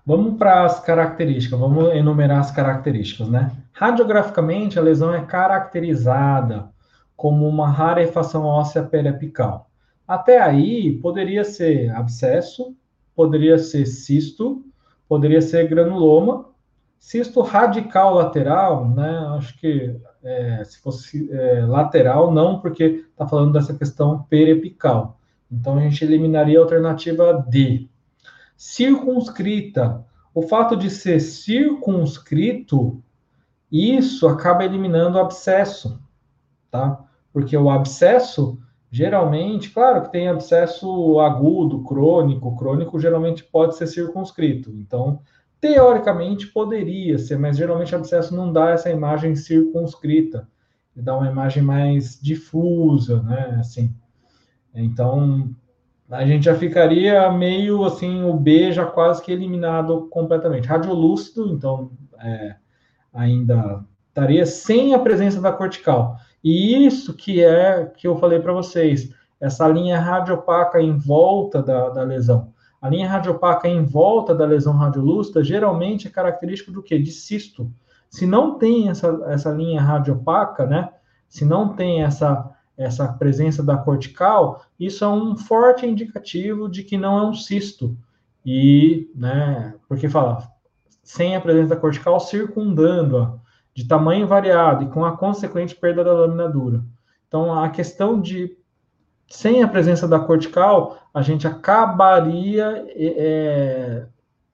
Vamos 0.07 0.37
para 0.37 0.63
as 0.63 0.79
características, 0.79 1.59
vamos 1.59 1.93
enumerar 1.93 2.39
as 2.39 2.49
características, 2.49 3.27
né? 3.27 3.51
Radiograficamente, 3.73 4.79
a 4.79 4.81
lesão 4.81 5.13
é 5.13 5.19
caracterizada 5.25 6.69
como 7.13 7.45
uma 7.45 7.69
rarefação 7.69 8.45
óssea 8.45 8.83
periapical. 8.83 9.69
Até 10.07 10.39
aí, 10.39 10.97
poderia 11.01 11.43
ser 11.43 11.93
abscesso, 11.93 12.73
poderia 13.13 13.57
ser 13.57 13.85
cisto, 13.85 14.63
poderia 15.09 15.41
ser 15.41 15.67
granuloma. 15.67 16.45
Cisto 16.97 17.41
radical 17.41 18.13
lateral, 18.13 18.87
né? 18.87 19.27
Acho 19.35 19.59
que 19.59 19.93
é, 20.23 20.63
se 20.63 20.79
fosse 20.79 21.29
é, 21.29 21.65
lateral, 21.65 22.31
não, 22.31 22.61
porque 22.61 23.03
está 23.11 23.27
falando 23.27 23.51
dessa 23.51 23.73
questão 23.73 24.23
periapical. 24.29 25.19
Então, 25.51 25.77
a 25.77 25.81
gente 25.81 26.01
eliminaria 26.05 26.57
a 26.57 26.61
alternativa 26.61 27.45
D, 27.49 27.89
circunscrita. 28.57 30.03
O 30.33 30.41
fato 30.41 30.75
de 30.75 30.89
ser 30.89 31.19
circunscrito, 31.19 33.01
isso 33.71 34.27
acaba 34.27 34.65
eliminando 34.65 35.17
o 35.17 35.21
abscesso, 35.21 36.01
tá? 36.69 37.03
Porque 37.31 37.55
o 37.55 37.69
abscesso, 37.69 38.59
geralmente, 38.91 39.69
claro 39.69 40.01
que 40.03 40.11
tem 40.11 40.27
abscesso 40.27 41.19
agudo, 41.19 41.83
crônico, 41.83 42.55
crônico 42.55 42.99
geralmente 42.99 43.43
pode 43.43 43.77
ser 43.77 43.87
circunscrito. 43.87 44.71
Então, 44.71 45.21
teoricamente 45.61 46.47
poderia 46.47 47.17
ser, 47.17 47.37
mas 47.37 47.57
geralmente 47.57 47.93
o 47.93 47.97
abscesso 47.97 48.35
não 48.35 48.51
dá 48.51 48.71
essa 48.71 48.89
imagem 48.89 49.35
circunscrita, 49.35 50.47
dá 50.95 51.15
uma 51.15 51.29
imagem 51.29 51.61
mais 51.61 52.19
difusa, 52.19 53.21
né? 53.21 53.57
Assim. 53.59 53.93
Então, 54.73 55.55
a 56.09 56.25
gente 56.25 56.45
já 56.45 56.55
ficaria 56.55 57.29
meio 57.31 57.83
assim, 57.83 58.23
o 58.23 58.33
B 58.33 58.71
já 58.71 58.85
quase 58.85 59.21
que 59.21 59.31
eliminado 59.31 60.07
completamente. 60.09 60.67
Radiolúcido, 60.67 61.49
então, 61.51 61.91
é, 62.19 62.55
ainda 63.13 63.83
estaria 64.07 64.45
sem 64.45 64.93
a 64.93 64.99
presença 64.99 65.41
da 65.41 65.51
cortical. 65.51 66.17
E 66.43 66.85
isso 66.85 67.13
que 67.13 67.43
é 67.43 67.85
que 67.85 68.07
eu 68.07 68.17
falei 68.17 68.39
para 68.39 68.53
vocês, 68.53 69.13
essa 69.39 69.67
linha 69.67 69.99
radiopaca 69.99 70.81
em 70.81 70.97
volta 70.97 71.61
da, 71.61 71.89
da 71.89 72.03
lesão. 72.03 72.53
A 72.81 72.89
linha 72.89 73.09
radiopaca 73.09 73.67
em 73.67 73.83
volta 73.83 74.33
da 74.33 74.45
lesão 74.45 74.73
radiolúcida 74.73 75.43
geralmente 75.43 76.07
é 76.07 76.11
característico 76.11 76.71
do 76.71 76.81
quê? 76.81 76.97
De 76.97 77.11
cisto. 77.11 77.71
Se 78.09 78.25
não 78.25 78.57
tem 78.57 78.89
essa, 78.89 79.19
essa 79.27 79.51
linha 79.51 79.81
radiopaca, 79.81 80.65
né? 80.65 80.89
Se 81.27 81.43
não 81.43 81.75
tem 81.75 82.03
essa 82.03 82.49
essa 82.77 83.07
presença 83.07 83.63
da 83.63 83.75
cortical, 83.75 84.63
isso 84.79 85.03
é 85.03 85.07
um 85.07 85.35
forte 85.35 85.85
indicativo 85.85 86.69
de 86.69 86.83
que 86.83 86.97
não 86.97 87.17
é 87.17 87.27
um 87.27 87.33
cisto. 87.33 87.97
E, 88.45 89.09
né, 89.15 89.73
porque 89.89 90.07
fala, 90.07 90.47
sem 91.03 91.35
a 91.35 91.41
presença 91.41 91.69
da 91.69 91.75
cortical 91.75 92.19
circundando-a, 92.19 93.35
de 93.73 93.85
tamanho 93.87 94.27
variado 94.27 94.83
e 94.83 94.89
com 94.89 95.05
a 95.05 95.15
consequente 95.15 95.75
perda 95.75 96.03
da 96.03 96.13
lâmina 96.13 96.49
dura. 96.49 96.83
Então, 97.27 97.53
a 97.53 97.69
questão 97.69 98.19
de, 98.19 98.57
sem 99.27 99.61
a 99.61 99.67
presença 99.67 100.07
da 100.07 100.19
cortical, 100.19 100.97
a 101.13 101.21
gente 101.21 101.47
acabaria 101.47 102.85
é, 102.95 104.07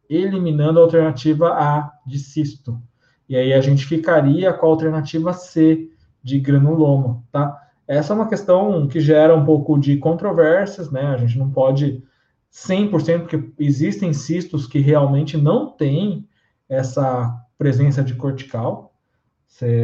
eliminando 0.09 0.79
a 0.79 0.83
alternativa 0.83 1.53
A 1.53 1.91
de 2.05 2.19
cisto. 2.19 2.81
E 3.29 3.35
aí 3.35 3.53
a 3.53 3.61
gente 3.61 3.85
ficaria 3.85 4.51
com 4.53 4.65
a 4.65 4.69
alternativa 4.69 5.33
C 5.33 5.89
de 6.21 6.39
granuloma, 6.39 7.23
tá? 7.31 7.62
Essa 7.87 8.13
é 8.13 8.15
uma 8.15 8.27
questão 8.27 8.87
que 8.87 8.99
gera 8.99 9.35
um 9.35 9.45
pouco 9.45 9.77
de 9.77 9.97
controvérsias, 9.97 10.89
né? 10.91 11.07
A 11.07 11.17
gente 11.17 11.37
não 11.37 11.49
pode 11.49 12.03
100%, 12.51 13.21
porque 13.21 13.51
existem 13.59 14.13
cistos 14.13 14.67
que 14.67 14.79
realmente 14.79 15.37
não 15.37 15.71
têm 15.71 16.27
essa 16.69 17.33
presença 17.57 18.03
de 18.03 18.15
cortical. 18.15 18.93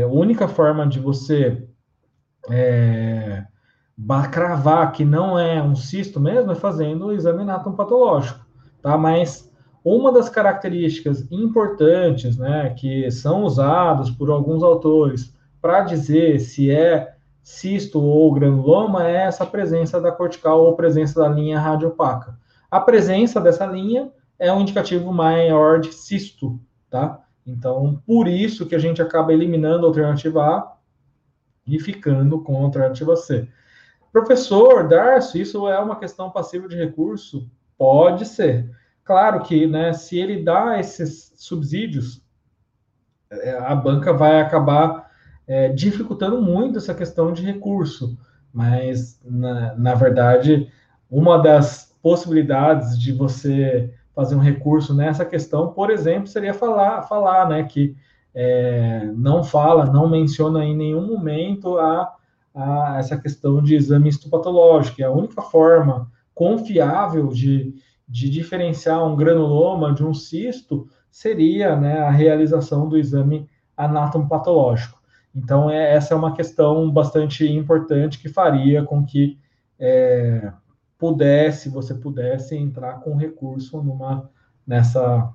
a 0.03 0.07
única 0.07 0.47
forma 0.47 0.87
de 0.87 0.99
você 0.99 1.67
é, 2.49 3.43
cravar 4.31 4.91
que 4.91 5.03
não 5.03 5.37
é 5.37 5.61
um 5.61 5.75
cisto 5.75 6.19
mesmo 6.19 6.51
é 6.51 6.55
fazendo 6.55 7.07
o 7.07 7.13
exame 7.13 7.43
patológico, 7.73 8.45
tá? 8.81 8.97
Mas 8.97 9.51
uma 9.83 10.11
das 10.11 10.29
características 10.29 11.25
importantes, 11.31 12.37
né, 12.37 12.69
que 12.77 13.09
são 13.11 13.43
usadas 13.43 14.09
por 14.09 14.29
alguns 14.29 14.63
autores 14.63 15.35
para 15.61 15.81
dizer 15.81 16.39
se 16.39 16.71
é 16.71 17.15
cisto 17.43 18.01
ou 18.01 18.31
granuloma 18.33 19.07
é 19.07 19.23
essa 19.23 19.45
presença 19.45 19.99
da 19.99 20.11
cortical 20.11 20.63
ou 20.63 20.75
presença 20.75 21.19
da 21.19 21.27
linha 21.27 21.59
radiopaca. 21.59 22.37
A 22.69 22.79
presença 22.79 23.41
dessa 23.41 23.65
linha 23.65 24.11
é 24.37 24.53
um 24.53 24.61
indicativo 24.61 25.11
maior 25.11 25.79
de 25.79 25.93
cisto, 25.93 26.59
tá? 26.89 27.21
Então, 27.45 28.01
por 28.05 28.27
isso 28.27 28.65
que 28.65 28.75
a 28.75 28.79
gente 28.79 29.01
acaba 29.01 29.33
eliminando 29.33 29.85
a 29.85 29.89
alternativa 29.89 30.43
A 30.43 30.77
e 31.65 31.79
ficando 31.79 32.41
com 32.41 32.57
a 32.57 32.63
alternativa 32.65 33.15
C. 33.15 33.47
Professor 34.11 34.87
Darcio, 34.87 35.41
isso 35.41 35.67
é 35.67 35.79
uma 35.79 35.95
questão 35.95 36.29
passiva 36.31 36.67
de 36.67 36.75
recurso? 36.75 37.49
Pode 37.77 38.25
ser. 38.25 38.69
Claro 39.03 39.41
que, 39.41 39.65
né, 39.65 39.93
se 39.93 40.19
ele 40.19 40.43
dá 40.43 40.79
esses 40.79 41.33
subsídios, 41.35 42.23
é, 43.31 43.57
a 43.57 43.75
banca 43.75 44.13
vai 44.13 44.41
acabar 44.41 45.08
é, 45.49 45.69
dificultando 45.69 46.39
muito 46.39 46.77
essa 46.77 46.93
questão 46.93 47.33
de 47.33 47.43
recurso. 47.43 48.15
Mas, 48.53 49.19
na, 49.25 49.73
na 49.75 49.95
verdade, 49.95 50.71
uma 51.09 51.39
das 51.39 51.95
possibilidades 52.03 52.99
de 52.99 53.11
você 53.11 53.91
fazer 54.13 54.35
um 54.35 54.39
recurso 54.39 54.93
nessa 54.93 55.25
questão, 55.25 55.73
por 55.73 55.89
exemplo, 55.89 56.27
seria 56.27 56.53
falar, 56.53 57.01
falar 57.03 57.49
né, 57.49 57.63
que 57.63 57.95
é, 58.33 59.09
não 59.15 59.43
fala, 59.43 59.87
não 59.87 60.07
menciona 60.07 60.63
em 60.63 60.75
nenhum 60.75 61.07
momento 61.07 61.79
a, 61.79 62.13
a 62.53 62.97
essa 62.99 63.17
questão 63.17 63.61
de 63.61 63.75
exame 63.75 64.09
histopatológico. 64.09 65.01
É 65.01 65.05
a 65.05 65.11
única 65.11 65.41
forma 65.41 66.11
confiável 66.35 67.27
de, 67.27 67.73
de 68.07 68.29
diferenciar 68.29 69.03
um 69.03 69.15
granuloma 69.15 69.93
de 69.93 70.05
um 70.05 70.13
cisto 70.13 70.87
seria 71.09 71.75
né, 71.75 72.01
a 72.01 72.11
realização 72.11 72.87
do 72.87 72.97
exame 72.97 73.49
anatomopatológico. 73.75 74.98
Então, 75.33 75.69
é, 75.69 75.93
essa 75.95 76.13
é 76.13 76.17
uma 76.17 76.33
questão 76.33 76.89
bastante 76.91 77.49
importante 77.49 78.19
que 78.19 78.29
faria 78.29 78.83
com 78.83 79.05
que 79.05 79.39
é, 79.79 80.51
pudesse, 80.97 81.69
você 81.69 81.93
pudesse 81.93 82.55
entrar 82.55 82.99
com 82.99 83.15
recurso 83.15 83.81
numa, 83.81 84.29
nessa, 84.65 85.31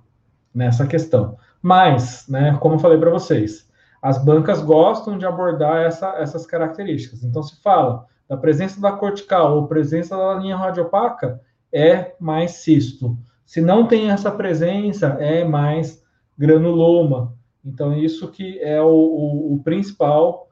nessa 0.54 0.86
questão. 0.86 1.38
Mas, 1.62 2.26
né, 2.28 2.56
como 2.60 2.74
eu 2.74 2.78
falei 2.78 2.98
para 2.98 3.10
vocês, 3.10 3.68
as 4.02 4.22
bancas 4.22 4.60
gostam 4.60 5.16
de 5.16 5.24
abordar 5.24 5.82
essa, 5.86 6.10
essas 6.18 6.44
características. 6.44 7.24
Então, 7.24 7.42
se 7.42 7.60
fala 7.62 8.06
da 8.28 8.36
presença 8.36 8.80
da 8.80 8.92
cortical 8.92 9.56
ou 9.56 9.66
presença 9.66 10.16
da 10.16 10.34
linha 10.34 10.56
radiopaca, 10.56 11.40
é 11.72 12.14
mais 12.20 12.52
cisto. 12.52 13.18
Se 13.46 13.60
não 13.60 13.86
tem 13.86 14.10
essa 14.10 14.30
presença, 14.30 15.16
é 15.18 15.44
mais 15.44 16.02
granuloma. 16.36 17.34
Então, 17.64 17.96
isso 17.96 18.28
que 18.30 18.58
é 18.60 18.80
o, 18.82 18.86
o, 18.86 19.54
o 19.54 19.62
principal 19.62 20.44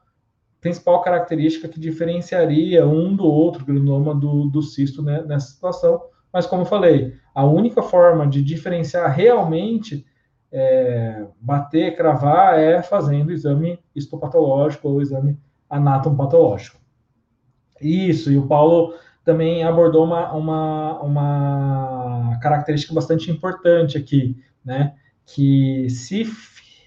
principal 0.63 1.01
característica 1.01 1.67
que 1.67 1.77
diferenciaria 1.77 2.87
um 2.87 3.13
do 3.13 3.25
outro 3.25 3.65
granuloma 3.65 4.15
do, 4.15 4.45
do 4.45 4.61
cisto 4.61 5.03
né, 5.03 5.21
nessa 5.27 5.47
situação. 5.47 6.01
Mas, 6.31 6.45
como 6.45 6.63
falei, 6.63 7.13
a 7.35 7.43
única 7.45 7.83
forma 7.83 8.25
de 8.25 8.41
diferenciar 8.41 9.11
realmente, 9.13 10.05
é, 10.49 11.25
bater, 11.39 11.97
cravar, 11.97 12.57
é 12.57 12.81
fazendo 12.81 13.27
o 13.27 13.33
exame 13.33 13.77
histopatológico 13.93 14.87
ou 14.87 15.01
exame 15.01 15.37
anatomopatológico. 15.69 16.79
Isso, 17.81 18.31
e 18.31 18.37
o 18.37 18.47
Paulo 18.47 18.93
também 19.25 19.65
abordou 19.65 20.05
uma, 20.05 20.31
uma, 20.31 21.01
uma 21.01 22.39
característica 22.41 22.93
bastante 22.93 23.29
importante 23.29 23.97
aqui, 23.97 24.37
né? 24.63 24.95
Que 25.25 25.89
se 25.89 26.23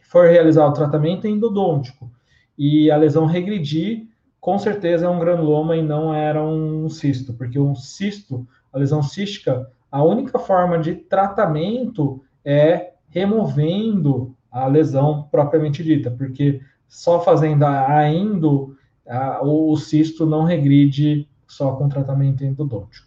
for 0.08 0.28
realizar 0.28 0.66
o 0.66 0.72
tratamento 0.72 1.26
endodôntico 1.26 2.10
e 2.56 2.90
a 2.90 2.96
lesão 2.96 3.26
regredir, 3.26 4.06
com 4.40 4.58
certeza 4.58 5.06
é 5.06 5.08
um 5.08 5.18
granuloma 5.18 5.76
e 5.76 5.82
não 5.82 6.14
era 6.14 6.42
um 6.42 6.88
cisto, 6.88 7.34
porque 7.34 7.58
um 7.58 7.74
cisto, 7.74 8.46
a 8.72 8.78
lesão 8.78 9.02
cística, 9.02 9.70
a 9.90 10.02
única 10.02 10.38
forma 10.38 10.78
de 10.78 10.94
tratamento 10.94 12.22
é 12.44 12.92
removendo 13.08 14.34
a 14.50 14.66
lesão 14.66 15.28
propriamente 15.30 15.82
dita, 15.82 16.10
porque 16.10 16.60
só 16.88 17.20
fazendo 17.20 17.64
a 17.64 18.08
endo, 18.08 18.76
a, 19.06 19.44
o 19.44 19.76
cisto 19.76 20.24
não 20.24 20.44
regride 20.44 21.28
só 21.46 21.72
com 21.72 21.88
tratamento 21.88 22.44
endodôntico. 22.44 23.06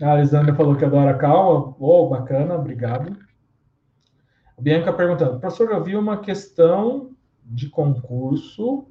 A 0.00 0.12
Alisandra 0.12 0.54
falou 0.54 0.76
que 0.76 0.84
adora 0.84 1.14
calma. 1.14 1.74
Oh, 1.78 2.08
bacana, 2.08 2.54
obrigado. 2.54 3.16
Bianca 4.58 4.92
perguntando, 4.92 5.38
professor, 5.40 5.70
eu 5.70 5.82
vi 5.82 5.96
uma 5.96 6.18
questão 6.18 7.10
de 7.44 7.68
concurso 7.68 8.86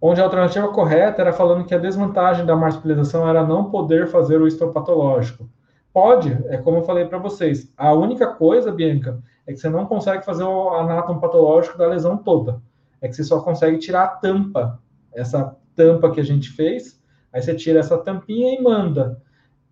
onde 0.00 0.20
a 0.20 0.24
alternativa 0.24 0.68
correta 0.68 1.22
era 1.22 1.32
falando 1.32 1.64
que 1.64 1.74
a 1.74 1.78
desvantagem 1.78 2.44
da 2.44 2.54
marsupialização 2.54 3.26
era 3.26 3.46
não 3.46 3.70
poder 3.70 4.06
fazer 4.08 4.40
o 4.40 4.46
histopatológico. 4.46 5.48
Pode, 5.94 6.30
é 6.48 6.58
como 6.58 6.78
eu 6.78 6.82
falei 6.82 7.06
para 7.06 7.18
vocês. 7.18 7.72
A 7.76 7.94
única 7.94 8.26
coisa, 8.26 8.70
Bianca, 8.70 9.22
é 9.46 9.52
que 9.52 9.58
você 9.58 9.70
não 9.70 9.86
consegue 9.86 10.24
fazer 10.24 10.42
o 10.42 10.70
anátomo 10.74 11.20
patológico 11.20 11.78
da 11.78 11.86
lesão 11.86 12.18
toda. 12.18 12.60
É 13.00 13.08
que 13.08 13.14
você 13.14 13.24
só 13.24 13.40
consegue 13.40 13.78
tirar 13.78 14.04
a 14.04 14.08
tampa. 14.08 14.78
Essa 15.14 15.56
tampa 15.74 16.10
que 16.10 16.20
a 16.20 16.24
gente 16.24 16.50
fez, 16.50 17.00
aí 17.32 17.40
você 17.40 17.54
tira 17.54 17.78
essa 17.78 17.96
tampinha 17.96 18.58
e 18.58 18.62
manda. 18.62 19.22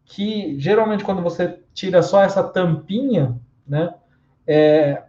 Que 0.05 0.59
geralmente 0.59 1.05
quando 1.05 1.21
você 1.21 1.61
tira 1.75 2.03
só 2.03 2.23
essa 2.23 2.43
tampinha, 2.43 3.39
né, 3.67 3.95
é, 4.47 5.03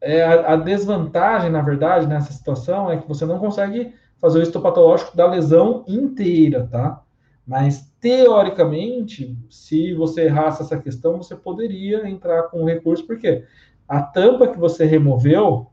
é, 0.00 0.22
a, 0.22 0.54
a, 0.54 0.56
desvantagem, 0.56 1.50
na 1.50 1.62
verdade, 1.62 2.06
nessa 2.06 2.32
situação 2.32 2.90
é 2.90 2.96
que 2.96 3.06
você 3.06 3.26
não 3.26 3.38
consegue 3.38 3.94
fazer 4.20 4.38
o 4.38 4.42
histopatológico 4.42 5.16
da 5.16 5.26
lesão 5.26 5.84
inteira, 5.86 6.68
tá? 6.70 7.02
Mas, 7.46 7.92
teoricamente, 8.00 9.36
se 9.48 9.92
você 9.94 10.22
errasse 10.22 10.62
essa 10.62 10.78
questão, 10.78 11.16
você 11.16 11.34
poderia 11.34 12.08
entrar 12.08 12.44
com 12.44 12.64
recurso, 12.64 13.06
porque 13.06 13.44
a 13.88 14.02
tampa 14.02 14.48
que 14.48 14.58
você 14.58 14.84
removeu, 14.84 15.66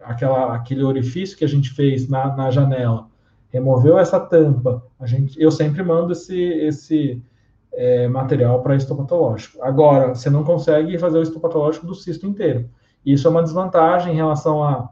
aquela, 0.00 0.54
aquele 0.54 0.84
orifício 0.84 1.36
que 1.36 1.44
a 1.44 1.48
gente 1.48 1.70
fez 1.70 2.08
na, 2.08 2.36
na 2.36 2.50
janela, 2.50 3.08
removeu 3.48 3.98
essa 3.98 4.20
tampa, 4.20 4.84
a 4.98 5.06
gente, 5.06 5.40
eu 5.40 5.50
sempre 5.50 5.82
mando 5.82 6.12
esse, 6.12 6.38
esse 6.38 7.22
é, 7.76 8.08
material 8.08 8.62
para 8.62 8.74
histopatológico. 8.74 9.62
Agora, 9.62 10.14
você 10.14 10.30
não 10.30 10.42
consegue 10.42 10.98
fazer 10.98 11.18
o 11.18 11.22
histopatológico 11.22 11.86
do 11.86 11.94
cisto 11.94 12.26
inteiro. 12.26 12.68
Isso 13.04 13.28
é 13.28 13.30
uma 13.30 13.42
desvantagem 13.42 14.14
em 14.14 14.16
relação 14.16 14.64
a, 14.64 14.90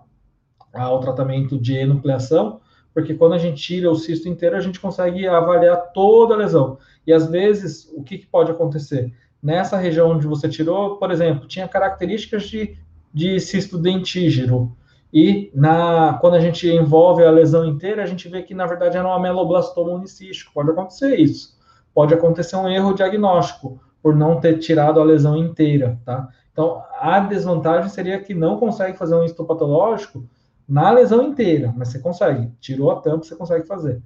ao 0.72 1.00
tratamento 1.00 1.58
de 1.58 1.74
enucleação, 1.74 2.60
porque 2.92 3.14
quando 3.14 3.32
a 3.32 3.38
gente 3.38 3.60
tira 3.60 3.90
o 3.90 3.96
cisto 3.96 4.28
inteiro, 4.28 4.54
a 4.54 4.60
gente 4.60 4.78
consegue 4.78 5.26
avaliar 5.26 5.92
toda 5.92 6.34
a 6.34 6.36
lesão. 6.36 6.78
E 7.06 7.12
às 7.12 7.26
vezes, 7.26 7.90
o 7.96 8.04
que, 8.04 8.18
que 8.18 8.26
pode 8.26 8.52
acontecer? 8.52 9.12
Nessa 9.42 9.76
região 9.76 10.10
onde 10.10 10.26
você 10.26 10.48
tirou, 10.48 10.96
por 10.96 11.10
exemplo, 11.10 11.48
tinha 11.48 11.66
características 11.66 12.44
de, 12.44 12.76
de 13.12 13.40
cisto 13.40 13.78
dentígero. 13.78 14.76
E 15.12 15.50
na, 15.54 16.18
quando 16.20 16.34
a 16.34 16.40
gente 16.40 16.68
envolve 16.68 17.24
a 17.24 17.30
lesão 17.30 17.64
inteira, 17.64 18.02
a 18.02 18.06
gente 18.06 18.28
vê 18.28 18.42
que 18.42 18.54
na 18.54 18.66
verdade 18.66 18.96
era 18.96 19.06
um 19.06 19.12
ameloblastoma 19.12 19.92
unicístico. 19.92 20.52
Pode 20.52 20.70
acontecer 20.70 21.16
isso. 21.16 21.54
Pode 21.94 22.12
acontecer 22.12 22.56
um 22.56 22.68
erro 22.68 22.92
diagnóstico 22.92 23.80
por 24.02 24.14
não 24.14 24.40
ter 24.40 24.58
tirado 24.58 25.00
a 25.00 25.04
lesão 25.04 25.36
inteira, 25.36 25.98
tá? 26.04 26.28
Então, 26.52 26.82
a 27.00 27.20
desvantagem 27.20 27.88
seria 27.88 28.20
que 28.20 28.34
não 28.34 28.58
consegue 28.58 28.96
fazer 28.96 29.14
um 29.14 29.24
histopatológico 29.24 30.24
na 30.68 30.90
lesão 30.90 31.22
inteira, 31.22 31.72
mas 31.76 31.88
você 31.88 31.98
consegue. 31.98 32.50
Tirou 32.60 32.90
a 32.90 33.00
tampa, 33.00 33.24
você 33.24 33.36
consegue 33.36 33.66
fazer. 33.66 34.02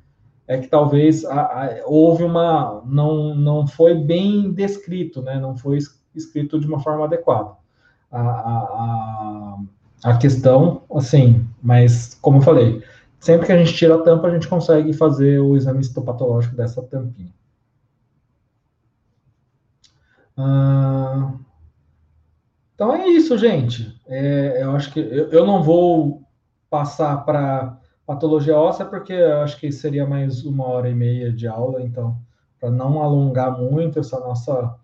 É 0.46 0.56
que 0.56 0.66
talvez 0.66 1.24
a, 1.24 1.40
a, 1.40 1.70
houve 1.84 2.24
uma. 2.24 2.82
Não, 2.86 3.34
não 3.34 3.66
foi 3.66 3.94
bem 3.94 4.50
descrito, 4.52 5.20
né? 5.20 5.38
não 5.38 5.56
foi 5.56 5.78
escrito 6.14 6.58
de 6.58 6.66
uma 6.66 6.80
forma 6.80 7.04
adequada. 7.04 7.50
A, 8.10 8.20
a, 8.20 9.58
a 10.04 10.16
questão, 10.16 10.82
assim, 10.94 11.46
mas 11.62 12.16
como 12.22 12.38
eu 12.38 12.42
falei, 12.42 12.82
sempre 13.20 13.46
que 13.46 13.52
a 13.52 13.58
gente 13.58 13.74
tira 13.74 13.96
a 13.96 14.02
tampa, 14.02 14.28
a 14.28 14.30
gente 14.30 14.48
consegue 14.48 14.92
fazer 14.94 15.38
o 15.38 15.54
exame 15.54 15.80
histopatológico 15.80 16.56
dessa 16.56 16.82
tampinha. 16.82 17.32
Ah, 20.38 21.32
então 22.74 22.94
é 22.94 23.08
isso, 23.08 23.36
gente. 23.36 24.00
É, 24.06 24.62
eu 24.62 24.70
acho 24.76 24.92
que 24.92 25.00
eu, 25.00 25.30
eu 25.30 25.44
não 25.44 25.62
vou 25.62 26.22
passar 26.70 27.24
para 27.24 27.76
patologia 28.06 28.56
óssea, 28.56 28.86
porque 28.86 29.12
eu 29.12 29.40
acho 29.42 29.58
que 29.58 29.72
seria 29.72 30.06
mais 30.06 30.44
uma 30.44 30.64
hora 30.64 30.88
e 30.88 30.94
meia 30.94 31.32
de 31.32 31.48
aula, 31.48 31.82
então, 31.82 32.16
para 32.60 32.70
não 32.70 33.02
alongar 33.02 33.58
muito 33.58 33.98
essa 33.98 34.20
nossa 34.20 34.76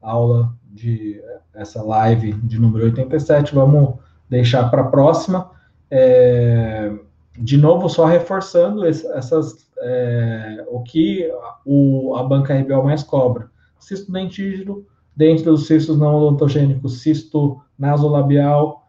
aula 0.00 0.54
de 0.64 1.20
essa 1.52 1.82
live 1.82 2.32
de 2.32 2.60
número 2.60 2.84
87, 2.84 3.52
vamos 3.52 3.96
deixar 4.28 4.70
para 4.70 4.82
a 4.82 4.88
próxima. 4.88 5.50
É, 5.90 6.92
de 7.36 7.56
novo, 7.56 7.88
só 7.88 8.04
reforçando 8.04 8.86
essas, 8.86 9.68
é, 9.78 10.64
o 10.68 10.82
que 10.82 11.28
o, 11.66 12.14
a 12.14 12.22
banca 12.22 12.54
RBL 12.54 12.84
mais 12.84 13.02
cobra. 13.02 13.50
Cisto 13.78 14.12
dentígeno, 14.12 14.86
dentro 15.20 15.52
dos 15.52 15.66
cistos 15.66 15.98
não 15.98 16.14
odontogênicos, 16.14 17.02
cisto 17.02 17.60
nasolabial, 17.78 18.88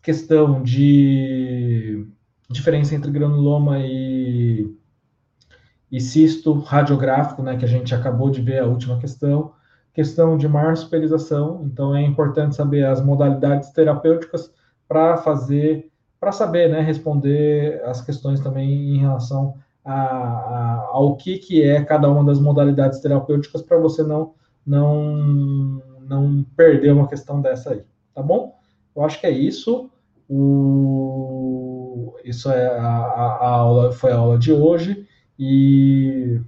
questão 0.00 0.62
de 0.62 2.06
diferença 2.48 2.94
entre 2.94 3.10
granuloma 3.10 3.80
e, 3.80 4.72
e 5.90 6.00
cisto 6.00 6.52
radiográfico, 6.60 7.42
né, 7.42 7.56
que 7.56 7.64
a 7.64 7.68
gente 7.68 7.92
acabou 7.92 8.30
de 8.30 8.40
ver 8.40 8.60
a 8.60 8.66
última 8.66 9.00
questão, 9.00 9.50
questão 9.92 10.38
de 10.38 10.46
marsupialização, 10.46 11.62
então 11.64 11.92
é 11.92 12.02
importante 12.02 12.54
saber 12.54 12.86
as 12.86 13.04
modalidades 13.04 13.70
terapêuticas 13.70 14.54
para 14.86 15.16
fazer, 15.16 15.90
para 16.20 16.30
saber, 16.30 16.70
né, 16.70 16.80
responder 16.82 17.82
as 17.84 18.00
questões 18.00 18.38
também 18.38 18.94
em 18.94 18.98
relação 18.98 19.54
a, 19.84 19.92
a, 19.92 20.88
ao 20.92 21.16
que, 21.16 21.38
que 21.38 21.64
é 21.64 21.82
cada 21.82 22.08
uma 22.08 22.22
das 22.22 22.38
modalidades 22.38 23.00
terapêuticas 23.00 23.60
para 23.60 23.76
você 23.76 24.04
não 24.04 24.36
não, 24.66 25.80
não 26.02 26.44
perder 26.56 26.92
uma 26.92 27.08
questão 27.08 27.40
dessa 27.40 27.72
aí, 27.72 27.84
tá 28.14 28.22
bom? 28.22 28.58
Eu 28.94 29.02
acho 29.02 29.20
que 29.20 29.26
é 29.26 29.30
isso. 29.30 29.90
O 30.28 32.16
isso 32.26 32.50
é 32.50 32.66
a, 32.66 32.86
a, 32.86 33.48
aula, 33.48 33.92
foi 33.92 34.10
a 34.10 34.16
aula 34.16 34.36
de 34.36 34.52
hoje 34.52 35.06
e 35.38 36.40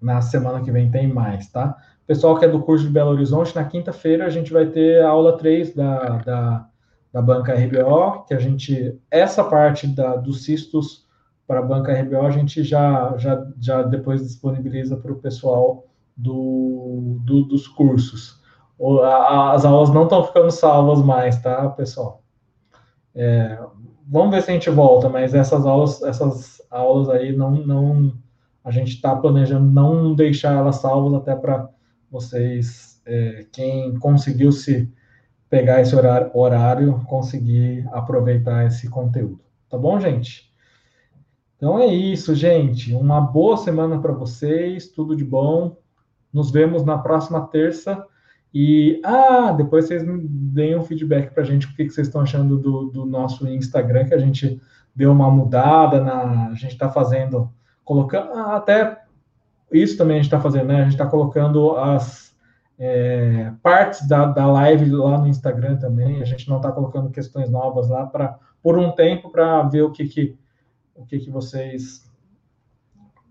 na 0.00 0.20
semana 0.20 0.62
que 0.62 0.70
vem 0.70 0.90
tem 0.90 1.12
mais, 1.12 1.50
tá? 1.50 1.76
Pessoal 2.06 2.38
que 2.38 2.44
é 2.44 2.48
do 2.48 2.62
curso 2.62 2.84
de 2.84 2.90
Belo 2.90 3.10
Horizonte, 3.10 3.54
na 3.54 3.64
quinta-feira 3.64 4.24
a 4.24 4.30
gente 4.30 4.52
vai 4.52 4.66
ter 4.66 5.02
a 5.02 5.08
aula 5.08 5.36
3 5.36 5.74
da, 5.74 6.18
da, 6.18 6.68
da 7.12 7.20
banca 7.20 7.52
RBO, 7.52 8.24
que 8.26 8.32
a 8.32 8.38
gente, 8.38 8.96
essa 9.10 9.42
parte 9.42 9.88
da, 9.88 10.14
dos 10.14 10.44
cistos 10.44 11.06
para 11.46 11.58
a 11.58 11.62
banca 11.62 11.92
RBO, 11.92 12.24
a 12.24 12.30
gente 12.30 12.62
já, 12.62 13.16
já, 13.16 13.44
já 13.58 13.82
depois 13.82 14.22
disponibiliza 14.22 14.96
para 14.96 15.12
o 15.12 15.18
pessoal 15.18 15.87
do, 16.18 17.20
do, 17.24 17.44
dos 17.44 17.68
cursos. 17.68 18.42
As 19.52 19.64
aulas 19.64 19.90
não 19.90 20.02
estão 20.02 20.24
ficando 20.24 20.50
salvas 20.50 21.00
mais, 21.00 21.40
tá, 21.40 21.68
pessoal? 21.70 22.22
É, 23.14 23.58
vamos 24.06 24.30
ver 24.30 24.42
se 24.42 24.50
a 24.50 24.54
gente 24.54 24.70
volta, 24.70 25.08
mas 25.08 25.34
essas 25.34 25.64
aulas, 25.64 26.02
essas 26.02 26.60
aulas 26.70 27.08
aí 27.08 27.34
não, 27.34 27.52
não 27.52 28.12
a 28.64 28.70
gente 28.70 28.94
está 28.94 29.16
planejando 29.16 29.70
não 29.70 30.14
deixar 30.14 30.56
elas 30.56 30.76
salvas 30.76 31.14
até 31.14 31.34
para 31.34 31.68
vocês, 32.10 33.00
é, 33.06 33.46
quem 33.52 33.98
conseguiu 33.98 34.52
se 34.52 34.92
pegar 35.48 35.80
esse 35.80 35.96
horário, 35.96 36.30
horário, 36.34 37.04
conseguir 37.06 37.88
aproveitar 37.92 38.66
esse 38.66 38.88
conteúdo. 38.88 39.40
Tá 39.68 39.78
bom, 39.78 39.98
gente? 39.98 40.52
Então 41.56 41.78
é 41.78 41.86
isso, 41.86 42.34
gente. 42.34 42.94
Uma 42.94 43.20
boa 43.20 43.56
semana 43.56 43.98
para 44.00 44.12
vocês, 44.12 44.88
tudo 44.88 45.16
de 45.16 45.24
bom. 45.24 45.76
Nos 46.32 46.50
vemos 46.50 46.84
na 46.84 46.98
próxima 46.98 47.46
terça. 47.46 48.04
E, 48.52 49.00
ah, 49.04 49.52
depois 49.52 49.86
vocês 49.86 50.02
deem 50.04 50.76
um 50.76 50.82
feedback 50.82 51.32
para 51.32 51.42
a 51.42 51.46
gente, 51.46 51.66
o 51.66 51.74
que, 51.74 51.88
vocês 51.88 52.06
estão 52.06 52.22
achando 52.22 52.58
do, 52.58 52.86
do, 52.86 53.04
nosso 53.04 53.46
Instagram, 53.46 54.06
que 54.06 54.14
a 54.14 54.18
gente 54.18 54.60
deu 54.94 55.12
uma 55.12 55.30
mudada, 55.30 56.00
na, 56.02 56.48
a 56.48 56.54
gente 56.54 56.72
está 56.72 56.88
fazendo, 56.88 57.50
colocando, 57.84 58.32
ah, 58.32 58.56
até 58.56 59.02
isso 59.70 59.98
também 59.98 60.16
a 60.16 60.18
gente 60.18 60.26
está 60.26 60.40
fazendo, 60.40 60.68
né? 60.68 60.80
A 60.80 60.84
gente 60.84 60.92
está 60.92 61.06
colocando 61.06 61.76
as 61.76 62.34
é, 62.78 63.52
partes 63.62 64.08
da, 64.08 64.26
da 64.26 64.46
live 64.46 64.90
lá 64.90 65.18
no 65.18 65.28
Instagram 65.28 65.76
também, 65.76 66.22
a 66.22 66.24
gente 66.24 66.48
não 66.48 66.56
está 66.56 66.72
colocando 66.72 67.10
questões 67.10 67.50
novas 67.50 67.88
lá 67.88 68.06
para 68.06 68.38
por 68.62 68.78
um 68.78 68.90
tempo 68.92 69.30
para 69.30 69.62
ver 69.64 69.82
o 69.82 69.92
que, 69.92 70.06
que 70.06 70.38
o 70.94 71.04
que, 71.04 71.18
que 71.20 71.30
vocês 71.30 72.10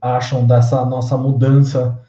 acham 0.02 0.46
dessa 0.48 0.86
nossa 0.86 1.18
mudança 1.18 2.02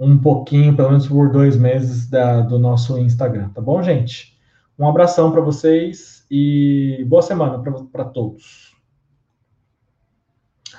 um 0.00 0.16
pouquinho, 0.16 0.74
pelo 0.74 0.88
menos 0.88 1.06
por 1.06 1.30
dois 1.30 1.58
meses, 1.58 2.08
da, 2.08 2.40
do 2.40 2.58
nosso 2.58 2.98
Instagram, 2.98 3.50
tá 3.50 3.60
bom, 3.60 3.82
gente? 3.82 4.34
Um 4.78 4.88
abração 4.88 5.30
para 5.30 5.42
vocês 5.42 6.26
e 6.30 7.04
boa 7.06 7.20
semana 7.20 7.62
para 7.92 8.04
todos. 8.06 8.74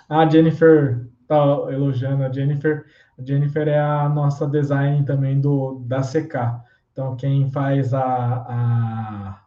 A 0.09 0.27
Jennifer 0.27 1.07
tá 1.27 1.37
elogiando 1.71 2.23
a 2.23 2.31
Jennifer. 2.31 2.83
A 3.17 3.23
Jennifer 3.23 3.67
é 3.67 3.79
a 3.79 4.09
nossa 4.09 4.47
design 4.47 5.05
também 5.05 5.39
do 5.39 5.83
da 5.85 6.01
CK. 6.01 6.59
Então, 6.91 7.15
quem 7.15 7.51
faz 7.51 7.93
a, 7.93 8.03
a, 8.03 9.41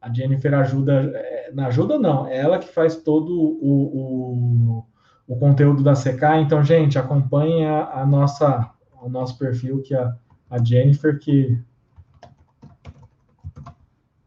a 0.00 0.12
Jennifer 0.12 0.54
ajuda, 0.54 1.12
é, 1.14 1.52
não 1.52 1.66
ajuda 1.66 1.98
não, 1.98 2.26
é 2.26 2.38
ela 2.38 2.58
que 2.58 2.68
faz 2.68 2.96
todo 2.96 3.30
o, 3.30 4.78
o 4.78 4.86
o 5.32 5.36
conteúdo 5.36 5.82
da 5.82 5.94
CK. 5.94 6.42
Então, 6.42 6.62
gente, 6.62 6.98
acompanha 6.98 7.84
a 7.84 8.04
nossa, 8.04 8.70
o 9.00 9.08
nosso 9.08 9.38
perfil, 9.38 9.80
que 9.80 9.94
é 9.94 10.12
a 10.50 10.62
Jennifer, 10.62 11.18
que 11.18 11.58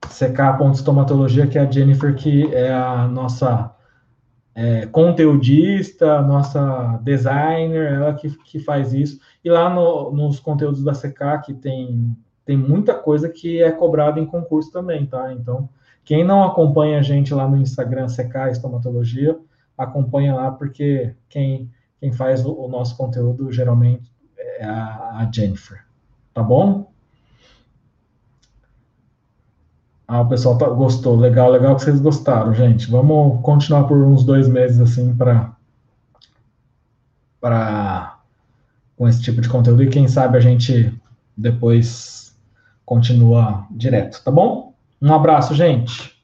ck.estomatologia, 0.02 1.46
que 1.46 1.60
é 1.60 1.62
a 1.62 1.70
Jennifer, 1.70 2.16
que 2.16 2.52
é 2.52 2.74
a 2.74 3.08
nossa 3.08 3.72
é, 4.56 4.88
conteudista, 4.88 6.24
nossa 6.24 7.00
designer, 7.04 7.94
ela 7.94 8.14
que, 8.16 8.32
que 8.44 8.60
faz 8.60 8.92
isso. 8.92 9.20
E 9.44 9.50
lá 9.50 9.70
no, 9.70 10.12
nos 10.12 10.40
conteúdos 10.40 10.84
da 10.84 10.94
CK, 10.94 11.46
que 11.46 11.54
tem, 11.54 12.18
tem 12.44 12.58
muita 12.58 12.96
coisa 12.96 13.30
que 13.30 13.62
é 13.62 13.72
cobrada 13.72 14.20
em 14.20 14.26
concurso 14.26 14.72
também, 14.72 15.06
tá? 15.06 15.32
Então, 15.34 15.70
quem 16.04 16.24
não 16.24 16.44
acompanha 16.44 16.98
a 16.98 17.04
gente 17.04 17.32
lá 17.32 17.48
no 17.48 17.58
Instagram, 17.58 18.08
CK 18.08 18.50
Estomatologia, 18.50 19.38
acompanha 19.78 20.34
lá, 20.34 20.52
porque 20.52 21.14
quem, 21.30 21.72
quem 22.00 22.12
faz 22.12 22.46
o, 22.46 22.54
o 22.54 22.68
nosso 22.68 22.96
conteúdo 22.96 23.52
geralmente 23.52 24.12
é 24.38 24.66
a, 24.66 25.20
a, 25.20 25.30
Jennifer. 25.32 25.84
Tá 26.34 26.42
bom? 26.42 26.92
Ah, 30.08 30.22
o 30.22 30.30
pessoal 30.30 30.58
tá, 30.58 30.70
gostou. 30.70 31.16
Legal, 31.16 31.50
legal 31.50 31.76
que 31.76 31.84
vocês 31.84 32.00
gostaram, 32.00 32.54
gente. 32.54 32.90
Vamos 32.90 33.42
continuar 33.42 33.86
por 33.86 33.98
uns 33.98 34.24
dois 34.24 34.48
meses 34.48 34.80
assim 34.80 35.16
para 35.16 35.56
para 37.42 38.18
com 38.98 39.08
esse 39.08 39.22
tipo 39.22 39.42
de 39.42 39.50
conteúdo 39.50 39.84
e 39.84 39.90
quem 39.90 40.08
sabe 40.08 40.38
a 40.38 40.42
gente 40.42 40.92
depois 41.36 42.36
continua 42.86 43.68
direto, 43.70 44.24
tá 44.24 44.32
bom? 44.32 44.74
Um 45.02 45.14
abraço, 45.14 45.54
gente. 45.54 46.15